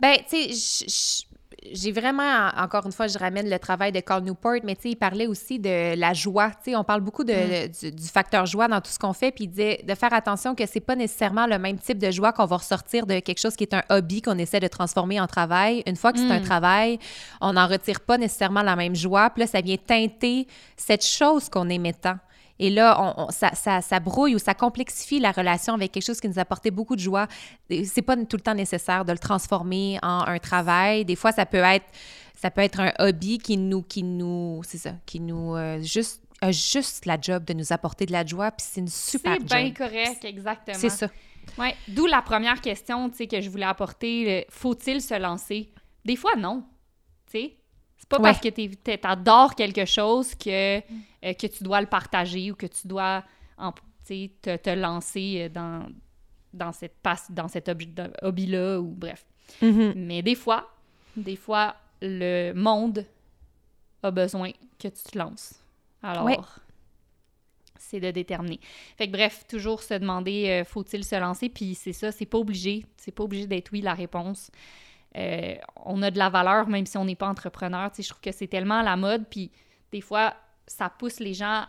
Ben, 0.00 0.16
tu 0.28 0.52
sais, 0.52 1.24
j'ai 1.72 1.92
vraiment, 1.92 2.48
encore 2.56 2.84
une 2.86 2.92
fois, 2.92 3.06
je 3.06 3.18
ramène 3.18 3.48
le 3.48 3.58
travail 3.58 3.92
de 3.92 4.00
Carl 4.00 4.22
Newport, 4.22 4.58
mais 4.64 4.76
tu 4.76 4.82
sais, 4.82 4.90
il 4.90 4.96
parlait 4.96 5.26
aussi 5.26 5.58
de 5.58 5.98
la 5.98 6.12
joie. 6.12 6.50
Tu 6.50 6.70
sais, 6.70 6.76
on 6.76 6.84
parle 6.84 7.00
beaucoup 7.00 7.24
de, 7.24 7.66
du, 7.68 7.92
du 7.92 8.08
facteur 8.08 8.44
joie 8.46 8.68
dans 8.68 8.80
tout 8.80 8.90
ce 8.90 8.98
qu'on 8.98 9.12
fait, 9.12 9.30
puis 9.32 9.44
il 9.44 9.48
disait 9.48 9.84
de 9.86 9.94
faire 9.94 10.12
attention 10.12 10.54
que 10.54 10.66
c'est 10.66 10.80
pas 10.80 10.96
nécessairement 10.96 11.46
le 11.46 11.58
même 11.58 11.78
type 11.78 11.98
de 11.98 12.10
joie 12.10 12.32
qu'on 12.32 12.46
va 12.46 12.56
ressortir 12.56 13.06
de 13.06 13.18
quelque 13.20 13.40
chose 13.40 13.56
qui 13.56 13.64
est 13.64 13.74
un 13.74 13.82
hobby 13.88 14.20
qu'on 14.20 14.38
essaie 14.38 14.60
de 14.60 14.68
transformer 14.68 15.20
en 15.20 15.26
travail. 15.26 15.82
Une 15.86 15.96
fois 15.96 16.12
que 16.12 16.18
c'est 16.18 16.30
un 16.30 16.40
travail, 16.40 16.98
on 17.40 17.54
n'en 17.54 17.66
retire 17.66 18.00
pas 18.00 18.18
nécessairement 18.18 18.62
la 18.62 18.76
même 18.76 18.94
joie, 18.94 19.30
puis 19.30 19.42
là, 19.42 19.46
ça 19.46 19.60
vient 19.60 19.76
teinter 19.76 20.46
cette 20.76 21.04
chose 21.04 21.48
qu'on 21.48 21.68
aimait 21.68 21.94
tant. 21.94 22.16
Et 22.58 22.70
là, 22.70 22.96
on, 23.18 23.24
on- 23.24 23.30
ça, 23.30 23.52
ça, 23.54 23.80
ça 23.80 23.98
brouille 24.00 24.34
ou 24.34 24.38
ça 24.38 24.54
complexifie 24.54 25.18
la 25.18 25.32
relation 25.32 25.74
avec 25.74 25.92
quelque 25.92 26.04
chose 26.04 26.20
qui 26.20 26.28
nous 26.28 26.38
apportait 26.38 26.70
beaucoup 26.70 26.94
de 26.96 27.00
joie. 27.00 27.26
C'est 27.84 28.02
pas 28.02 28.16
tout 28.16 28.36
le 28.36 28.42
temps 28.42 28.54
nécessaire 28.54 29.04
de 29.04 29.12
le 29.12 29.18
transformer 29.18 29.98
en 30.02 30.20
un 30.26 30.38
travail. 30.38 31.04
Des 31.04 31.16
fois, 31.16 31.32
ça 31.32 31.46
peut 31.46 31.56
être, 31.58 31.86
ça 32.36 32.50
peut 32.50 32.60
être 32.60 32.80
un 32.80 32.92
hobby 33.00 33.38
qui 33.38 33.56
nous, 33.56 33.82
qui 33.82 34.02
nous, 34.02 34.60
c'est 34.64 34.78
ça, 34.78 34.92
qui 35.06 35.18
nous 35.20 35.56
euh, 35.56 35.80
juste 35.80 36.22
a 36.40 36.50
juste 36.52 37.06
la 37.06 37.18
job 37.20 37.44
de 37.44 37.54
nous 37.54 37.72
apporter 37.72 38.06
de 38.06 38.12
la 38.12 38.24
joie. 38.26 38.50
Puis 38.50 38.66
c'est 38.70 38.80
une 38.80 38.88
super 38.88 39.36
C'est 39.40 39.44
bien 39.44 39.66
job. 39.66 39.76
correct, 39.78 40.24
exactement. 40.24 40.76
C'est 40.78 40.90
ça. 40.90 41.08
Ouais, 41.58 41.74
d'où 41.88 42.06
la 42.06 42.22
première 42.22 42.60
question, 42.60 43.08
tu 43.10 43.16
sais, 43.16 43.26
que 43.26 43.40
je 43.40 43.48
voulais 43.50 43.64
apporter. 43.66 44.46
faut-il 44.50 45.00
se 45.00 45.18
lancer? 45.18 45.70
Des 46.04 46.16
fois, 46.16 46.32
non. 46.36 46.64
Tu 47.30 47.38
sais, 47.38 47.56
c'est 48.04 48.08
pas 48.10 48.18
Ouais. 48.18 48.22
parce 48.24 48.40
que 48.40 48.48
t'es- 48.48 48.98
t'adores 48.98 49.54
quelque 49.54 49.86
chose 49.86 50.34
que, 50.34 50.78
euh, 50.78 50.82
que 51.32 51.46
tu 51.46 51.64
dois 51.64 51.80
le 51.80 51.86
partager 51.86 52.50
ou 52.50 52.54
que 52.54 52.66
tu 52.66 52.86
dois 52.86 53.24
en- 53.56 53.72
tu 54.06 54.28
te, 54.42 54.56
te 54.56 54.68
lancer 54.70 55.48
dans, 55.48 55.86
dans, 56.52 56.72
cette 56.72 56.96
passe, 57.02 57.30
dans 57.30 57.48
cet 57.48 57.70
hobby-là 58.22 58.78
ou 58.78 58.88
bref. 58.88 59.24
Mhm. 59.62 59.94
Mais 59.96 60.20
des 60.22 60.34
fois, 60.34 60.70
des 61.16 61.36
fois, 61.36 61.76
le 62.02 62.52
monde 62.52 63.06
a 64.02 64.10
besoin 64.10 64.50
que 64.78 64.88
tu 64.88 65.02
te 65.10 65.16
lances. 65.16 65.54
Alors, 66.02 66.24
Ouais. 66.26 66.36
c'est 67.78 68.00
de 68.00 68.10
déterminer. 68.10 68.60
Fait 68.98 69.06
que 69.06 69.12
bref, 69.12 69.44
toujours 69.48 69.82
se 69.82 69.94
demander 69.94 70.48
euh, 70.50 70.64
faut-il 70.64 71.04
se 71.04 71.16
lancer, 71.18 71.48
puis 71.48 71.74
c'est 71.74 71.92
ça, 71.94 72.12
c'est 72.12 72.26
pas 72.26 72.38
obligé. 72.38 72.84
C'est 72.98 73.12
pas 73.12 73.24
obligé 73.24 73.46
d'être 73.46 73.72
oui 73.72 73.80
la 73.80 73.94
réponse. 73.94 74.50
Euh, 75.16 75.54
on 75.84 76.02
a 76.02 76.10
de 76.10 76.18
la 76.18 76.28
valeur 76.28 76.68
même 76.68 76.86
si 76.86 76.98
on 76.98 77.04
n'est 77.04 77.14
pas 77.14 77.28
entrepreneur. 77.28 77.90
Tu 77.92 78.02
je 78.02 78.08
trouve 78.08 78.20
que 78.20 78.32
c'est 78.32 78.48
tellement 78.48 78.82
la 78.82 78.96
mode, 78.96 79.26
puis 79.28 79.50
des 79.92 80.00
fois, 80.00 80.34
ça 80.66 80.88
pousse 80.88 81.20
les 81.20 81.34
gens 81.34 81.64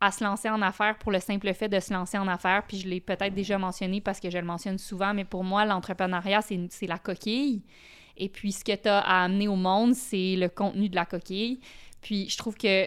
à 0.00 0.10
se 0.10 0.24
lancer 0.24 0.48
en 0.48 0.62
affaires 0.62 0.98
pour 0.98 1.12
le 1.12 1.20
simple 1.20 1.52
fait 1.52 1.68
de 1.68 1.78
se 1.78 1.92
lancer 1.92 2.16
en 2.18 2.26
affaires. 2.26 2.64
Puis 2.66 2.78
je 2.78 2.88
l'ai 2.88 3.00
peut-être 3.00 3.34
déjà 3.34 3.58
mentionné 3.58 4.00
parce 4.00 4.18
que 4.18 4.30
je 4.30 4.38
le 4.38 4.44
mentionne 4.44 4.78
souvent, 4.78 5.12
mais 5.12 5.24
pour 5.24 5.44
moi, 5.44 5.64
l'entrepreneuriat, 5.64 6.40
c'est 6.42 6.86
la 6.86 6.98
coquille. 6.98 7.62
Et 8.16 8.28
puis, 8.28 8.52
ce 8.52 8.64
que 8.64 8.74
tu 8.74 8.88
as 8.88 8.98
à 8.98 9.24
amener 9.24 9.48
au 9.48 9.56
monde, 9.56 9.94
c'est 9.94 10.36
le 10.36 10.48
contenu 10.48 10.88
de 10.88 10.94
la 10.94 11.06
coquille. 11.06 11.60
Puis, 12.00 12.28
je 12.28 12.36
trouve 12.36 12.56
que 12.56 12.86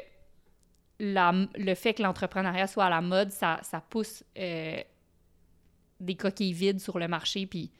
le 0.99 1.75
fait 1.75 1.93
que 1.93 2.03
l'entrepreneuriat 2.03 2.67
soit 2.67 2.85
à 2.85 2.89
la 2.89 3.01
mode, 3.01 3.31
ça, 3.31 3.59
ça 3.63 3.81
pousse 3.81 4.23
euh, 4.37 4.79
des 5.99 6.15
coquilles 6.15 6.53
vides 6.53 6.79
sur 6.79 6.99
le 6.99 7.07
marché. 7.07 7.45
Puis, 7.45 7.71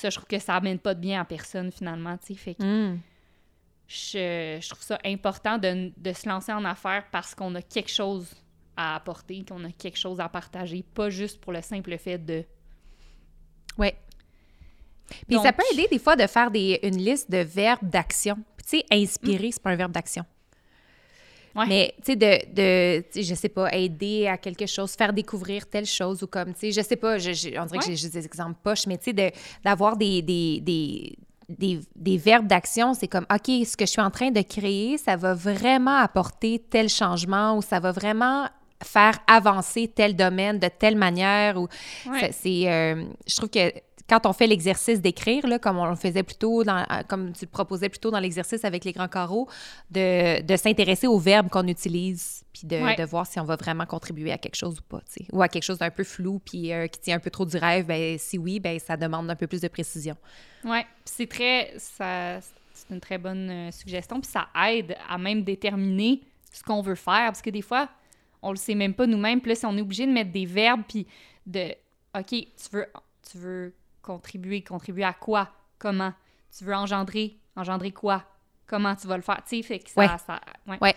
ça, 0.00 0.10
je 0.10 0.16
trouve 0.16 0.26
que 0.28 0.38
ça 0.38 0.54
amène 0.56 0.78
pas 0.78 0.94
de 0.94 1.00
bien 1.00 1.20
à 1.20 1.24
personne, 1.24 1.70
finalement. 1.72 2.16
tu 2.18 2.26
sais. 2.26 2.34
Fait 2.34 2.54
que 2.54 2.62
Mm. 2.62 3.00
je, 3.88 4.58
je 4.60 4.68
trouve 4.68 4.82
ça 4.82 4.98
important 5.04 5.58
de, 5.58 5.92
de 5.96 6.12
se 6.12 6.28
lancer 6.28 6.52
en 6.52 6.64
affaires 6.64 7.04
parce 7.10 7.34
qu'on 7.34 7.54
a 7.54 7.62
quelque 7.62 7.90
chose 7.90 8.34
à 8.76 8.96
apporter, 8.96 9.44
qu'on 9.48 9.64
a 9.64 9.70
quelque 9.72 9.96
chose 9.98 10.20
à 10.20 10.28
partager, 10.28 10.82
pas 10.82 11.08
juste 11.08 11.40
pour 11.40 11.52
le 11.52 11.62
simple 11.62 11.96
fait 11.98 12.18
de. 12.18 12.44
Ouais. 13.78 13.96
Puis 15.08 15.36
Donc- 15.36 15.44
ça 15.44 15.52
peut 15.52 15.62
aider 15.72 15.86
des 15.90 15.98
fois 15.98 16.16
de 16.16 16.26
faire 16.26 16.50
des, 16.50 16.80
une 16.82 16.98
liste 16.98 17.30
de 17.30 17.38
verbes 17.38 17.78
d'action. 17.88 18.36
Puis, 18.56 18.66
Tu 18.66 18.78
sais, 18.78 18.84
inspirer, 18.90 19.52
c'est 19.52 19.62
pas 19.62 19.70
un 19.70 19.76
verbe 19.76 19.92
d'action. 19.92 20.24
Ouais. 21.56 21.66
Mais, 21.66 21.94
tu 22.04 22.12
sais, 22.12 22.16
de, 22.16 23.00
de 23.00 23.04
je 23.22 23.34
sais 23.34 23.48
pas, 23.48 23.72
aider 23.72 24.26
à 24.26 24.36
quelque 24.36 24.66
chose, 24.66 24.92
faire 24.92 25.12
découvrir 25.12 25.66
telle 25.68 25.86
chose 25.86 26.22
ou 26.22 26.26
comme, 26.26 26.52
tu 26.52 26.60
sais, 26.60 26.72
je 26.72 26.80
sais 26.82 26.96
pas, 26.96 27.18
je, 27.18 27.32
je- 27.32 27.58
on 27.58 27.64
dirait 27.64 27.78
que 27.78 27.84
j'ai 27.86 27.96
juste 27.96 28.12
des 28.12 28.26
exemples 28.26 28.56
poches, 28.62 28.86
mais 28.86 28.98
tu 28.98 29.04
sais, 29.04 29.12
de- 29.12 29.30
d'avoir 29.64 29.96
des, 29.96 30.20
des, 30.22 30.60
des, 30.60 31.16
des, 31.48 31.80
des 31.94 32.16
verbes 32.18 32.46
d'action, 32.46 32.92
c'est 32.92 33.08
comme, 33.08 33.24
OK, 33.32 33.46
ce 33.66 33.76
que 33.76 33.86
je 33.86 33.90
suis 33.90 34.02
en 34.02 34.10
train 34.10 34.30
de 34.30 34.42
créer, 34.42 34.98
ça 34.98 35.16
va 35.16 35.32
vraiment 35.34 35.96
apporter 35.96 36.58
tel 36.70 36.88
changement 36.88 37.56
ou 37.56 37.62
ça 37.62 37.80
va 37.80 37.92
vraiment 37.92 38.46
faire 38.84 39.18
avancer 39.26 39.88
tel 39.88 40.14
domaine 40.14 40.58
de 40.58 40.68
telle 40.68 40.96
manière. 40.96 41.56
Ou 41.58 41.68
Ouais. 42.10 42.30
c'est, 42.32 42.70
euh, 42.70 43.04
je 43.26 43.34
trouve 43.36 43.48
que 43.48 43.72
quand 44.08 44.24
on 44.26 44.32
fait 44.32 44.46
l'exercice 44.46 45.00
d'écrire, 45.00 45.44
comme 45.60 45.78
on 45.78 45.86
le 45.86 45.96
faisait 45.96 46.22
plus 46.22 46.36
tôt, 46.36 46.62
dans, 46.64 46.78
euh, 46.78 47.02
comme 47.08 47.32
tu 47.32 47.44
le 47.44 47.50
proposais 47.50 47.88
plus 47.88 47.98
tôt 47.98 48.10
dans 48.10 48.20
l'exercice 48.20 48.64
avec 48.64 48.84
les 48.84 48.92
grands 48.92 49.08
carreaux, 49.08 49.48
de, 49.90 50.42
de 50.42 50.56
s'intéresser 50.56 51.06
aux 51.06 51.18
verbes 51.18 51.48
qu'on 51.48 51.66
utilise, 51.66 52.44
puis 52.52 52.66
de, 52.66 52.76
Ouais. 52.76 52.94
de 52.96 53.04
voir 53.04 53.26
si 53.26 53.40
on 53.40 53.44
va 53.44 53.56
vraiment 53.56 53.84
contribuer 53.86 54.30
à 54.32 54.38
quelque 54.38 54.54
chose 54.54 54.78
ou 54.78 54.82
pas. 54.82 55.00
Ou 55.32 55.42
à 55.42 55.48
quelque 55.48 55.64
chose 55.64 55.78
d'un 55.78 55.90
peu 55.90 56.04
flou, 56.04 56.38
puis 56.44 56.72
euh, 56.72 56.86
qui 56.86 57.00
tient 57.00 57.16
un 57.16 57.20
peu 57.20 57.30
trop 57.30 57.44
du 57.44 57.56
rêve, 57.56 57.86
ben 57.86 58.16
si 58.18 58.38
oui, 58.38 58.60
ben 58.60 58.78
ça 58.78 58.96
demande 58.96 59.28
un 59.30 59.36
peu 59.36 59.46
plus 59.46 59.60
de 59.60 59.68
précision. 59.68 60.16
Puis 61.04 61.14
c'est 61.14 61.28
très. 61.28 61.74
Ça, 61.78 62.40
c'est 62.74 62.94
une 62.94 63.00
très 63.00 63.18
bonne 63.18 63.50
euh, 63.50 63.70
suggestion. 63.70 64.20
Puis 64.20 64.30
ça 64.30 64.48
aide 64.68 64.96
à 65.08 65.18
même 65.18 65.42
déterminer 65.42 66.20
ce 66.52 66.62
qu'on 66.62 66.80
veut 66.82 66.94
faire. 66.94 67.26
Parce 67.26 67.42
que 67.42 67.50
des 67.50 67.62
fois, 67.62 67.88
on 68.42 68.50
le 68.50 68.56
sait 68.56 68.74
même 68.74 68.94
pas 68.94 69.06
nous-mêmes. 69.06 69.40
Puis 69.40 69.50
là, 69.50 69.54
si 69.54 69.66
on 69.66 69.76
est 69.76 69.80
obligé 69.80 70.06
de 70.06 70.12
mettre 70.12 70.30
des 70.32 70.46
verbes, 70.46 70.82
puis 70.88 71.06
de. 71.46 71.70
OK, 72.16 72.28
tu 72.30 72.46
veux, 72.72 72.86
tu 73.30 73.38
veux 73.38 73.74
contribuer. 74.06 74.62
Contribuer 74.62 75.04
à 75.04 75.12
quoi? 75.12 75.50
Comment? 75.78 76.12
Tu 76.56 76.64
veux 76.64 76.74
engendrer? 76.74 77.36
Engendrer 77.56 77.90
quoi? 77.92 78.24
Comment 78.66 78.94
tu 78.96 79.06
vas 79.06 79.16
le 79.16 79.22
faire? 79.22 79.42
Tu 79.46 79.56
sais, 79.56 79.62
fait 79.62 79.78
que 79.80 79.90
ça, 79.90 80.00
Ouais. 80.00 80.08
ça, 80.26 80.40
ouais. 80.66 80.78
Ouais. 80.80 80.94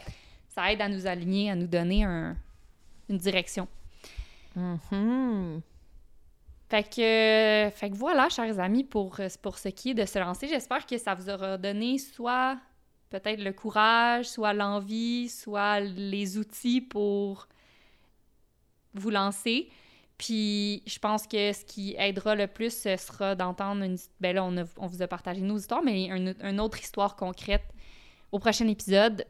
ça 0.47 0.71
aide 0.71 0.81
à 0.81 0.87
nous 0.87 1.05
aligner, 1.07 1.51
à 1.51 1.55
nous 1.55 1.67
donner 1.67 2.03
un- 2.03 2.35
une 3.09 3.17
direction. 3.17 3.67
Mhm. 4.55 5.61
Fait 6.69 6.83
que, 6.83 7.75
fait 7.75 7.89
que 7.89 7.95
voilà, 7.95 8.29
chers 8.29 8.59
amis, 8.59 8.83
pour, 8.83 9.17
pour 9.41 9.57
ce 9.57 9.69
qui 9.69 9.91
est 9.91 9.93
de 9.95 10.05
se 10.05 10.19
lancer, 10.19 10.47
j'espère 10.47 10.85
que 10.85 10.97
ça 10.97 11.15
vous 11.15 11.29
aura 11.29 11.57
donné 11.57 11.97
soit 11.97 12.57
peut-être 13.09 13.41
le 13.41 13.53
courage, 13.53 14.25
soit 14.29 14.53
l'envie, 14.53 15.29
soit 15.29 15.79
les 15.79 16.37
outils 16.37 16.81
pour 16.81 17.47
vous 18.93 19.09
lancer. 19.09 19.69
Puis 20.19 20.83
je 20.85 20.99
pense 20.99 21.25
que 21.25 21.51
ce 21.53 21.63
qui 21.65 21.95
aidera 21.97 22.35
le 22.35 22.45
plus, 22.45 22.71
ce 22.77 22.95
sera 22.97 23.33
d'entendre 23.35 23.83
une... 23.83 23.97
Ben 24.19 24.35
là, 24.35 24.43
on, 24.43 24.55
a- 24.57 24.65
on 24.77 24.85
vous 24.85 25.01
a 25.01 25.07
partagé 25.07 25.41
nos 25.41 25.57
histoires, 25.57 25.81
mais 25.81 26.11
un- 26.11 26.35
une 26.49 26.59
autre 26.59 26.79
histoire 26.79 27.15
concrète 27.15 27.63
au 28.31 28.37
prochain 28.37 28.67
épisode 28.67 29.25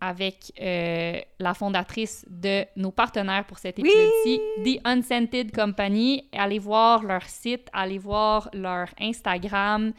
avec 0.00 0.52
euh, 0.60 1.18
la 1.40 1.54
fondatrice 1.54 2.24
de 2.28 2.64
nos 2.76 2.92
partenaires 2.92 3.44
pour 3.46 3.58
cet 3.58 3.78
Oui! 3.78 3.88
épisode-ci, 3.88 4.40
The 4.78 4.80
Unscented 4.86 5.50
Company. 5.52 6.28
Allez 6.32 6.58
voir 6.60 7.02
leur 7.02 7.24
site, 7.24 7.66
allez 7.72 7.98
voir 7.98 8.48
leur 8.52 8.88
Instagram. 9.00 9.92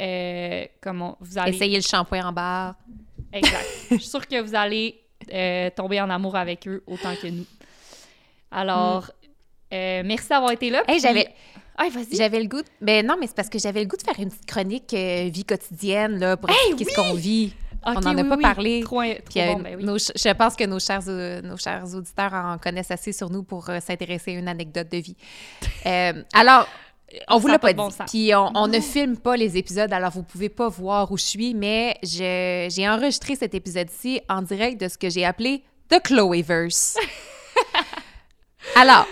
Euh, 0.00 0.64
comment 0.80 1.16
vous 1.20 1.38
allez... 1.38 1.54
Essayez 1.54 1.76
le 1.76 1.82
shampoing 1.82 2.26
en 2.26 2.32
barre. 2.32 2.74
Exact. 3.32 3.66
Je 3.90 3.96
suis 3.96 4.08
sûre 4.08 4.26
que 4.26 4.40
vous 4.40 4.54
allez 4.54 5.00
euh, 5.32 5.68
tomber 5.76 6.00
en 6.00 6.08
amour 6.10 6.34
avec 6.34 6.66
eux 6.66 6.82
autant 6.86 7.14
que 7.14 7.28
nous. 7.28 7.44
Alors, 8.50 9.10
euh, 9.72 10.02
merci 10.04 10.28
d'avoir 10.28 10.52
été 10.52 10.70
là. 10.70 10.82
Hey, 10.88 11.00
j'avais- 11.00 11.28
Ah. 11.78 11.84
J'avais 12.10 12.40
le 12.40 12.48
goût. 12.48 12.62
de- 12.62 12.66
Ben 12.80 13.06
non, 13.06 13.16
mais 13.20 13.26
c'est 13.26 13.36
parce 13.36 13.50
que 13.50 13.58
j'avais 13.58 13.80
le 13.80 13.86
goût 13.86 13.98
de 13.98 14.02
faire 14.02 14.18
une 14.18 14.30
petite 14.30 14.46
chronique 14.46 14.94
euh, 14.94 15.28
vie 15.30 15.44
quotidienne 15.44 16.18
là, 16.18 16.36
pour 16.38 16.48
expliquer 16.48 16.84
ce 16.90 16.94
qu'on 16.96 17.12
vit. 17.14 17.52
On 17.84 17.92
n'en 18.00 18.16
a 18.16 18.22
oui, 18.22 18.28
pas 18.28 18.36
oui. 18.36 18.42
parlé. 18.42 18.80
Trop, 18.80 19.02
trop 19.02 19.12
Puis, 19.30 19.40
euh, 19.40 19.52
bon, 19.52 19.60
ben 19.60 19.76
oui. 19.76 19.84
nos 19.84 19.98
je 19.98 20.32
pense 20.34 20.56
que 20.56 20.64
nos 20.64 20.80
chers, 20.80 21.02
nos 21.44 21.56
chers 21.58 21.84
auditeurs 21.94 22.32
en 22.32 22.56
connaissent 22.58 22.90
assez 22.90 23.12
sur 23.12 23.28
nous 23.30 23.42
pour 23.44 23.68
euh, 23.68 23.78
s'intéresser 23.80 24.34
à 24.34 24.38
une 24.38 24.48
anecdote 24.48 24.90
de 24.90 24.96
vie. 24.96 25.16
Euh, 25.84 26.22
alors, 26.32 26.66
on 27.28 27.38
vous 27.38 27.46
l'a 27.46 27.58
pas 27.60 27.68
pas 27.68 27.72
de 27.74 27.76
bon 27.78 27.88
dit. 27.88 27.96
Puis 28.08 28.34
on, 28.34 28.50
on 28.56 28.66
ne 28.68 28.80
filme 28.80 29.16
pas 29.18 29.36
les 29.36 29.56
épisodes, 29.58 29.92
alors 29.92 30.10
vous 30.10 30.22
pouvez 30.24 30.48
pas 30.48 30.68
voir 30.68 31.12
où 31.12 31.18
je 31.18 31.24
suis, 31.24 31.52
mais 31.54 31.96
j'ai 32.02 32.88
enregistré 32.88 33.36
cet 33.36 33.54
épisode-ci 33.54 34.20
en 34.30 34.40
direct 34.42 34.80
de 34.80 34.88
ce 34.88 34.96
que 34.98 35.10
j'ai 35.10 35.24
appelé 35.26 35.62
The 35.90 36.02
Chloeverse. 36.02 36.96
alors, 38.74 39.06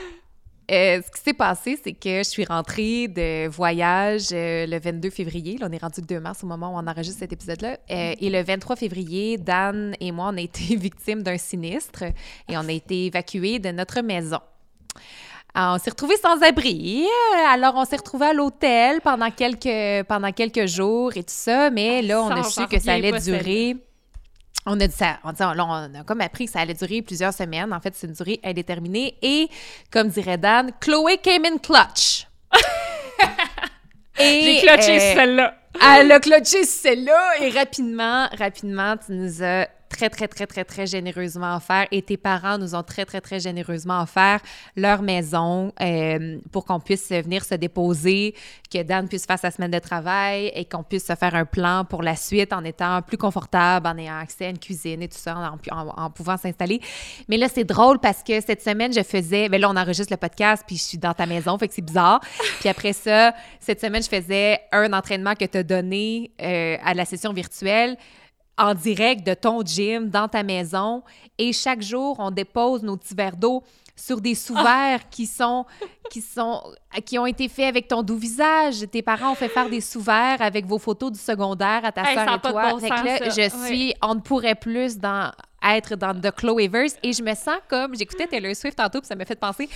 euh, 0.70 1.03
ce 1.05 1.11
qui 1.11 1.23
s'est 1.23 1.35
passé, 1.35 1.78
c'est 1.82 1.93
que 1.93 2.19
je 2.19 2.23
suis 2.23 2.45
rentrée 2.45 3.09
de 3.09 3.47
voyage 3.49 4.28
euh, 4.32 4.66
le 4.66 4.78
22 4.78 5.11
février. 5.11 5.59
Là, 5.59 5.66
on 5.70 5.73
est 5.73 5.78
rendu 5.78 6.01
le 6.01 6.07
2 6.07 6.20
mars 6.20 6.43
au 6.43 6.47
moment 6.47 6.74
où 6.74 6.78
on 6.78 6.86
enregistre 6.86 7.19
cet 7.19 7.32
épisode-là. 7.32 7.77
Euh, 7.91 8.15
et 8.19 8.31
le 8.31 8.43
23 8.43 8.77
février, 8.77 9.36
Dan 9.36 9.95
et 10.01 10.11
moi, 10.11 10.31
on 10.32 10.36
a 10.39 10.41
été 10.41 10.77
victimes 10.77 11.23
d'un 11.23 11.36
sinistre 11.36 12.05
et 12.49 12.57
on 12.57 12.66
a 12.66 12.73
été 12.73 13.07
évacués 13.07 13.59
de 13.59 13.70
notre 13.70 14.01
maison. 14.01 14.39
Alors, 15.55 15.77
on 15.77 15.78
s'est 15.78 15.91
retrouvés 15.91 16.16
sans 16.16 16.41
abri. 16.43 17.07
Alors, 17.49 17.74
on 17.77 17.85
s'est 17.85 17.97
retrouvés 17.97 18.27
à 18.27 18.32
l'hôtel 18.32 19.01
pendant 19.03 19.31
quelques, 19.31 20.07
pendant 20.09 20.32
quelques 20.32 20.66
jours 20.66 21.16
et 21.16 21.23
tout 21.23 21.28
ça. 21.28 21.70
Mais 21.70 22.01
là, 22.01 22.23
on 22.23 22.31
a 22.31 22.43
su 22.43 22.66
que 22.66 22.81
ça 22.81 22.95
allait 22.95 23.20
durer. 23.20 23.77
On 24.67 24.81
a 24.81 24.87
dit 24.87 24.95
ça, 24.95 25.19
on, 25.25 25.33
dit, 25.33 25.41
là, 25.41 25.55
on 25.59 26.01
a 26.01 26.05
comme 26.05 26.23
appris 26.23 26.47
que 26.47 26.53
ça 26.53 26.61
allait 26.61 26.75
durer 26.75 27.03
plusieurs 27.03 27.35
semaines. 27.35 27.73
En 27.73 27.81
fait, 27.81 27.95
c'est 27.95 28.07
une 28.07 28.15
durée 28.15 28.41
indéterminée. 28.43 29.15
Et, 29.21 29.49
comme 29.91 30.09
dirait 30.09 30.39
Dan, 30.39 30.71
Chloé 30.81 31.19
came 31.19 31.45
in 31.45 31.59
clutch. 31.59 32.27
J'ai 34.19 34.61
clutché 34.61 34.97
euh, 34.97 35.15
celle-là. 35.15 35.55
elle 35.83 36.13
a 36.13 36.21
clutché 36.21 36.65
celle-là 36.65 37.41
et 37.41 37.51
rapidement, 37.51 38.29
rapidement, 38.39 38.97
tu 38.97 39.13
nous 39.13 39.43
as 39.43 39.67
très, 39.95 40.11
très, 40.11 40.27
très, 40.29 40.47
très, 40.47 40.65
très 40.65 40.87
généreusement 40.87 41.57
offert 41.57 41.87
et 41.93 42.03
tes 42.03 42.16
parents 42.16 42.59
nous 42.59 42.75
ont 42.75 42.83
très, 42.83 43.05
très, 43.05 43.21
très 43.21 43.39
généreusement 43.39 44.03
offert 44.03 44.41
leur 44.77 45.03
maison 45.03 45.73
euh, 45.81 46.39
pour 46.51 46.65
qu'on 46.65 46.81
puisse 46.81 47.11
venir 47.11 47.45
se 47.45 47.55
déposer, 47.55 48.35
que 48.73 48.83
Dan 48.83 49.07
puisse 49.09 49.25
faire 49.27 49.39
sa 49.39 49.51
semaine 49.53 49.71
de 49.71 49.79
travail 49.79 50.51
et 50.55 50.65
qu'on 50.65 50.83
puisse 50.83 51.07
se 51.07 51.15
faire 51.15 51.35
un 51.37 51.45
plan 51.45 51.85
pour 51.85 52.03
la 52.03 52.16
suite 52.16 52.53
en 52.53 52.65
étant 52.65 53.03
plus 53.03 53.16
confortable, 53.16 53.87
en 53.87 53.97
ayant 53.97 54.19
accès 54.19 54.47
à 54.47 54.49
une 54.51 54.59
cuisine 54.59 55.01
et 55.03 55.09
tout 55.09 55.16
ça, 55.19 55.37
en, 55.37 55.59
en- 55.77 55.95
en 56.05 56.11
pouvant 56.11 56.37
s'installer. 56.37 56.81
Mais 57.29 57.37
là, 57.37 57.47
c'est 57.53 57.65
drôle 57.65 58.01
parce 58.01 58.23
que 58.23 58.41
cette 58.41 58.62
semaine, 58.62 58.93
je 58.93 59.03
faisais... 59.03 59.49
Ben 59.49 59.61
là, 59.61 59.71
on 59.71 59.77
enregistre 59.77 60.12
le 60.12 60.16
podcast, 60.16 60.65
puis 60.66 60.77
je 60.77 60.83
suis 60.83 60.99
dans 60.99 61.15
ta 61.15 61.27
maison, 61.27 61.57
fait 61.59 61.69
que 61.69 61.75
c'est 61.75 61.83
bizarre. 61.83 62.21
Puis 62.61 62.69
après 62.69 62.93
ça, 62.93 63.33
cette 63.61 63.81
semaine, 63.81 64.03
je 64.03 64.09
faisais 64.09 64.59
un 64.73 64.93
entraînement 64.93 65.35
que 65.35 65.45
tu 65.45 65.59
as 65.59 65.62
donné 65.62 66.31
euh, 66.43 66.77
à 66.85 66.95
la 66.95 67.05
session 67.05 67.33
virtuelle 67.33 67.97
en 68.59 68.75
direct 68.75 69.27
de 69.27 69.35
ton 69.35 69.63
gym 69.65 70.09
dans 70.11 70.29
ta 70.29 70.43
maison. 70.43 71.03
Et 71.39 71.53
chaque 71.53 71.83
jour, 71.83 72.17
on 72.19 72.31
dépose 72.31 72.83
nos 72.83 72.97
petits 72.97 73.15
verres 73.15 73.37
d'eau 73.37 73.63
sur 73.97 74.21
des 74.21 74.35
sous-verres 74.35 75.09
qui 75.09 75.25
sont 75.27 75.65
qui 76.11 76.21
sont 76.21 76.61
qui 77.05 77.17
ont 77.19 77.27
été 77.27 77.49
faits 77.49 77.67
avec 77.67 77.87
ton 77.89 78.03
doux 78.03 78.17
visage. 78.17 78.85
Tes 78.91 79.03
parents 79.03 79.33
ont 79.33 79.37
fait 79.37 79.49
faire 79.49 79.69
des 79.71 79.81
sous-verres 79.81 80.43
avec 80.43 80.67
vos 80.67 80.79
photos 80.79 81.13
du 81.13 81.19
secondaire 81.19 81.85
à 81.85 81.93
ta 81.93 82.03
Hey, 82.03 82.15
sœur 82.17 82.35
et 82.35 82.41
toi. 82.41 82.71
bon 82.73 82.79
Fait 82.81 82.89
que 82.91 82.97
sens, 82.97 83.05
là, 83.05 83.31
ça. 83.31 83.43
je 83.43 83.67
suis 83.67 83.95
on 84.03 84.17
ne 84.17 84.21
pourrait 84.21 84.57
plus 84.57 84.99
dans 84.99 85.31
être 85.67 85.95
dans 85.97 86.13
The 86.21 86.31
Chloeverse 86.33 86.97
et 87.03 87.13
je 87.13 87.23
me 87.23 87.35
sens 87.35 87.57
comme 87.69 87.95
j'écoutais 87.97 88.27
Taylor 88.27 88.55
Swift 88.55 88.77
tantôt 88.77 89.01
puis 89.01 89.07
ça 89.09 89.15
m'a 89.15 89.25
fait 89.25 89.39
penser 89.39 89.67
tu 89.69 89.75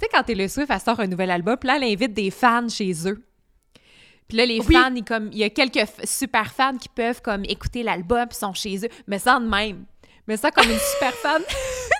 sais 0.00 0.08
quand 0.12 0.22
Taylor 0.24 0.48
Swift 0.48 0.68
elle 0.70 0.80
sort 0.80 0.98
un 0.98 1.06
nouvel 1.06 1.30
album 1.30 1.56
puis 1.60 1.68
là 1.68 1.76
elle 1.76 1.84
invite 1.84 2.12
des 2.14 2.30
fans 2.30 2.68
chez 2.68 2.92
eux 3.06 3.22
puis 4.28 4.36
là, 4.38 4.46
les 4.46 4.60
Oui. 4.60 4.74
fans, 4.74 4.94
ils 4.94 5.04
comme, 5.04 5.30
il 5.32 5.38
y 5.38 5.44
a 5.44 5.50
quelques 5.50 5.86
super 6.04 6.52
fans 6.52 6.76
qui 6.76 6.88
peuvent 6.88 7.22
comme 7.22 7.44
écouter 7.44 7.82
l'album 7.82 8.26
puis 8.28 8.36
sont 8.38 8.52
chez 8.54 8.76
eux. 8.84 8.88
Mais 9.06 9.18
ça 9.18 9.40
de 9.40 9.46
même. 9.48 9.84
Mais 10.26 10.36
ça 10.36 10.50
comme 10.50 10.70
une 10.70 10.78
super 10.78 11.14
fan. 11.14 11.42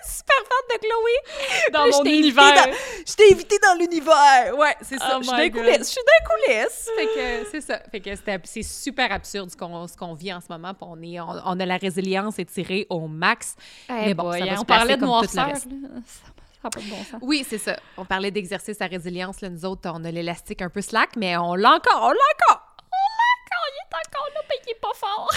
super 0.07 0.37
fan 0.37 0.77
de 0.77 0.79
Chloé. 0.81 1.73
Dans 1.73 1.85
là, 1.87 1.91
mon 1.91 2.05
je 2.05 2.11
univers. 2.11 2.55
dans- 2.67 2.73
Je 3.07 3.15
t'ai 3.15 3.33
invité 3.33 3.57
dans 3.63 3.79
l'univers. 3.79 4.55
Ouais, 4.59 4.75
c'est 4.83 4.99
ça. 4.99 5.15
Oh 5.17 5.23
je 5.23 5.29
suis 5.29 5.51
God. 5.51 5.63
coulisses. 5.63 5.79
Je 5.79 5.85
suis 5.85 6.01
dans 6.07 6.47
les 6.53 6.63
coulisses. 6.63 6.91
Fait 6.97 7.07
que 7.07 7.49
c'est 7.51 7.61
ça. 7.63 7.81
Fait 7.91 8.01
que 8.01 8.11
c'est 8.45 8.63
super 8.63 9.11
absurde 9.11 9.51
ce 9.51 9.57
qu'on 9.97 10.13
vit 10.15 10.33
en 10.35 10.41
ce 10.43 10.47
moment. 10.51 10.75
puis 10.75 10.87
on, 10.87 11.03
est, 11.03 11.21
on, 11.21 11.41
on 11.47 11.61
a 11.61 11.65
la 11.65 11.79
résilience 11.79 12.39
étirée 12.39 12.87
au 12.91 13.09
max. 13.09 13.55
Mais 13.89 14.13
bon, 14.13 14.25
boy, 14.25 14.41
ça 14.41 14.45
va 14.45 14.53
hein, 14.53 14.57
se 14.57 14.61
on 14.61 14.65
parlait 14.67 14.97
de 14.99 15.05
noirceur. 15.07 15.53
Reste. 16.75 16.91
là. 16.91 16.97
Ça 16.99 16.99
n'a 16.99 16.99
pas 16.99 16.99
de 16.99 17.03
bon 17.03 17.05
sens. 17.05 17.21
Oui, 17.23 17.45
c'est 17.49 17.59
ça. 17.59 17.79
On 17.97 18.05
parlait 18.05 18.31
d'exercice 18.31 18.81
à 18.81 18.87
résilience. 18.87 19.41
Là, 19.41 19.51
nous 19.51 19.65
autres, 19.65 19.91
on 19.93 20.05
a 20.05 20.11
l'élastique 20.11 20.63
un 20.63 20.71
peu 20.71 20.81
slack, 20.81 21.17
mais 21.17 21.37
on 21.37 21.55
l'a 21.55 21.75
encore. 21.75 22.03
On 22.03 22.11
l'a 22.11 22.15
encore. 22.15 22.77
Il 23.71 23.81
est 23.81 23.97
encore 24.09 24.29
là, 24.35 24.41
mais 24.49 24.57
il 24.67 24.71
est 24.71 24.81
pas 24.81 24.95
fort. 24.95 25.31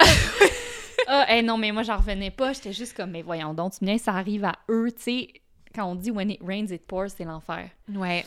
ah, 1.08 1.26
eh 1.30 1.42
non, 1.42 1.56
mais 1.58 1.72
moi, 1.72 1.82
j'en 1.82 1.96
revenais 1.96 2.30
pas. 2.30 2.52
J'étais 2.52 2.72
juste 2.72 2.96
comme, 2.96 3.10
mais 3.10 3.22
voyons 3.22 3.54
donc, 3.54 3.72
tu 3.78 3.84
me 3.84 3.92
dis, 3.92 3.98
ça 3.98 4.12
arrive 4.12 4.44
à 4.44 4.54
eux, 4.70 4.90
tu 4.92 5.02
sais. 5.02 5.28
Quand 5.74 5.84
on 5.84 5.94
dit 5.94 6.10
when 6.10 6.30
it 6.30 6.40
rains, 6.42 6.66
it 6.70 6.86
pours, 6.86 7.10
c'est 7.14 7.24
l'enfer. 7.24 7.68
Ouais. 7.94 8.24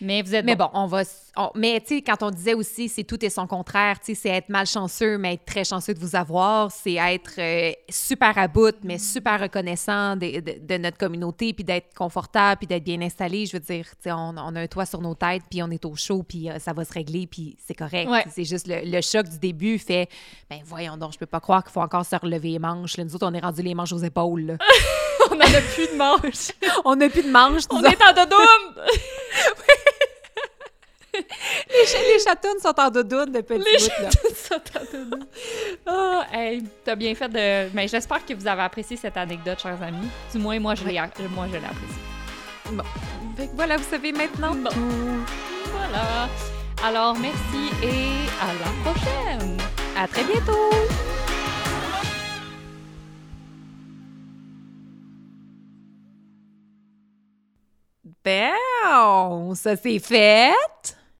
Mais 0.00 0.22
vous 0.22 0.34
êtes 0.34 0.44
Mais 0.44 0.56
bon, 0.56 0.68
on 0.74 0.86
va. 0.86 1.02
on- 1.36 1.50
mais 1.54 1.80
tu 1.80 1.96
sais, 1.96 2.02
quand 2.02 2.22
on 2.22 2.30
disait 2.30 2.54
aussi, 2.54 2.88
c'est 2.88 3.04
tout 3.04 3.22
et 3.24 3.30
son 3.30 3.46
contraire, 3.46 3.98
tu 4.00 4.14
sais, 4.14 4.20
c'est 4.22 4.28
être 4.28 4.48
malchanceux, 4.48 5.18
mais 5.18 5.34
être 5.34 5.44
très 5.44 5.64
chanceux 5.64 5.94
de 5.94 5.98
vous 6.00 6.14
avoir, 6.16 6.70
c'est 6.70 6.94
être 6.94 7.32
euh, 7.38 7.72
super 7.88 8.36
à 8.38 8.48
bout, 8.48 8.74
mais 8.82 8.98
super 8.98 9.40
reconnaissant 9.40 10.16
de, 10.16 10.40
de- 10.40 10.58
de 10.60 10.76
notre 10.78 10.98
communauté, 10.98 11.52
puis 11.52 11.64
d'être 11.64 11.94
confortable, 11.94 12.58
puis 12.58 12.66
d'être 12.66 12.84
bien 12.84 13.00
installé. 13.02 13.46
Je 13.46 13.52
veux 13.52 13.60
dire, 13.60 13.84
tu 13.90 13.94
sais, 14.02 14.12
on, 14.12 14.34
on 14.36 14.56
a 14.56 14.60
un 14.60 14.66
toit 14.66 14.86
sur 14.86 15.00
nos 15.00 15.14
têtes, 15.14 15.42
puis 15.50 15.62
on 15.62 15.70
est 15.70 15.84
au 15.84 15.94
chaud, 15.94 16.22
puis 16.22 16.50
euh, 16.50 16.58
ça 16.58 16.72
va 16.72 16.84
se 16.84 16.92
régler, 16.92 17.26
puis 17.26 17.56
c'est 17.66 17.74
correct. 17.74 18.08
Ouais. 18.10 18.24
C'est 18.30 18.44
juste 18.44 18.66
le, 18.66 18.80
le 18.84 19.00
choc 19.00 19.28
du 19.28 19.38
début 19.38 19.78
fait, 19.78 20.08
ben 20.50 20.58
voyons 20.64 20.96
donc, 20.96 21.12
je 21.12 21.18
peux 21.18 21.26
pas 21.26 21.40
croire 21.40 21.62
qu'il 21.62 21.72
faut 21.72 21.80
encore 21.80 22.04
se 22.04 22.16
relever 22.16 22.50
les 22.50 22.58
manches. 22.58 22.96
Là, 22.96 23.04
nous 23.04 23.14
autres, 23.14 23.26
on 23.26 23.34
est 23.34 23.40
rendu 23.40 23.62
les 23.62 23.74
manches 23.74 23.92
aux 23.92 23.98
épaules. 23.98 24.58
on 25.34 25.38
en 25.38 25.54
a 25.54 25.60
plus 25.60 25.88
de 25.88 25.96
manches. 25.96 26.52
on 26.84 26.96
n'a 26.96 27.08
plus 27.08 27.22
de 27.22 27.30
manches. 27.30 27.64
on 27.70 27.82
est 27.84 28.02
en 28.02 28.12
dodoum! 28.12 28.84
les 31.14 32.18
chatounes 32.18 32.58
sont 32.60 32.78
en 32.78 32.90
doudoune 32.90 33.32
depuis 33.32 33.58
Les 33.58 33.78
chatounes 33.78 34.34
sont 34.34 34.54
en. 34.56 35.18
Oh, 35.86 36.20
hey, 36.32 36.62
t'as 36.84 36.94
bien 36.96 37.14
fait 37.14 37.28
de... 37.28 37.70
Mais 37.74 37.86
j'espère 37.88 38.24
que 38.24 38.34
vous 38.34 38.46
avez 38.46 38.62
apprécié 38.62 38.96
cette 38.96 39.16
anecdote, 39.16 39.60
chers 39.60 39.80
amis. 39.82 40.08
Du 40.32 40.38
moins, 40.38 40.58
moi, 40.58 40.74
je 40.74 40.84
l'ai 40.84 40.92
l'ai 40.92 40.98
appréciée. 40.98 41.28
Fait 43.36 43.46
que 43.46 43.54
voilà, 43.54 43.76
vous 43.76 43.88
savez 43.88 44.12
maintenant 44.12 44.54
Bon. 44.54 44.70
tout. 44.70 45.24
Voilà. 45.72 46.28
Alors, 46.82 47.16
merci 47.18 47.70
et 47.82 48.26
à 48.40 48.52
la 48.54 48.92
prochaine. 48.92 49.56
À 49.96 50.08
très 50.08 50.24
bientôt! 50.24 51.23
Ben, 58.24 58.54
ça 59.54 59.76
c'est 59.76 59.98
fait! 59.98 60.54